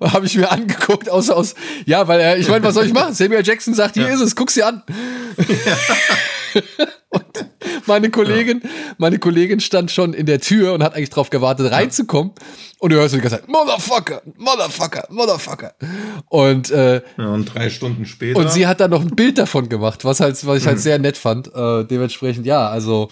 habe 0.00 0.26
ich 0.26 0.36
mir 0.36 0.50
angeguckt, 0.50 1.08
aus, 1.08 1.30
aus, 1.30 1.54
ja, 1.84 2.08
weil 2.08 2.20
er, 2.20 2.38
ich 2.38 2.48
meine, 2.48 2.64
was 2.64 2.74
soll 2.74 2.86
ich 2.86 2.92
machen? 2.92 3.14
Samuel 3.14 3.44
Jackson 3.44 3.74
sagt, 3.74 3.94
hier 3.94 4.08
ist 4.08 4.20
es, 4.20 4.34
guck 4.34 4.50
sie 4.50 4.62
an. 4.62 4.82
und 7.10 7.46
meine 7.86 8.10
Kollegin, 8.10 8.62
meine 8.98 9.18
Kollegin 9.18 9.60
stand 9.60 9.90
schon 9.90 10.14
in 10.14 10.26
der 10.26 10.40
Tür 10.40 10.72
und 10.72 10.82
hat 10.82 10.94
eigentlich 10.94 11.10
drauf 11.10 11.30
gewartet, 11.30 11.70
reinzukommen. 11.70 12.32
Und 12.78 12.92
du 12.92 12.96
hörst 12.96 13.14
die 13.14 13.20
ganze 13.20 13.40
Zeit, 13.40 13.48
Motherfucker, 13.48 14.22
Motherfucker, 14.36 15.06
Motherfucker. 15.10 15.74
Und, 16.28 16.70
äh, 16.70 17.02
ja, 17.16 17.28
und 17.28 17.46
drei 17.46 17.70
Stunden 17.70 18.04
später. 18.04 18.38
und 18.38 18.50
sie 18.50 18.66
hat 18.66 18.80
dann 18.80 18.90
noch 18.90 19.02
ein 19.02 19.16
Bild 19.16 19.38
davon 19.38 19.68
gemacht, 19.68 20.04
was 20.04 20.20
halt, 20.20 20.44
was 20.46 20.58
ich 20.58 20.66
halt 20.66 20.80
sehr 20.80 20.98
nett 20.98 21.16
fand. 21.16 21.48
Äh, 21.54 21.84
dementsprechend, 21.84 22.46
ja, 22.46 22.68
also. 22.68 23.10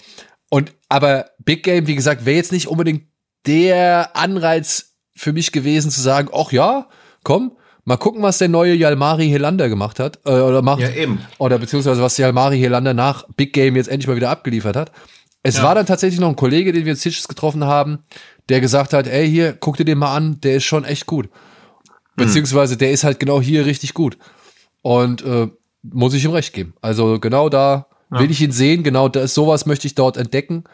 Und, 0.51 0.73
aber 0.89 1.31
Big 1.45 1.63
Game, 1.63 1.87
wie 1.87 1.95
gesagt, 1.95 2.27
wäre 2.27 2.37
jetzt 2.37 2.53
nicht 2.53 2.69
unbedingt 2.69 3.05
der 3.47 4.17
Anreiz 4.17 4.97
für 5.17 5.33
mich 5.33 5.53
gewesen 5.53 5.91
zu 5.91 6.01
sagen, 6.01 6.29
ach 6.33 6.53
ja, 6.53 6.89
komm, 7.23 7.57
mal 7.85 7.97
gucken, 7.97 8.23
was 8.23 8.39
der 8.39 8.49
neue 8.49 8.75
Jalmari 8.75 9.29
Helander 9.29 9.69
gemacht 9.69 9.99
hat, 10.01 10.19
äh, 10.25 10.31
oder 10.31 10.63
macht. 10.63 10.81
Ja, 10.81 10.91
eben. 10.91 11.21
Oder 11.39 11.59
beziehungsweise 11.59 12.03
was 12.03 12.17
Jalmari 12.17 12.59
Helander 12.59 12.95
nach 12.95 13.25
Big 13.37 13.53
Game 13.53 13.77
jetzt 13.77 13.89
endlich 13.89 14.07
mal 14.09 14.17
wieder 14.17 14.31
abgeliefert 14.31 14.77
hat. 14.77 14.93
Es 15.43 15.59
Ja. 15.59 15.65
war 15.65 15.75
dann 15.75 15.85
tatsächlich 15.87 16.21
noch 16.21 16.29
ein 16.31 16.37
Kollege, 16.37 16.73
den 16.73 16.85
wir 16.87 16.93
in 16.93 16.97
Sitges 16.99 17.29
getroffen 17.29 17.65
haben, 17.65 17.99
der 18.49 18.61
gesagt 18.61 18.93
hat, 18.95 19.07
ey, 19.07 19.29
hier, 19.29 19.53
guck 19.53 19.77
dir 19.77 19.85
den 19.85 19.99
mal 19.99 20.15
an, 20.15 20.41
der 20.43 20.57
ist 20.57 20.65
schon 20.65 20.85
echt 20.85 21.07
gut. 21.07 21.29
Beziehungsweise 22.17 22.77
der 22.77 22.93
ist 22.93 23.05
halt 23.05 23.19
genau 23.19 23.41
hier 23.41 23.67
richtig 23.67 23.93
gut. 23.95 24.17
Und 24.83 25.23
äh, 25.25 25.49
muss 25.83 26.15
ich 26.15 26.25
ihm 26.25 26.31
recht 26.31 26.53
geben. 26.53 26.75
Also 26.81 27.19
genau 27.19 27.49
da 27.49 27.87
will 28.11 28.31
ich 28.31 28.41
ihn 28.41 28.53
sehen, 28.53 28.85
genau 28.85 29.09
das, 29.09 29.35
sowas 29.35 29.67
möchte 29.67 29.87
ich 29.89 29.95
dort 29.97 30.17
entdecken. 30.17 30.65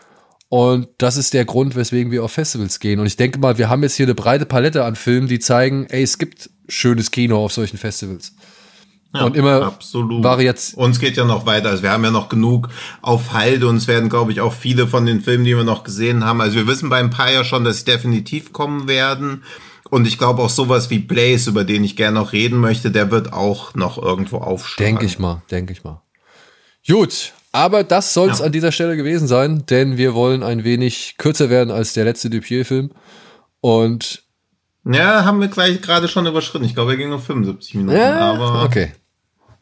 Und 0.51 0.89
das 0.99 1.17
ist 1.17 1.33
der 1.33 1.45
Grund, 1.45 1.77
weswegen 1.77 2.11
wir 2.11 2.25
auf 2.25 2.33
Festivals 2.33 2.81
gehen. 2.81 2.99
Und 2.99 3.07
ich 3.07 3.17
denke 3.17 3.39
mal, 3.39 3.57
wir 3.57 3.69
haben 3.69 3.85
jetzt 3.85 3.95
hier 3.95 4.07
eine 4.07 4.17
breite 4.17 4.47
Palette 4.47 4.85
an 4.85 4.97
Filmen, 4.97 5.29
die 5.29 5.39
zeigen, 5.39 5.87
ey, 5.91 6.03
es 6.03 6.19
gibt 6.19 6.51
schönes 6.67 7.13
Kino 7.13 7.39
auf 7.45 7.53
solchen 7.53 7.79
Festivals. 7.79 8.33
Ja, 9.15 9.23
und 9.25 9.37
immer 9.37 9.63
absolut. 9.63 10.25
Variaz- 10.25 10.75
Uns 10.75 10.99
geht 10.99 11.17
ja 11.17 11.25
noch 11.25 11.47
weiter. 11.47 11.69
Also 11.71 11.85
wir 11.85 11.93
haben 11.93 12.03
ja 12.03 12.11
noch 12.11 12.29
genug 12.29 12.69
auf 13.01 13.33
Halde 13.33 13.69
und 13.69 13.77
es 13.77 13.87
werden, 13.87 14.09
glaube 14.09 14.33
ich, 14.33 14.41
auch 14.41 14.53
viele 14.53 14.89
von 14.89 15.07
den 15.07 15.21
Filmen, 15.21 15.45
die 15.45 15.57
wir 15.57 15.63
noch 15.63 15.85
gesehen 15.85 16.25
haben. 16.25 16.41
Also 16.41 16.57
wir 16.57 16.67
wissen 16.67 16.89
bei 16.91 16.99
ein 16.99 17.11
paar 17.11 17.31
ja 17.31 17.45
schon, 17.45 17.63
dass 17.63 17.79
sie 17.79 17.85
definitiv 17.85 18.53
kommen 18.53 18.89
werden. 18.89 19.45
Und 19.89 20.07
ich 20.09 20.19
glaube 20.19 20.43
auch 20.43 20.51
sowas 20.51 20.91
wie 20.91 20.99
Blaze, 20.99 21.51
über 21.51 21.63
den 21.63 21.85
ich 21.85 21.95
gerne 21.95 22.19
noch 22.19 22.33
reden 22.33 22.59
möchte, 22.59 22.91
der 22.91 23.13
wird 23.13 23.33
auch 23.33 23.75
noch 23.75 23.99
irgendwo 24.03 24.39
aufschlagen. 24.39 24.95
Denke 24.97 25.07
ich 25.07 25.21
mal, 25.21 25.43
denke 25.51 25.73
ich 25.73 25.85
mal. 25.85 26.03
Gut, 26.87 27.33
aber 27.53 27.85
das 27.85 28.15
soll 28.15 28.31
es 28.31 28.39
Ja. 28.41 28.47
an 28.47 28.53
dieser 28.53 28.73
Stelle 28.73 28.97
gewesen 28.97 29.27
sein, 29.29 29.65
denn 29.69 29.97
wir 29.97 30.15
wollen 30.15 30.43
ein 30.43 30.65
wenig 30.65 31.17
kürzer 31.19 31.51
werden 31.51 31.71
als 31.71 31.93
der 31.93 32.05
letzte 32.05 32.31
Dupieux-Film. 32.31 32.91
Und 33.61 34.23
Ja, 34.85 35.25
haben 35.25 35.41
wir 35.41 35.49
gleich 35.49 35.83
gerade 35.83 36.09
schon 36.09 36.27
überschritten. 36.27 36.65
Ich 36.65 36.75
glaube, 36.75 36.93
wir 36.93 36.97
gingen 36.97 37.13
auf 37.13 37.25
75 37.27 37.75
Minuten. 37.75 37.97
ja, 37.99 38.33
aber 38.33 38.65
okay, 38.65 38.93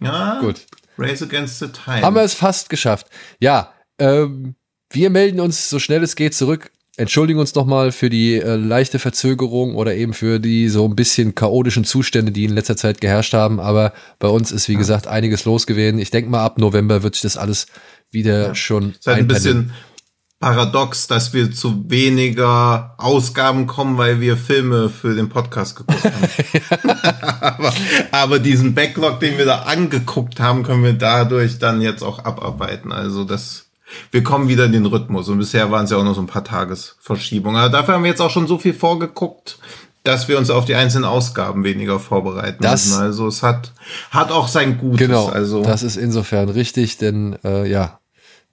ja, 0.01 0.39
gut. 0.41 0.67
Race 0.97 1.23
Against 1.23 1.59
the 1.61 1.69
Time. 1.69 2.03
Haben 2.03 2.17
wir 2.17 2.23
es 2.23 2.35
fast 2.35 2.69
geschafft. 2.71 3.07
Ja, 3.41 3.73
ähm, 3.99 4.55
wir 4.91 5.11
melden 5.11 5.41
uns 5.41 5.69
so 5.69 5.79
schnell 5.79 6.03
es 6.03 6.17
geht 6.17 6.35
zurück. 6.35 6.71
Entschuldigen 6.99 7.39
uns 7.39 7.55
nochmal 7.55 7.93
für 7.93 8.11
die 8.11 8.35
äh, 8.35 8.57
leichte 8.57 8.99
Verzögerung 8.99 9.75
oder 9.75 9.95
eben 9.95 10.13
für 10.13 10.39
die 10.41 10.69
so 10.69 10.85
ein 10.85 10.97
bisschen 10.97 11.35
chaotischen 11.35 11.85
Zustände, 11.85 12.33
die 12.33 12.45
in 12.45 12.53
letzter 12.53 12.77
Zeit 12.77 13.01
geherrscht 13.01 13.35
haben. 13.35 13.61
Aber 13.61 13.93
bei 14.19 14.29
uns 14.29 14.53
ist, 14.53 14.69
wie 14.69 14.75
gesagt, 14.75 15.07
einiges 15.07 15.45
los 15.45 15.67
gewesen. 15.67 15.99
Ich 15.99 16.11
denke 16.11 16.31
mal, 16.31 16.45
ab 16.45 16.59
November 16.59 17.03
wird 17.03 17.15
sich 17.15 17.23
das 17.23 17.37
alles 17.37 17.67
wieder 18.11 18.55
schon 18.55 18.93
ist 18.93 19.07
halt 19.07 19.19
ein 19.19 19.29
bisschen 19.29 19.73
paradox, 20.41 21.09
dass 21.09 21.33
wir 21.33 21.53
zu 21.53 21.91
weniger 21.91 22.95
Ausgaben 22.99 23.67
kommen, 23.67 23.99
weil 23.99 24.21
wir 24.21 24.37
Filme 24.37 24.89
für 24.89 25.15
den 25.15 25.29
Podcast 25.29 25.77
geguckt 25.77 26.05
haben. 26.05 26.91
aber, 27.41 27.73
aber 28.13 28.39
diesen 28.39 28.75
Backlog, 28.75 29.21
den 29.21 29.37
wir 29.37 29.47
da 29.47 29.63
angeguckt 29.63 30.39
haben, 30.41 30.63
können 30.63 30.85
wir 30.85 30.93
dadurch 30.93 31.59
dann 31.59 31.81
jetzt 31.81 32.03
auch 32.03 32.25
abarbeiten. 32.25 32.93
Also 32.93 33.25
das, 33.25 33.68
wir 34.11 34.23
kommen 34.23 34.49
wieder 34.49 34.65
in 34.65 34.73
den 34.73 34.87
Rhythmus. 34.87 35.29
Und 35.29 35.39
bisher 35.39 35.71
waren 35.71 35.85
es 35.85 35.91
ja 35.91 35.97
auch 35.97 36.05
noch 36.05 36.15
so 36.15 36.21
ein 36.21 36.27
paar 36.27 36.45
Tagesverschiebungen. 36.45 37.59
Aber 37.61 37.71
dafür 37.71 37.95
haben 37.95 38.05
wir 38.05 38.11
jetzt 38.11 38.21
auch 38.21 38.31
schon 38.31 38.47
so 38.47 38.59
viel 38.59 38.75
vorgeguckt, 38.75 39.59
dass 40.05 40.29
wir 40.29 40.39
uns 40.39 40.51
auf 40.51 40.65
die 40.65 40.75
einzelnen 40.75 41.05
Ausgaben 41.05 41.65
weniger 41.65 41.99
vorbereiten 41.99 42.63
Das- 42.63 42.87
müssen. 42.87 43.01
Also 43.03 43.27
es 43.27 43.43
hat, 43.43 43.73
hat 44.11 44.31
auch 44.31 44.49
sein 44.49 44.79
Gutes. 44.79 45.07
Genau, 45.07 45.27
Also 45.29 45.63
das 45.63 45.83
ist 45.83 45.97
insofern 45.97 46.49
richtig, 46.49 46.99
denn 46.99 47.39
äh, 47.45 47.69
ja, 47.71 47.99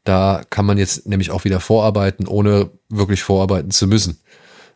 da 0.03 0.41
kann 0.49 0.65
man 0.65 0.77
jetzt 0.77 1.07
nämlich 1.07 1.31
auch 1.31 1.45
wieder 1.45 1.59
vorarbeiten, 1.59 2.27
ohne 2.27 2.69
wirklich 2.89 3.23
vorarbeiten 3.23 3.71
zu 3.71 3.87
müssen. 3.87 4.19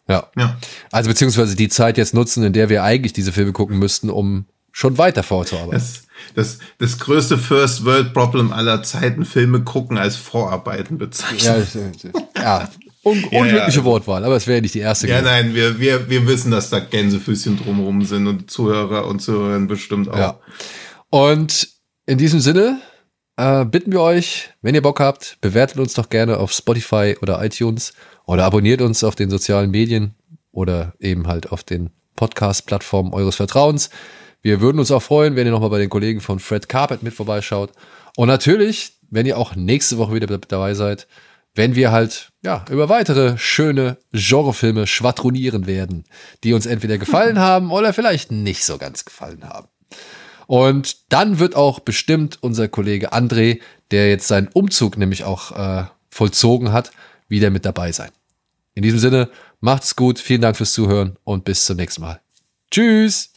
Ja. 0.07 0.27
ja. 0.35 0.57
Also 0.91 1.09
beziehungsweise 1.09 1.55
die 1.55 1.69
Zeit 1.69 1.97
jetzt 1.97 2.13
nutzen, 2.15 2.43
in 2.43 2.53
der 2.53 2.69
wir 2.69 2.83
eigentlich 2.83 3.13
diese 3.13 3.31
Filme 3.31 3.51
gucken 3.51 3.77
müssten, 3.77 4.09
um 4.09 4.45
schon 4.71 4.97
weiter 4.97 5.21
vorzuarbeiten. 5.21 5.73
Das, 5.79 6.03
das, 6.35 6.59
das 6.77 6.99
größte 6.99 7.37
First 7.37 7.85
World 7.85 8.13
Problem 8.13 8.51
aller 8.51 8.83
Zeiten, 8.83 9.25
Filme 9.25 9.61
gucken 9.61 9.97
als 9.97 10.15
Vorarbeiten 10.15 10.97
bezeichnen. 10.97 11.67
ja, 11.73 12.41
ja. 12.41 12.69
Un 13.03 13.21
Ja, 13.21 13.39
unglückliche 13.39 13.79
ja. 13.79 13.85
Wortwahl, 13.85 14.25
aber 14.25 14.35
es 14.35 14.45
wäre 14.45 14.61
nicht 14.61 14.73
die 14.73 14.79
erste. 14.79 15.07
Ja, 15.07 15.21
gewesen. 15.21 15.31
nein, 15.31 15.55
wir, 15.55 15.79
wir, 15.79 16.09
wir 16.09 16.27
wissen, 16.27 16.51
dass 16.51 16.69
da 16.69 16.79
Gänsefüßchen 16.79 17.57
drumherum 17.57 18.03
sind 18.03 18.27
und 18.27 18.51
Zuhörer 18.51 19.07
und 19.07 19.21
Zuhörerinnen 19.21 19.67
bestimmt 19.67 20.09
auch. 20.09 20.17
Ja. 20.17 20.39
Und 21.09 21.69
in 22.05 22.17
diesem 22.17 22.41
Sinne 22.41 22.81
äh, 23.37 23.63
bitten 23.63 23.93
wir 23.93 24.01
euch, 24.01 24.49
wenn 24.61 24.75
ihr 24.75 24.81
Bock 24.81 24.99
habt, 24.99 25.37
bewertet 25.39 25.79
uns 25.79 25.93
doch 25.93 26.09
gerne 26.09 26.37
auf 26.37 26.51
Spotify 26.51 27.15
oder 27.21 27.43
iTunes 27.43 27.93
oder 28.25 28.43
abonniert 28.43 28.81
uns 28.81 29.03
auf 29.03 29.15
den 29.15 29.29
sozialen 29.29 29.71
Medien 29.71 30.15
oder 30.51 30.93
eben 30.99 31.27
halt 31.27 31.51
auf 31.51 31.63
den 31.63 31.91
Podcast-Plattformen 32.17 33.13
eures 33.13 33.37
Vertrauens. 33.37 33.89
Wir 34.41 34.61
würden 34.61 34.79
uns 34.79 34.91
auch 34.91 35.01
freuen, 35.01 35.35
wenn 35.35 35.45
ihr 35.45 35.51
nochmal 35.51 35.69
bei 35.69 35.79
den 35.79 35.89
Kollegen 35.89 36.21
von 36.21 36.39
Fred 36.39 36.69
Carpet 36.69 37.03
mit 37.03 37.13
vorbeischaut. 37.13 37.71
Und 38.15 38.27
natürlich, 38.27 38.93
wenn 39.09 39.25
ihr 39.25 39.37
auch 39.37 39.55
nächste 39.55 39.97
Woche 39.97 40.13
wieder 40.13 40.27
dabei 40.27 40.73
seid, 40.73 41.07
wenn 41.55 41.75
wir 41.75 41.91
halt 41.91 42.31
ja 42.43 42.63
über 42.69 42.89
weitere 42.89 43.37
schöne 43.37 43.97
Genrefilme 44.13 44.87
schwadronieren 44.87 45.67
werden, 45.67 46.05
die 46.43 46.53
uns 46.53 46.65
entweder 46.65 46.97
gefallen 46.97 47.39
haben 47.39 47.71
oder 47.71 47.93
vielleicht 47.93 48.31
nicht 48.31 48.63
so 48.63 48.77
ganz 48.77 49.05
gefallen 49.05 49.43
haben. 49.43 49.67
Und 50.47 51.11
dann 51.11 51.37
wird 51.37 51.55
auch 51.55 51.79
bestimmt 51.79 52.39
unser 52.41 52.67
Kollege 52.67 53.13
André, 53.13 53.59
der 53.91 54.09
jetzt 54.09 54.27
seinen 54.27 54.47
Umzug 54.47 54.97
nämlich 54.97 55.23
auch 55.23 55.51
äh, 55.51 55.85
vollzogen 56.09 56.71
hat, 56.71 56.91
wieder 57.27 57.49
mit 57.49 57.65
dabei 57.65 57.91
sein. 57.91 58.09
In 58.73 58.83
diesem 58.83 58.99
Sinne, 58.99 59.29
macht's 59.59 59.95
gut, 59.95 60.17
vielen 60.17 60.41
Dank 60.41 60.57
fürs 60.57 60.73
Zuhören 60.73 61.17
und 61.23 61.43
bis 61.43 61.65
zum 61.65 61.77
nächsten 61.77 62.01
Mal. 62.01 62.21
Tschüss. 62.71 63.28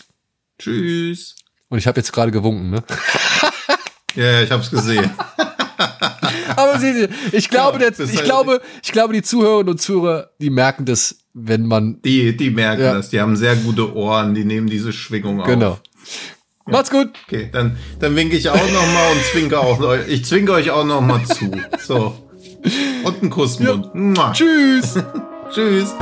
Tschüss. 0.63 1.37
Und 1.69 1.79
ich 1.79 1.87
habe 1.87 1.99
jetzt 2.01 2.13
gerade 2.13 2.31
gewunken, 2.31 2.71
ne? 2.71 2.83
Ja, 4.15 4.43
ich 4.43 4.51
hab's 4.51 4.71
gesehen. 4.71 5.11
Aber 6.57 6.79
Sie, 6.79 7.09
ich 7.33 7.49
glaube, 7.49 7.83
Ja, 7.83 7.91
der, 7.91 8.05
ich 8.07 8.17
halt- 8.17 8.25
glaube, 8.27 8.61
ich 8.83 8.93
glaube, 8.93 9.15
die 9.15 9.23
Zuhörerinnen 9.23 9.71
und 9.73 9.79
Zuhörer, 9.81 10.31
die 10.39 10.51
merken 10.51 10.85
das, 10.85 11.17
wenn 11.33 11.65
man 11.67 12.03
Die, 12.03 12.37
die 12.37 12.51
merken 12.51 12.83
Ja. 12.83 12.93
das. 12.95 13.09
Die 13.09 13.19
haben 13.21 13.37
sehr 13.37 13.57
gute 13.57 13.95
Ohren. 13.97 14.35
Die 14.35 14.45
nehmen 14.45 14.67
diese 14.67 14.93
Schwingung 14.93 15.41
auf. 15.41 15.47
genau. 15.47 15.79
Macht's 16.67 16.91
gut. 16.91 17.09
Okay, 17.27 17.49
dann, 17.53 17.77
dann 18.01 18.15
winke 18.15 18.37
ich 18.37 18.49
auch 18.51 18.55
noch 18.55 18.87
mal 18.93 19.13
und 19.13 19.25
zwinke 19.33 19.59
auch. 19.59 19.97
Ich 20.09 20.25
zwinke 20.27 20.53
euch 20.53 20.71
auch 20.71 20.85
noch 20.85 21.01
mal 21.01 21.25
zu. 21.25 21.51
So. 21.85 22.29
Und 23.03 23.21
einen 23.23 23.31
Kussmund. 23.31 23.89
Tschüss. 24.35 24.95
Tschüss. 25.53 25.95